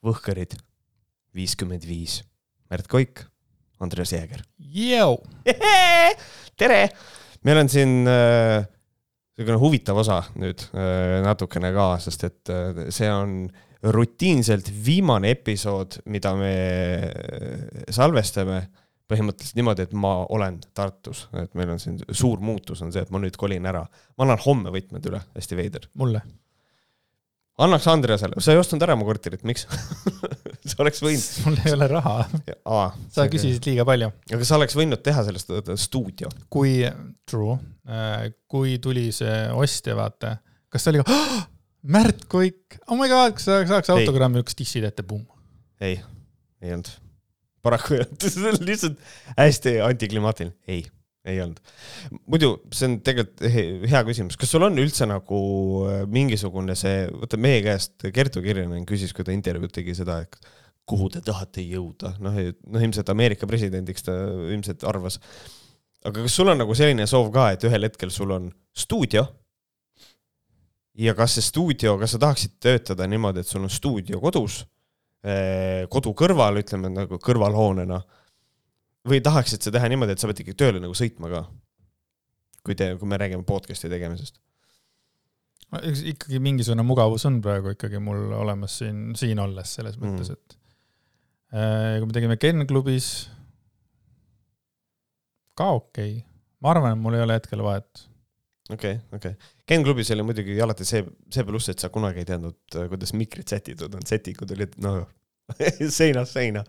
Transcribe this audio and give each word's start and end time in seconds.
Võhkarid 0.00 0.54
viiskümmend 1.36 1.84
viis. 1.84 2.22
Märt 2.72 2.88
Koik, 2.88 3.20
Andres 3.84 4.14
Jääger. 4.14 4.44
tere! 6.60 6.88
meil 7.44 7.56
on 7.62 7.70
siin 7.72 8.08
äh, 8.08 8.64
niisugune 9.40 9.60
huvitav 9.60 10.00
osa 10.02 10.18
nüüd 10.40 10.64
äh, 10.76 11.20
natukene 11.24 11.70
ka, 11.72 11.86
sest 12.04 12.26
et 12.28 12.52
äh, 12.52 12.82
see 12.92 13.08
on 13.12 13.48
rutiinselt 13.96 14.68
viimane 14.84 15.32
episood, 15.36 16.02
mida 16.12 16.34
me 16.36 16.52
äh, 17.00 17.86
salvestame 17.88 18.60
põhimõtteliselt 19.10 19.56
niimoodi, 19.58 19.88
et 19.88 19.96
ma 19.96 20.18
olen 20.30 20.60
Tartus, 20.76 21.26
et 21.40 21.56
meil 21.58 21.72
on 21.72 21.80
siin 21.82 21.96
suur 22.12 22.40
muutus 22.44 22.84
on 22.84 22.92
see, 22.94 23.02
et 23.02 23.10
ma 23.10 23.20
nüüd 23.20 23.36
kolin 23.40 23.66
ära. 23.66 23.82
ma 24.16 24.28
annan 24.28 24.44
homme 24.44 24.72
võtmed 24.72 25.08
üle, 25.10 25.24
hästi 25.34 25.58
veider. 25.58 25.88
mulle 25.98 26.22
annaks 27.64 27.86
Andreasele, 27.90 28.40
sa 28.42 28.54
ei 28.54 28.60
ostnud 28.60 28.82
ära 28.84 28.96
mu 28.98 29.06
korterit, 29.08 29.42
miks 29.48 29.66
sa 30.70 30.80
oleks 30.84 31.02
võinud. 31.04 31.26
mul 31.46 31.58
ei 31.64 31.74
ole 31.76 31.88
raha. 31.90 32.14
sa 33.12 33.26
küsisid 33.32 33.66
liiga 33.68 33.86
palju. 33.88 34.10
aga 34.36 34.48
sa 34.48 34.58
oleks 34.58 34.76
võinud 34.78 35.02
teha 35.04 35.24
sellest 35.26 35.52
stuudio. 35.84 36.30
kui, 36.52 36.78
true, 37.28 37.58
äh, 37.88 38.30
kui 38.50 38.78
tuli 38.82 39.08
see 39.16 39.42
ostja, 39.56 39.96
vaata, 39.98 40.36
kas 40.72 40.86
ta 40.86 40.94
oli 40.94 41.02
ka 41.02 41.16
oh,, 41.16 41.40
Märt 41.80 42.26
Koik, 42.28 42.76
oh 42.92 42.98
my 43.00 43.08
god, 43.08 43.38
kas 43.38 43.46
sa 43.48 43.60
saaks 43.68 43.88
autogrammi 43.94 44.42
üks 44.42 44.56
dissid 44.58 44.84
ette, 44.84 45.04
pumm. 45.06 45.24
ei, 45.80 46.00
ei 46.60 46.76
olnud. 46.76 46.92
paraku 47.64 47.96
ei 47.96 48.04
olnud, 48.04 48.28
see 48.34 48.48
on 48.52 48.64
lihtsalt 48.68 49.04
hästi 49.36 49.78
antiklimaatiline, 49.88 50.56
ei 50.68 50.84
ei 51.28 51.40
olnud. 51.42 51.60
muidu 52.26 52.54
see 52.72 52.88
on 52.88 52.96
tegelikult 53.04 53.42
hea 53.90 54.00
küsimus, 54.08 54.38
kas 54.40 54.52
sul 54.54 54.64
on 54.64 54.80
üldse 54.80 55.08
nagu 55.08 55.40
äh, 55.90 56.02
mingisugune 56.08 56.76
see, 56.78 57.04
vaata 57.12 57.40
meie 57.40 57.60
käest 57.64 58.08
Kertu 58.14 58.42
Kirjanen 58.44 58.86
küsis, 58.88 59.12
kui 59.16 59.26
ta 59.26 59.34
intervjuud 59.34 59.74
tegi 59.74 59.96
seda, 59.98 60.20
et 60.24 60.38
kuhu 60.90 61.10
te 61.12 61.22
tahate 61.24 61.62
jõuda, 61.62 62.14
noh, 62.24 62.38
noh 62.72 62.86
ilmselt 62.86 63.12
Ameerika 63.12 63.48
presidendiks 63.50 64.06
ta 64.06 64.16
ilmselt 64.50 64.86
arvas. 64.88 65.20
aga 66.04 66.24
kas 66.24 66.38
sul 66.40 66.48
on 66.48 66.58
nagu 66.62 66.74
selline 66.74 67.06
soov 67.10 67.28
ka, 67.34 67.50
et 67.54 67.68
ühel 67.68 67.86
hetkel 67.86 68.12
sul 68.14 68.32
on 68.36 68.48
stuudio? 68.72 69.26
ja 71.00 71.14
kas 71.16 71.36
see 71.36 71.44
stuudio, 71.46 71.94
kas 72.00 72.16
sa 72.16 72.20
tahaksid 72.20 72.56
töötada 72.60 73.06
niimoodi, 73.08 73.44
et 73.44 73.48
sul 73.48 73.62
on 73.64 73.72
stuudio 73.72 74.20
kodus, 74.24 74.64
äh, 75.24 75.84
kodu 75.92 76.16
kõrval, 76.16 76.62
ütleme 76.64 76.90
nagu 76.92 77.20
kõrvalhoonena 77.20 78.00
või 79.08 79.22
tahaksid 79.24 79.64
sa 79.64 79.72
teha 79.74 79.88
niimoodi, 79.90 80.14
et 80.14 80.22
sa 80.22 80.28
pead 80.30 80.42
ikkagi 80.42 80.58
tööle 80.58 80.82
nagu 80.82 80.96
sõitma 80.96 81.32
ka? 81.32 81.44
kui 82.66 82.76
te, 82.76 82.92
kui 83.00 83.08
me 83.08 83.16
räägime 83.20 83.44
podcast'i 83.48 83.88
tegemisest. 83.88 84.36
ikkagi 86.12 86.40
mingisugune 86.42 86.84
mugavus 86.84 87.24
on 87.28 87.38
praegu 87.44 87.72
ikkagi 87.72 88.00
mul 88.02 88.34
olemas 88.36 88.80
siin, 88.82 89.14
siin 89.16 89.40
olles 89.40 89.76
selles 89.78 89.96
mm. 89.96 90.06
mõttes, 90.18 90.32
et 90.34 90.58
äh, 91.54 91.96
kui 92.00 92.10
me 92.10 92.16
tegime 92.16 92.36
Ken 92.42 92.66
klubis, 92.68 93.30
ka 95.56 95.72
okei 95.78 96.18
okay., 96.18 96.26
ma 96.60 96.74
arvan, 96.74 96.96
et 96.96 97.00
mul 97.00 97.16
ei 97.16 97.24
ole 97.24 97.38
hetkel 97.38 97.64
vahet 97.64 98.04
okei 98.68 98.98
okay,, 98.98 99.06
okei 99.16 99.32
okay.. 99.38 99.56
Ken 99.70 99.86
klubis 99.86 100.10
oli 100.12 100.26
muidugi 100.26 100.58
alati 100.60 100.84
see, 100.84 101.06
see 101.32 101.46
pluss, 101.46 101.70
et 101.72 101.80
sa 101.80 101.88
kunagi 101.94 102.24
ei 102.24 102.28
teadnud, 102.28 102.58
kuidas 102.90 103.14
mikrid 103.16 103.48
sätitud 103.48 103.94
on, 103.96 104.04
sätingud 104.06 104.52
olid 104.56 104.76
noh 104.84 105.06
seinast 106.00 106.36
seina 106.36 106.64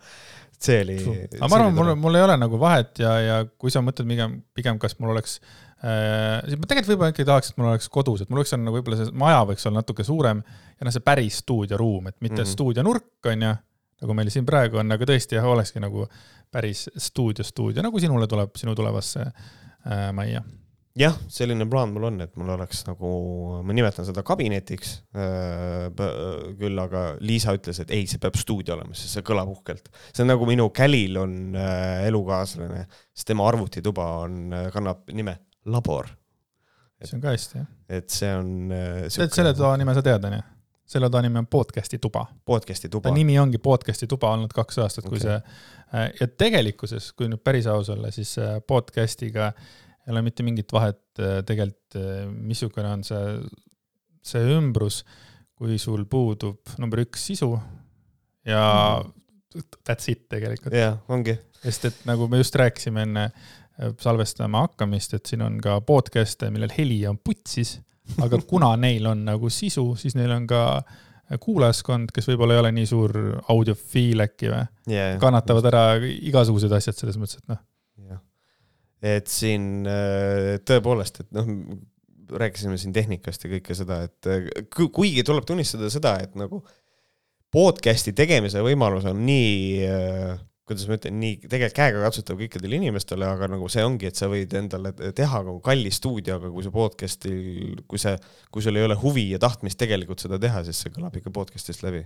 see 0.65 0.83
oli. 0.85 0.97
aga 1.37 1.49
ma 1.49 1.59
arvan, 1.59 1.75
mul, 1.75 1.91
mul 1.99 2.19
ei 2.19 2.25
ole 2.25 2.37
nagu 2.41 2.59
vahet 2.61 3.01
ja, 3.01 3.15
ja 3.23 3.37
kui 3.61 3.73
sa 3.73 3.83
mõtled 3.85 4.09
pigem, 4.09 4.37
pigem 4.57 4.79
kas 4.81 4.97
mul 4.99 5.13
oleks 5.15 5.39
äh,, 5.81 6.53
ma 6.57 6.69
tegelikult 6.69 6.93
võib-olla 6.93 7.11
ikkagi 7.13 7.29
tahaks, 7.31 7.51
et 7.51 7.61
mul 7.61 7.71
oleks 7.71 7.89
kodus, 7.93 8.23
et 8.23 8.31
mul 8.31 8.43
oleks 8.43 8.53
nagu 8.57 8.77
võib-olla 8.77 9.01
see 9.01 9.17
maja 9.23 9.41
võiks 9.49 9.67
olla 9.67 9.81
natuke 9.81 10.05
suurem 10.07 10.43
ja 10.45 10.87
noh, 10.87 10.93
see 10.93 11.05
päris 11.05 11.41
stuudioruum, 11.43 12.11
et 12.11 12.17
mitte 12.19 12.39
mm 12.39 12.45
-hmm. 12.45 12.53
stuudionurk, 12.53 13.11
on 13.33 13.47
ju, 13.47 13.55
nagu 14.05 14.17
meil 14.17 14.31
siin 14.33 14.47
praegu 14.47 14.81
on, 14.81 14.97
aga 14.97 15.09
tõesti 15.09 15.37
jah, 15.37 15.49
olekski 15.49 15.83
nagu 15.83 16.07
päris 16.51 16.87
stuudio, 16.97 17.45
stuudio, 17.47 17.83
nagu 17.85 17.99
sinule 17.99 18.27
tuleb, 18.27 18.55
sinu 18.59 18.75
tulevasse 18.75 19.21
äh, 19.21 20.09
majja 20.13 20.43
jah, 20.97 21.15
selline 21.31 21.65
plaan 21.71 21.93
mul 21.95 22.07
on, 22.09 22.19
et 22.25 22.33
mul 22.39 22.51
oleks 22.55 22.83
nagu, 22.87 23.09
ma 23.63 23.75
nimetan 23.75 24.05
seda 24.07 24.23
kabinetiks 24.27 24.93
äh,. 25.15 25.87
küll 26.59 26.83
aga 26.83 27.03
Liisa 27.23 27.55
ütles, 27.55 27.79
et 27.83 27.91
ei, 27.95 28.07
see 28.09 28.21
peab 28.21 28.37
stuudio 28.39 28.75
olema, 28.75 28.95
sest 28.97 29.17
see 29.17 29.25
kõlab 29.27 29.51
uhkelt. 29.53 29.91
see 30.11 30.25
on 30.25 30.31
nagu 30.33 30.47
minu 30.49 30.67
Kälil 30.75 31.19
on 31.21 31.35
äh, 31.55 32.07
elukaaslane, 32.09 32.85
sest 33.15 33.31
tema 33.31 33.47
arvutituba 33.47 34.07
on, 34.25 34.41
äh, 34.55 34.69
kannab 34.73 35.07
nime 35.15 35.37
Labor. 35.71 36.09
see 37.03 37.17
on 37.17 37.23
ka 37.23 37.35
hästi, 37.35 37.61
jah. 37.61 37.69
et 37.99 38.09
see 38.11 38.33
on 38.35 38.73
äh,. 38.75 39.05
selle 39.11 39.53
toa 39.57 39.77
nime 39.79 39.95
sa 39.95 40.03
tead, 40.05 40.27
onju? 40.27 40.41
selle 40.91 41.07
toa 41.07 41.21
nimi 41.23 41.39
on 41.39 41.47
podcast'i 41.47 42.01
tuba. 42.03 42.25
podcast'i 42.45 42.91
tuba. 42.91 43.13
nimi 43.15 43.37
ongi 43.39 43.61
podcast'i 43.63 44.09
tuba 44.11 44.33
olnud 44.35 44.51
kaks 44.51 44.81
aastat 44.83 45.07
okay., 45.07 45.15
kui 45.15 45.23
see 45.23 45.37
äh, 45.37 46.11
ja 46.19 46.27
tegelikkuses, 46.27 47.13
kui 47.15 47.31
nüüd 47.31 47.43
päris 47.45 47.69
aus 47.71 47.93
olla, 47.95 48.11
siis 48.11 48.35
podcast'iga 48.67 49.53
äh, 49.53 49.87
ei 50.11 50.17
ole 50.17 50.25
mitte 50.25 50.43
mingit 50.45 50.71
vahet 50.73 51.21
äh, 51.21 51.39
tegelikult, 51.47 51.97
äh, 51.99 52.25
missugune 52.27 52.91
on 52.91 53.05
see, 53.07 53.21
see 54.25 54.43
ümbrus, 54.57 55.01
kui 55.55 55.77
sul 55.81 56.03
puudub 56.09 56.75
number 56.81 57.03
üks 57.05 57.29
sisu 57.31 57.53
ja 58.47 58.63
that's 59.87 60.09
it 60.11 60.27
tegelikult. 60.31 60.75
jah, 60.75 60.99
ongi. 61.11 61.37
sest 61.63 61.87
et 61.91 62.03
nagu 62.09 62.27
me 62.31 62.41
just 62.41 62.57
rääkisime 62.59 63.05
enne 63.07 63.27
äh, 63.29 63.93
salvestama 64.01 64.65
hakkamist, 64.67 65.15
et 65.17 65.31
siin 65.31 65.45
on 65.45 65.59
ka 65.63 65.79
podcast'e, 65.85 66.51
millel 66.53 66.73
heli 66.75 66.99
on 67.09 67.21
putsis, 67.23 67.77
aga 68.21 68.41
kuna 68.47 68.73
neil 68.85 69.07
on 69.11 69.25
nagu 69.29 69.53
sisu, 69.53 69.93
siis 69.99 70.17
neil 70.19 70.33
on 70.35 70.49
ka 70.49 70.65
kuulajaskond, 71.41 72.09
kes 72.11 72.25
võib-olla 72.27 72.57
ei 72.57 72.59
ole 72.59 72.71
nii 72.75 72.87
suur 72.89 73.13
audiofiil 73.53 74.25
äkki 74.25 74.49
või 74.51 74.65
yeah,, 74.91 75.13
kannatavad 75.21 75.69
ära 75.69 75.83
igasugused 76.01 76.73
asjad 76.75 76.97
selles 76.97 77.15
mõttes, 77.21 77.39
et 77.39 77.53
noh 77.53 77.61
et 79.01 79.31
siin 79.31 79.87
äh, 79.89 80.59
tõepoolest, 80.67 81.23
et 81.23 81.33
noh, 81.35 81.49
rääkisime 82.31 82.77
siin 82.79 82.93
tehnikast 82.95 83.43
ja 83.43 83.51
kõike 83.55 83.75
seda, 83.77 84.03
et 84.07 84.29
äh, 84.29 84.45
kuigi 84.71 85.25
tuleb 85.27 85.47
tunnistada 85.49 85.89
seda, 85.91 86.15
et 86.23 86.37
nagu 86.39 86.61
podcast'i 87.51 88.13
tegemise 88.15 88.61
võimalus 88.63 89.07
on 89.09 89.23
nii, 89.25 89.89
äh, 89.89 90.37
kuidas 90.69 90.85
ma 90.87 90.95
ütlen, 90.99 91.17
nii 91.19 91.39
tegelikult 91.41 91.79
käegakatsutav 91.81 92.39
kõikidele 92.39 92.77
inimestele, 92.77 93.27
aga 93.27 93.49
nagu 93.51 93.67
see 93.73 93.83
ongi, 93.83 94.07
et 94.07 94.19
sa 94.19 94.29
võid 94.31 94.53
endale 94.55 94.93
teha 95.17 95.41
nagu 95.43 95.57
kalli 95.65 95.91
stuudio, 95.91 96.37
aga 96.37 96.53
kui 96.53 96.63
sa 96.63 96.71
podcast'il, 96.75 97.81
kui 97.89 97.99
see, 98.01 98.15
kui 98.53 98.63
sul 98.63 98.79
ei 98.79 98.87
ole 98.87 98.95
huvi 99.01 99.31
ja 99.33 99.41
tahtmist 99.41 99.81
tegelikult 99.81 100.23
seda 100.23 100.39
teha, 100.41 100.63
siis 100.67 100.79
see 100.85 100.93
kõlab 100.93 101.17
ikka 101.17 101.33
podcast'ist 101.35 101.83
läbi 101.83 102.05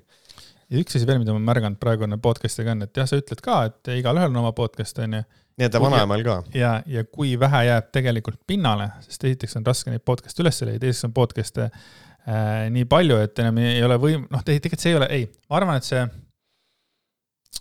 ja 0.72 0.82
üks 0.82 0.98
asi 0.98 1.08
veel, 1.08 1.22
mida 1.22 1.36
ma 1.36 1.42
märganud 1.52 1.80
praegune 1.82 2.18
podcast'iga 2.22 2.74
on, 2.74 2.86
et 2.88 2.98
jah, 2.98 3.08
sa 3.10 3.20
ütled 3.20 3.42
ka, 3.46 3.62
et 3.70 3.92
igalühel 4.00 4.32
on 4.34 4.42
oma 4.44 4.54
podcast, 4.58 5.00
onju 5.04 5.24
nii 5.56 5.68
et 5.68 5.72
ta 5.72 5.80
vanaemal 5.80 6.24
ka. 6.26 6.40
ja, 6.56 6.78
ja 6.90 7.06
kui 7.08 7.36
vähe 7.40 7.62
jääb 7.70 7.88
tegelikult 7.96 8.42
pinnale, 8.48 8.90
sest 9.06 9.24
esiteks 9.30 9.56
on 9.60 9.68
raske 9.68 9.94
neid 9.94 10.04
podcast'e 10.08 10.44
üles 10.44 10.62
leida, 10.66 10.82
teiseks 10.84 11.08
on 11.08 11.16
podcast'e 11.16 11.70
äh, 11.70 12.68
nii 12.76 12.88
palju, 12.92 13.20
et 13.24 13.44
enam 13.44 13.62
ei, 13.64 13.80
ole 13.86 14.00
võim-, 14.02 14.28
noh, 14.32 14.44
tegelikult 14.46 14.84
see 14.84 14.94
ei 14.94 15.00
ole, 15.00 15.10
ei, 15.16 15.28
ma 15.50 15.60
arvan, 15.62 15.80
et 15.80 15.88
see, 15.88 16.04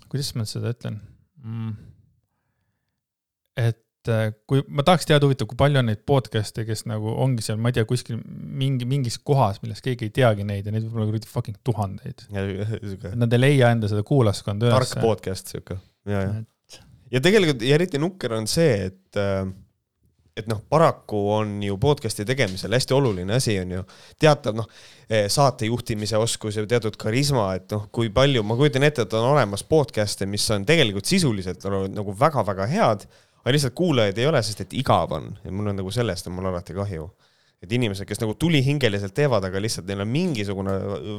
kuidas 0.09 0.33
ma 0.39 0.49
seda 0.49 0.75
ütlen 0.75 0.99
mm,? 1.45 1.75
et 3.63 3.84
kui 4.51 4.63
ma 4.69 4.85
tahaks 4.87 5.09
teada, 5.09 5.27
huvitav, 5.27 5.49
kui 5.51 5.59
palju 5.61 5.81
on 5.81 5.89
neid 5.91 6.03
podcast'e, 6.09 6.67
kes 6.69 6.85
nagu 6.91 7.15
ongi 7.25 7.45
seal, 7.47 7.61
ma 7.61 7.73
ei 7.73 7.79
tea, 7.79 7.87
kuskil 7.89 8.21
mingi, 8.21 8.89
mingis 8.89 9.19
kohas, 9.19 9.61
milles 9.65 9.83
keegi 9.85 10.09
ei 10.09 10.15
teagi 10.15 10.47
neid 10.49 10.69
ja 10.69 10.75
neid 10.75 10.87
võib 10.87 11.01
olla 11.01 11.11
kuradi 11.13 11.31
fucking 11.31 11.61
tuhandeid. 11.67 12.27
Nad 13.17 13.37
ei 13.37 13.43
leia 13.43 13.73
enda 13.75 13.91
seda 13.91 14.05
kuulaskonda 14.07 14.69
üles. 14.71 14.95
tark 14.95 15.07
podcast 15.07 15.55
sihuke, 15.55 15.81
ja, 16.11 16.27
ja 16.27 16.35
ja 17.15 17.21
tegelikult 17.23 17.63
ja 17.63 17.77
eriti 17.79 18.01
nukker 18.03 18.35
on 18.37 18.49
see, 18.51 18.89
et 18.89 19.21
äh, 19.21 19.45
et 20.35 20.49
noh, 20.51 20.59
paraku 20.71 21.19
on 21.37 21.51
ju 21.63 21.77
podcast'i 21.79 22.25
tegemisel 22.27 22.75
hästi 22.75 22.95
oluline 22.97 23.37
asi 23.37 23.55
on 23.61 23.71
ju 23.77 23.83
teatav 24.19 24.57
noh, 24.59 24.67
eh, 25.07 25.29
saate 25.31 25.69
juhtimise 25.69 26.19
oskus 26.19 26.59
ja 26.59 26.65
teatud 26.67 26.97
karisma, 26.99 27.53
et 27.55 27.71
noh, 27.71 27.87
kui 27.95 28.11
palju, 28.15 28.43
ma 28.43 28.57
kujutan 28.59 28.87
ette, 28.89 29.07
et 29.07 29.15
on 29.15 29.29
olemas 29.31 29.62
podcast'e, 29.69 30.27
mis 30.27 30.47
on 30.50 30.67
tegelikult 30.67 31.07
sisuliselt 31.07 31.69
nagu 31.95 32.17
väga-väga 32.19 32.67
head, 32.73 33.07
aga 33.44 33.52
lihtsalt 33.52 33.76
kuulajaid 33.76 34.19
ei 34.19 34.26
ole, 34.31 34.41
sest 34.43 34.64
et 34.64 34.75
igav 34.81 35.12
on. 35.12 35.31
Ja 35.44 35.52
mul 35.52 35.69
on 35.70 35.76
nagu 35.82 35.93
sellest 35.93 36.31
on 36.31 36.38
mul 36.38 36.49
alati 36.49 36.76
kahju. 36.76 37.11
Et 37.64 37.73
inimesed, 37.73 38.05
kes 38.05 38.20
nagu 38.20 38.35
tulihingeliselt 38.37 39.14
teevad, 39.17 39.44
aga 39.46 39.61
lihtsalt 39.62 39.87
neil 39.88 40.02
on 40.05 40.11
mingisugune 40.12 40.75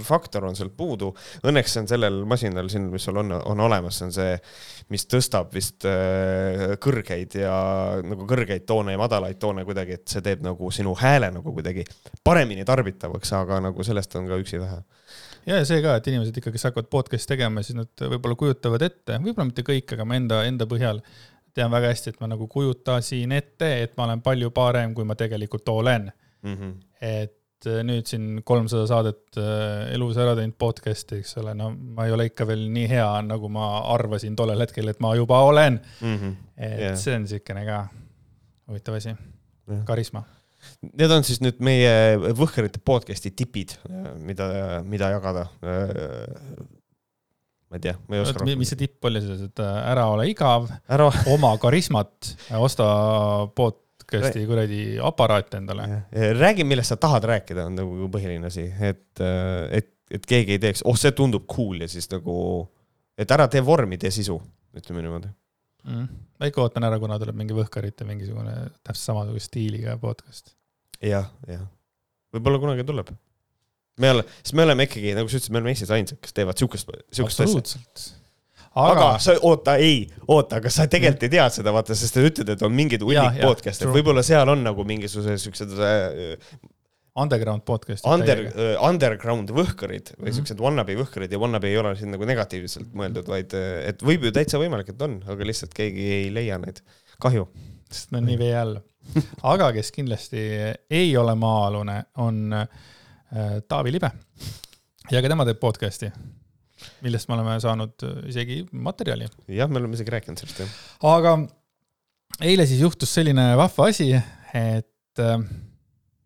faktor 0.05 0.45
on 0.45 0.57
sealt 0.57 0.75
puudu. 0.77 1.09
Õnneks 1.45 1.73
on 1.81 1.89
sellel 1.89 2.19
masinal 2.29 2.69
siin, 2.69 2.85
mis 2.93 3.05
sul 3.07 3.17
on, 3.17 3.33
on 3.37 3.63
olemas, 3.65 3.97
see 3.97 4.05
on 4.05 4.13
see, 4.13 4.35
mis 4.93 5.07
tõstab 5.09 5.53
vist 5.55 5.87
äh, 5.89 6.75
kõrgeid 6.81 7.39
ja 7.39 7.55
nagu 8.05 8.29
kõrgeid 8.29 8.67
toone 8.69 8.93
ja 8.93 9.01
madalaid 9.01 9.41
toone 9.41 9.65
kuidagi, 9.65 9.97
et 9.97 10.05
see 10.11 10.21
teeb 10.25 10.45
nagu 10.45 10.69
sinu 10.73 10.93
hääle 10.99 11.31
nagu 11.33 11.55
kuidagi 11.55 11.87
paremini 12.25 12.65
tarbitavaks, 12.67 13.33
aga 13.41 13.63
nagu 13.65 13.87
sellest 13.87 14.13
on 14.21 14.29
ka 14.29 14.41
üksi 14.41 14.61
vähe. 14.61 14.83
Ja 15.49 15.59
see 15.65 15.81
ka, 15.81 15.97
et 15.97 16.07
inimesed 16.09 16.37
ikkagi, 16.41 16.57
kes 16.57 16.69
hakkavad 16.69 16.89
podcast'i 16.93 17.35
tegema, 17.35 17.61
siis 17.65 17.77
nad 17.77 18.05
võib-olla 18.13 18.37
kujutavad 18.37 18.85
ette, 18.85 19.17
võib-olla 19.21 19.49
mitte 19.49 19.65
kõik, 19.65 19.91
aga 19.93 20.05
ma 20.05 20.17
enda, 20.17 20.39
enda 20.45 20.65
põhjal 20.69 21.01
tean 21.55 21.71
väga 21.71 21.93
hästi, 21.93 22.13
et 22.13 22.21
ma 22.21 22.29
nagu 22.31 22.47
kujutasin 22.51 23.33
ette, 23.35 23.71
et 23.85 23.95
ma 23.97 24.09
olen 24.09 24.21
palju 24.25 24.51
parem, 24.55 24.93
kui 24.97 25.07
ma 25.07 25.15
tegelikult 25.19 25.69
olen 25.71 26.09
mm. 26.43 26.53
-hmm. 26.55 26.73
et 27.01 27.67
äh, 27.67 27.81
nüüd 27.87 28.07
siin 28.09 28.41
kolmsada 28.43 28.87
saadet 28.87 29.39
äh, 29.39 29.93
elus 29.95 30.17
ära 30.21 30.35
teinud 30.35 30.57
podcast'i, 30.59 31.21
eks 31.23 31.37
ole, 31.41 31.55
no 31.57 31.71
ma 31.71 32.05
ei 32.05 32.15
ole 32.15 32.27
ikka 32.31 32.47
veel 32.47 32.67
nii 32.75 32.89
hea, 32.91 33.09
nagu 33.27 33.49
ma 33.49 33.69
arvasin 33.95 34.35
tollel 34.35 34.65
hetkel, 34.65 34.91
et 34.91 34.99
ma 34.99 35.15
juba 35.15 35.41
olen 35.47 35.79
mm. 36.01 36.15
-hmm. 36.15 36.35
et 36.57 36.79
yeah. 36.79 36.97
see 36.97 37.15
on 37.15 37.27
niisugune 37.27 37.65
ka 37.65 37.87
huvitav 38.67 38.95
asi 38.95 39.09
yeah., 39.09 39.85
karisma. 39.85 40.23
Need 40.81 41.11
on 41.11 41.23
siis 41.23 41.41
nüüd 41.45 41.59
meie 41.61 42.17
Võhkerite 42.17 42.79
podcast'i 42.81 43.29
tipid, 43.31 43.75
mida, 44.17 44.81
mida 44.83 45.11
jagada. 45.13 45.43
Ma 47.69 47.79
ei 47.79 47.85
tea, 47.87 47.95
ma 48.07 48.17
ei 48.17 48.25
oska 48.25 48.41
rohkem. 48.41 48.59
mis 48.61 48.71
see 48.73 48.81
tipp 48.83 49.07
oli 49.09 49.23
siis, 49.23 49.47
et 49.49 49.63
ära 49.65 50.05
ole 50.13 50.29
igav 50.31 50.69
ära..., 50.91 51.09
oma 51.33 51.55
karismat, 51.61 52.35
osta 52.59 52.85
pod 53.57 53.81
podcast'i 54.05 54.45
kuradi 54.45 54.81
aparaat 55.01 55.53
endale. 55.57 55.87
räägi, 56.39 56.63
millest 56.63 56.93
sa 56.93 56.97
tahad 56.97 57.23
rääkida, 57.23 57.65
on 57.65 57.75
nagu 57.75 58.09
põhiline 58.11 58.45
asi, 58.45 58.67
et, 58.79 59.19
äh, 59.19 59.79
et, 59.79 59.91
et 60.11 60.25
keegi 60.25 60.57
ei 60.57 60.61
teeks, 60.61 60.83
oh, 60.85 60.97
see 60.97 61.11
tundub 61.11 61.47
cool 61.49 61.81
ja 61.81 61.89
siis 61.89 62.09
nagu, 62.11 62.35
et 63.17 63.31
ära 63.31 63.47
tee 63.51 63.63
vormi, 63.65 63.97
tee 63.97 64.11
sisu, 64.13 64.37
ütleme 64.75 65.05
niimoodi 65.05 65.31
mm.. 65.87 66.07
ma 66.39 66.49
ikka 66.51 66.65
ootan 66.65 66.85
ära, 66.87 66.99
kuna 67.01 67.17
tuleb 67.21 67.37
mingi 67.39 67.57
Võhkarite 67.57 68.07
mingisugune 68.07 68.55
täpselt 68.83 69.05
samasuguse 69.11 69.49
stiiliga 69.49 69.97
podcast 70.01 70.53
ja,. 70.99 71.25
jah, 71.25 71.31
jah. 71.49 71.65
võib-olla 72.35 72.61
kunagi 72.61 72.87
tuleb. 72.87 73.13
Me 74.01 74.11
oleme, 74.11 74.35
sest 74.41 74.57
me 74.57 74.67
oleme 74.67 74.85
ikkagi, 74.89 75.15
nagu 75.17 75.31
sa 75.31 75.39
ütlesid, 75.39 75.55
me 75.55 75.61
oleme 75.61 75.73
Eestis 75.73 75.95
ainsad, 75.95 76.19
kes 76.23 76.35
teevad 76.35 76.59
siukest, 76.59 76.93
siukest 77.15 77.43
asja. 77.45 77.63
aga, 78.75 78.91
aga 78.91 79.09
sa, 79.23 79.35
oota, 79.47 79.77
ei, 79.81 80.05
oota, 80.27 80.59
aga 80.61 80.71
sa 80.73 80.87
tegelikult 80.91 81.27
ei 81.27 81.35
tea 81.37 81.49
seda, 81.57 81.73
vaata, 81.75 81.97
sest 81.97 82.17
sa 82.17 82.23
ütled, 82.25 82.51
et 82.55 82.63
on 82.65 82.73
mingid 82.75 83.05
hunnik 83.05 83.41
podcast'e, 83.43 83.89
võib-olla 83.91 84.23
seal 84.25 84.51
on 84.51 84.65
nagu 84.67 84.87
mingisugused 84.87 85.45
siuksed 85.45 85.77
äh, 85.79 86.33
Underground 87.15 87.63
podcast'id. 87.63 88.09
Under, 88.11 88.41
uh, 88.49 88.73
underground 88.83 89.51
võhkarid 89.55 90.09
või 90.17 90.17
mm 90.17 90.25
-hmm. 90.25 90.35
siuksed 90.35 90.59
wannabe 90.59 90.97
võhkarid 90.99 91.31
ja 91.31 91.39
wannabe 91.39 91.69
ei 91.71 91.77
ole 91.79 91.93
siin 91.95 92.11
nagu 92.11 92.27
negatiivselt 92.27 92.89
mõeldud, 92.91 93.29
vaid 93.31 93.55
äh, 93.55 93.85
et 93.93 94.03
võib 94.03 94.27
ju 94.27 94.33
täitsa 94.35 94.59
võimalik, 94.59 94.91
et 94.91 95.05
on, 95.07 95.21
aga 95.23 95.47
lihtsalt 95.47 95.71
keegi 95.77 96.09
ei 96.17 96.27
leia 96.33 96.59
neid. 96.59 96.83
kahju. 97.23 97.47
sest 97.87 98.11
nad 98.11 98.19
on 98.19 98.27
nii 98.27 98.37
vee 98.43 98.57
all. 98.59 98.81
aga 99.53 99.71
kes 99.71 99.93
kindlasti 99.95 100.43
ei 100.89 101.15
ole 101.17 101.37
maa-alune, 101.39 102.01
on 102.19 102.59
äh, 102.59 102.67
Taavi 103.67 103.91
Libe. 103.95 104.11
ja 105.11 105.21
ka 105.21 105.31
tema 105.31 105.45
teeb 105.47 105.59
podcast'i 105.61 106.11
millest 107.05 107.29
me 107.29 107.37
oleme 107.37 107.57
saanud 107.63 108.05
äh, 108.05 108.17
isegi 108.31 108.61
materjali. 108.71 109.27
jah, 109.47 109.69
me 109.69 109.79
oleme 109.81 109.97
isegi 109.97 110.13
rääkinud 110.15 110.41
sellest, 110.41 110.63
jah. 110.63 110.73
aga 111.15 111.35
eile 112.43 112.65
siis 112.69 112.83
juhtus 112.83 113.13
selline 113.15 113.51
vahva 113.59 113.89
asi, 113.91 114.11
et 114.15 115.23
äh, 115.23 115.45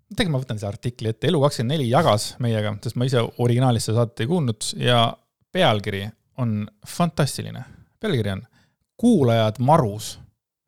tegelikult 0.10 0.36
ma 0.36 0.44
võtan 0.44 0.62
selle 0.62 0.74
artikli 0.74 1.12
ette, 1.14 1.30
Elu24 1.30 1.90
jagas 1.90 2.30
meiega, 2.44 2.74
sest 2.84 2.98
ma 3.00 3.10
ise 3.10 3.24
originaalis 3.46 3.90
seda 3.90 4.02
saadet 4.02 4.24
ei 4.26 4.32
kuulnud 4.32 4.72
ja 4.82 5.04
pealkiri 5.54 6.08
on 6.42 6.64
fantastiline. 6.88 7.66
pealkiri 8.00 8.38
on 8.38 8.48
Kuulajad 9.00 9.62
marus. 9.64 10.18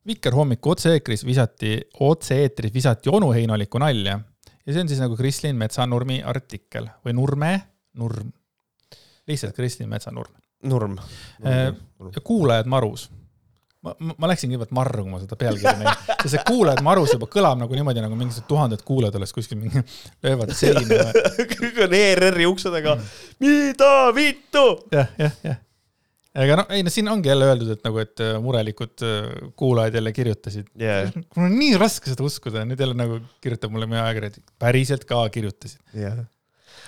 Vikerhommiku 0.08 0.70
otse-eetris 0.72 1.20
visati, 1.24 1.74
otse-eetris 2.00 2.72
visati 2.72 3.10
onu 3.12 3.28
Heinolikku 3.36 3.78
nalja 3.78 4.16
ja 4.66 4.74
see 4.74 4.84
on 4.84 4.90
siis 4.90 5.02
nagu 5.02 5.16
Krislin 5.18 5.58
Metsanurmi 5.58 6.20
artikkel 6.26 6.88
või 7.04 7.16
Nurme, 7.18 7.56
Nurm 7.98 8.30
lihtsalt 9.26 9.56
Kristin 9.56 9.88
Metsanurm. 9.88 10.34
Nurm, 10.62 10.96
nurm.. 11.38 11.76
Äh, 12.14 12.22
kuulajad 12.24 12.66
marus. 12.66 13.10
ma, 13.82 13.94
ma, 13.98 14.28
läksin 14.30 14.52
kõigepealt 14.52 14.74
marru, 14.78 15.02
kui 15.02 15.10
ma 15.10 15.18
seda 15.18 15.36
pealkirja 15.38 15.72
nägin, 15.74 16.10
sest 16.20 16.34
see 16.36 16.42
kuulajad 16.46 16.84
marus 16.86 17.16
juba 17.16 17.26
kõlab 17.26 17.58
nagu 17.58 17.74
niimoodi, 17.74 18.04
nagu 18.04 18.14
mingisugused 18.14 18.46
tuhanded 18.46 18.84
kuulajad 18.86 19.18
oleks 19.18 19.34
kuskil 19.34 19.58
mingi, 19.58 19.82
löövad 20.22 20.52
seina 20.54 20.84
kõik 21.56 21.80
on 21.88 21.96
ERR-i 21.98 22.46
ukse 22.46 22.70
taga 22.70 22.94
mida 23.42 23.90
vittu 24.14 24.62
ja,. 24.94 25.02
jah, 25.02 25.10
jah, 25.18 25.34
jah 25.48 25.58
aga 26.38 26.58
noh, 26.62 26.68
ei 26.72 26.84
no 26.86 26.92
siin 26.92 27.10
ongi 27.12 27.28
jälle 27.28 27.48
öeldud, 27.50 27.72
et 27.76 27.86
nagu, 27.86 28.02
et 28.02 28.22
äh, 28.24 28.36
murelikud 28.42 29.06
äh, 29.06 29.32
kuulajad 29.58 29.98
jälle 30.00 30.12
kirjutasid. 30.16 30.68
Yeah.. 30.80 31.10
mul 31.36 31.48
on 31.48 31.58
nii 31.58 31.80
raske 31.80 32.12
seda 32.12 32.24
uskuda, 32.26 32.66
nüüd 32.68 32.80
jälle 32.80 32.96
nagu 32.98 33.20
kirjutab 33.44 33.74
mulle 33.74 33.90
meie 33.90 34.02
ajakirjanik, 34.04 34.46
päriselt 34.62 35.08
ka 35.08 35.24
kirjutasid. 35.34 35.82
Yeah 35.96 36.22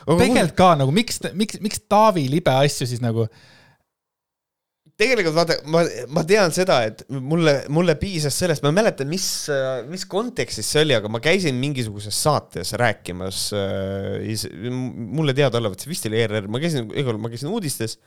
tegelikult 0.05 0.57
ka 0.59 0.71
nagu 0.77 0.95
miks, 0.95 1.21
miks, 1.37 1.61
miks 1.65 1.85
Taavi 1.89 2.27
libe 2.29 2.53
asju 2.53 2.89
siis 2.89 3.03
nagu 3.03 3.27
tegelikult 5.01 5.35
vaata, 5.35 5.57
ma, 5.73 5.81
ma 6.15 6.23
tean 6.29 6.53
seda, 6.55 6.77
et 6.87 7.01
mulle, 7.11 7.57
mulle 7.73 7.97
piisas 7.99 8.37
sellest, 8.39 8.63
ma 8.63 8.71
ei 8.71 8.77
mäleta, 8.77 9.07
mis, 9.09 9.27
mis 9.91 10.05
kontekstis 10.11 10.69
see 10.71 10.85
oli, 10.85 10.95
aga 10.95 11.11
ma 11.11 11.19
käisin 11.23 11.59
mingisuguses 11.59 12.21
saates 12.27 12.71
rääkimas 12.79 13.49
äh,. 13.59 14.47
mulle 14.71 15.35
teadaolevalt, 15.35 15.83
see 15.83 15.91
vist 15.91 16.07
oli 16.11 16.23
ERR, 16.23 16.47
ma 16.47 16.63
käisin, 16.63 16.87
ma 17.19 17.33
käisin 17.33 17.51
uudistes. 17.51 17.99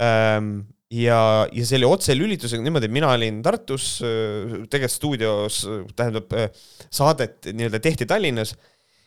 Ja, 0.00 1.20
ja 1.52 1.68
see 1.68 1.78
oli 1.80 1.88
otselülitusega 1.88 2.64
niimoodi, 2.64 2.88
et 2.90 2.94
mina 2.94 3.12
olin 3.14 3.42
Tartus, 3.44 3.92
äh, 4.06 4.58
tegelikult 4.70 4.96
stuudios, 4.96 5.62
tähendab 5.98 6.32
äh, 6.36 6.50
saadet 6.90 7.50
nii-öelda 7.52 7.82
tehti 7.84 8.08
Tallinnas 8.10 8.56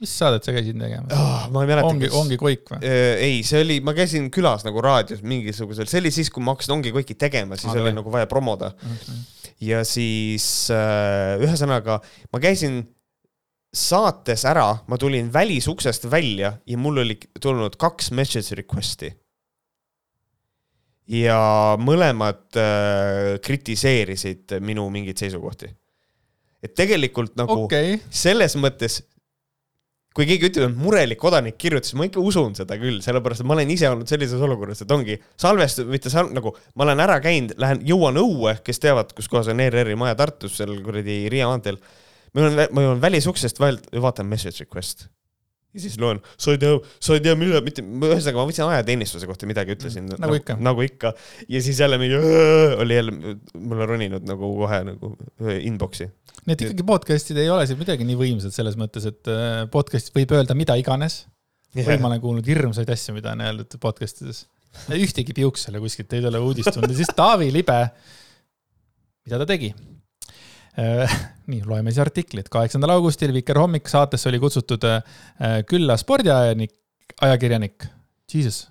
mis 0.04 0.14
saadet 0.20 0.46
sa 0.46 0.54
käisid 0.56 0.80
tegemas 0.80 1.14
oh,? 1.16 1.46
ma 1.54 1.64
ei 1.64 1.70
mäleta. 1.70 1.92
ongi, 1.92 2.10
ongi 2.18 2.38
Koik 2.40 2.74
või? 2.74 2.82
ei, 2.84 3.38
see 3.48 3.62
oli, 3.64 3.78
ma 3.86 3.94
käisin 3.96 4.30
külas 4.34 4.66
nagu 4.68 4.82
raadios 4.84 5.24
mingisugusel, 5.26 5.88
see 5.90 6.02
oli 6.04 6.12
siis, 6.14 6.32
kui 6.34 6.44
ma 6.44 6.56
hakkasin 6.56 6.76
Ongi 6.78 6.92
Koiki 6.96 7.16
tegema, 7.20 7.60
siis 7.60 7.72
Aga 7.72 7.84
oli 7.84 7.92
või. 7.92 8.00
nagu 8.02 8.14
vaja 8.14 8.30
promoda 8.32 8.74
okay.. 8.74 9.22
ja 9.64 9.84
siis 9.88 10.46
äh, 10.74 11.40
ühesõnaga 11.44 12.02
ma 12.34 12.44
käisin 12.44 12.82
saates 13.74 14.46
ära, 14.46 14.68
ma 14.88 15.00
tulin 15.02 15.32
välisuksest 15.34 16.06
välja 16.12 16.54
ja 16.70 16.78
mul 16.78 17.02
oli 17.02 17.18
tulnud 17.42 17.78
kaks 17.82 18.12
message 18.14 18.60
request'i. 18.60 19.10
Ja 21.12 21.40
mõlemad 21.82 22.60
äh, 22.60 23.38
kritiseerisid 23.44 24.58
minu 24.64 24.88
mingeid 24.94 25.20
seisukohti. 25.20 25.72
et 26.64 26.76
tegelikult 26.76 27.36
nagu 27.36 27.66
okay. 27.66 27.98
selles 28.10 28.56
mõttes 28.56 29.02
kui 30.14 30.28
keegi 30.30 30.52
ütleb, 30.52 30.70
et 30.70 30.78
murelik 30.78 31.20
kodanik 31.20 31.58
kirjutas, 31.60 31.96
ma 31.98 32.06
ikka 32.06 32.22
usun 32.22 32.54
seda 32.58 32.78
küll, 32.78 33.00
sellepärast 33.04 33.42
et 33.42 33.50
ma 33.50 33.56
olen 33.58 33.72
ise 33.74 33.90
olnud 33.90 34.10
sellises 34.10 34.44
olukorras, 34.46 34.84
et 34.86 34.94
ongi 34.94 35.18
salvestus, 35.42 35.88
mitte 35.90 36.12
sal-, 36.14 36.30
nagu 36.36 36.54
ma 36.78 36.86
olen 36.86 37.02
ära 37.02 37.18
käinud, 37.24 37.56
lähen, 37.62 37.82
jõuan 37.90 38.20
õue, 38.22 38.54
kes 38.66 38.82
teavad, 38.84 39.16
kus 39.18 39.30
kohas 39.32 39.50
on 39.52 39.64
ERR-i 39.64 39.98
maja 40.00 40.20
Tartus, 40.20 40.60
seal 40.60 40.76
kuradi 40.86 41.24
Riia 41.34 41.50
maanteel. 41.50 41.82
ma 42.34 42.46
jõuan, 42.46 42.62
ma 42.70 42.86
jõuan 42.86 43.02
välisuksest 43.02 43.60
vahelt, 43.62 43.90
vaatan 44.06 44.30
message 44.30 44.62
request 44.62 45.08
ja 45.74 45.82
siis 45.82 45.96
loen, 46.02 46.20
sa 46.38 46.54
ei 46.54 46.60
tea, 46.62 46.78
sa 47.02 47.18
ei 47.18 47.24
tea, 47.26 47.34
mille, 47.40 47.60
mitte, 47.66 47.84
ühesõnaga 47.84 48.40
ma 48.40 48.46
võtsin 48.50 48.66
ajateenistuse 48.68 49.30
kohta 49.30 49.50
midagi, 49.50 49.76
ütlesin 49.78 50.06
mm,. 50.06 50.22
nagu 50.22 50.38
ikka. 50.38 50.58
nagu 50.62 50.86
ikka. 50.86 51.14
ja 51.50 51.62
siis 51.66 51.80
jälle 51.82 51.98
mingi, 52.02 52.20
oli 52.84 52.98
jälle, 53.00 53.36
mulle 53.58 53.88
roninud 53.90 54.28
nagu 54.30 54.52
kohe 54.60 54.82
nagu 54.92 55.14
inbox'i. 55.58 56.10
nii 56.46 56.58
et 56.58 56.66
ikkagi 56.68 56.86
podcast'id 56.88 57.40
ei 57.42 57.50
ole 57.54 57.66
siin 57.70 57.82
midagi 57.82 58.06
nii 58.08 58.20
võimsad 58.20 58.56
selles 58.56 58.78
mõttes, 58.80 59.08
et 59.10 59.32
äh, 59.32 59.64
podcast'is 59.74 60.14
võib 60.16 60.36
öelda 60.38 60.58
mida 60.58 60.78
iganes 60.80 61.24
yeah.. 61.74 61.88
või 61.90 62.02
ma 62.04 62.12
olen 62.12 62.22
kuulnud 62.24 62.52
hirmsaid 62.54 62.90
asju, 62.94 63.18
mida 63.18 63.34
on 63.34 63.46
öeldud 63.48 63.80
podcast 63.82 64.22
ides. 64.22 64.46
ühtegi 64.94 65.34
piuksele 65.38 65.82
kuskilt 65.82 66.14
ei 66.14 66.22
tule 66.26 66.42
uudist 66.44 66.74
tulnud 66.74 66.94
ja 66.94 67.02
siis 67.02 67.14
Taavi 67.18 67.50
Libe, 67.54 67.80
mida 69.26 69.42
ta 69.42 69.50
tegi? 69.50 69.74
Äh, 70.80 71.20
nii, 71.52 71.62
loeme 71.66 71.92
siis 71.92 72.02
artiklit. 72.02 72.50
kaheksandal 72.50 72.96
augustil 72.96 73.34
Vikerhommik 73.34 73.88
saatesse 73.88 74.30
oli 74.30 74.40
kutsutud 74.42 74.86
äh, 74.90 75.02
külla 75.70 75.98
spordiajakirjanik, 75.98 76.74
ajakirjanik, 77.22 77.86
jesus, 78.34 78.70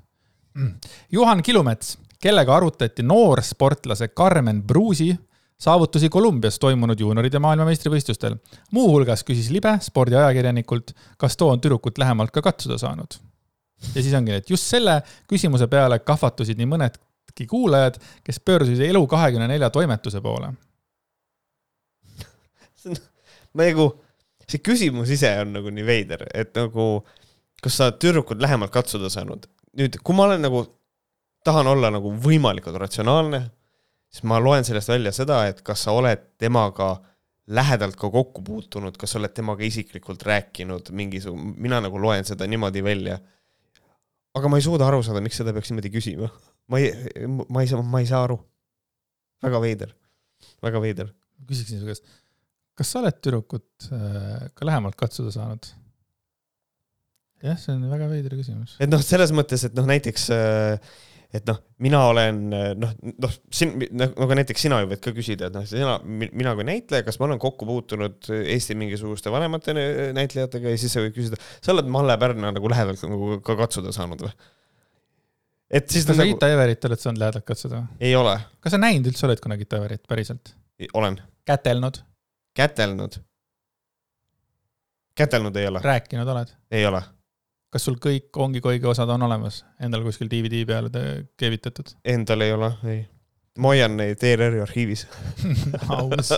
mm. 0.55 0.73
Juhan 1.13 1.43
Kilumets, 1.43 1.99
kellega 2.23 2.57
arutati 2.57 3.03
noorsportlase 3.03 4.09
Carmen 4.09 4.63
Bruusi 4.63 5.15
saavutusi 5.63 6.09
Kolumbias 6.09 6.59
toimunud 6.59 7.01
juunioride 7.01 7.39
maailmameistrivõistlustel. 7.39 8.35
muuhulgas 8.71 9.23
küsis 9.23 9.51
Libe 9.55 9.77
spordiajakirjanikult, 9.81 10.91
kas 11.17 11.37
too 11.37 11.53
on 11.55 11.61
tüdrukut 11.61 11.99
lähemalt 11.99 12.35
ka 12.35 12.43
katsuda 12.43 12.79
saanud. 12.79 13.15
ja 13.95 14.03
siis 14.03 14.15
ongi, 14.15 14.33
et 14.33 14.51
just 14.51 14.67
selle 14.67 15.03
küsimuse 15.31 15.67
peale 15.71 15.99
kahvatusid 15.99 16.59
nii 16.59 16.67
mõnedki 16.67 17.47
kuulajad, 17.47 18.03
kes 18.25 18.41
pöördusid 18.41 18.83
Elu24 18.91 19.71
toimetuse 19.71 20.21
poole 20.21 20.53
see 22.85 22.93
on 22.93 22.99
nagu, 23.63 23.89
see 24.47 24.63
küsimus 24.65 25.13
ise 25.15 25.33
on 25.43 25.55
nagu 25.59 25.73
nii 25.75 25.87
veider, 25.87 26.27
et 26.35 26.55
nagu 26.59 26.87
kas 27.63 27.79
sa 27.79 27.89
oled 27.89 27.99
tüdrukut 28.03 28.43
lähemalt 28.43 28.73
katsuda 28.75 29.11
saanud. 29.13 29.47
nüüd, 29.79 29.97
kui 30.05 30.17
ma 30.17 30.27
olen 30.27 30.43
nagu, 30.45 30.65
tahan 31.47 31.67
olla 31.71 31.91
nagu 31.95 32.13
võimalikult 32.25 32.77
ratsionaalne, 32.81 33.47
siis 34.13 34.27
ma 34.29 34.41
loen 34.43 34.67
sellest 34.67 34.91
välja 34.91 35.13
seda, 35.17 35.45
et 35.49 35.63
kas 35.65 35.87
sa 35.87 35.95
oled 35.97 36.27
temaga 36.43 36.97
lähedalt 37.53 37.97
ka 37.99 38.11
kokku 38.13 38.43
puutunud, 38.45 38.97
kas 38.99 39.15
sa 39.15 39.21
oled 39.21 39.33
temaga 39.35 39.65
isiklikult 39.67 40.23
rääkinud 40.27 40.93
mingisugune, 40.95 41.55
mina 41.57 41.81
nagu 41.83 42.01
loen 42.01 42.27
seda 42.29 42.47
niimoodi 42.47 42.85
välja. 42.85 43.19
aga 44.35 44.49
ma 44.49 44.57
ei 44.57 44.65
suuda 44.65 44.87
aru 44.89 45.03
saada, 45.05 45.21
miks 45.21 45.37
seda 45.37 45.53
peaks 45.53 45.71
niimoodi 45.71 45.91
küsima. 45.93 46.29
ma 46.69 46.79
ei, 46.79 46.93
ma 47.49 47.63
ei 47.63 47.71
saa, 47.71 47.83
ma 47.83 48.01
ei 48.01 48.07
saa 48.07 48.25
aru. 48.25 48.39
väga 49.43 49.61
veider, 49.61 49.95
väga 50.63 50.81
veider. 50.81 51.15
küsiksin 51.47 51.81
su 51.81 51.87
käest 51.87 52.07
kas 52.79 52.93
sa 52.93 53.03
oled 53.03 53.21
tüdrukut 53.21 53.89
äh, 53.93 54.51
ka 54.57 54.69
lähemalt 54.69 54.99
katsuda 54.99 55.33
saanud? 55.35 55.71
jah, 57.43 57.57
see 57.59 57.75
on 57.75 57.89
väga 57.91 58.11
veider 58.11 58.37
küsimus. 58.39 58.77
et 58.81 58.91
noh, 58.93 59.03
selles 59.05 59.35
mõttes, 59.35 59.67
et 59.69 59.75
noh, 59.79 59.89
näiteks 59.89 60.29
äh, 60.37 60.93
et 61.33 61.49
noh, 61.49 61.59
mina 61.83 62.01
olen 62.11 62.41
noh, 62.53 62.95
noh 63.01 63.35
siin 63.53 63.75
nagu 63.97 64.37
näiteks 64.37 64.67
sina 64.67 64.83
ju 64.83 64.89
võid 64.91 65.03
ka 65.03 65.15
küsida, 65.17 65.49
et 65.49 65.57
noh, 65.57 65.65
sina, 65.69 65.97
mina 66.05 66.53
kui 66.59 66.67
näitleja, 66.69 67.07
kas 67.07 67.19
ma 67.21 67.29
olen 67.29 67.41
kokku 67.43 67.69
puutunud 67.69 68.29
Eesti 68.37 68.77
mingisuguste 68.79 69.33
vanemate 69.33 69.75
näitlejatega 70.17 70.75
ja 70.75 70.81
siis 70.81 70.93
sa 70.93 71.05
võid 71.05 71.17
küsida, 71.17 71.41
sa 71.65 71.73
oled 71.75 71.89
Malle 71.93 72.19
Pärna 72.21 72.53
nagu 72.53 72.73
lähedalt 72.73 73.05
nagu 73.09 73.39
ka 73.45 73.57
katsuda 73.65 73.95
saanud 73.97 74.27
või? 74.27 74.33
et 75.73 75.89
siis 75.89 76.05
kas 76.05 76.19
sa 76.19 76.27
nagu... 76.27 76.37
Ita 76.37 76.53
Everit 76.53 76.89
oled 76.91 77.01
saanud 77.01 77.25
lähedalt 77.25 77.49
katsuda? 77.49 77.85
ei 78.01 78.13
ole. 78.19 78.37
kas 78.61 78.77
sa 78.77 78.81
näinud 78.83 79.09
üldse 79.09 79.27
oled 79.31 79.41
kunagi 79.43 79.65
Ita 79.69 79.81
Everit 79.81 80.05
päriselt? 80.09 80.53
olen. 80.93 81.17
kätelnud? 81.49 82.05
Kätelnud? 82.55 83.19
kätelnud 85.15 85.57
ei 85.57 85.67
ole. 85.67 85.83
rääkinud 85.85 86.29
oled? 86.29 86.55
ei 86.71 86.87
ole 86.87 87.03
kas 87.73 87.89
sul 87.89 87.97
kõik 88.01 88.37
ongi 88.45 88.61
koigi 88.61 88.89
osad 88.89 89.11
on 89.15 89.25
olemas, 89.25 89.63
endal 89.81 90.05
kuskil 90.05 90.29
DVD 90.29 90.67
peale 90.69 91.05
keevitatud? 91.41 91.95
Endal 92.05 92.45
ei 92.45 92.53
ole, 92.53 92.69
ei. 92.85 93.01
ma 93.59 93.73
hoian 93.73 93.97
neid 93.97 94.21
ERR-i 94.29 94.61
arhiivis 94.65 95.07
aus 95.97 96.35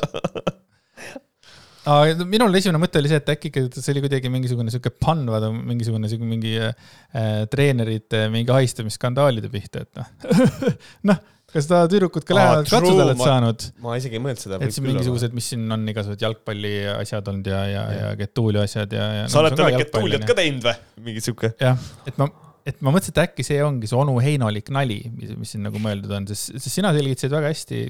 minul 1.84 2.54
esimene 2.56 2.80
mõte 2.80 3.00
oli 3.00 3.10
see, 3.10 3.18
et 3.20 3.30
äkki 3.34 3.50
ikka 3.50 3.66
see 3.76 3.92
oli 3.92 4.04
kuidagi 4.06 4.30
mingisugune 4.32 4.72
sihuke 4.72 4.94
pann, 4.94 5.26
vaata 5.28 5.50
mingisugune 5.52 6.08
sihuke 6.08 6.28
mingi 6.28 6.54
äh, 6.62 7.44
treenerite 7.52 8.28
mingi 8.32 8.54
hahistamisskandaalide 8.54 9.50
pihta, 9.52 9.84
et 9.84 10.00
noh 10.00 10.08
noh, 11.10 11.20
kas 11.54 11.68
sa 11.70 11.82
tüdrukut 11.90 12.26
ka 12.26 12.36
lähedalt 12.36 12.70
katsuda 12.70 13.04
oled 13.06 13.20
saanud? 13.20 13.66
ma 13.84 13.98
isegi 14.00 14.18
ei 14.18 14.22
mõelnud 14.24 14.42
seda. 14.42 14.60
et 14.64 14.74
siin 14.74 14.86
mingisugused, 14.88 15.34
mis 15.36 15.50
siin 15.52 15.76
on 15.76 15.84
igasugused 15.92 16.24
jalgpalli 16.26 16.72
asjad 16.96 17.30
olnud 17.32 17.50
ja, 17.50 17.60
ja, 17.70 17.84
ja, 17.98 18.08
Getuuli 18.18 18.60
asjad 18.62 18.94
ja, 18.96 19.10
ja. 19.20 19.28
sa 19.30 19.42
oled 19.42 19.56
talle 19.58 19.84
Getuuliat 19.84 20.26
ka 20.28 20.36
teinud 20.38 20.66
või? 20.66 20.74
mingi 21.08 21.24
sihuke. 21.24 21.54
jah, 21.62 21.78
et 22.10 22.18
ma, 22.20 22.28
et 22.66 22.80
ma 22.80 22.94
mõtlesin, 22.94 23.14
et 23.16 23.22
äkki 23.28 23.46
see 23.46 23.60
ongi 23.64 23.90
see 23.90 24.00
onu 24.00 24.16
heinolik 24.24 24.72
nali, 24.74 25.00
mis, 25.14 25.34
mis 25.38 25.54
siin 25.54 25.66
nagu 25.68 25.82
mõeldud 25.82 26.12
on, 26.18 26.28
sest, 26.30 26.56
sest 26.58 26.80
sina 26.80 26.94
selgitasid 26.96 27.34
väga 27.34 27.54
hästi 27.54 27.84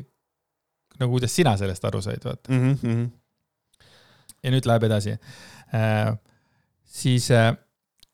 nagu 1.00 1.16
kuidas 1.16 1.34
sina 1.34 1.56
sellest 1.58 1.88
aru 1.88 2.02
said, 2.04 2.22
vaata 2.24 2.52
mm. 2.52 2.78
-hmm. 2.82 3.04
ja 4.44 4.54
nüüd 4.54 4.68
läheb 4.70 4.88
edasi 4.90 5.16
äh,. 5.16 6.14
siis 6.84 7.30
äh, 7.34 7.54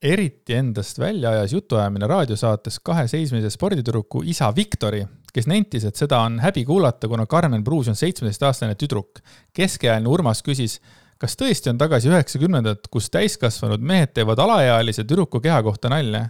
eriti 0.03 0.57
endast 0.57 0.99
välja 0.99 1.31
ajas 1.31 1.53
jutuajamine 1.53 2.07
raadiosaates 2.09 2.81
kahe 2.85 3.05
seismise 3.09 3.51
sporditüdruku 3.53 4.23
isa 4.25 4.49
Viktori, 4.57 5.03
kes 5.35 5.49
nentis, 5.51 5.85
et 5.89 5.99
seda 5.99 6.23
on 6.27 6.39
häbi 6.43 6.65
kuulata, 6.69 7.09
kuna 7.11 7.27
Karmen 7.31 7.65
Pruus 7.65 7.91
on 7.93 7.99
seitsmeteistaastane 7.99 8.77
tüdruk. 8.81 9.23
keskealine 9.57 10.09
Urmas 10.09 10.43
küsis, 10.47 10.79
kas 11.21 11.37
tõesti 11.37 11.73
on 11.73 11.79
tagasi 11.81 12.11
üheksakümnendad, 12.11 12.89
kus 12.91 13.11
täiskasvanud 13.13 13.83
mehed 13.85 14.15
teevad 14.17 14.41
alaealise 14.41 15.05
tüdruku 15.05 15.41
keha 15.41 15.63
kohta 15.67 15.93
nalja? 15.93 16.29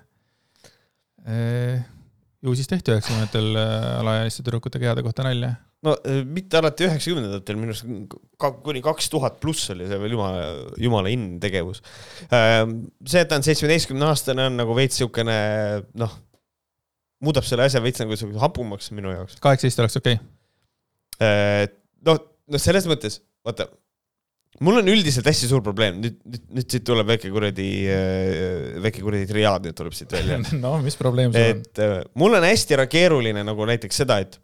ju 2.41 2.55
siis 2.57 2.69
tehti 2.69 2.95
üheksakümnendatel 2.95 3.57
äh, 3.61 3.99
alaealiste 4.01 4.43
tüdrukute 4.43 4.81
kehade 4.81 5.03
kohta 5.05 5.27
nalja 5.27 5.51
no 5.87 5.95
äh, 6.05 6.23
mitte 6.25 6.59
alati 6.61 6.87
üheksakümnendatel, 6.89 7.59
minu 7.61 7.75
arust 7.75 8.17
ka 8.41 8.53
kuni 8.65 8.83
kaks 8.85 9.11
tuhat 9.13 9.39
pluss 9.43 9.71
oli 9.75 9.89
see 9.89 10.01
veel 10.01 10.17
jumala, 10.17 10.49
jumala 10.81 11.13
in 11.13 11.29
tegevus. 11.43 11.83
Ähm, 12.33 12.83
see, 13.05 13.23
et 13.23 13.31
ta 13.31 13.39
on 13.41 13.47
seitsmeteistkümne 13.47 14.09
aastane, 14.11 14.49
on 14.51 14.61
nagu 14.61 14.77
veits 14.77 15.01
siukene 15.01 15.39
noh, 16.01 16.17
muudab 17.25 17.47
selle 17.47 17.67
asja 17.69 17.83
veits 17.85 18.03
nagu 18.03 18.17
hapumaks 18.41 18.91
minu 18.97 19.13
jaoks. 19.13 19.39
kaheksateist 19.45 19.85
oleks 19.85 20.01
okei 20.01 20.19
okay.? 20.19 21.71
noh, 22.07 22.21
noh, 22.51 22.63
selles 22.63 22.87
mõttes, 22.89 23.21
vaata, 23.47 23.69
mul 24.65 24.81
on 24.81 24.93
üldiselt 24.93 25.29
hästi 25.29 25.51
suur 25.51 25.65
probleem, 25.65 26.01
nüüd, 26.03 26.21
nüüd, 26.25 26.47
nüüd 26.59 26.77
siit 26.77 26.87
tuleb 26.89 27.11
väike 27.13 27.33
kuradi, 27.33 27.71
äh, 27.93 28.79
väike 28.85 29.05
kuradi 29.05 29.29
triaad 29.31 29.69
nüüd 29.69 29.77
tuleb 29.79 29.97
siit 29.97 30.13
välja 30.17 30.41
no 30.65 30.77
mis 30.85 30.97
probleem 31.01 31.35
sul 31.35 31.43
on? 31.43 31.65
et 31.65 31.83
äh, 31.85 31.99
mul 32.21 32.39
on 32.39 32.47
hästi 32.49 32.81
keeruline 32.91 33.45
nagu 33.47 33.69
näiteks 33.69 34.03
seda, 34.03 34.21
et 34.25 34.41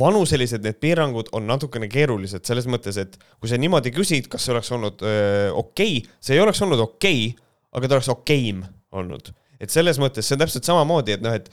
vanuselised 0.00 0.64
need 0.64 0.78
piirangud 0.80 1.28
on 1.36 1.44
natukene 1.44 1.84
keerulised 1.92 2.48
selles 2.48 2.64
mõttes, 2.70 2.96
et 2.96 3.18
kui 3.36 3.50
sa 3.50 3.60
niimoodi 3.60 3.92
küsid, 3.92 4.30
kas 4.32 4.46
see 4.46 4.54
oleks 4.54 4.72
olnud 4.72 5.04
okei 5.04 5.98
okay,, 6.00 6.16
see 6.16 6.38
ei 6.38 6.40
oleks 6.40 6.62
olnud 6.64 6.80
okei 6.80 7.26
okay,, 7.28 7.50
aga 7.76 7.88
ta 7.88 7.98
oleks 7.98 8.08
okeim 8.12 8.64
olnud. 8.96 9.28
Et 9.62 9.72
selles 9.72 10.00
mõttes 10.02 10.26
see 10.26 10.36
on 10.36 10.42
täpselt 10.42 10.66
samamoodi, 10.68 11.16
et 11.16 11.24
noh, 11.24 11.34
et 11.38 11.48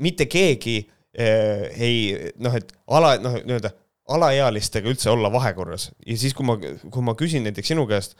mitte 0.00 0.26
keegi 0.30 0.78
öö, 0.80 1.68
ei 1.76 2.32
noh, 2.40 2.56
et 2.56 2.72
ala, 2.88 3.14
noh, 3.22 3.36
nii-öelda 3.44 3.72
alaealistega 4.10 4.90
üldse 4.90 5.10
olla 5.12 5.30
vahekorras. 5.32 5.90
Ja 6.06 6.16
siis, 6.18 6.34
kui 6.34 6.46
ma, 6.46 6.56
kui 6.58 7.04
ma 7.06 7.14
küsin 7.18 7.44
näiteks 7.46 7.72
sinu 7.72 7.86
käest, 7.90 8.16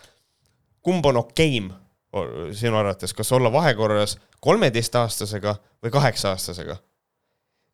kumb 0.85 1.07
on 1.11 1.19
okeim 1.25 1.73
sinu 2.57 2.79
arvates, 2.79 3.15
kas 3.15 3.33
olla 3.33 3.53
vahekorras 3.53 4.17
kolmeteistaastasega 4.43 5.57
või 5.83 5.93
kaheksa-aastasega? 5.95 6.79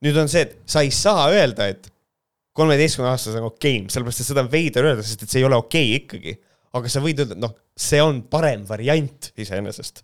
Nüüd 0.05 0.17
on 0.21 0.29
see, 0.29 0.45
et 0.45 0.57
sa 0.69 0.83
ei 0.85 0.93
saa 0.93 1.29
öelda, 1.33 1.71
et 1.73 1.89
kolmeteistkümne 2.57 3.11
aastasega 3.13 3.45
on 3.45 3.55
okei 3.55 3.79
okay,, 3.81 3.93
sellepärast 3.93 4.23
et 4.23 4.29
seda 4.31 4.45
on 4.45 4.51
veider 4.53 4.91
öelda, 4.91 5.05
sest 5.05 5.25
et 5.25 5.33
see 5.33 5.41
ei 5.43 5.49
ole 5.49 5.57
okei 5.61 5.89
okay 5.89 6.03
ikkagi. 6.03 6.37
aga 6.77 6.91
sa 6.93 7.01
võid 7.01 7.23
öelda, 7.23 7.37
et 7.37 7.41
noh, 7.41 7.55
see 7.77 8.01
on 8.05 8.21
parem 8.29 8.67
variant 8.69 9.31
iseenesest. 9.41 10.03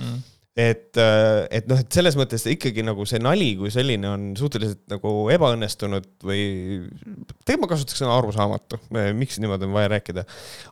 Mm.. 0.00 0.22
Et, 0.54 0.90
äh, 1.00 1.44
et 1.50 1.66
noh, 1.70 1.80
et 1.82 1.96
selles 1.96 2.14
mõttes 2.18 2.44
ikkagi 2.50 2.84
nagu 2.86 3.06
see 3.10 3.18
nali 3.22 3.52
kui 3.58 3.72
selline 3.74 4.06
on 4.10 4.26
suhteliselt 4.38 4.84
nagu 4.92 5.14
ebaõnnestunud 5.34 6.06
või 6.22 6.44
tegelikult 7.42 7.64
ma 7.64 7.70
kasutaks 7.72 8.02
sõna 8.02 8.18
arusaamatu, 8.18 8.78
miks 9.18 9.40
niimoodi 9.42 9.66
on 9.66 9.74
vaja 9.74 9.90
rääkida. 9.96 10.26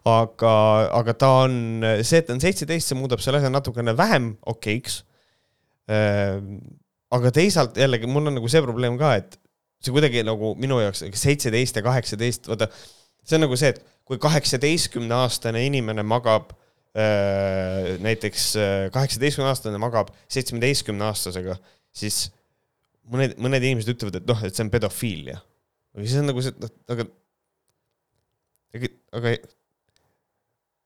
aga, 0.07 0.53
aga 1.01 1.17
ta 1.19 1.33
on, 1.47 1.57
see, 2.03 2.23
et 2.23 2.31
ta 2.31 2.37
on 2.37 2.45
seitseteist, 2.45 2.93
see 2.93 2.99
muudab 2.99 3.25
selle 3.25 3.43
asja 3.43 3.51
natukene 3.51 3.97
vähem 3.99 4.37
okeiks 4.55 5.03
äh, 5.91 6.39
aga 7.13 7.33
teisalt 7.35 7.79
jällegi 7.79 8.09
mul 8.11 8.31
on 8.31 8.39
nagu 8.39 8.51
see 8.51 8.63
probleem 8.65 8.97
ka, 9.01 9.15
et 9.21 9.37
see 9.83 9.95
kuidagi 9.95 10.23
nagu 10.27 10.55
minu 10.61 10.79
jaoks 10.83 11.05
seitseteist 11.19 11.79
ja 11.79 11.85
kaheksateist, 11.85 12.49
vaata, 12.51 12.69
see 13.27 13.39
on 13.39 13.47
nagu 13.47 13.59
see, 13.59 13.73
et 13.75 13.83
kui 14.09 14.21
kaheksateistkümne 14.23 15.15
aastane 15.25 15.65
inimene 15.67 16.05
magab 16.07 16.53
näiteks 16.93 18.51
äh, 18.61 18.91
kaheksateistkümne 18.93 19.49
aastane 19.49 19.81
magab 19.81 20.11
seitsmeteistkümne 20.33 21.07
aastasega, 21.09 21.57
siis 21.97 22.27
mõned, 23.09 23.39
mõned 23.41 23.65
inimesed 23.65 23.95
ütlevad, 23.95 24.21
et 24.21 24.29
noh, 24.29 24.45
et 24.45 24.57
see 24.57 24.67
on 24.67 24.73
pedofiilia. 24.73 25.41
aga 25.97 26.07
siis 26.07 26.21
on 26.21 26.29
nagu 26.29 26.45
see, 26.45 26.55
noh, 26.61 26.75
aga, 26.93 27.09
aga, 28.77 28.93
aga 29.21 29.37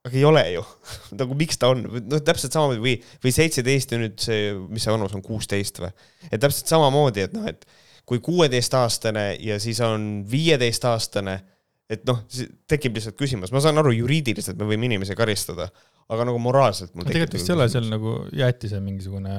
aga 0.07 0.15
ei 0.15 0.23
ole 0.27 0.43
ju 0.53 0.63
nagu 1.19 1.37
miks 1.37 1.59
ta 1.59 1.71
on, 1.73 1.83
noh, 1.97 2.23
täpselt 2.23 2.55
samamoodi 2.55 2.83
või, 2.83 2.95
või 3.23 3.33
seitseteist 3.35 3.93
ja 3.93 3.99
nüüd 4.01 4.15
see, 4.23 4.53
mis 4.71 4.87
see 4.87 4.95
vanus 4.95 5.15
on, 5.17 5.25
kuusteist 5.25 5.81
või? 5.83 5.91
et 6.29 6.39
täpselt 6.39 6.71
samamoodi, 6.71 7.27
et 7.27 7.35
noh, 7.35 7.47
et 7.51 7.67
kui 8.07 8.21
kuueteistaastane 8.23 9.33
ja 9.43 9.59
siis 9.59 9.81
on 9.83 10.23
viieteistaastane, 10.31 11.41
et 11.91 12.01
noh, 12.07 12.23
tekib 12.67 12.97
lihtsalt 12.97 13.15
küsimus, 13.19 13.53
ma 13.55 13.61
saan 13.63 13.79
aru, 13.79 13.93
juriidiliselt 13.95 14.57
me 14.59 14.67
võime 14.67 14.89
inimesi 14.89 15.15
karistada, 15.15 15.69
aga 16.11 16.25
nagu 16.27 16.39
moraalselt 16.39 16.93
mul 16.95 17.07
tegelikult 17.07 17.37
vist 17.37 17.51
ei 17.51 17.55
ole 17.55 17.67
seal 17.71 17.87
nagu 17.91 18.15
jäeti 18.35 18.71
see 18.71 18.81
mingisugune 18.83 19.37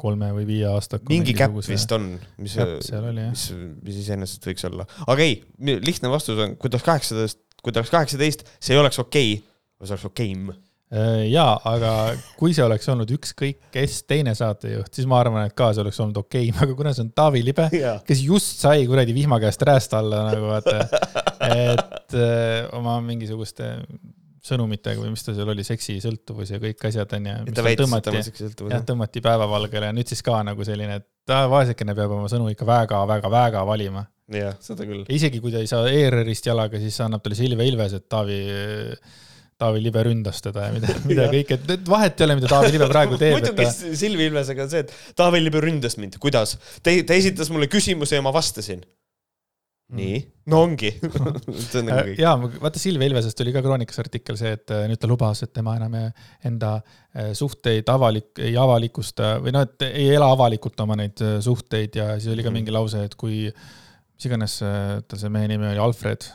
kolme 0.00 0.32
või 0.36 0.48
viie 0.48 0.66
aasta 0.70 0.98
mingi 1.10 1.34
käpp 1.38 1.54
vist 1.66 1.94
on, 1.94 2.12
mis, 2.42 2.56
mis, 2.58 3.44
mis 3.86 4.02
iseenesest 4.02 4.50
võiks 4.50 4.66
olla, 4.70 4.86
aga 5.06 5.26
ei, 5.26 5.38
lihtne 5.60 6.10
vastus 6.10 6.38
on, 6.42 6.58
kui 6.58 6.70
ta 6.70 6.78
oleks 6.78 6.88
kaheksateist, 6.90 7.42
kui 7.60 7.74
ta 7.74 7.82
oleks 7.82 7.94
kaheksateist, 7.94 8.46
see 8.58 8.74
ei 8.74 8.82
oleks 8.82 8.98
okei 9.02 9.32
okay 9.38 9.46
see 9.86 9.94
oleks 9.94 10.04
okeim? 10.04 10.50
Äh, 10.50 10.69
jaa, 10.90 11.54
aga 11.70 11.90
kui 12.38 12.54
see 12.56 12.64
oleks 12.64 12.88
olnud 12.90 13.10
ükskõik 13.14 13.60
kes 13.74 14.00
teine 14.10 14.34
saatejuht, 14.34 14.90
siis 14.94 15.06
ma 15.10 15.20
arvan, 15.22 15.46
et 15.46 15.54
ka 15.54 15.70
see 15.74 15.84
oleks 15.84 16.00
olnud 16.02 16.22
okeim, 16.24 16.56
aga 16.64 16.76
kuna 16.78 16.94
see 16.96 17.04
on 17.06 17.12
Taavi 17.14 17.44
Libe, 17.46 17.68
kes 18.06 18.24
just 18.26 18.64
sai 18.64 18.86
kuradi 18.90 19.14
vihma 19.16 19.38
käest 19.42 19.62
rääst 19.66 19.94
alla 19.98 20.24
nagu 20.32 20.50
vaata, 20.50 20.80
et 21.46 22.16
äh, 22.18 22.66
oma 22.76 22.98
mingisuguste 23.06 23.76
sõnumitega 24.44 25.02
või 25.02 25.12
mis 25.12 25.22
ta 25.22 25.34
seal 25.36 25.50
oli, 25.52 25.64
seksisõltuvus 25.66 26.54
ja 26.54 26.60
kõik 26.62 26.84
asjad 26.88 27.10
onju. 27.18 27.34
tõmmati, 27.54 28.22
jah, 28.72 28.84
tõmmati 28.88 29.22
päevavalgele 29.24 29.90
ja 29.90 29.94
nüüd 29.96 30.10
siis 30.10 30.24
ka 30.24 30.38
nagu 30.46 30.64
selline, 30.66 31.00
et 31.02 31.08
ta 31.28 31.44
vaesekene 31.52 31.94
peab 31.94 32.16
oma 32.16 32.30
sõnu 32.32 32.48
ikka 32.50 32.66
väga-väga-väga 32.68 33.64
valima. 33.68 34.06
jah, 34.32 34.56
seda 34.64 34.88
küll. 34.88 35.04
isegi 35.12 35.42
kui 35.44 35.52
ta 35.52 35.60
ei 35.60 35.68
saa 35.70 35.90
ERR-ist 35.92 36.48
jalaga, 36.48 36.80
siis 36.80 36.96
annab 37.04 37.22
talle 37.22 37.36
Silvia 37.38 37.68
Ilves, 37.68 37.98
et 38.00 38.08
Taavi 38.08 38.40
Taavi 39.60 39.82
Libe 39.84 40.04
ründas 40.06 40.40
teda 40.44 40.68
ja 40.68 40.74
mida, 40.74 40.94
mida 41.10 41.26
kõike, 41.32 41.58
et 41.74 41.90
vahet 41.90 42.20
ei 42.20 42.26
ole, 42.26 42.38
mida 42.38 42.50
Taavi 42.50 42.72
Libe 42.74 42.88
praegu 42.90 43.18
teeb. 43.20 43.36
muidugi 43.36 43.66
ta... 43.66 43.96
Silvi 44.00 44.30
Ilvesega 44.30 44.64
on 44.64 44.72
see, 44.72 44.86
et 44.86 45.18
Taavi 45.18 45.42
Libe 45.42 45.60
ründas 45.64 45.98
mind, 46.00 46.16
kuidas? 46.22 46.56
ta, 46.80 46.94
ta 47.06 47.18
esitas 47.18 47.52
mulle 47.52 47.68
küsimuse 47.72 48.18
ja 48.18 48.24
ma 48.24 48.32
vastasin. 48.34 48.82
nii, 49.90 50.20
no 50.52 50.60
ongi 50.68 50.92
see 51.00 51.80
on 51.80 51.88
nagu 51.90 52.04
kõik. 52.12 52.20
jaa, 52.22 52.36
vaata 52.62 52.78
Silvia 52.78 53.10
Ilvesest 53.10 53.40
oli 53.42 53.54
ka 53.56 53.62
Kroonikas 53.64 53.98
artikkel 53.98 54.38
see, 54.38 54.52
et 54.54 54.70
äh, 54.76 54.84
nüüd 54.90 55.00
ta 55.02 55.10
lubas, 55.10 55.42
et 55.42 55.52
tema 55.56 55.74
enam 55.80 55.96
enda 56.46 56.76
äh, 56.78 57.32
suhteid 57.34 57.90
avalik, 57.90 58.30
ei 58.38 58.54
avalikusta 58.60 59.34
või 59.42 59.56
noh, 59.56 59.66
et 59.66 59.88
ei 59.90 60.12
ela 60.14 60.30
avalikult 60.36 60.78
oma 60.86 60.94
neid 61.00 61.20
äh, 61.26 61.40
suhteid 61.42 61.98
ja 61.98 62.12
siis 62.20 62.30
oli 62.36 62.46
ka 62.46 62.52
mhm. 62.52 62.60
mingi 62.60 62.76
lause, 62.76 63.02
et 63.02 63.18
kui 63.18 63.42
mis 63.50 64.30
iganes 64.30 64.56
tal 64.60 65.20
see 65.20 65.32
mehe 65.32 65.50
nimi 65.50 65.68
oli, 65.72 65.82
Alfred 65.82 66.30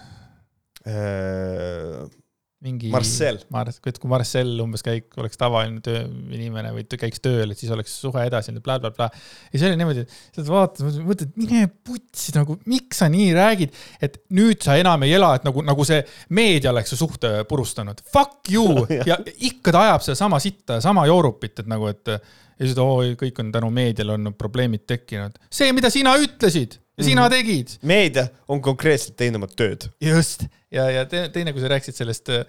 mingi 2.66 2.92
Marcel. 2.94 3.40
Mar-, 3.54 3.72
kui 3.86 4.12
Marcel 4.12 4.52
umbes 4.64 4.84
käik-, 4.86 5.14
oleks 5.22 5.40
tavaline 5.40 5.82
tööinimene 5.86 6.74
või 6.76 6.86
käiks 7.00 7.22
tööl, 7.24 7.54
et 7.54 7.62
siis 7.62 7.72
oleks 7.76 7.94
suhe 8.02 8.26
edasi 8.28 8.54
bla,, 8.56 8.78
blablabla. 8.80 9.10
ja 9.52 9.62
see 9.62 9.70
oli 9.70 9.80
niimoodi, 9.80 10.06
sa 10.36 10.46
vaatad, 10.50 11.00
mõtled, 11.06 11.34
mine 11.40 11.66
putsi 11.88 12.36
nagu, 12.36 12.58
miks 12.70 13.02
sa 13.04 13.10
nii 13.12 13.34
räägid, 13.38 13.76
et 14.06 14.22
nüüd 14.36 14.64
sa 14.66 14.78
enam 14.82 15.06
ei 15.08 15.16
ela, 15.18 15.34
et 15.38 15.46
nagu, 15.48 15.64
nagu 15.66 15.88
see 15.88 16.02
meedia 16.36 16.74
oleks 16.74 16.94
su 16.94 17.00
suhte 17.00 17.36
purustanud. 17.50 18.02
Fuck 18.14 18.54
you 18.54 18.86
ja 19.10 19.20
ikka 19.36 19.76
ta 19.76 19.86
ajab 19.90 20.08
sedasama 20.08 20.42
sitta 20.44 20.80
ja 20.80 20.86
sama 20.86 21.06
joorupit, 21.10 21.62
et 21.64 21.70
nagu, 21.72 21.92
et 21.92 22.16
ja 22.16 22.64
siis 22.64 22.76
ta, 22.78 22.88
oi, 22.88 23.14
kõik 23.20 23.44
on 23.44 23.52
tänu 23.54 23.70
meediale 23.74 24.16
on 24.16 24.34
probleemid 24.38 24.86
tekkinud. 24.88 25.38
see, 25.52 25.72
mida 25.76 25.92
sina 25.94 26.16
ütlesid 26.22 26.80
ja 26.98 27.04
sina 27.04 27.26
tegid 27.32 27.76
meedia 27.88 28.26
on 28.52 28.62
konkreetselt 28.64 29.18
teinud 29.20 29.42
oma 29.42 29.50
tööd. 29.52 29.88
just, 30.04 30.46
ja, 30.74 30.88
ja 30.92 31.06
te- 31.10 31.28
teine, 31.34 31.54
kui 31.54 31.64
sa 31.64 31.72
rääkisid 31.72 31.98
sellest 31.98 32.32
äh, 32.32 32.44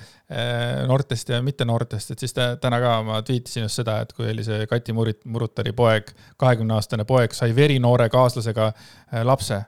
noortest 0.87 1.33
ja 1.35 1.41
mittenoortest, 1.45 2.15
et 2.15 2.25
siis 2.25 2.35
ta, 2.37 2.53
täna 2.63 2.81
ka 2.83 2.97
ma 3.07 3.21
tweetisin 3.27 3.67
just 3.67 3.81
seda, 3.83 3.99
et 4.05 4.13
kui 4.17 4.29
oli 4.31 4.45
see 4.47 4.67
Kati 4.71 4.95
Murit-, 4.97 5.25
Murutari 5.25 5.75
poeg, 5.77 6.13
kahekümne-aastane 6.43 7.07
poeg 7.09 7.35
sai 7.37 7.55
verinoore 7.57 8.09
kaaslasega 8.13 8.71
äh, 8.71 9.25
lapse. 9.27 9.61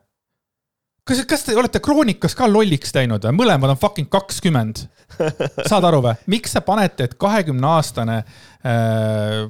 kas, 1.09 1.25
kas 1.27 1.47
te 1.47 1.57
olete 1.59 1.83
Kroonikas 1.83 2.39
ka 2.39 2.51
lolliks 2.51 2.95
teinud 2.95 3.27
või? 3.27 3.39
mõlemad 3.43 3.75
on 3.75 3.83
fucking 3.83 4.11
kakskümmend. 4.13 4.87
saad 5.71 5.85
aru 5.91 6.03
või? 6.05 6.15
miks 6.31 6.55
te 6.55 6.63
panete, 6.63 7.11
et 7.11 7.19
kahekümne-aastane 7.19 8.23
äh, 8.23 9.45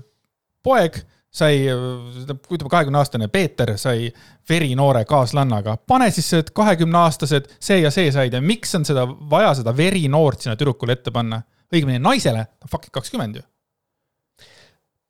poeg 0.64 1.02
sai, 1.38 1.60
ütleme 1.68 2.70
kahekümne-aastane 2.72 3.28
Peeter 3.32 3.74
sai 3.78 4.08
verinoore 4.48 5.04
kaaslannaga, 5.08 5.76
pane 5.86 6.10
siis 6.14 6.30
need 6.34 6.50
kahekümne-aastased 6.56 7.52
see 7.60 7.80
ja 7.82 7.92
see 7.94 8.10
said 8.14 8.34
ja 8.34 8.42
miks 8.44 8.74
on 8.78 8.86
seda 8.88 9.06
vaja 9.06 9.54
seda 9.60 9.76
verinoort 9.76 10.44
sinna 10.44 10.58
tüdrukule 10.58 10.98
ette 10.98 11.14
panna? 11.14 11.42
õigemini 11.68 12.00
naisele, 12.00 12.46
on 12.64 12.70
fucking 12.72 12.94
kakskümmend 12.94 13.40
ju. 13.40 13.42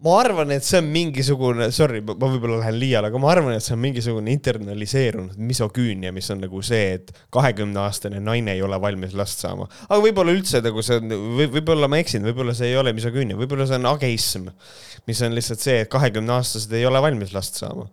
Ma 0.05 0.15
arvan, 0.21 0.53
et 0.55 0.63
see 0.63 0.79
on 0.79 0.89
mingisugune, 0.95 1.67
sorry, 1.75 1.99
ma 2.07 2.15
võib-olla 2.15 2.61
lähen 2.61 2.77
liiale, 2.79 3.09
aga 3.11 3.19
ma 3.19 3.33
arvan, 3.33 3.57
et 3.57 3.65
see 3.65 3.75
on 3.75 3.81
mingisugune 3.83 4.31
internaliseerunud 4.31 5.41
misogüünia, 5.43 6.13
mis 6.15 6.29
on 6.31 6.39
nagu 6.45 6.63
see, 6.63 6.95
et 7.01 7.11
kahekümneaastane 7.35 8.23
naine 8.23 8.55
ei 8.55 8.63
ole 8.63 8.79
valmis 8.83 9.17
last 9.19 9.43
saama. 9.43 9.67
aga 9.89 9.99
võib-olla 10.05 10.37
üldse 10.39 10.63
nagu 10.63 10.85
see 10.87 11.01
on, 11.03 11.17
või 11.41 11.49
võib-olla 11.59 11.91
ma 11.91 11.99
eksin, 11.99 12.23
võib-olla 12.31 12.55
see 12.55 12.71
ei 12.71 12.79
ole 12.79 12.95
misogüünia, 12.95 13.39
võib-olla 13.41 13.67
see 13.67 13.81
on 13.81 13.91
ageism, 13.91 14.47
mis 15.11 15.23
on 15.27 15.35
lihtsalt 15.35 15.67
see, 15.67 15.81
et 15.83 15.91
kahekümneaastased 15.91 16.79
ei 16.79 16.87
ole 16.87 17.03
valmis 17.03 17.35
last 17.35 17.59
saama. 17.59 17.91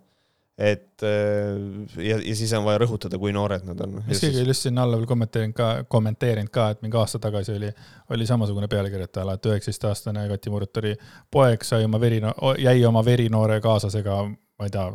Et 0.58 1.04
äh, 1.04 2.06
ja, 2.06 2.18
ja 2.24 2.36
siis 2.36 2.54
on 2.56 2.64
vaja 2.64 2.80
rõhutada, 2.86 3.20
kui 3.20 3.34
noored 3.36 3.66
nad 3.68 3.82
on. 3.84 3.98
mis 4.08 4.22
keegi 4.24 4.40
oli 4.40 4.54
just 4.54 4.68
sinna 4.68 4.86
alla 4.86 5.00
veel 5.00 5.10
kommenteerinud 5.10 5.56
ka, 5.56 5.72
kommenteerinud 5.92 6.52
ka, 6.54 6.70
et 6.72 6.86
mingi 6.86 6.96
aasta 7.00 7.20
tagasi 7.20 7.58
oli, 7.58 7.72
oli 8.16 8.28
samasugune 8.28 8.70
pealkiri, 8.72 9.10
et 9.10 9.50
üheksateistaastane 9.52 10.30
Kati 10.30 10.54
Murutari 10.54 10.94
poeg 11.32 11.66
sai 11.68 11.84
oma 11.88 12.00
verino-, 12.00 12.36
jäi 12.62 12.86
oma 12.88 13.04
verinoore 13.06 13.60
kaaslasega, 13.64 14.22
ma 14.32 14.70
ei 14.70 14.72
tea, 14.72 14.88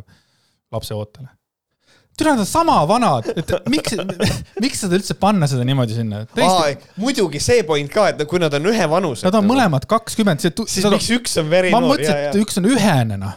lapse 0.73 0.97
ootele. 0.97 1.29
türa, 2.17 2.33
nad 2.33 2.47
on 2.47 2.49
sama 2.49 2.79
vanad, 2.89 3.29
et 3.37 3.53
miks, 3.69 4.01
miks 4.65 4.81
seda 4.87 4.97
üldse 4.97 5.19
panna 5.21 5.45
seda 5.49 5.69
niimoodi 5.69 6.01
sinna? 6.01 6.25
Muidugi 7.01 7.41
see 7.41 7.69
point 7.69 7.93
ka, 7.93 8.09
et 8.15 8.25
kui 8.29 8.41
nad 8.41 8.57
on 8.57 8.73
ühevanused. 8.73 9.29
Nad 9.29 9.37
on 9.37 9.45
mõlemad 9.49 9.85
kakskümmend, 9.89 10.41
see. 10.41 10.57
siis 10.73 10.89
miks 10.89 11.13
üks 11.21 11.37
on 11.45 11.53
veri 11.53 11.77
ma 11.77 11.85
mõtlesin, 11.85 12.31
et 12.31 12.41
üks 12.41 12.57
on 12.61 12.73
ühene 12.73 13.21
noh. 13.21 13.37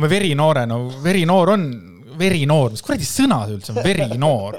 Või 0.00 0.12
verinoore, 0.16 0.66
no 0.68 0.82
verinoor 1.04 1.54
on 1.56 1.66
verinoor, 2.20 2.74
mis 2.74 2.84
kuradi 2.84 3.06
sõna 3.08 3.42
see 3.46 3.58
üldse 3.58 3.74
on, 3.74 3.82
verinoor. 3.84 4.56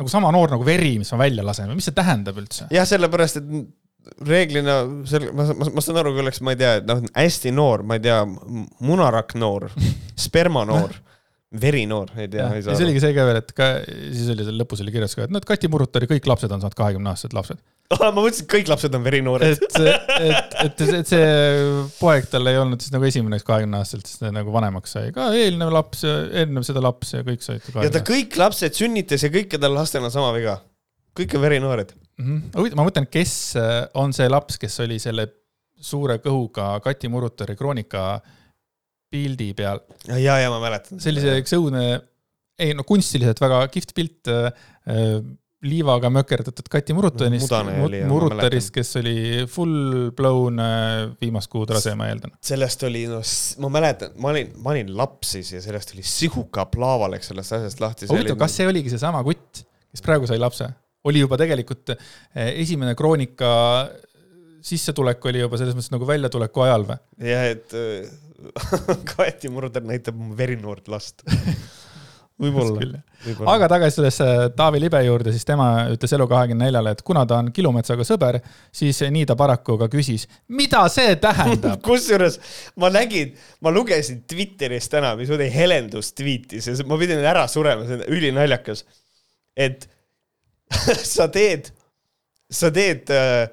nagu 0.00 0.10
sama 0.10 0.32
noor 0.34 0.54
nagu 0.56 0.66
veri, 0.66 0.96
mis 0.98 1.12
ma 1.14 1.20
välja 1.22 1.44
lasen 1.46 1.70
või 1.70 1.78
mis 1.78 1.88
see 1.90 1.96
tähendab 1.96 2.38
üldse? 2.40 2.68
jah, 2.74 2.86
sellepärast, 2.88 3.40
et 3.40 4.24
reeglina 4.28 4.82
selle, 5.08 5.32
ma, 5.32 5.46
ma, 5.56 5.70
ma 5.76 5.84
saan 5.84 6.00
aru, 6.00 6.12
kui 6.14 6.24
oleks, 6.24 6.42
ma 6.44 6.54
ei 6.54 6.60
tea, 6.60 6.76
noh, 6.86 7.02
hästi 7.16 7.52
noor, 7.54 7.84
ma 7.88 7.98
ei 7.98 8.04
tea, 8.04 8.20
munarakk 8.84 9.36
noor, 9.40 9.70
spermanoor, 10.26 10.96
verinoor, 11.60 12.10
ei 12.18 12.28
tea, 12.30 12.46
ja 12.48 12.58
ja 12.58 12.72
aru. 12.72 12.84
oligi 12.86 13.00
see 13.02 13.14
ka 13.14 13.24
veel, 13.28 13.38
et 13.40 13.52
ka 13.56 13.68
siis 13.86 14.26
oli 14.32 14.46
seal 14.46 14.56
lõpus 14.58 14.82
oli 14.82 14.92
kirjas 14.94 15.14
ka, 15.16 15.26
et 15.26 15.32
noh, 15.34 15.42
et 15.42 15.46
Kati 15.48 15.70
Murutari 15.70 16.08
kõik 16.10 16.26
lapsed 16.30 16.52
on 16.54 16.62
saanud 16.62 16.76
kahekümneaastased 16.78 17.36
lapsed. 17.36 17.60
ma 18.00 18.10
mõtlesin, 18.16 18.46
et 18.46 18.50
kõik 18.50 18.70
lapsed 18.72 18.96
on 18.98 19.04
verinoored. 19.06 19.54
et, 19.54 19.78
et, 19.78 20.56
et, 20.64 20.84
et 21.00 21.12
see 21.12 21.28
poeg 22.00 22.28
tal 22.32 22.50
ei 22.50 22.58
olnud 22.60 22.82
siis 22.82 22.94
nagu 22.94 23.06
esimene 23.08 23.38
kahekümneaastaselt, 23.40 24.10
siis 24.10 24.22
ta 24.22 24.32
nagu 24.34 24.54
vanemaks 24.54 24.96
sai 24.96 25.14
ka 25.14 25.30
eelnev 25.38 25.72
laps, 25.74 26.04
eelnev 26.08 26.66
seda 26.66 26.82
laps 26.84 27.14
ja 27.14 27.24
kõik 27.26 27.44
said 27.46 27.70
ja 27.74 27.92
ta 27.94 28.02
kõik 28.06 28.38
lapsed 28.40 28.78
sünnitas 28.78 29.26
ja 29.26 29.32
kõikidel 29.34 29.76
lastel 29.76 30.06
on 30.06 30.14
sama 30.14 30.32
viga. 30.36 30.58
kõik 31.14 31.38
on 31.38 31.46
verinoored. 31.46 31.94
mm. 32.18 32.42
-hmm. 32.50 32.76
ma 32.78 32.88
mõtlen, 32.88 33.06
kes 33.10 33.54
äh, 33.60 33.84
on 33.94 34.12
see 34.16 34.28
laps, 34.30 34.58
kes 34.58 34.80
oli 34.86 34.98
selle 34.98 35.28
suure 35.84 36.18
kõhuga 36.18 36.80
Kati 36.82 37.10
Murutari 37.12 37.56
kroonika 37.56 38.22
pildi 39.14 39.52
peal. 39.56 39.80
ja, 40.08 40.18
ja, 40.18 40.40
ja 40.44 40.50
ma 40.52 40.60
mäletan. 40.62 41.00
sellise 41.02 41.38
üks 41.40 41.54
õudne, 41.56 41.86
ei 42.60 42.74
no 42.76 42.84
kunstiliselt 42.86 43.40
väga 43.42 43.62
kihvt 43.72 43.94
pilt 43.96 44.30
äh, 44.32 44.50
äh, 44.90 45.18
liivaga 45.64 46.10
mökerdatud 46.12 46.66
Kati 46.70 46.94
Murutanist 46.96 47.52
ma 47.52 47.88
Murutarist, 48.10 48.70
kes 48.74 48.90
oli 49.00 49.16
full 49.50 50.10
blown 50.16 50.60
äh, 50.60 51.06
viimast 51.22 51.50
kuud 51.52 51.72
rase, 51.74 51.94
ma 51.98 52.10
eeldan. 52.12 52.34
sellest 52.44 52.84
oli, 52.88 53.06
no 53.08 53.22
ma 53.64 53.72
mäletan, 53.78 54.14
ma 54.20 54.32
olin, 54.34 54.52
ma 54.60 54.74
olin 54.74 54.92
laps 54.98 55.34
siis 55.38 55.54
ja 55.56 55.62
sellest 55.64 55.94
oli 55.96 56.04
sihuke 56.06 56.66
plaav 56.74 57.06
läks 57.14 57.32
sellest 57.32 57.56
asjast 57.58 57.84
lahti. 57.84 58.10
huvitav, 58.12 58.38
kas 58.44 58.58
see 58.60 58.68
oligi 58.68 58.92
seesama 58.92 59.22
kutt, 59.26 59.64
kes 59.90 60.04
praegu 60.04 60.28
sai 60.30 60.40
lapse? 60.42 60.68
oli 61.04 61.20
juba 61.20 61.36
tegelikult 61.40 61.92
eh, 61.92 62.54
esimene 62.62 62.94
kroonika 62.96 63.48
sissetulek 64.64 65.24
oli 65.28 65.42
juba 65.42 65.58
selles 65.60 65.76
mõttes 65.76 65.92
nagu 65.92 66.06
väljatuleku 66.08 66.64
ajal 66.64 66.86
või? 66.88 67.00
jah, 67.28 67.48
et 67.52 67.74
äh, 67.76 68.12
Kaeti 69.14 69.50
Murder 69.52 69.84
näitab 69.84 70.18
verinoort 70.36 70.88
last. 70.88 71.22
võib-olla, 72.40 72.98
võib-olla. 73.22 73.52
aga 73.52 73.68
tagasi 73.70 74.00
sellesse 74.00 74.26
Taavi 74.58 74.80
Libe 74.82 74.98
juurde, 75.06 75.30
siis 75.34 75.46
tema 75.46 75.68
ütles 75.92 76.14
Elu24-le, 76.16 76.94
et 76.96 77.02
kuna 77.06 77.22
ta 77.30 77.38
on 77.42 77.52
Kilumetsaga 77.54 78.06
sõber, 78.06 78.40
siis 78.74 78.98
nii 79.14 79.26
ta 79.30 79.36
paraku 79.38 79.76
ka 79.84 79.88
küsis, 79.92 80.26
mida 80.50 80.82
see 80.92 81.14
tähendab? 81.22 81.78
kusjuures 81.86 82.40
ma 82.82 82.90
nägin, 82.94 83.36
ma 83.62 83.72
lugesin 83.74 84.24
Twitteris 84.30 84.90
täna, 84.90 85.14
mis 85.20 85.30
oli 85.34 85.46
Helendus 85.54 86.10
tweetis 86.18 86.70
ja 86.70 86.76
ma 86.90 86.98
pidin 87.00 87.22
ära 87.22 87.46
surema, 87.50 87.86
see 87.86 88.00
on 88.00 88.06
ülinaljakas. 88.18 88.82
et 89.54 89.86
sa 91.14 91.28
teed, 91.30 91.70
sa 92.50 92.72
teed 92.74 93.14
äh, 93.14 93.46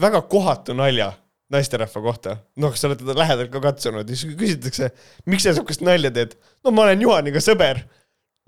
väga 0.00 0.22
kohatu 0.30 0.76
nalja 0.78 1.10
naisterahva 1.50 2.02
kohta. 2.04 2.36
noh, 2.60 2.74
sa 2.78 2.88
oled 2.88 3.00
teda 3.02 3.16
lähedalt 3.18 3.52
ka 3.52 3.62
katsunud 3.70 4.10
ja 4.10 4.18
siis 4.18 4.36
küsitakse, 4.38 4.90
miks 5.30 5.46
sa 5.46 5.54
sihukest 5.56 5.82
nalja 5.86 6.12
teed? 6.14 6.36
no 6.64 6.74
ma 6.74 6.88
olen 6.88 7.08
Juhaniga 7.08 7.42
sõber. 7.44 7.84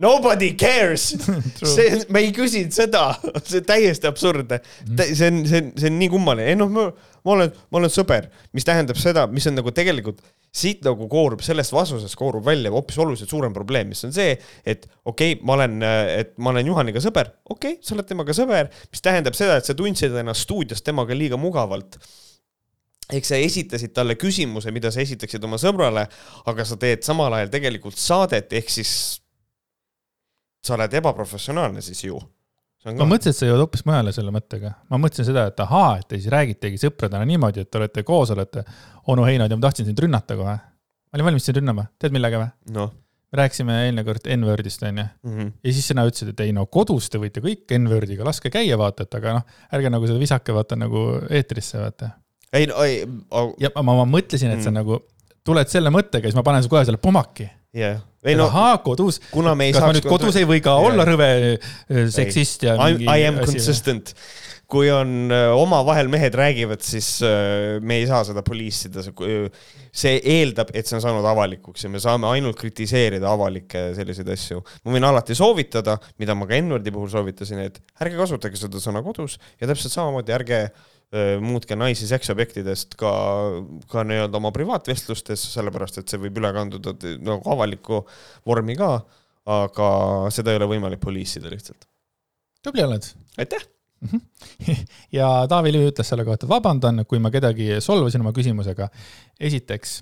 Nobody 0.03 0.49
cares, 0.59 1.12
see, 1.75 1.99
ma 2.11 2.23
ei 2.23 2.33
küsinud 2.35 2.73
seda, 2.75 3.12
see 3.47 3.61
on 3.61 3.67
täiesti 3.69 4.09
absurdne. 4.09 4.59
see 4.99 5.29
on, 5.29 5.43
see 5.47 5.61
on, 5.61 5.69
see 5.79 5.91
on 5.91 5.99
nii 6.01 6.09
kummaline, 6.11 6.49
ei 6.51 6.59
noh, 6.59 6.71
ma, 6.73 6.88
ma 7.23 7.35
olen, 7.37 7.53
ma 7.71 7.83
olen 7.83 7.93
sõber, 7.93 8.31
mis 8.57 8.67
tähendab 8.67 8.99
seda, 8.99 9.29
mis 9.31 9.47
on 9.51 9.59
nagu 9.61 9.75
tegelikult 9.75 10.23
siit 10.53 10.83
nagu 10.85 11.07
koorub, 11.12 11.45
sellest 11.45 11.73
vastusest 11.73 12.17
koorub 12.19 12.45
välja 12.45 12.73
hoopis 12.73 12.99
oluliselt 13.01 13.31
suurem 13.31 13.55
probleem, 13.57 13.93
mis 13.93 14.03
on 14.09 14.17
see, 14.17 14.35
et 14.65 14.88
okei 15.05 15.37
okay,, 15.37 15.45
ma 15.47 15.55
olen, 15.57 15.79
et 15.85 16.35
ma 16.41 16.51
olen 16.53 16.73
Juhaniga 16.73 17.01
sõber, 17.05 17.31
okei 17.47 17.77
okay,, 17.77 17.85
sa 17.85 17.95
oled 17.97 18.09
temaga 18.09 18.37
sõber, 18.37 18.73
mis 18.93 19.05
tähendab 19.05 19.38
seda, 19.38 19.61
et 19.61 19.69
sa 19.69 19.77
tundsid 19.77 20.19
ennast 20.25 20.49
stuudios 20.49 20.85
temaga 20.85 21.17
liiga 21.17 21.38
mugavalt 21.41 22.01
ehk 23.12 23.29
sa 23.29 23.38
esitasid 23.40 23.92
talle 23.96 24.16
küsimuse, 24.20 24.72
mida 24.75 24.92
sa 24.92 25.03
esitaksid 25.05 25.42
oma 25.44 25.59
sõbrale, 25.61 26.07
aga 26.51 26.66
sa 26.68 26.79
teed 26.81 27.05
samal 27.07 27.35
ajal 27.37 27.53
tegelikult 27.53 28.01
saadet, 28.01 28.53
ehk 28.59 28.72
siis 28.72 28.92
sa 30.62 30.77
oled 30.77 30.94
ebaprofessionaalne 31.01 31.83
siis 31.85 32.05
ju. 32.07 32.20
ma 32.87 33.07
mõtlesin, 33.07 33.35
et 33.35 33.38
sa 33.38 33.51
jõuad 33.51 33.64
hoopis 33.64 33.85
mujale 33.87 34.14
selle 34.14 34.35
mõttega. 34.35 34.75
ma 34.90 35.01
mõtlesin 35.03 35.29
seda, 35.31 35.46
et 35.51 35.61
ahaa, 35.66 35.98
et 36.01 36.09
te 36.09 36.18
siis 36.18 36.33
räägitegi 36.33 36.81
sõpradena 36.87 37.27
niimoodi, 37.29 37.66
et 37.66 37.70
te 37.70 37.81
olete 37.83 38.07
koos, 38.07 38.33
olete 38.35 38.64
onu 39.12 39.27
Heinod 39.29 39.51
ja 39.51 39.59
ma 39.59 39.68
tahtsin 39.68 39.90
sind 39.90 40.03
rünnata 40.03 40.38
kohe. 40.38 40.57
ma 40.57 41.18
olin 41.18 41.31
valmis 41.31 41.48
sind 41.48 41.61
rünnama, 41.61 41.88
tead 41.98 42.14
millega 42.14 42.42
või? 42.42 42.75
noh 42.79 42.92
me 43.33 43.40
rääkisime 43.40 43.77
eelmine 43.87 44.05
kord 44.05 44.27
N-wordist 44.29 44.83
onju 44.83 45.05
-hmm. 45.25 45.53
ja 45.64 45.72
siis 45.72 45.87
sina 45.88 46.05
ütlesid, 46.05 46.29
et 46.29 46.40
ei 46.40 46.53
no 46.53 46.66
kodus 46.66 47.09
te 47.11 47.18
võite 47.18 47.40
kõik 47.40 47.72
N-wordiga, 47.79 48.25
laske 48.25 48.51
käia 48.51 48.79
vaata, 48.79 49.07
et 49.07 49.14
aga 49.14 49.38
noh, 49.38 49.46
ärge 49.72 49.90
nagu 49.90 50.07
seda 50.07 50.18
visake 50.20 50.53
vaata 50.53 50.77
nagu 50.77 51.05
eetrisse 51.31 51.79
vaata. 51.79 52.11
Ei 52.53 52.69
no 52.69 52.85
ei, 52.85 53.03
ja 53.62 53.73
ma, 53.81 53.97
ma 54.03 54.07
mõtlesin, 54.09 54.53
et 54.55 54.65
sa 54.65 54.71
Mm. 54.71 54.81
nagu 54.83 55.01
tuled 55.47 55.73
selle 55.73 55.93
mõttega, 55.95 56.29
siis 56.29 56.38
ma 56.38 56.47
panen 56.47 56.65
su 56.65 56.71
kohe 56.73 56.85
selle 56.87 57.01
pomaki. 57.03 57.49
jah, 57.73 58.03
ei 58.29 58.37
no 58.38 58.51
ahaa, 58.51 58.79
kodus, 58.85 59.19
kuna 59.33 59.55
me 59.57 59.71
ei 59.71 59.73
kas 59.75 59.81
ma 59.81 59.88
saaks 59.88 60.03
nüüd 60.03 60.12
kodus 60.12 60.37
ei 60.38 60.47
või 60.49 60.61
ka 60.62 60.77
Jaa. 60.77 60.88
olla 60.91 61.07
rõve 61.09 61.29
äh, 61.57 62.03
seksist 62.12 62.67
ja 62.69 62.77
I, 62.93 63.25
am 63.27 63.41
consistent. 63.41 64.12
kui 64.73 64.88
on 64.93 65.33
äh, 65.33 65.51
omavahel 65.57 66.09
mehed 66.09 66.37
räägivad, 66.37 66.81
siis 66.85 67.19
äh, 67.25 67.81
me 67.81 67.99
ei 68.01 68.07
saa 68.09 68.23
seda 68.25 68.45
police 68.45 68.88
ida, 68.88 69.03
see 69.93 70.15
eeldab, 70.37 70.71
et 70.73 70.88
see 70.88 70.97
on 70.97 71.03
saanud 71.05 71.27
avalikuks 71.29 71.85
ja 71.85 71.91
me 71.93 72.01
saame 72.01 72.29
ainult 72.31 72.61
kritiseerida 72.61 73.29
avalikke 73.33 73.91
selliseid 73.97 74.29
asju. 74.33 74.62
ma 74.85 74.95
võin 74.95 75.09
alati 75.09 75.37
soovitada, 75.37 75.99
mida 76.21 76.37
ma 76.37 76.49
ka 76.49 76.61
N-wordi 76.61 76.93
puhul 76.93 77.11
soovitasin, 77.12 77.67
et 77.67 77.81
ärge 78.01 78.21
kasutage 78.21 78.61
seda 78.61 78.81
sõna 78.81 79.05
kodus 79.05 79.41
ja 79.61 79.69
täpselt 79.69 79.97
samamoodi 79.97 80.37
ärge 80.37 80.65
äh, 80.69 80.91
muutke 81.44 81.77
naisi 81.77 82.07
seksobjektidest 82.09 82.96
ka, 83.01 83.11
ka 83.92 84.05
nii-öelda 84.09 84.38
oma 84.38 84.53
privaatvestlustes, 84.55 85.42
sellepärast 85.53 86.01
et 86.01 86.12
see 86.12 86.20
võib 86.22 86.40
üle 86.40 86.53
kanduda 86.57 86.94
nagu 87.20 87.42
avalikku 87.53 88.01
vormi 88.48 88.77
ka, 88.79 88.94
aga 89.53 89.90
seda 90.33 90.55
ei 90.55 90.61
ole 90.61 90.70
võimalik 90.72 91.03
police 91.03 91.40
ida 91.40 91.53
lihtsalt. 91.53 91.85
tubli 92.64 92.85
oled. 92.87 93.11
aitäh! 93.37 93.68
ja 95.18 95.29
Taavi 95.48 95.72
Liiv 95.72 95.92
ütles 95.92 96.09
selle 96.11 96.25
kohta, 96.27 96.48
vabandan, 96.51 97.05
kui 97.09 97.20
ma 97.22 97.31
kedagi 97.35 97.77
solvasin 97.85 98.25
oma 98.25 98.33
küsimusega. 98.35 98.88
esiteks, 99.40 100.01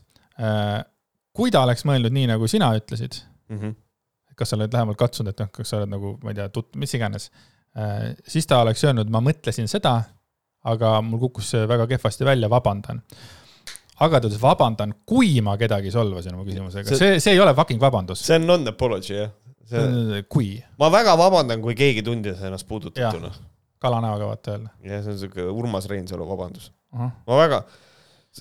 kui 1.36 1.52
ta 1.52 1.64
oleks 1.66 1.84
mõelnud 1.88 2.14
nii, 2.14 2.30
nagu 2.32 2.48
sina 2.48 2.70
ütlesid, 2.78 3.18
mm. 3.50 3.58
-hmm. 3.58 3.74
kas 4.36 4.52
sa 4.52 4.56
oled 4.56 4.72
lähemalt 4.72 4.98
katsunud, 5.00 5.34
et 5.34 5.42
noh, 5.42 5.50
kas 5.52 5.72
sa 5.72 5.80
oled 5.80 5.90
nagu, 5.90 6.14
ma 6.22 6.32
ei 6.32 6.38
tea, 6.38 6.48
tut-, 6.54 6.76
mis 6.80 6.94
iganes, 6.94 7.30
siis 8.26 8.46
ta 8.46 8.62
oleks 8.64 8.84
öelnud, 8.84 9.10
ma 9.12 9.22
mõtlesin 9.24 9.68
seda, 9.70 9.98
aga 10.64 11.00
mul 11.04 11.20
kukkus 11.26 11.50
see 11.54 11.66
väga 11.68 11.86
kehvasti 11.90 12.24
välja, 12.28 12.48
vabandan. 12.52 13.02
aga 14.00 14.20
ta 14.20 14.28
ütles, 14.28 14.40
vabandan, 14.40 14.94
kui 15.06 15.40
ma 15.44 15.56
kedagi 15.60 15.90
solvasin 15.92 16.34
oma 16.34 16.44
küsimusega, 16.48 16.96
See- 16.96 17.20
see, 17.20 17.34
ei 17.34 17.40
ole 17.40 17.54
fucking 17.54 17.80
vabandus. 17.80 18.22
see 18.26 18.36
on 18.36 18.46
non-apology 18.48 19.14
jah. 19.14 19.30
see, 19.68 20.22
kui, 20.28 20.54
ma 20.78 20.90
väga 20.92 21.16
vabandan, 21.20 21.60
kui 21.62 21.74
keegi 21.74 22.02
tundis 22.02 22.40
ennast 22.42 22.68
puudutatuna. 22.68 23.30
kalanäoga 23.80 24.26
vaata 24.32 24.56
öelda. 24.56 24.70
jah, 24.84 25.02
see 25.04 25.12
on 25.12 25.18
siuke 25.18 25.44
Urmas 25.52 25.86
Reinsalu 25.88 26.26
vabandus. 26.28 26.72
ma 26.92 27.36
väga, 27.40 27.62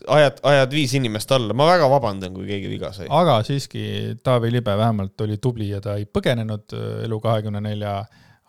ajad, 0.08 0.39
ajad 0.43 0.71
viis 0.75 0.93
inimest 0.99 1.32
alla, 1.32 1.53
ma 1.53 1.67
väga 1.71 1.89
vabandan, 1.91 2.34
kui 2.34 2.47
keegi 2.47 2.69
viga 2.71 2.91
sai. 2.95 3.08
aga 3.10 3.39
siiski 3.43 4.17
Taavi 4.23 4.51
Libe 4.51 4.75
vähemalt 4.77 5.21
oli 5.21 5.38
tubli 5.38 5.69
ja 5.69 5.82
ta 5.82 5.95
ei 5.99 6.05
põgenenud 6.05 6.75
äh, 6.75 7.05
Elu24 7.08 7.93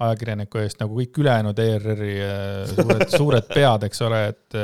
ajakirjaniku 0.01 0.63
eest 0.63 0.81
nagu 0.81 0.97
kõik 0.97 1.21
ülejäänud 1.23 1.61
ERR-i 1.61 2.17
äh, 2.25 2.73
suured, 2.73 3.07
suured 3.21 3.53
pead, 3.53 3.87
eks 3.91 4.03
ole, 4.09 4.25
et 4.33 4.61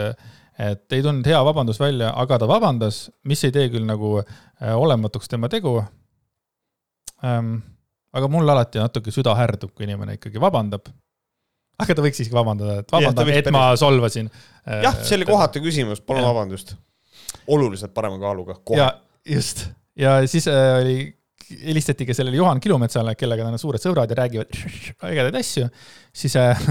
et 0.57 0.93
ei 0.97 1.03
tulnud 1.05 1.27
hea 1.29 1.39
vabandus 1.45 1.79
välja, 1.81 2.11
aga 2.17 2.39
ta 2.41 2.49
vabandas, 2.49 3.07
mis 3.29 3.43
ei 3.45 3.53
tee 3.53 3.69
küll 3.73 3.85
nagu 3.89 4.17
äh, 4.23 4.73
olematuks 4.73 5.29
tema 5.29 5.51
tegu 5.53 5.79
ähm,. 7.25 7.59
aga 8.17 8.29
mul 8.33 8.49
alati 8.49 8.81
natuke 8.81 9.13
süda 9.13 9.35
härdub, 9.37 9.75
kui 9.77 9.85
inimene 9.85 10.17
ikkagi 10.17 10.41
vabandab. 10.41 10.89
aga 11.83 11.95
ta 11.95 12.05
võiks 12.05 12.23
siiski 12.23 12.37
vabandada, 12.37 12.79
et 12.81 12.93
vabandan, 12.93 13.33
et 13.37 13.51
ma 13.53 13.69
solvasin. 13.77 14.31
äh, 14.65 14.83
jah, 14.87 14.97
see 15.03 15.19
oli 15.19 15.29
kohatu 15.29 15.61
küsimus, 15.65 16.01
palun 16.01 16.25
vabandust. 16.25 16.77
oluliselt 17.47 17.95
parema 17.95 18.19
kaaluga, 18.23 18.57
ja 18.77 18.91
just, 19.27 19.67
ja 19.97 20.19
siis 20.27 20.49
äh, 20.49 20.73
oli, 20.81 20.97
helistati 21.51 22.07
ka 22.07 22.15
sellele 22.15 22.37
Juhan 22.37 22.61
Kilumetsale, 22.61 23.15
kellega 23.19 23.45
nad 23.47 23.57
on 23.57 23.61
suured 23.61 23.83
sõbrad 23.83 24.11
ja 24.11 24.19
räägivad 24.19 24.57
ägedaid 25.11 25.39
asju, 25.41 25.69
siis 26.15 26.37
äh, 26.41 26.63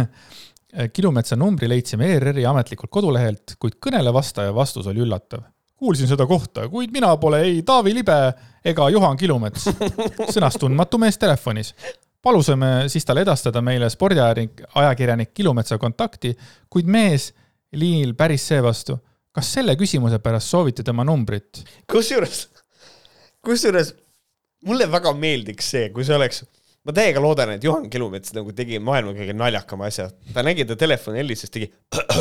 Kilumetsa 0.94 1.38
numbri 1.40 1.70
leidsime 1.72 2.10
ERR-i 2.18 2.46
ametlikult 2.50 2.92
kodulehelt, 2.92 3.56
kuid 3.60 3.78
kõnele 3.84 4.12
vastaja 4.14 4.54
vastus 4.56 4.88
oli 4.92 5.04
üllatav. 5.06 5.46
kuulsin 5.76 6.08
seda 6.08 6.26
kohta, 6.28 6.70
kuid 6.72 6.92
mina 6.92 7.14
pole 7.18 7.42
ei 7.44 7.62
Taavi 7.64 7.94
Libe 7.94 8.18
ega 8.66 8.90
Juhan 8.90 9.18
Kilumets, 9.18 9.70
sõnas 10.36 10.60
tundmatu 10.60 10.98
mees 10.98 11.18
telefonis. 11.18 11.74
palusime 12.22 12.90
siis 12.90 13.06
talle 13.06 13.22
edastada 13.22 13.62
meile 13.62 13.90
spordiajakirjanik, 13.90 14.62
ajakirjanik 14.76 15.34
Kilumetsa 15.34 15.78
kontakti, 15.78 16.36
kuid 16.70 16.86
mees 16.86 17.34
liinil 17.72 18.14
päris 18.14 18.48
seevastu. 18.48 18.98
kas 19.32 19.54
selle 19.54 19.76
küsimuse 19.76 20.20
pärast 20.20 20.48
soovite 20.48 20.84
tema 20.84 21.04
numbrit? 21.04 21.64
kusjuures, 21.92 22.50
kusjuures 23.42 23.94
mulle 24.68 24.88
väga 24.92 25.14
meeldiks 25.18 25.72
see, 25.76 25.90
kui 25.96 26.06
see 26.08 26.16
oleks, 26.18 26.44
ma 26.86 26.94
täiega 26.96 27.24
loodan, 27.24 27.56
et 27.56 27.66
Juhan 27.66 27.90
Kilumets 27.92 28.36
nagu 28.36 28.54
tegi 28.56 28.80
maailma 28.84 29.16
kõige 29.18 29.36
naljakama 29.38 29.90
asja. 29.90 30.10
ta 30.34 30.46
nägi 30.46 30.68
ta 30.68 30.78
telefoni 30.80 31.22
helistas, 31.22 31.54
tegi 31.54 31.72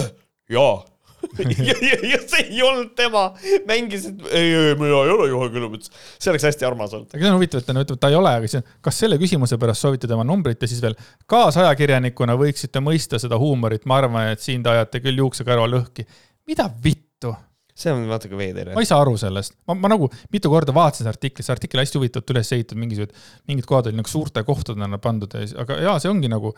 jaa. 0.56 0.82
ja, 1.40 1.72
ja, 1.80 1.96
ja 2.04 2.18
see 2.20 2.42
ei 2.50 2.58
olnud 2.60 2.90
tema, 2.98 3.30
mängis, 3.64 4.02
et 4.10 4.26
ei, 4.28 4.50
ei, 4.52 4.74
mina 4.76 4.98
ei 5.06 5.12
ole 5.14 5.28
Juhan 5.30 5.54
Kilumets. 5.54 5.88
see 6.20 6.32
oleks 6.32 6.44
hästi 6.50 6.68
armas 6.68 6.92
olnud. 6.92 7.08
aga 7.14 7.22
see 7.22 7.30
on 7.30 7.38
huvitav, 7.38 7.62
et 7.62 7.70
ta 7.70 7.76
ütleb, 7.80 8.00
ta 8.02 8.10
ei 8.12 8.18
ole, 8.18 8.34
aga 8.40 8.50
siis, 8.50 8.66
kas 8.84 9.00
selle 9.04 9.16
küsimuse 9.20 9.56
pärast 9.60 9.86
soovite 9.86 10.10
tema 10.10 10.26
numbrit 10.28 10.60
ja 10.60 10.68
siis 10.68 10.84
veel 10.84 10.98
kaasajakirjanikuna 11.32 12.36
võiksite 12.40 12.84
mõista 12.84 13.20
seda 13.22 13.40
huumorit, 13.40 13.88
ma 13.88 14.02
arvan, 14.02 14.34
et 14.34 14.44
siin 14.44 14.64
te 14.64 14.74
ajate 14.74 15.00
küll 15.04 15.24
juuksekarva 15.24 15.64
lõhki. 15.78 16.04
mida 16.44 16.68
vittu? 16.84 17.32
See 17.74 17.90
on 17.90 18.04
natuke 18.06 18.36
veider 18.38 18.68
ma. 18.70 18.82
ei 18.82 18.86
saa 18.86 19.00
aru 19.02 19.16
sellest, 19.18 19.56
ma, 19.66 19.74
ma 19.74 19.90
nagu 19.90 20.06
mitu 20.32 20.50
korda 20.52 20.70
vaatasin 20.74 21.02
seda 21.02 21.12
artiklit, 21.14 21.42
see 21.46 21.54
artikkel 21.56 21.80
hästi 21.82 21.98
huvitavalt 21.98 22.30
üles 22.30 22.52
ehitatud, 22.54 22.78
mingisugused, 22.78 23.24
mingid 23.50 23.66
kohad 23.66 23.88
olid 23.90 23.98
nagu 23.98 24.10
suurte 24.10 24.44
kohtadena 24.46 25.00
pandud 25.02 25.34
ja 25.34 25.42
aga 25.64 25.78
jaa, 25.82 25.94
see 26.02 26.12
ongi 26.12 26.30
nagu, 26.30 26.52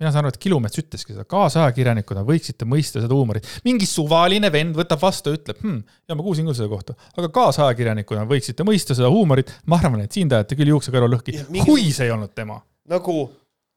mina 0.00 0.12
saan 0.14 0.24
aru, 0.24 0.32
et 0.32 0.40
Kilumets 0.40 0.80
ütleski 0.80 1.12
seda, 1.12 1.26
kaasajakirjanikuna 1.28 2.24
võiksite 2.28 2.68
mõista 2.68 3.02
seda 3.04 3.12
huumorit. 3.12 3.48
mingi 3.66 3.88
suvaline 3.90 4.48
vend 4.54 4.78
võtab 4.80 5.02
vastu, 5.04 5.34
ütleb 5.36 5.60
hm,, 5.60 5.82
ja 6.08 6.16
ma 6.16 6.24
kuulsin 6.24 6.48
küll 6.48 6.56
seda 6.62 6.70
kohta, 6.72 6.96
aga 7.18 7.28
kaasajakirjanikuna 7.36 8.24
võiksite 8.32 8.64
mõista 8.64 8.96
seda 8.96 9.12
huumorit, 9.12 9.52
ma 9.68 9.76
arvan, 9.82 10.06
et 10.06 10.16
siin 10.16 10.32
te 10.32 10.40
ajate 10.40 10.56
küll 10.56 10.72
juuksekarva 10.72 11.10
lõhki. 11.12 11.36
Ja, 11.36 11.44
mingi- 11.52 11.68
kui 11.68 11.92
see 11.92 12.08
ei 12.08 12.16
olnud 12.16 12.32
tema. 12.32 12.62
nagu, 12.88 13.18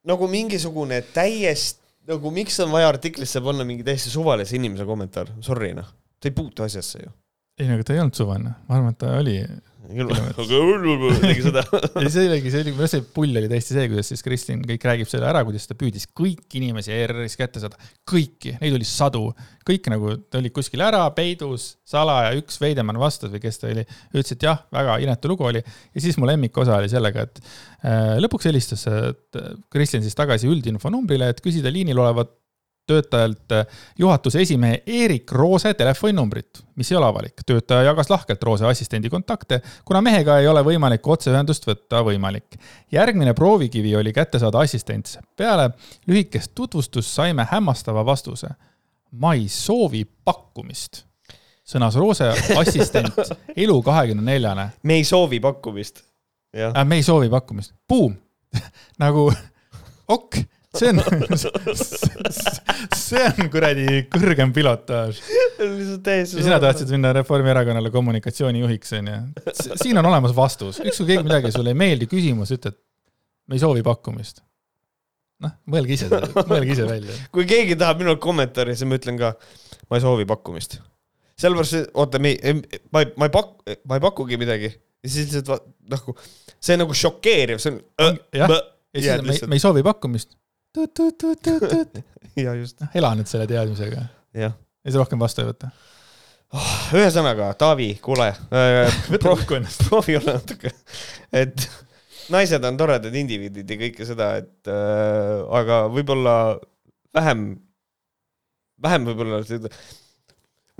nagu 0.07 0.31
mingisugune 0.31 1.01
täiesti, 1.13 1.83
nagu 2.07 2.31
miks 2.31 2.55
on 2.63 2.71
vaja 2.71 2.87
artiklisse 2.93 3.43
panna 3.43 3.67
mingi 3.67 3.83
täiesti 3.83 4.15
suvalise 4.15 4.55
inimese 4.55 4.87
kommentaar, 4.87 5.35
sorry 5.43 5.73
noh, 5.75 5.91
ta 6.19 6.31
ei 6.31 6.35
puutu 6.35 6.65
asjasse 6.65 7.03
ju. 7.03 7.13
ei 7.59 7.69
no 7.69 7.77
aga 7.77 7.87
ta 7.87 7.95
ei 7.95 8.03
olnud 8.03 8.19
suvaline, 8.19 8.55
ma 8.67 8.79
arvan, 8.79 8.95
et 8.95 9.01
ta 9.03 9.15
oli 9.19 9.39
aga 9.85 11.19
tegi 11.21 11.43
seda. 11.45 11.63
ei, 12.01 12.09
see 12.11 12.25
oligi, 12.29 12.51
see 12.51 12.61
oli, 12.63 12.73
minu 12.73 12.83
arust 12.83 12.95
see 12.95 13.03
pull 13.15 13.39
oli 13.39 13.49
täiesti 13.51 13.75
see, 13.75 13.89
kuidas 13.91 14.09
siis 14.11 14.23
Kristin 14.25 14.61
kõik 14.65 14.85
räägib 14.89 15.09
selle 15.11 15.27
ära, 15.29 15.43
kuidas 15.47 15.67
ta 15.69 15.77
püüdis 15.77 16.07
kõiki 16.17 16.59
inimesi 16.61 16.93
ERR-is 16.95 17.37
kätte 17.39 17.61
saada, 17.63 17.79
kõiki, 18.09 18.55
neid 18.61 18.77
oli 18.77 18.87
sadu, 18.89 19.27
kõik 19.67 19.89
nagu 19.93 20.15
ta 20.31 20.39
oli 20.41 20.51
kuskil 20.55 20.83
ära 20.85 21.03
peidus, 21.15 21.73
salaja, 21.87 22.33
üks 22.39 22.57
Veidemann 22.61 23.01
vastas 23.01 23.33
või 23.33 23.43
kes 23.43 23.61
ta 23.61 23.69
oli, 23.71 23.85
ütles, 24.13 24.33
et 24.35 24.47
jah, 24.47 24.63
väga 24.75 24.97
inetu 25.05 25.31
lugu 25.31 25.47
oli. 25.49 25.61
Ja 25.93 26.03
siis 26.03 26.17
mu 26.21 26.29
lemmikosa 26.29 26.79
oli 26.79 26.89
sellega, 26.91 27.27
et 27.27 27.43
äh, 27.43 28.15
lõpuks 28.23 28.49
helistas 28.49 28.87
äh, 28.91 29.11
et, 29.13 29.43
Kristjan 29.73 30.05
siis 30.05 30.17
tagasi 30.17 30.49
üldinfo 30.49 30.91
numbrile, 30.93 31.29
et 31.33 31.43
küsida 31.45 31.73
liinil 31.73 32.01
olevat 32.01 32.33
töötajalt 32.87 33.51
äh, 33.51 33.65
juhatuse 33.99 34.41
esimehe 34.41 34.83
Erik 34.87 35.31
Roose 35.31 35.73
telefoninumbrit, 35.73 36.63
mis 36.75 36.91
ei 36.91 36.97
ole 36.97 37.05
avalik. 37.05 37.33
töötaja 37.45 37.83
jagas 37.83 38.09
lahkelt 38.09 38.43
Roose 38.43 38.65
assistendi 38.65 39.09
kontakte, 39.09 39.61
kuna 39.85 40.01
mehega 40.01 40.39
ei 40.39 40.47
ole 40.47 40.61
võimalik 40.63 41.07
otseühendust 41.07 41.67
võtta 41.67 42.03
võimalik. 42.05 42.59
järgmine 42.91 43.33
proovikivi 43.33 43.95
oli 43.95 44.13
kätte 44.13 44.39
saada 44.39 44.59
assistent. 44.59 45.19
peale 45.37 45.69
lühikest 46.07 46.51
tutvustust 46.55 47.09
saime 47.09 47.47
hämmastava 47.51 48.05
vastuse. 48.05 48.47
ma 49.11 49.33
ei 49.33 49.47
soovi 49.49 50.05
pakkumist, 50.25 51.05
sõnas 51.65 51.95
Roose 51.95 52.29
assistent 52.57 53.13
Elu 53.65 53.81
kahekümne 53.81 54.31
neljane. 54.31 54.69
me 54.83 54.93
ei 54.93 55.03
soovi 55.03 55.39
pakkumist. 55.39 56.03
äh,. 56.75 56.85
me 56.85 56.95
ei 56.95 57.03
soovi 57.03 57.29
pakkumist, 57.29 57.73
buum, 57.89 58.15
nagu 59.03 59.31
ok, 60.07 60.35
see 60.79 60.91
on, 60.91 60.99
see 62.95 63.21
on 63.25 63.51
kuradi 63.53 64.05
kõrgem 64.13 64.53
pilotaaž. 64.55 65.19
ja 65.19 66.23
sina 66.29 66.59
tahtsid 66.63 66.91
minna 66.93 67.13
Reformierakonnale 67.17 67.91
kommunikatsioonijuhiks, 67.93 68.95
onju. 68.99 69.19
siin 69.81 70.01
on 70.01 70.09
olemas 70.11 70.35
vastus, 70.37 70.81
ükskõik 70.83 71.13
keegi 71.13 71.27
midagi 71.27 71.53
sulle 71.55 71.75
ei 71.75 71.79
meeldi 71.85 72.09
küsimus, 72.11 72.53
ütled, 72.55 72.77
me 73.49 73.57
ei 73.57 73.63
soovi 73.63 73.85
pakkumist. 73.85 74.43
noh, 75.43 75.53
mõelge 75.69 75.97
ise, 75.97 76.09
mõelge 76.51 76.75
ise 76.77 76.89
välja. 76.89 77.19
kui 77.35 77.47
keegi 77.49 77.77
tahab 77.79 78.03
minult 78.03 78.23
kommentaari, 78.23 78.75
siis 78.75 78.89
ma 78.89 78.99
ütlen 78.99 79.19
ka, 79.21 79.35
ma 79.89 79.99
ei 79.99 80.05
soovi 80.05 80.27
pakkumist. 80.29 80.79
sellepärast, 81.39 81.93
oota, 81.93 82.19
me 82.23 82.35
ei, 82.35 82.59
ma 82.91 83.05
ei, 83.05 83.13
ma 83.19 83.29
ei 83.29 83.35
pak-, 83.37 83.77
ma 83.87 83.99
ei 83.99 84.03
pakugi 84.09 84.39
midagi 84.41 84.73
ja 85.05 85.09
siis 85.09 85.33
lihtsalt 85.33 85.67
nagu, 85.91 86.15
see 86.59 86.75
on 86.75 86.83
nagu 86.85 86.97
šokeeriv, 86.97 87.61
see 87.61 87.75
on. 88.01 88.17
jah, 88.33 88.55
ja 88.95 89.01
siis 89.01 89.43
me, 89.45 89.53
me 89.53 89.59
ei 89.59 89.63
soovi 89.63 89.83
pakkumist. 89.85 90.35
ja 92.45 92.53
just, 92.59 92.83
ela 92.93 93.13
nüüd 93.17 93.29
selle 93.31 93.47
teadmisega 93.49 94.07
ja 94.35 94.51
siis 94.85 94.99
rohkem 94.99 95.21
vastu 95.21 95.43
ei 95.43 95.49
võta. 95.49 95.71
ühesõnaga, 96.95 97.49
Taavi, 97.59 97.89
kuule 98.03 98.29
äh,, 98.31 99.01
võta 99.11 99.33
kokku 99.33 99.57
ennast. 99.57 99.87
proovi 99.89 100.17
olla 100.19 100.37
natuke, 100.37 100.71
et 101.35 101.67
naised 102.33 102.63
on 102.67 102.79
toredad 102.79 103.15
indiviidid 103.15 103.69
ja 103.69 103.79
kõike 103.81 104.07
seda, 104.07 104.31
et 104.41 104.71
äh, 104.71 105.43
aga 105.59 105.85
võib-olla 105.93 106.35
vähem, 107.15 107.45
vähem 108.81 109.09
võib-olla 109.09 109.41
seda. 109.47 109.71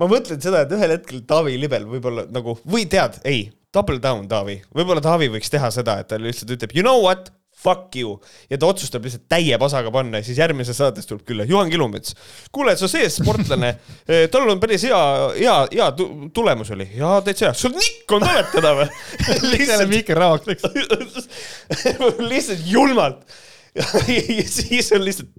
ma 0.00 0.08
mõtlen 0.10 0.42
seda, 0.42 0.64
et 0.64 0.74
ühel 0.76 0.96
hetkel 0.96 1.22
Taavi 1.28 1.58
Libel 1.60 1.86
võib-olla 1.90 2.26
nagu 2.32 2.58
või 2.64 2.86
tead, 2.90 3.20
ei, 3.28 3.48
double 3.74 4.00
down 4.02 4.28
Taavi, 4.30 4.60
võib-olla 4.74 5.04
Taavi 5.04 5.30
võiks 5.34 5.52
teha 5.52 5.70
seda, 5.74 6.00
et 6.00 6.10
ta 6.12 6.20
lihtsalt 6.20 6.54
ütleb 6.56 6.76
you 6.76 6.86
know 6.86 7.02
what, 7.04 7.30
fuck 7.56 7.94
you 7.96 8.18
ja 8.50 8.58
ta 8.60 8.68
otsustab 8.68 9.04
lihtsalt 9.06 9.24
täie 9.32 9.56
pasaga 9.58 9.90
panna 9.94 10.20
ja 10.20 10.26
siis 10.26 10.38
järgmises 10.38 10.76
saates 10.76 11.08
tuleb 11.08 11.24
külla 11.28 11.46
Juhan 11.48 11.70
Kilumets. 11.72 12.14
kuule, 12.52 12.76
sa 12.76 12.88
see 12.90 13.08
sportlane, 13.12 13.72
tal 14.32 14.50
on 14.52 14.60
päris 14.62 14.84
hea, 14.88 15.00
hea, 15.38 15.56
hea 15.72 15.88
tu- 15.96 16.10
tulemus 16.36 16.70
oli 16.76 16.88
ja 16.98 17.16
täitsa 17.24 17.48
hea, 17.48 17.54
sul 17.56 17.74
nikk 17.76 18.16
on 18.18 18.26
tuletada 18.26 18.74
või? 18.82 18.88
jälle 19.66 19.88
Mihkel 19.90 20.20
Raak 20.20 20.46
läks. 20.46 20.62
lihtsalt 22.18 22.60
julmalt. 22.66 23.24
ja 24.38 24.44
siis 24.48 24.92
on 24.96 25.04
lihtsalt 25.04 25.30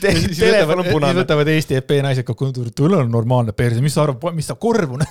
te, 0.00 0.12
siis 0.16 0.40
võtavad, 0.40 0.84
siis 0.88 1.16
võtavad 1.20 1.48
Eesti 1.52 1.76
EP 1.80 1.90
naised 2.04 2.24
kokku, 2.28 2.50
tal 2.76 2.94
on 3.00 3.08
normaalne 3.12 3.52
perse, 3.56 3.80
mis 3.84 3.94
sa 3.96 4.00
arvad, 4.06 4.36
mis 4.36 4.48
ta 4.48 4.54
korv 4.60 4.90
on? 4.96 5.02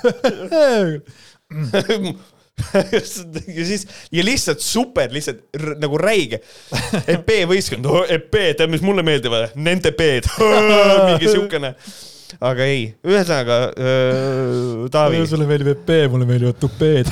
ja 3.57 3.65
siis 3.65 3.85
ja 4.11 4.25
lihtsalt 4.25 4.61
super, 4.63 5.11
lihtsalt 5.13 5.41
nagu 5.81 5.99
räige. 6.01 6.41
EP 7.07 7.33
võistkond, 7.49 7.87
EP, 8.15 8.31
tead, 8.33 8.67
mis 8.71 8.83
mulle 8.85 9.03
meeldivad, 9.05 9.55
nende 9.59 9.93
B-d, 9.95 10.29
mingi 11.09 11.31
siukene. 11.31 11.73
Aga 12.37 12.65
ei, 12.69 12.83
ühesõnaga 13.07 13.57
äh, 13.73 14.89
Taavi, 14.93 15.21
sulle 15.29 15.47
meeldib 15.49 15.71
EP, 15.73 15.91
mulle 16.13 16.27
meeldivad 16.29 16.59
tupeed. 16.61 17.09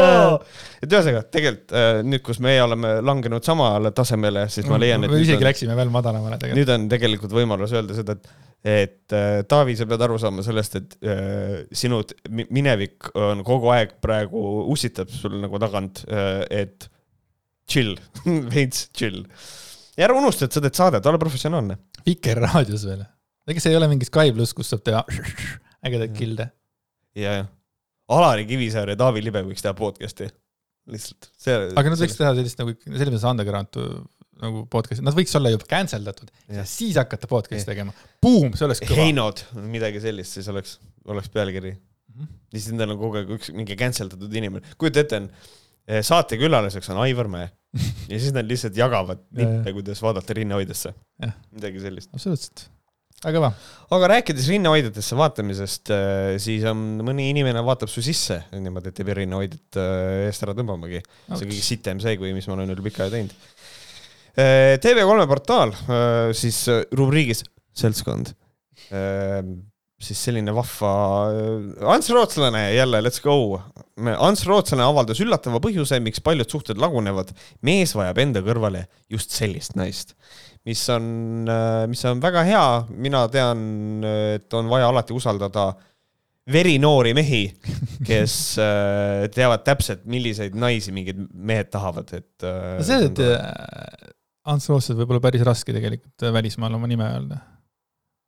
et 0.84 0.88
ühesõnaga 0.88 1.22
tegelikult 1.34 1.76
äh, 1.76 2.00
nüüd, 2.06 2.24
kus 2.26 2.40
meie 2.44 2.62
oleme 2.64 2.96
langenud 3.04 3.46
samale 3.46 3.94
tasemele, 3.96 4.46
siis 4.52 4.68
ma 4.70 4.80
leian, 4.80 5.06
et 5.06 5.12
me 5.12 5.22
isegi 5.22 5.40
on, 5.40 5.48
läksime 5.48 5.78
veel 5.78 5.92
madalamale 5.94 6.40
tegelikult. 6.40 6.60
nüüd 6.60 6.74
on 6.76 6.88
tegelikult 6.92 7.38
võimalus 7.38 7.76
öelda 7.76 7.96
seda, 7.98 8.18
et 8.18 8.52
et 8.64 9.12
äh, 9.12 9.42
Taavi, 9.44 9.76
sa 9.76 9.84
pead 9.88 10.02
aru 10.06 10.16
saama 10.20 10.42
sellest, 10.44 10.78
et 10.80 10.94
äh, 11.04 11.56
sinu 11.76 12.00
minevik 12.32 13.10
on 13.20 13.44
kogu 13.44 13.68
aeg 13.74 13.98
praegu 14.02 14.40
ussitab 14.72 15.12
sul 15.12 15.36
nagu 15.42 15.60
tagant 15.60 16.00
äh,, 16.08 16.40
et 16.64 16.88
chill, 17.68 17.92
veits 18.54 18.88
chill. 18.96 19.20
ja 19.98 20.08
ära 20.08 20.16
unusta, 20.16 20.48
et 20.48 20.56
sa 20.56 20.64
teed 20.64 20.80
saadet, 20.80 21.10
ole 21.10 21.20
professionaalne. 21.20 21.76
Vikerraadios 22.08 22.88
veel. 22.88 23.04
Ega 23.50 23.60
see 23.62 23.72
ei 23.74 23.78
ole 23.80 23.88
mingi 23.90 24.06
Sky 24.08 24.32
pluss, 24.36 24.54
kus 24.56 24.70
saab 24.72 24.82
teha 24.86 25.02
ägedaid 25.86 26.14
kill'e. 26.16 26.48
ja, 27.18 27.36
ja 27.40 27.44
Alari 28.14 28.44
Kivisaar 28.48 28.90
ja 28.92 28.98
Taavi 29.00 29.22
Libe 29.24 29.40
võiks 29.46 29.64
teha 29.64 29.72
podcast'i, 29.78 30.26
lihtsalt. 30.92 31.30
aga 31.48 31.92
nad 31.94 32.00
võiks 32.02 32.18
teha 32.18 32.34
sellist 32.36 32.60
nagu, 32.60 32.74
selles 32.84 33.08
mõttes 33.14 33.26
underground 33.30 33.78
nagu 34.44 34.64
podcast'i, 34.72 35.04
nad 35.06 35.16
võiks 35.16 35.32
olla 35.38 35.52
juba 35.54 35.68
cancel 35.70 36.04
datud 36.04 36.28
siis 36.68 36.98
hakata 37.00 37.28
podcast'i 37.30 37.70
tegema. 37.70 37.94
Boom, 38.24 38.52
see 38.58 38.66
oleks 38.66 38.82
kõva. 38.84 38.98
Heinod, 39.00 39.40
midagi 39.72 40.02
sellist, 40.04 40.36
siis 40.36 40.48
oleks, 40.52 40.78
oleks 41.08 41.30
pealkiri. 41.32 41.74
Mhm. 42.14 42.28
ja 42.52 42.58
siis 42.60 42.70
endal 42.74 42.92
on 42.94 42.98
kogu 43.00 43.18
aeg 43.18 43.30
üks 43.38 43.48
mingi 43.56 43.74
cancel 43.78 44.10
datud 44.12 44.34
inimene, 44.38 44.60
kujuta 44.78 45.00
ette, 45.02 45.18
on 45.22 45.30
eh, 45.88 46.02
saatekülaliseks 46.06 46.92
on 46.92 47.00
Aivar 47.02 47.26
Mäe 47.32 47.48
ja 48.12 48.18
siis 48.20 48.30
nad 48.36 48.46
lihtsalt 48.46 48.76
jagavad 48.78 49.24
Ja, 49.32 49.40
ja. 49.42 49.48
nippe, 49.56 49.72
kuidas 49.80 50.02
vaadata 50.04 50.36
rinnahoidesse 50.38 50.92
Jah.. 51.24 51.32
midagi 51.56 51.82
sellist. 51.82 52.12
absoluutselt, 52.14 52.68
väga 53.24 53.38
kõva. 53.38 53.50
aga 53.96 54.10
rääkides 54.14 54.48
rinnahoidjatesse 54.52 55.18
vaatamisest, 55.18 55.92
siis 56.42 56.64
on 56.68 56.84
mõni 57.06 57.30
inimene 57.32 57.62
vaatab 57.64 57.92
su 57.92 58.04
sisse 58.04 58.42
niimoodi, 58.52 58.92
et 58.92 59.00
ei 59.00 59.08
pea 59.08 59.18
rinnahoidjat 59.20 59.80
eh, 59.80 60.28
eest 60.28 60.46
ära 60.46 60.56
tõmbamagi. 60.56 61.02
see 61.02 61.40
on 61.40 61.50
kõige 61.50 61.66
sitem 61.66 62.02
see, 62.04 62.16
kui, 62.20 62.32
mis 62.36 62.48
ma 62.50 62.58
olen 62.58 62.74
üle 62.74 62.84
pika 62.84 63.06
aja 63.06 63.16
teinud. 63.16 63.36
TV3 64.34 65.28
portaal 65.30 65.70
siis 66.34 66.64
rubriigis 66.98 67.44
Seltskond. 67.74 68.32
siis 70.04 70.20
selline 70.26 70.52
vahva, 70.52 70.90
Ants 71.94 72.10
Rootslane 72.10 72.64
jälle, 72.74 73.00
let's 73.00 73.22
go. 73.22 73.60
Ants 74.18 74.42
Rootslane 74.46 74.82
avaldas 74.84 75.22
üllatava 75.22 75.60
põhjuse, 75.62 76.00
miks 76.02 76.20
paljud 76.20 76.50
suhted 76.50 76.82
lagunevad. 76.82 77.30
mees 77.62 77.94
vajab 77.94 78.18
enda 78.26 78.42
kõrvale 78.42 78.84
just 79.10 79.30
sellist 79.30 79.78
naist, 79.78 80.16
mis 80.64 80.82
on, 80.92 81.04
mis 81.90 82.04
on 82.08 82.20
väga 82.22 82.44
hea, 82.48 82.68
mina 82.96 83.26
tean, 83.28 83.58
et 84.04 84.54
on 84.56 84.70
vaja 84.70 84.88
alati 84.88 85.12
usaldada 85.16 85.72
verinoori 86.50 87.14
mehi, 87.16 87.44
kes 88.04 88.34
äh, 88.62 89.26
teavad 89.32 89.64
täpselt, 89.64 90.04
milliseid 90.10 90.56
naisi 90.58 90.92
mingid 90.94 91.20
mehed 91.32 91.70
tahavad, 91.72 92.10
et. 92.16 92.44
no 92.44 92.84
see, 92.84 93.08
et 93.08 93.22
äh, 93.24 94.10
Ants 94.52 94.68
Rootsel 94.68 94.98
võib 94.98 95.14
olla 95.14 95.24
päris 95.24 95.44
raske 95.46 95.72
tegelikult 95.72 96.26
äh, 96.26 96.34
välismaal 96.34 96.76
oma 96.76 96.90
nime 96.90 97.06
öelda. 97.08 97.40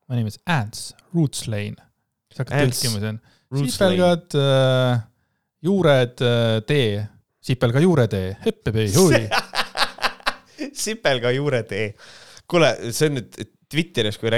ma 0.09 0.17
nimesin 0.19 0.45
Ants, 0.49 0.95
Roots 1.15 1.45
Lane. 1.51 1.77
sa 2.33 2.45
hakkad 2.45 2.71
tõlkima, 2.71 3.03
on 3.13 3.21
Roots 3.53 3.77
sipelgad 3.77 4.39
äh,, 4.41 5.05
juured 5.67 6.25
äh,, 6.25 6.61
tee, 6.67 7.03
sipelga 7.45 7.85
juuretee, 7.85 8.37
heppepei, 8.47 8.89
hui. 8.97 9.27
sipelga 10.87 11.31
juuretee. 11.37 11.91
kuule, 12.51 12.73
see 12.93 13.11
on 13.11 13.19
nüüd 13.21 13.39
Twitteris, 13.73 14.19
kui 14.21 14.31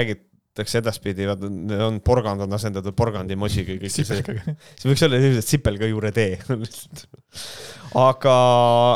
räägitakse 0.49 0.79
edaspidi, 0.81 1.25
vaata 1.27 1.47
on 1.85 1.99
porgand 2.01 2.41
on 2.41 2.53
asendatud 2.53 2.95
porgandi 2.97 3.33
emojiga 3.33 3.75
ja 3.75 3.79
kõik 3.79 3.93
see, 3.93 4.05
see 4.05 4.89
võiks 4.89 5.03
olla 5.05 5.19
selliselt 5.21 5.47
sipelga 5.47 5.87
juuretee. 5.87 6.39
aga 8.09 8.33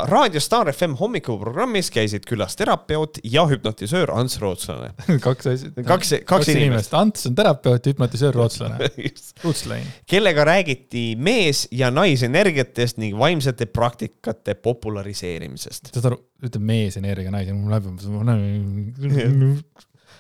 Raadio 0.09 0.41
Star 0.41 0.69
FM 0.73 0.97
hommikuprogrammis 0.99 1.89
käisid 1.93 2.25
külas 2.29 2.57
terapeut 2.57 3.19
ja 3.23 3.45
hüpnotisöör 3.49 4.11
Ants 4.13 4.39
Rootslane. 4.41 4.91
kaks 5.27 5.47
asja. 5.53 5.71
kaks, 5.87 6.13
kaks 6.25 6.51
inimest. 6.53 6.93
Ants 6.97 7.29
on 7.29 7.35
terapeut, 7.37 7.85
hüpnotisöör, 7.93 8.35
rootslane. 8.35 8.89
Roots 9.43 9.65
Lane. 9.69 9.87
kellega 10.09 10.45
räägiti 10.45 11.15
mees- 11.15 11.67
ja 11.71 11.91
naisenergiatest 11.91 12.97
ning 13.01 13.17
vaimsete 13.19 13.65
praktikate 13.65 14.55
populariseerimisest. 14.55 15.93
saad 15.93 16.11
aru, 16.11 16.19
ütleb 16.43 16.69
mees 16.73 16.99
energia, 16.99 17.31
naine, 17.33 17.55
mul 17.55 17.71
läheb. 17.73 17.83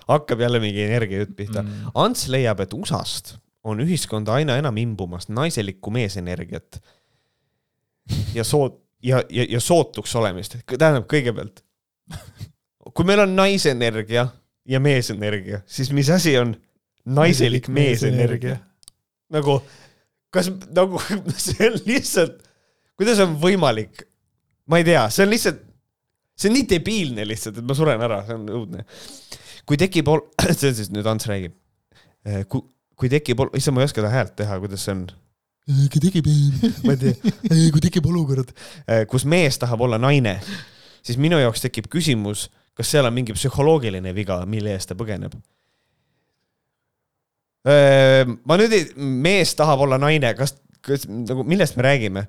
Hakkab 0.07 0.43
jälle 0.43 0.59
mingi 0.63 0.83
energiajutt 0.83 1.35
pihta 1.37 1.61
mm.. 1.61 1.93
Ants 1.95 2.27
leiab, 2.31 2.63
et 2.63 2.73
USA-st 2.73 3.35
on 3.63 3.79
ühiskonda 3.79 4.35
aina 4.39 4.57
enam 4.59 4.77
imbumas 4.77 5.29
naiselikku 5.31 5.91
meesenergiat 5.91 6.81
ja 8.35 8.43
soot- 8.43 8.81
ja, 9.03 9.23
ja, 9.29 9.45
ja 9.49 9.59
sootuks 9.59 10.15
olemist, 10.19 10.57
tähendab 10.67 11.07
kõigepealt, 11.11 11.63
kui 12.93 13.07
meil 13.07 13.23
on 13.23 13.35
naisenergia 13.35 14.27
ja 14.69 14.79
meesenergia, 14.83 15.61
siis 15.65 15.91
mis 15.95 16.09
asi 16.13 16.35
on 16.39 16.55
naiselik 17.05 17.67
meesenergia? 17.73 18.57
nagu, 19.33 19.59
kas 20.33 20.51
nagu 20.75 21.01
see 21.45 21.69
on 21.69 21.77
lihtsalt, 21.87 22.41
kuidas 22.99 23.21
on 23.23 23.37
võimalik? 23.41 24.05
ma 24.69 24.79
ei 24.79 24.87
tea, 24.87 25.05
see 25.11 25.25
on 25.25 25.33
lihtsalt, 25.33 25.63
see 26.39 26.51
on 26.51 26.57
nii 26.59 26.67
debiilne 26.69 27.27
lihtsalt, 27.27 27.59
et 27.59 27.67
ma 27.67 27.75
suren 27.77 28.03
ära, 28.03 28.21
see 28.27 28.37
on 28.39 28.45
õudne. 28.59 28.85
Kui 29.69 29.79
tekib 29.79 30.09
ol-, 30.11 30.25
see 30.57 30.71
on 30.71 30.77
siis 30.77 30.91
nüüd 30.93 31.07
Ants 31.09 31.27
räägib. 31.29 31.55
kui, 32.51 32.63
kui 32.99 33.11
tekib 33.11 33.43
ol-, 33.43 33.53
issand, 33.57 33.77
ma 33.77 33.83
ei 33.83 33.89
oska 33.89 34.01
seda 34.01 34.13
häält 34.13 34.35
teha, 34.39 34.57
kuidas 34.63 34.85
see 34.85 34.95
on, 34.95 35.05
kui 35.91 36.03
tekib, 36.03 36.27
ma 36.85 36.95
ei 36.95 37.01
tea, 37.01 37.31
kui 37.75 37.83
tekib 37.83 38.07
olukord. 38.11 38.53
kus 39.11 39.27
mees 39.29 39.59
tahab 39.61 39.85
olla 39.87 39.99
naine, 40.01 40.37
siis 41.05 41.19
minu 41.21 41.39
jaoks 41.41 41.65
tekib 41.65 41.89
küsimus, 41.91 42.49
kas 42.77 42.89
seal 42.93 43.07
on 43.07 43.15
mingi 43.15 43.35
psühholoogiline 43.37 44.15
viga, 44.15 44.41
mille 44.49 44.75
eest 44.75 44.91
ta 44.91 44.97
põgeneb. 44.99 45.35
ma 47.63 48.59
nüüd 48.59 48.73
ei, 48.75 48.89
mees 48.99 49.53
tahab 49.55 49.85
olla 49.85 49.99
naine, 50.01 50.33
kas, 50.35 50.57
kas 50.83 51.07
nagu 51.07 51.45
millest 51.47 51.77
me 51.79 51.85
räägime? 51.85 52.25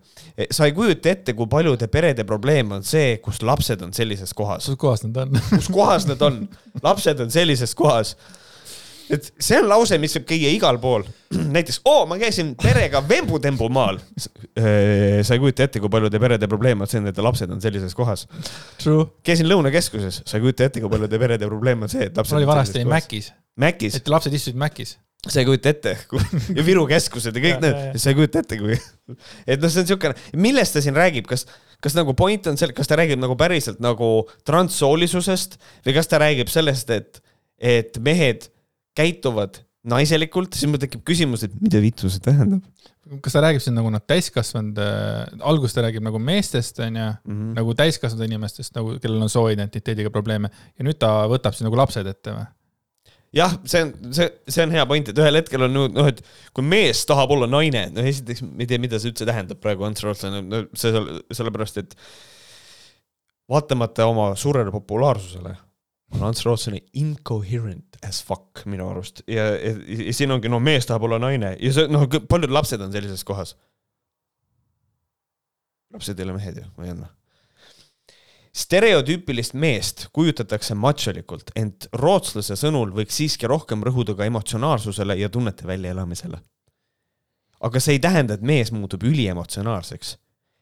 sa 0.51 0.69
ei 0.69 0.77
kujuta 0.77 1.11
ette, 1.11 1.35
kui 1.35 1.51
paljude 1.51 1.89
perede 1.91 2.25
probleem 2.29 2.73
on 2.77 2.87
see, 2.87 3.19
kus 3.25 3.43
lapsed 3.43 3.83
on 3.83 3.93
sellises 3.97 4.35
kohas, 4.37 4.69
kus 4.71 4.79
kohas 4.81 5.05
nad 5.07 5.21
on? 5.25 5.37
kus 5.59 5.69
kohas 5.75 6.09
nad 6.11 6.23
on, 6.23 6.45
lapsed 6.85 7.21
on 7.25 7.35
sellises 7.35 7.75
kohas. 7.79 8.15
et 9.11 9.27
see 9.43 9.59
on 9.61 9.67
lause, 9.69 9.99
mis 10.01 10.15
võib 10.17 10.27
käia 10.31 10.53
igal 10.55 10.79
pool. 10.81 11.05
näiteks, 11.57 11.83
oo, 11.91 12.07
ma 12.09 12.17
käisin 12.21 12.55
perega 12.61 13.03
Vembu-Tembu 13.09 13.69
maal. 13.75 13.99
sa 14.55 15.35
ei 15.35 15.43
kujuta 15.43 15.67
ette, 15.67 15.83
kui 15.83 15.93
paljude 15.93 16.21
perede 16.23 16.49
probleem 16.49 16.87
on 16.87 16.91
see, 16.91 17.03
et 17.11 17.23
lapsed 17.27 17.51
on 17.51 17.63
sellises 17.65 17.97
kohas. 17.99 18.29
True. 18.83 19.11
käisin 19.27 19.51
Lõunakeskuses, 19.51 20.23
sa 20.23 20.39
ei 20.39 20.47
kujuta 20.47 20.71
ette, 20.71 20.85
kui 20.85 20.93
paljude 20.95 21.21
perede 21.21 21.51
probleem 21.51 21.83
on 21.85 21.93
see, 21.93 22.07
et 22.07 22.17
lapsed 22.17 22.39
mul 22.39 22.45
oli 22.45 22.53
vanasti. 22.55 22.87
Macis, 22.89 23.33
Mäkis, 23.61 23.99
et 23.99 24.09
lapsed 24.11 24.35
istusid 24.35 24.59
Macis. 24.59 24.97
Sa 25.27 25.41
ei 25.41 25.49
kujuta 25.49 25.73
ette, 25.73 25.95
ja 26.57 26.65
Viru 26.67 26.85
keskused 26.91 27.37
ja 27.37 27.43
kõik 27.45 27.63
need 27.65 28.01
sa 28.01 28.13
ei 28.13 28.19
kujuta 28.19 28.43
ette, 28.45 28.59
kui, 28.61 28.79
et 29.47 29.63
noh, 29.63 29.73
see 29.73 29.85
on 29.85 29.91
siukene, 29.93 30.17
millest 30.41 30.77
ta 30.77 30.83
siin 30.85 30.97
räägib, 30.99 31.29
kas, 31.31 31.47
kas 31.85 31.97
nagu 31.99 32.17
point 32.19 32.51
on 32.51 32.61
seal, 32.61 32.75
kas 32.77 32.91
ta 32.91 32.99
räägib 33.01 33.23
nagu 33.23 33.37
päriselt 33.41 33.81
nagu 33.85 34.11
transsoolisusest 34.49 35.59
või 35.87 35.97
kas 35.97 36.11
ta 36.11 36.21
räägib 36.23 36.53
sellest, 36.53 36.93
et, 36.95 37.23
et 37.59 38.01
mehed 38.05 38.51
käituvad 38.99 39.63
naiselikult, 39.85 40.57
siis 40.57 40.71
mul 40.71 40.81
tekib 40.81 41.05
küsimus, 41.07 41.45
et 41.45 41.57
mida 41.61 41.83
vittu 41.85 42.09
see 42.13 42.23
tähendab 42.25 42.63
kas 43.21 43.35
ta 43.37 43.43
räägib 43.45 43.63
siin 43.63 43.75
nagu 43.77 43.91
nad 43.93 44.05
täiskasvanud 44.09 44.79
äh,, 44.81 45.25
alguses 45.45 45.77
ta 45.77 45.85
räägib 45.85 46.05
nagu 46.07 46.21
meestest, 46.23 46.79
onju, 46.81 47.09
mm. 47.13 47.35
-hmm. 47.35 47.55
nagu 47.59 47.75
täiskasvanud 47.77 48.25
inimestest 48.25 48.75
nagu, 48.79 48.99
kellel 49.03 49.23
on 49.27 49.33
sooidentiteediga 49.33 50.11
probleeme 50.11 50.51
ja 50.79 50.87
nüüd 50.87 50.99
ta 50.99 51.27
võtab 51.31 51.57
siis 51.57 51.67
nagu 51.67 51.77
lapsed 51.77 52.07
ette 52.09 52.33
või? 52.33 52.47
Jah, 53.35 53.57
see 53.69 53.83
on, 53.85 53.93
see, 54.15 54.29
see 54.49 54.65
on 54.65 54.75
hea 54.75 54.85
point, 54.89 55.11
et 55.11 55.21
ühel 55.21 55.39
hetkel 55.41 55.67
on 55.67 55.75
noh, 55.75 56.09
et 56.11 56.23
kui 56.55 56.67
mees 56.67 57.03
tahab 57.09 57.35
olla 57.35 57.49
naine, 57.51 57.87
no 57.95 58.05
esiteks 58.07 58.45
ma 58.47 58.63
ei 58.63 58.71
tea, 58.71 58.81
mida 58.83 59.01
see 59.01 59.13
üldse 59.13 59.27
tähendab 59.29 59.61
praegu 59.63 59.87
Ants 59.89 60.05
Rootslane, 60.07 60.43
no 60.47 60.65
see, 60.79 61.05
sellepärast 61.35 61.81
et 61.83 61.97
vaatamata 63.51 64.07
oma 64.11 64.31
suurele 64.39 64.73
populaarsusele 64.75 65.55
on 66.15 66.29
Ants 66.29 66.45
Rootslane 66.47 66.85
incoherent 67.01 67.99
as 68.07 68.23
fuck 68.25 68.63
minu 68.71 68.87
arust 68.93 69.25
ja, 69.31 69.51
ja, 69.59 69.75
ja 70.07 70.15
siin 70.17 70.33
ongi, 70.35 70.53
no 70.53 70.61
mees 70.63 70.87
tahab 70.89 71.09
olla 71.09 71.19
naine 71.23 71.57
ja 71.59 71.75
see, 71.75 71.91
noh, 71.93 72.07
paljud 72.31 72.55
lapsed 72.55 72.83
on 72.85 72.95
sellises 72.95 73.27
kohas. 73.27 73.57
lapsed 75.95 76.19
ei 76.19 76.27
ole 76.29 76.39
mehed 76.39 76.63
ju, 76.63 76.71
või 76.79 76.95
on 76.95 77.05
või? 77.05 77.13
Stereotüüpilist 78.55 79.55
meest 79.59 80.09
kujutatakse 80.15 80.77
matšolikult, 80.79 81.51
ent 81.59 81.89
rootslase 81.99 82.57
sõnul 82.59 82.93
võiks 82.95 83.17
siiski 83.19 83.49
rohkem 83.51 83.83
rõhuda 83.83 84.15
ka 84.15 84.29
emotsionaalsusele 84.31 85.17
ja 85.19 85.29
tunnete 85.29 85.67
väljaelamisele. 85.67 86.39
aga 87.65 87.81
see 87.81 87.97
ei 87.97 87.99
tähenda, 87.99 88.35
et 88.35 88.43
mees 88.43 88.71
muutub 88.73 89.03
üliemotsionaalseks. 89.03 90.19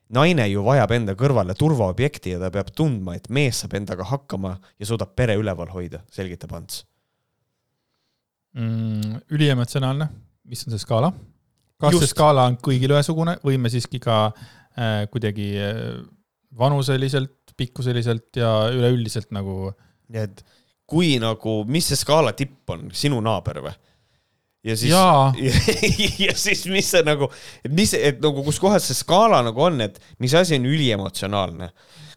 naine 0.09 0.49
ju 0.49 0.65
vajab 0.65 0.91
enda 0.91 1.15
kõrvale 1.15 1.55
turvaobjekti 1.55 2.31
ja 2.31 2.39
ta 2.39 2.51
peab 2.51 2.71
tundma, 2.77 3.15
et 3.15 3.29
mees 3.29 3.61
saab 3.61 3.75
endaga 3.75 4.05
hakkama 4.05 4.59
ja 4.79 4.87
suudab 4.87 5.15
pere 5.17 5.37
üleval 5.37 5.69
hoida, 5.69 6.01
selgitab 6.11 6.53
Ants 6.53 6.85
mm,. 8.55 9.21
üliemotsionaalne, 9.31 10.09
mis 10.45 10.67
on 10.67 10.73
see 10.73 10.81
skaala? 10.81 11.13
kas 11.81 11.93
Just. 11.93 12.07
see 12.07 12.15
skaala 12.15 12.47
on 12.49 12.57
kõigil 12.57 12.93
ühesugune 12.95 13.37
või 13.45 13.59
me 13.59 13.69
siiski 13.69 14.01
ka 14.01 14.33
äh, 14.33 15.05
kuidagi 15.11 15.49
äh, 15.61 16.03
vanuseliselt 16.59 17.55
pikkuseliselt 17.57 18.41
ja 18.41 18.51
üleüldiselt 18.73 19.31
nagu. 19.35 19.73
nii 20.13 20.21
et 20.23 20.45
kui 20.89 21.17
nagu, 21.23 21.63
mis 21.69 21.89
see 21.89 21.97
skaala 21.97 22.35
tipp 22.37 22.69
on, 22.73 22.91
sinu 22.97 23.21
naaber 23.25 23.63
või? 23.65 23.73
ja 24.63 24.77
siis, 24.79 24.93
ja, 24.93 25.33
ja 26.29 26.37
siis, 26.39 26.67
mis 26.71 26.91
see 26.93 27.03
nagu, 27.07 27.31
mis, 27.73 27.95
et 27.99 28.21
nagu 28.23 28.45
kus 28.47 28.61
kohas 28.63 28.87
see 28.87 28.99
skaala 28.99 29.41
nagu 29.47 29.65
on, 29.65 29.81
et 29.85 29.99
mis 30.23 30.35
asi 30.39 30.59
on 30.61 30.69
üliemotsionaalne 30.71 31.73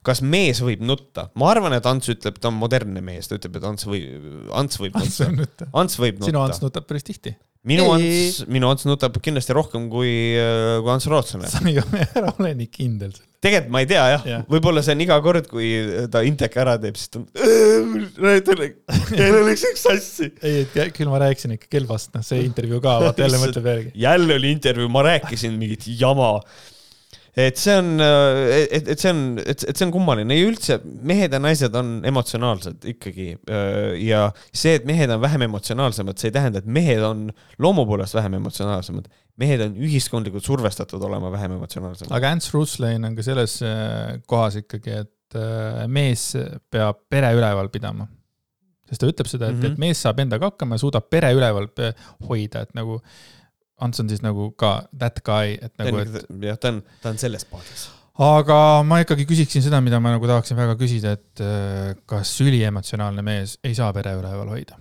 kas 0.06 0.22
mees 0.22 0.62
võib 0.64 0.84
nutta? 0.86 1.30
ma 1.40 1.50
arvan, 1.54 1.74
et 1.78 1.90
Ants 1.90 2.12
ütleb, 2.14 2.38
ta 2.42 2.52
on 2.52 2.60
modernne 2.60 3.02
mees, 3.06 3.30
ta 3.30 3.40
ütleb, 3.40 3.58
et 3.60 3.68
Ants 3.72 3.88
võib, 3.90 4.30
Ants 4.54 4.82
võib 4.82 5.00
nutta. 5.40 5.70
Ants 5.74 6.00
võib 6.02 6.20
nutta. 6.20 6.30
sinu 6.30 6.44
Ants 6.44 6.62
nutab 6.64 6.88
päris 6.90 7.08
tihti. 7.08 7.34
Minu 7.66 7.88
Ants, 7.94 8.44
minu 8.52 8.72
Ants 8.72 8.88
nutab 8.90 9.18
kindlasti 9.24 9.56
rohkem 9.58 9.88
kui, 9.92 10.12
kui 10.36 10.92
Ants 10.94 11.08
Rootslane. 11.12 11.50
sa 11.52 11.64
ei 11.66 11.80
ole 11.82 12.54
nii 12.62 12.70
kindel 12.74 13.16
tegelikult 13.46 13.74
ma 13.74 13.82
ei 13.84 13.90
tea 13.90 14.04
jah 14.14 14.28
ja., 14.28 14.38
võib-olla 14.50 14.84
see 14.86 14.96
on 14.96 15.04
iga 15.06 15.18
kord, 15.24 15.48
kui 15.50 15.70
ta 16.12 16.22
Inteka 16.26 16.62
ära 16.64 16.76
teeb, 16.82 16.98
siis 17.00 17.12
ta 17.14 17.22
teil 18.46 19.40
läks 19.46 19.66
üks 19.72 19.86
sassi. 19.86 20.32
ei, 20.42 20.64
et 20.66 20.96
küll 20.96 21.12
ma 21.12 21.22
rääkisin 21.24 21.56
ikka 21.58 21.70
Kelvast, 21.78 22.14
noh, 22.16 22.26
see 22.26 22.46
intervjuu 22.46 22.82
ka, 22.84 22.98
vaata 23.06 23.26
jälle 23.26 23.42
mõtleb 23.42 23.70
järgi. 23.72 23.92
jälle 24.06 24.40
oli 24.40 24.54
intervjuu, 24.56 24.90
ma 24.92 25.06
rääkisin 25.10 25.60
mingit 25.60 25.86
jama 26.00 26.40
et 27.36 27.60
see 27.60 27.76
on, 27.76 28.00
et, 28.00 28.88
et 28.94 29.02
see 29.02 29.12
on, 29.12 29.22
et, 29.42 29.66
et 29.68 29.76
see 29.76 29.86
on 29.86 29.92
kummaline 29.92 30.38
ja 30.38 30.48
üldse 30.48 30.78
mehed 30.86 31.36
ja 31.36 31.40
naised 31.44 31.76
on 31.76 31.98
emotsionaalsed 32.08 32.88
ikkagi. 32.94 33.28
ja 34.06 34.30
see, 34.52 34.78
et 34.80 34.88
mehed 34.88 35.12
on 35.12 35.22
vähem 35.24 35.46
emotsionaalsemad, 35.50 36.20
see 36.20 36.32
ei 36.32 36.38
tähenda, 36.38 36.64
et 36.64 36.70
mehed 36.80 37.04
on 37.04 37.28
loomu 37.62 37.86
poolest 37.90 38.16
vähem 38.16 38.40
emotsionaalsemad. 38.40 39.10
mehed 39.42 39.66
on 39.66 39.76
ühiskondlikult 39.84 40.48
survestatud 40.48 41.04
olema 41.04 41.32
vähem 41.34 41.58
emotsionaalsemad. 41.60 42.16
aga 42.16 42.32
Ants 42.38 42.54
Ruslein 42.56 43.04
on 43.06 43.18
ka 43.18 43.26
selles 43.26 43.60
äh, 43.66 44.22
kohas 44.28 44.62
ikkagi, 44.64 45.02
et 45.04 45.40
äh, 45.40 45.86
mees 45.92 46.32
peab 46.72 47.04
pere 47.12 47.36
üleval 47.36 47.72
pidama 47.74 48.08
sest 48.86 49.02
ta 49.02 49.10
ütleb 49.10 49.28
seda, 49.30 49.50
et 49.50 49.58
mm, 49.58 49.62
-hmm. 49.62 49.74
et 49.74 49.82
mees 49.82 50.02
saab 50.06 50.20
endaga 50.22 50.52
hakkama 50.52 50.78
ja 50.78 50.86
suudab 50.86 51.10
pere 51.10 51.34
üleval 51.34 51.68
hoida, 52.30 52.62
et 52.62 52.76
nagu 52.78 53.02
Ants 53.84 54.00
on 54.00 54.08
siis 54.08 54.24
nagu 54.24 54.50
ka 54.56 54.86
that 54.96 55.20
guy, 55.28 55.58
et 55.60 55.74
nagu, 55.82 56.00
et. 56.00 56.26
jah, 56.48 56.58
ta 56.60 56.72
on, 56.72 56.82
ta 57.04 57.12
on 57.12 57.20
selles 57.20 57.44
paadis. 57.50 57.90
aga 58.24 58.58
ma 58.88 59.02
ikkagi 59.04 59.28
küsiksin 59.28 59.66
seda, 59.66 59.82
mida 59.84 60.00
ma 60.00 60.16
nagu 60.16 60.28
tahaksin 60.30 60.56
väga 60.56 60.78
küsida, 60.80 61.18
et 61.20 61.44
äh, 61.44 61.94
kas 62.08 62.38
üliemotsionaalne 62.46 63.26
mees 63.26 63.58
ei 63.68 63.76
saa 63.76 63.92
pere 63.96 64.16
üleval 64.16 64.54
hoida? 64.56 64.80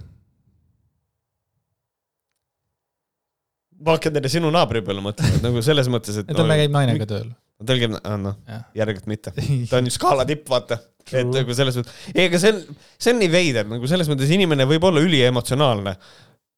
ma 3.85 3.97
hakkan 3.97 4.15
teile 4.17 4.31
sinu 4.33 4.51
naabri 4.55 4.83
peale 4.85 5.03
mõtlema, 5.05 5.39
et 5.39 5.45
nagu 5.45 5.63
selles 5.65 5.91
mõttes, 5.93 6.23
et. 6.23 6.31
tal 6.39 6.55
käib 6.55 6.75
naine 6.75 6.97
ka 7.01 7.09
tööl. 7.11 7.31
tal 7.67 7.81
käib, 7.81 7.97
noh, 8.23 8.39
järelikult 8.79 9.11
mitte. 9.11 9.35
ta 9.71 9.81
on 9.81 9.91
ju 9.91 9.95
skaala 9.95 10.27
tipp, 10.29 10.47
vaata. 10.51 10.79
et 11.11 11.29
nagu 11.29 11.57
selles 11.57 11.77
mõttes, 11.81 11.99
ei, 12.15 12.29
aga 12.29 12.41
see 12.41 12.55
on, 12.55 12.63
see 12.95 13.15
on 13.15 13.21
nii 13.21 13.33
veider, 13.33 13.67
nagu 13.69 13.91
selles 13.91 14.09
mõttes 14.13 14.31
inimene 14.39 14.67
võib 14.71 14.87
olla 14.89 15.03
üliemotsionaalne 15.05 15.99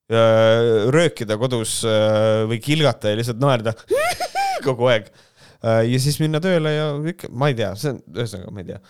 röökida 0.08 1.34
kodus 1.40 1.80
äh, 1.88 2.44
või 2.46 2.60
kilgata 2.62 3.10
ja 3.10 3.18
lihtsalt 3.18 3.40
naerda 3.42 3.72
kogu 4.66 4.86
aeg. 4.92 5.10
Äh, 5.64 5.82
ja 5.90 6.00
siis 6.02 6.20
minna 6.22 6.40
tööle 6.42 6.72
ja 6.74 6.88
ikka, 7.10 7.30
ma 7.34 7.50
ei 7.50 7.58
tea, 7.58 7.72
see 7.78 7.94
on, 7.94 8.00
ühesõnaga, 8.14 8.54
ma 8.54 8.62
ei 8.62 8.70
tea. 8.70 8.80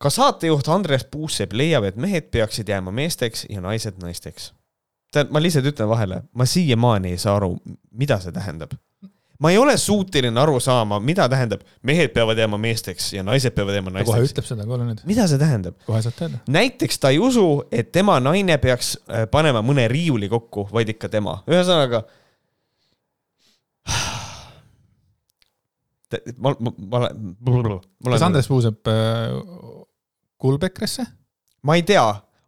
ka 0.00 0.12
saatejuht 0.12 0.70
Andres 0.72 1.04
Puusepp 1.10 1.52
leiab, 1.52 1.84
et 1.88 2.00
mehed 2.00 2.30
peaksid 2.32 2.72
jääma 2.72 2.94
meesteks 2.94 3.46
ja 3.50 3.60
naised 3.64 4.00
naisteks. 4.02 4.52
tead, 5.12 5.30
ma 5.30 5.42
lihtsalt 5.42 5.68
ütlen 5.70 5.88
vahele, 5.92 6.22
ma 6.32 6.48
siiamaani 6.48 7.14
ei 7.14 7.20
saa 7.20 7.36
aru, 7.36 7.54
mida 7.92 8.18
see 8.22 8.32
tähendab 8.34 8.72
ma 9.38 9.50
ei 9.50 9.58
ole 9.58 9.76
suuteline 9.80 10.40
aru 10.40 10.60
saama, 10.62 11.00
mida 11.02 11.28
tähendab, 11.30 11.60
mehed 11.82 12.12
peavad 12.14 12.38
jääma 12.38 12.58
meesteks 12.60 13.12
ja 13.16 13.22
naised 13.26 13.54
peavad 13.56 13.74
jääma 13.78 13.90
naisteks. 13.96 14.14
kohe 14.14 14.26
ütleb 14.28 14.46
seda, 14.48 14.66
kuule 14.68 14.84
nüüd. 14.86 15.00
mida 15.08 15.26
see 15.30 15.38
tähendab? 15.40 15.74
kohe 15.86 16.02
saad 16.04 16.16
teada. 16.18 16.36
näiteks 16.54 16.96
ta 17.02 17.10
ei 17.14 17.18
usu, 17.22 17.46
et 17.72 17.92
tema 17.92 18.20
naine 18.22 18.58
peaks 18.62 18.88
äh, 19.08 19.26
panema 19.30 19.60
mõne 19.66 19.88
riiuli 19.90 20.28
kokku, 20.32 20.68
vaid 20.72 20.88
ikka 20.94 21.08
tema. 21.12 21.34
ühesõnaga. 21.50 22.04
ma, 26.38 26.54
ma, 26.54 26.70
ma, 26.78 26.98
ma. 27.10 27.80
kas 28.12 28.22
Andres 28.28 28.48
Puusepp 28.50 28.88
äh, 28.88 28.94
kuulub 30.38 30.62
EKRE-sse? 30.70 31.04
ma 31.64 31.74
ei 31.80 31.82
tea, 31.88 32.04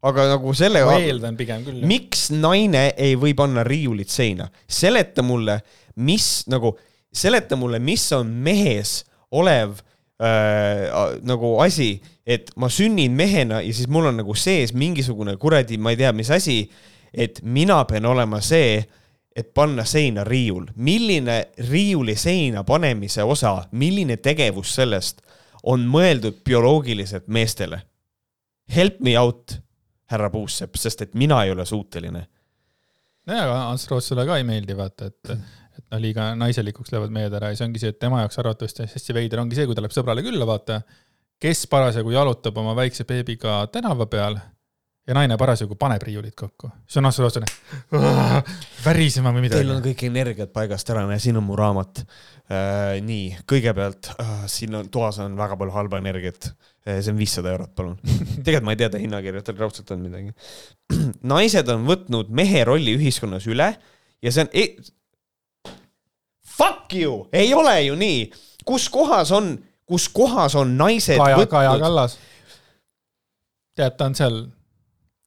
aga 0.07 0.29
nagu 0.37 0.55
selle. 0.55 0.85
ma 0.87 1.01
eeldan 1.03 1.37
pigem 1.39 1.65
küll. 1.67 1.83
miks 1.89 2.29
naine 2.35 2.93
ei 2.95 3.19
või 3.19 3.35
panna 3.39 3.67
riiulit 3.67 4.13
seina? 4.13 4.47
seleta 4.69 5.25
mulle 5.27 5.61
mis 5.97 6.47
nagu, 6.51 6.75
seleta 7.13 7.57
mulle, 7.57 7.79
mis 7.79 8.05
on 8.13 8.31
mehes 8.45 9.01
olev 9.31 9.79
äh, 10.23 10.89
nagu 11.27 11.57
asi, 11.65 11.97
et 12.27 12.51
ma 12.57 12.69
sünnin 12.73 13.13
mehena 13.17 13.61
ja 13.63 13.75
siis 13.75 13.89
mul 13.89 14.11
on 14.11 14.21
nagu 14.21 14.35
sees 14.35 14.75
mingisugune 14.75 15.37
kuradi, 15.41 15.79
ma 15.79 15.95
ei 15.95 16.01
tea, 16.01 16.13
mis 16.13 16.31
asi, 16.31 16.63
et 17.13 17.41
mina 17.43 17.83
pean 17.89 18.07
olema 18.07 18.41
see, 18.45 18.81
et 19.37 19.53
panna 19.55 19.85
seina 19.85 20.25
riiul. 20.25 20.67
milline 20.77 21.49
riiuli 21.71 22.17
seina 22.17 22.65
panemise 22.65 23.23
osa, 23.23 23.67
milline 23.73 24.17
tegevus 24.17 24.75
sellest 24.75 25.21
on 25.63 25.85
mõeldud 25.91 26.41
bioloogiliselt 26.45 27.29
meestele? 27.29 27.83
Help 28.77 29.01
me 29.01 29.19
out, 29.19 29.59
härra 30.11 30.31
Puusepp, 30.31 30.75
sest 30.77 31.03
et 31.03 31.15
mina 31.15 31.45
ei 31.45 31.53
ole 31.53 31.67
suuteline. 31.67 32.27
nojah, 33.27 33.45
aga 33.45 33.61
Ants 33.71 33.89
Rootsale 33.91 34.27
ka 34.27 34.39
ei 34.41 34.45
meeldi, 34.45 34.77
vaata, 34.77 35.07
et 35.07 35.37
et 35.87 35.95
noh, 35.95 36.03
liiga 36.03 36.33
naiselikuks 36.39 36.91
lähevad 36.93 37.15
mehed 37.15 37.35
ära 37.39 37.53
ja 37.53 37.59
see 37.59 37.69
ongi 37.69 37.83
see, 37.83 37.95
et 37.95 38.01
tema 38.03 38.25
jaoks 38.25 38.41
arvatavasti 38.43 38.89
hästi 38.91 39.15
veider 39.15 39.43
ongi 39.43 39.59
see, 39.59 39.69
kui 39.69 39.79
ta 39.79 39.85
läheb 39.85 39.95
sõbrale 39.95 40.25
külla, 40.27 40.49
vaata, 40.49 40.81
kes 41.43 41.67
parasjagu 41.71 42.11
jalutab 42.15 42.59
oma 42.59 42.75
väikse 42.79 43.07
beebiga 43.07 43.61
tänava 43.73 44.09
peal 44.11 44.41
ja 45.07 45.15
naine 45.15 45.37
parasjagu 45.39 45.77
paneb 45.79 46.03
riiulid 46.03 46.35
kokku. 46.39 46.71
see 46.89 46.99
on 47.01 47.07
absoluutselt 47.07 47.51
värisema 48.87 49.31
või 49.35 49.45
midagi. 49.47 49.63
Teil 49.63 49.75
on 49.77 49.83
kõik 49.85 50.03
energiat 50.09 50.53
paigast 50.55 50.91
ära, 50.91 51.05
näe, 51.07 51.21
siin 51.23 51.39
on 51.39 51.47
mu 51.47 51.59
raamat 51.59 52.03
äh,. 52.03 52.99
nii, 53.07 53.37
kõigepealt 53.49 54.11
äh, 54.17 54.33
siin 54.51 54.75
on, 54.81 54.91
toas 54.93 55.21
on 55.23 55.39
väga 55.39 55.59
palju 55.61 55.77
halba 55.77 56.01
energiat 56.03 56.51
äh,. 56.51 56.99
see 56.99 57.13
on 57.15 57.21
viissada 57.21 57.55
eurot, 57.55 57.75
palun. 57.79 57.97
tegelikult 58.43 58.67
ma 58.67 58.75
ei 58.75 58.83
tea 58.83 58.91
ta 58.91 59.03
hinnakirja, 59.03 59.45
tal 59.47 59.61
raudselt 59.63 59.95
on 59.95 60.03
midagi. 60.03 60.35
naised 61.35 61.71
on 61.75 61.87
võtnud 61.87 62.35
mehe 62.43 62.67
rolli 62.67 62.99
ühiskonnas 62.99 63.47
üle 63.51 63.71
ja 64.23 64.35
see 64.35 64.47
on 64.47 64.51
e, 64.51 64.69
Fuck 66.57 66.95
you, 66.95 67.27
ei 67.33 67.55
ole 67.55 67.83
ju 67.83 67.97
nii. 67.99 68.31
kus 68.67 68.89
kohas 68.91 69.31
on, 69.33 69.57
kus 69.87 70.09
kohas 70.09 70.57
on 70.59 70.77
naised 70.79 71.19
Kaja, 71.21 71.37
võtnud? 71.37 71.51
Kaja 71.51 71.79
Kallas. 71.79 72.19
tead, 73.77 73.97
ta 73.97 74.09
on 74.09 74.15
seal 74.19 74.41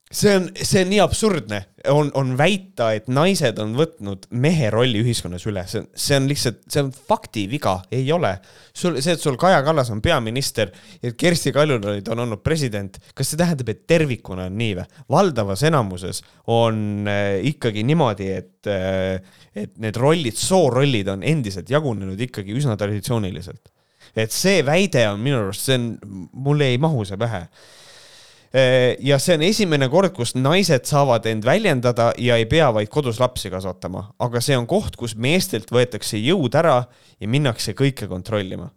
see 0.10 0.36
on, 0.36 0.48
see 0.58 0.82
on 0.82 0.90
nii 0.90 1.00
absurdne, 1.04 1.60
on, 1.94 2.10
on 2.18 2.32
väita, 2.38 2.90
et 2.98 3.08
naised 3.14 3.60
on 3.62 3.76
võtnud 3.78 4.26
mehe 4.42 4.72
rolli 4.74 5.04
ühiskonnas 5.04 5.46
üle, 5.48 5.62
see 5.70 5.84
on, 5.84 5.88
see 5.94 6.18
on 6.18 6.30
lihtsalt, 6.30 6.64
see 6.66 6.82
on 6.82 6.90
faktiviga, 7.12 7.76
ei 7.94 8.10
ole. 8.14 8.34
sul, 8.74 8.98
see, 9.04 9.14
et 9.14 9.22
sul 9.22 9.38
Kaja 9.40 9.62
Kallas 9.66 9.92
on 9.94 10.02
peaminister 10.02 10.74
ja 11.04 11.14
Kersti 11.14 11.54
Kaljulaid 11.54 12.10
on 12.10 12.24
olnud 12.26 12.42
president, 12.46 12.98
kas 13.14 13.30
see 13.32 13.40
tähendab, 13.40 13.70
et 13.70 13.86
tervikuna 13.90 14.48
on 14.50 14.58
nii 14.60 14.80
või? 14.80 14.88
valdavas 15.14 15.64
enamuses 15.70 16.24
on 16.50 17.06
äh, 17.10 17.38
ikkagi 17.54 17.86
niimoodi, 17.86 18.32
et 18.42 18.70
äh,, 18.70 19.22
et 19.60 19.76
need 19.82 19.98
rollid, 20.00 20.38
soorollid 20.40 21.10
on 21.12 21.26
endiselt 21.28 21.70
jagunenud 21.72 22.20
ikkagi 22.30 22.56
üsna 22.58 22.78
traditsiooniliselt. 22.80 23.72
et 24.16 24.34
see 24.34 24.64
väide 24.66 25.06
on 25.12 25.20
minu 25.22 25.44
arust, 25.44 25.68
see 25.68 25.78
on, 25.78 25.92
mulle 26.34 26.72
ei 26.74 26.80
mahu 26.82 27.06
see 27.06 27.20
pähe 27.20 27.44
ja 29.06 29.20
see 29.22 29.36
on 29.38 29.44
esimene 29.46 29.90
kord, 29.94 30.10
kus 30.16 30.34
naised 30.34 30.88
saavad 30.90 31.28
end 31.30 31.46
väljendada 31.46 32.10
ja 32.18 32.40
ei 32.40 32.48
pea 32.50 32.72
vaid 32.74 32.90
kodus 32.90 33.20
lapsi 33.22 33.52
kasvatama, 33.54 34.08
aga 34.26 34.42
see 34.42 34.58
on 34.58 34.66
koht, 34.70 34.98
kus 34.98 35.14
meestelt 35.16 35.70
võetakse 35.70 36.18
jõud 36.18 36.58
ära 36.58 36.80
ja 37.20 37.30
minnakse 37.30 37.76
kõike 37.78 38.10
kontrollima. 38.10 38.72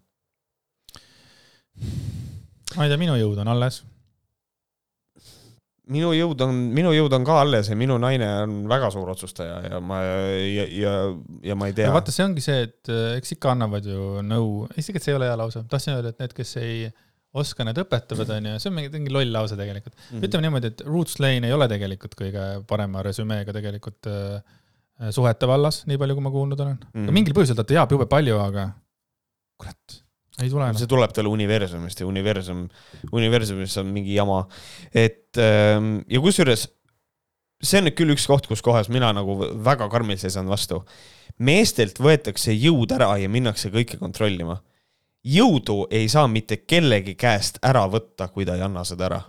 ma 2.77 2.85
ei 2.85 2.93
tea, 2.93 3.01
minu 3.01 3.17
jõud 3.17 3.41
on 3.41 3.49
alles 3.55 3.81
minu 5.91 6.13
jõud 6.15 6.43
on, 6.45 6.59
minu 6.77 6.93
jõud 6.95 7.15
on 7.17 7.25
ka 7.27 7.41
alles 7.43 7.71
ja 7.73 7.77
minu 7.79 7.97
naine 8.01 8.29
on 8.45 8.59
väga 8.71 8.91
suur 8.95 9.09
otsustaja 9.11 9.57
ja 9.67 9.81
ma 9.83 9.99
ja, 10.05 10.67
ja, 10.71 10.93
ja 11.51 11.57
ma 11.59 11.69
ei 11.71 11.75
tea. 11.77 11.91
vaata, 11.95 12.15
see 12.15 12.27
ongi 12.27 12.45
see, 12.45 12.69
et 12.69 12.91
äh, 12.93 13.17
eks 13.19 13.35
ikka 13.37 13.55
annavad 13.57 13.87
ju 13.89 14.23
nõu, 14.27 14.69
isegi 14.79 15.01
et 15.01 15.07
see 15.07 15.15
ei 15.15 15.19
ole 15.19 15.31
hea 15.31 15.39
lause, 15.41 15.65
tahtsin 15.71 15.97
öelda, 15.97 16.13
et 16.15 16.23
need, 16.23 16.37
kes 16.37 16.55
ei 16.63 16.85
oska, 17.43 17.67
need 17.67 17.81
õpetavad, 17.83 18.31
onju, 18.37 18.55
see 18.63 18.71
on 18.71 18.77
mingi, 18.77 18.93
mingi 18.95 19.15
loll 19.15 19.35
lause 19.35 19.59
tegelikult 19.59 19.97
mm. 19.97 20.05
-hmm. 20.13 20.27
ütleme 20.29 20.47
niimoodi, 20.47 20.73
et 20.73 20.85
Roots 20.87 21.19
Lane 21.25 21.49
ei 21.49 21.57
ole 21.57 21.69
tegelikult 21.73 22.15
kõige 22.19 22.47
parema 22.69 23.03
resümeega 23.03 23.57
tegelikult 23.57 24.11
äh, 24.13 24.39
suhete 25.11 25.49
vallas, 25.51 25.83
nii 25.91 25.99
palju, 25.99 26.19
kui 26.19 26.29
ma 26.29 26.35
kuulnud 26.35 26.61
olen 26.61 26.79
mm. 26.79 26.95
-hmm. 26.95 27.19
mingil 27.19 27.35
põhjusel 27.35 27.59
ta 27.59 27.67
teab 27.67 27.91
jube 27.91 28.07
palju, 28.07 28.39
aga 28.39 28.69
kurat 29.59 30.03
ei 30.43 30.51
tule 30.51 30.67
enam. 30.67 30.79
see 30.79 30.91
tuleb 30.91 31.15
talle 31.15 31.33
universumist 31.33 32.03
ja 32.03 32.07
universum, 32.09 32.67
universumis 33.13 33.77
on 33.83 33.91
mingi 33.95 34.15
jama. 34.17 34.45
et 34.93 35.41
ähm, 35.41 35.99
ja 36.11 36.21
kusjuures 36.21 36.69
see 37.63 37.79
on 37.79 37.87
nüüd 37.87 37.99
küll 37.99 38.15
üks 38.15 38.27
koht, 38.27 38.49
kus 38.51 38.63
kohas 38.65 38.91
mina 38.93 39.13
nagu 39.15 39.39
väga 39.65 39.89
karmilt 39.93 40.23
seisan 40.23 40.51
vastu. 40.51 40.83
meestelt 41.39 42.01
võetakse 42.03 42.55
jõud 42.55 42.93
ära 42.93 43.15
ja 43.23 43.29
minnakse 43.29 43.71
kõike 43.71 43.99
kontrollima. 44.01 44.61
jõudu 45.23 45.87
ei 45.91 46.09
saa 46.09 46.27
mitte 46.29 46.63
kellegi 46.67 47.15
käest 47.15 47.63
ära 47.63 47.87
võtta, 47.89 48.29
kui 48.29 48.45
ta 48.45 48.59
ei 48.59 48.67
anna 48.67 48.85
seda 48.85 49.07
ära 49.11 49.23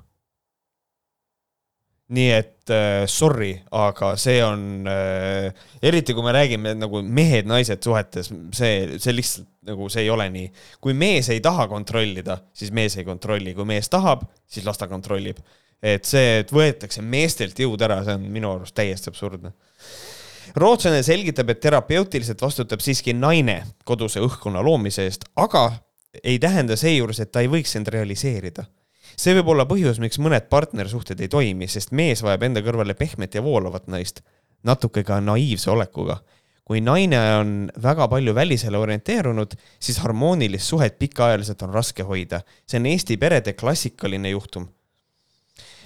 nii 2.11 2.31
et 2.35 2.69
äh, 2.73 3.05
sorry, 3.07 3.53
aga 3.71 4.13
see 4.19 4.41
on 4.43 4.87
äh,, 4.89 5.53
eriti 5.81 6.15
kui 6.15 6.25
me 6.25 6.33
räägime 6.35 6.73
nagu 6.75 6.99
mehed-naised 7.03 7.83
suhetes, 7.85 8.31
see, 8.55 8.99
see 8.99 9.15
lihtsalt 9.15 9.47
nagu 9.69 9.87
see 9.91 10.03
ei 10.03 10.11
ole 10.11 10.27
nii. 10.33 10.49
kui 10.83 10.95
mees 10.97 11.29
ei 11.31 11.39
taha 11.43 11.69
kontrollida, 11.71 12.41
siis 12.53 12.73
mees 12.75 12.97
ei 12.99 13.07
kontrolli, 13.07 13.53
kui 13.55 13.67
mees 13.67 13.87
tahab, 13.91 14.25
siis 14.47 14.67
las 14.67 14.81
ta 14.81 14.89
kontrollib. 14.91 15.39
et 15.83 16.03
see, 16.07 16.39
et 16.43 16.51
võetakse 16.51 17.01
meestelt 17.01 17.59
jõud 17.59 17.81
ära, 17.83 18.01
see 18.03 18.19
on 18.19 18.27
minu 18.35 18.51
arust 18.51 18.75
täiesti 18.75 19.11
absurdne. 19.11 19.53
rootslane 20.59 21.03
selgitab, 21.07 21.49
et 21.49 21.63
terapeutiliselt 21.63 22.41
vastutab 22.41 22.83
siiski 22.83 23.15
naine 23.15 23.61
koduse 23.87 24.19
õhkkonna 24.19 24.63
loomise 24.63 25.07
eest, 25.07 25.23
aga 25.35 25.69
ei 26.23 26.35
tähenda 26.39 26.75
seejuures, 26.75 27.23
et 27.23 27.31
ta 27.31 27.41
ei 27.41 27.47
võiks 27.47 27.79
end 27.79 27.87
realiseerida 27.87 28.67
see 29.19 29.33
võib 29.37 29.51
olla 29.53 29.65
põhjus, 29.69 29.99
miks 30.01 30.19
mõned 30.21 30.47
partnersuhted 30.51 31.21
ei 31.23 31.31
toimi, 31.31 31.67
sest 31.69 31.93
mees 31.95 32.23
vajab 32.25 32.47
enda 32.49 32.63
kõrvale 32.65 32.95
pehmet 32.97 33.35
ja 33.35 33.43
voolavat 33.45 33.89
naist, 33.91 34.23
natuke 34.63 35.03
ka 35.07 35.19
naiivse 35.21 35.71
olekuga. 35.71 36.21
kui 36.63 36.79
naine 36.79 37.17
on 37.35 37.49
väga 37.83 38.05
palju 38.07 38.33
välisele 38.35 38.77
orienteerunud, 38.79 39.51
siis 39.83 39.97
harmoonilist 39.99 40.63
suhet 40.63 40.95
pikaajaliselt 40.99 41.61
on 41.61 41.73
raske 41.73 42.03
hoida. 42.03 42.41
see 42.67 42.79
on 42.79 42.85
Eesti 42.85 43.17
perede 43.17 43.53
klassikaline 43.53 44.29
juhtum. 44.29 44.67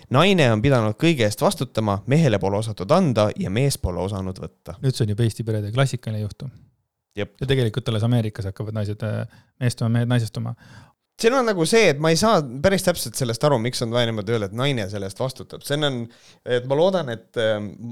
naine 0.10 0.52
on 0.52 0.62
pidanud 0.62 0.96
kõige 0.96 1.24
eest 1.24 1.42
vastutama, 1.42 2.04
mehele 2.06 2.40
pole 2.40 2.58
osatud 2.58 2.92
anda 2.92 3.30
ja 3.36 3.50
mees 3.50 3.78
pole 3.78 4.00
osanud 4.00 4.40
võtta. 4.40 4.78
nüüd 4.82 4.96
see 4.96 5.06
on 5.06 5.10
juba 5.10 5.24
Eesti 5.24 5.44
perede 5.44 5.72
klassikaline 5.72 6.22
juhtum. 6.22 6.52
ja 7.16 7.26
tegelikult 7.48 7.90
alles 7.90 8.04
Ameerikas 8.04 8.46
hakkavad 8.46 8.74
naised 8.74 9.02
meestuma, 9.60 9.90
mehed 9.90 10.08
naisestuma 10.08 10.56
siin 11.18 11.34
on 11.34 11.48
nagu 11.50 11.66
see, 11.66 11.88
et 11.94 12.02
ma 12.02 12.12
ei 12.14 12.20
saa 12.20 12.42
päris 12.64 12.86
täpselt 12.86 13.18
sellest 13.18 13.44
aru, 13.48 13.58
miks 13.62 13.82
on 13.82 13.94
vaja 13.94 14.10
niimoodi 14.10 14.36
öelda, 14.36 14.52
et 14.52 14.58
naine 14.58 14.86
selle 14.92 15.10
eest 15.10 15.22
vastutab, 15.22 15.64
see 15.66 15.80
on, 15.82 16.04
et 16.46 16.68
ma 16.70 16.78
loodan, 16.78 17.10
et 17.14 17.42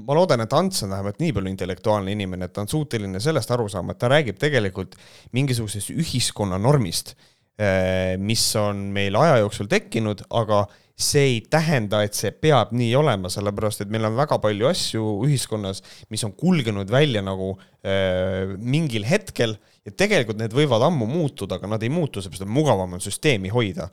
ma 0.06 0.16
loodan, 0.16 0.44
et 0.44 0.54
Ants 0.54 0.84
on 0.86 0.94
vähemalt 0.94 1.18
nii 1.22 1.34
palju 1.34 1.52
intellektuaalne 1.52 2.14
inimene, 2.14 2.46
et 2.46 2.54
ta 2.54 2.62
on 2.62 2.70
suuteline 2.70 3.22
sellest 3.22 3.50
aru 3.56 3.66
saama, 3.72 3.96
et 3.96 4.02
ta 4.02 4.12
räägib 4.12 4.38
tegelikult 4.42 4.94
mingisugusest 5.34 5.90
ühiskonna 5.96 6.60
normist, 6.62 7.16
eh, 7.58 8.14
mis 8.22 8.46
on 8.62 8.86
meil 8.94 9.18
aja 9.18 9.40
jooksul 9.42 9.70
tekkinud, 9.74 10.22
aga 10.30 10.64
see 10.96 11.26
ei 11.34 11.40
tähenda, 11.52 12.00
et 12.06 12.16
see 12.16 12.30
peab 12.32 12.70
nii 12.72 12.94
olema, 12.96 13.28
sellepärast 13.32 13.84
et 13.84 13.90
meil 13.92 14.06
on 14.08 14.16
väga 14.16 14.38
palju 14.40 14.70
asju 14.70 15.08
ühiskonnas, 15.26 15.82
mis 16.14 16.24
on 16.24 16.32
kulgenud 16.38 16.88
välja 16.92 17.20
nagu 17.24 17.52
äh, 17.84 18.54
mingil 18.56 19.04
hetkel 19.04 19.58
ja 19.86 19.94
tegelikult 19.94 20.40
need 20.40 20.54
võivad 20.56 20.82
ammu 20.88 21.06
muutuda, 21.08 21.60
aga 21.60 21.70
nad 21.70 21.84
ei 21.86 21.92
muutu, 21.92 22.22
seepärast 22.22 22.46
et 22.46 22.52
mugavam 22.52 22.96
on 22.96 23.02
süsteemi 23.02 23.52
hoida. 23.54 23.88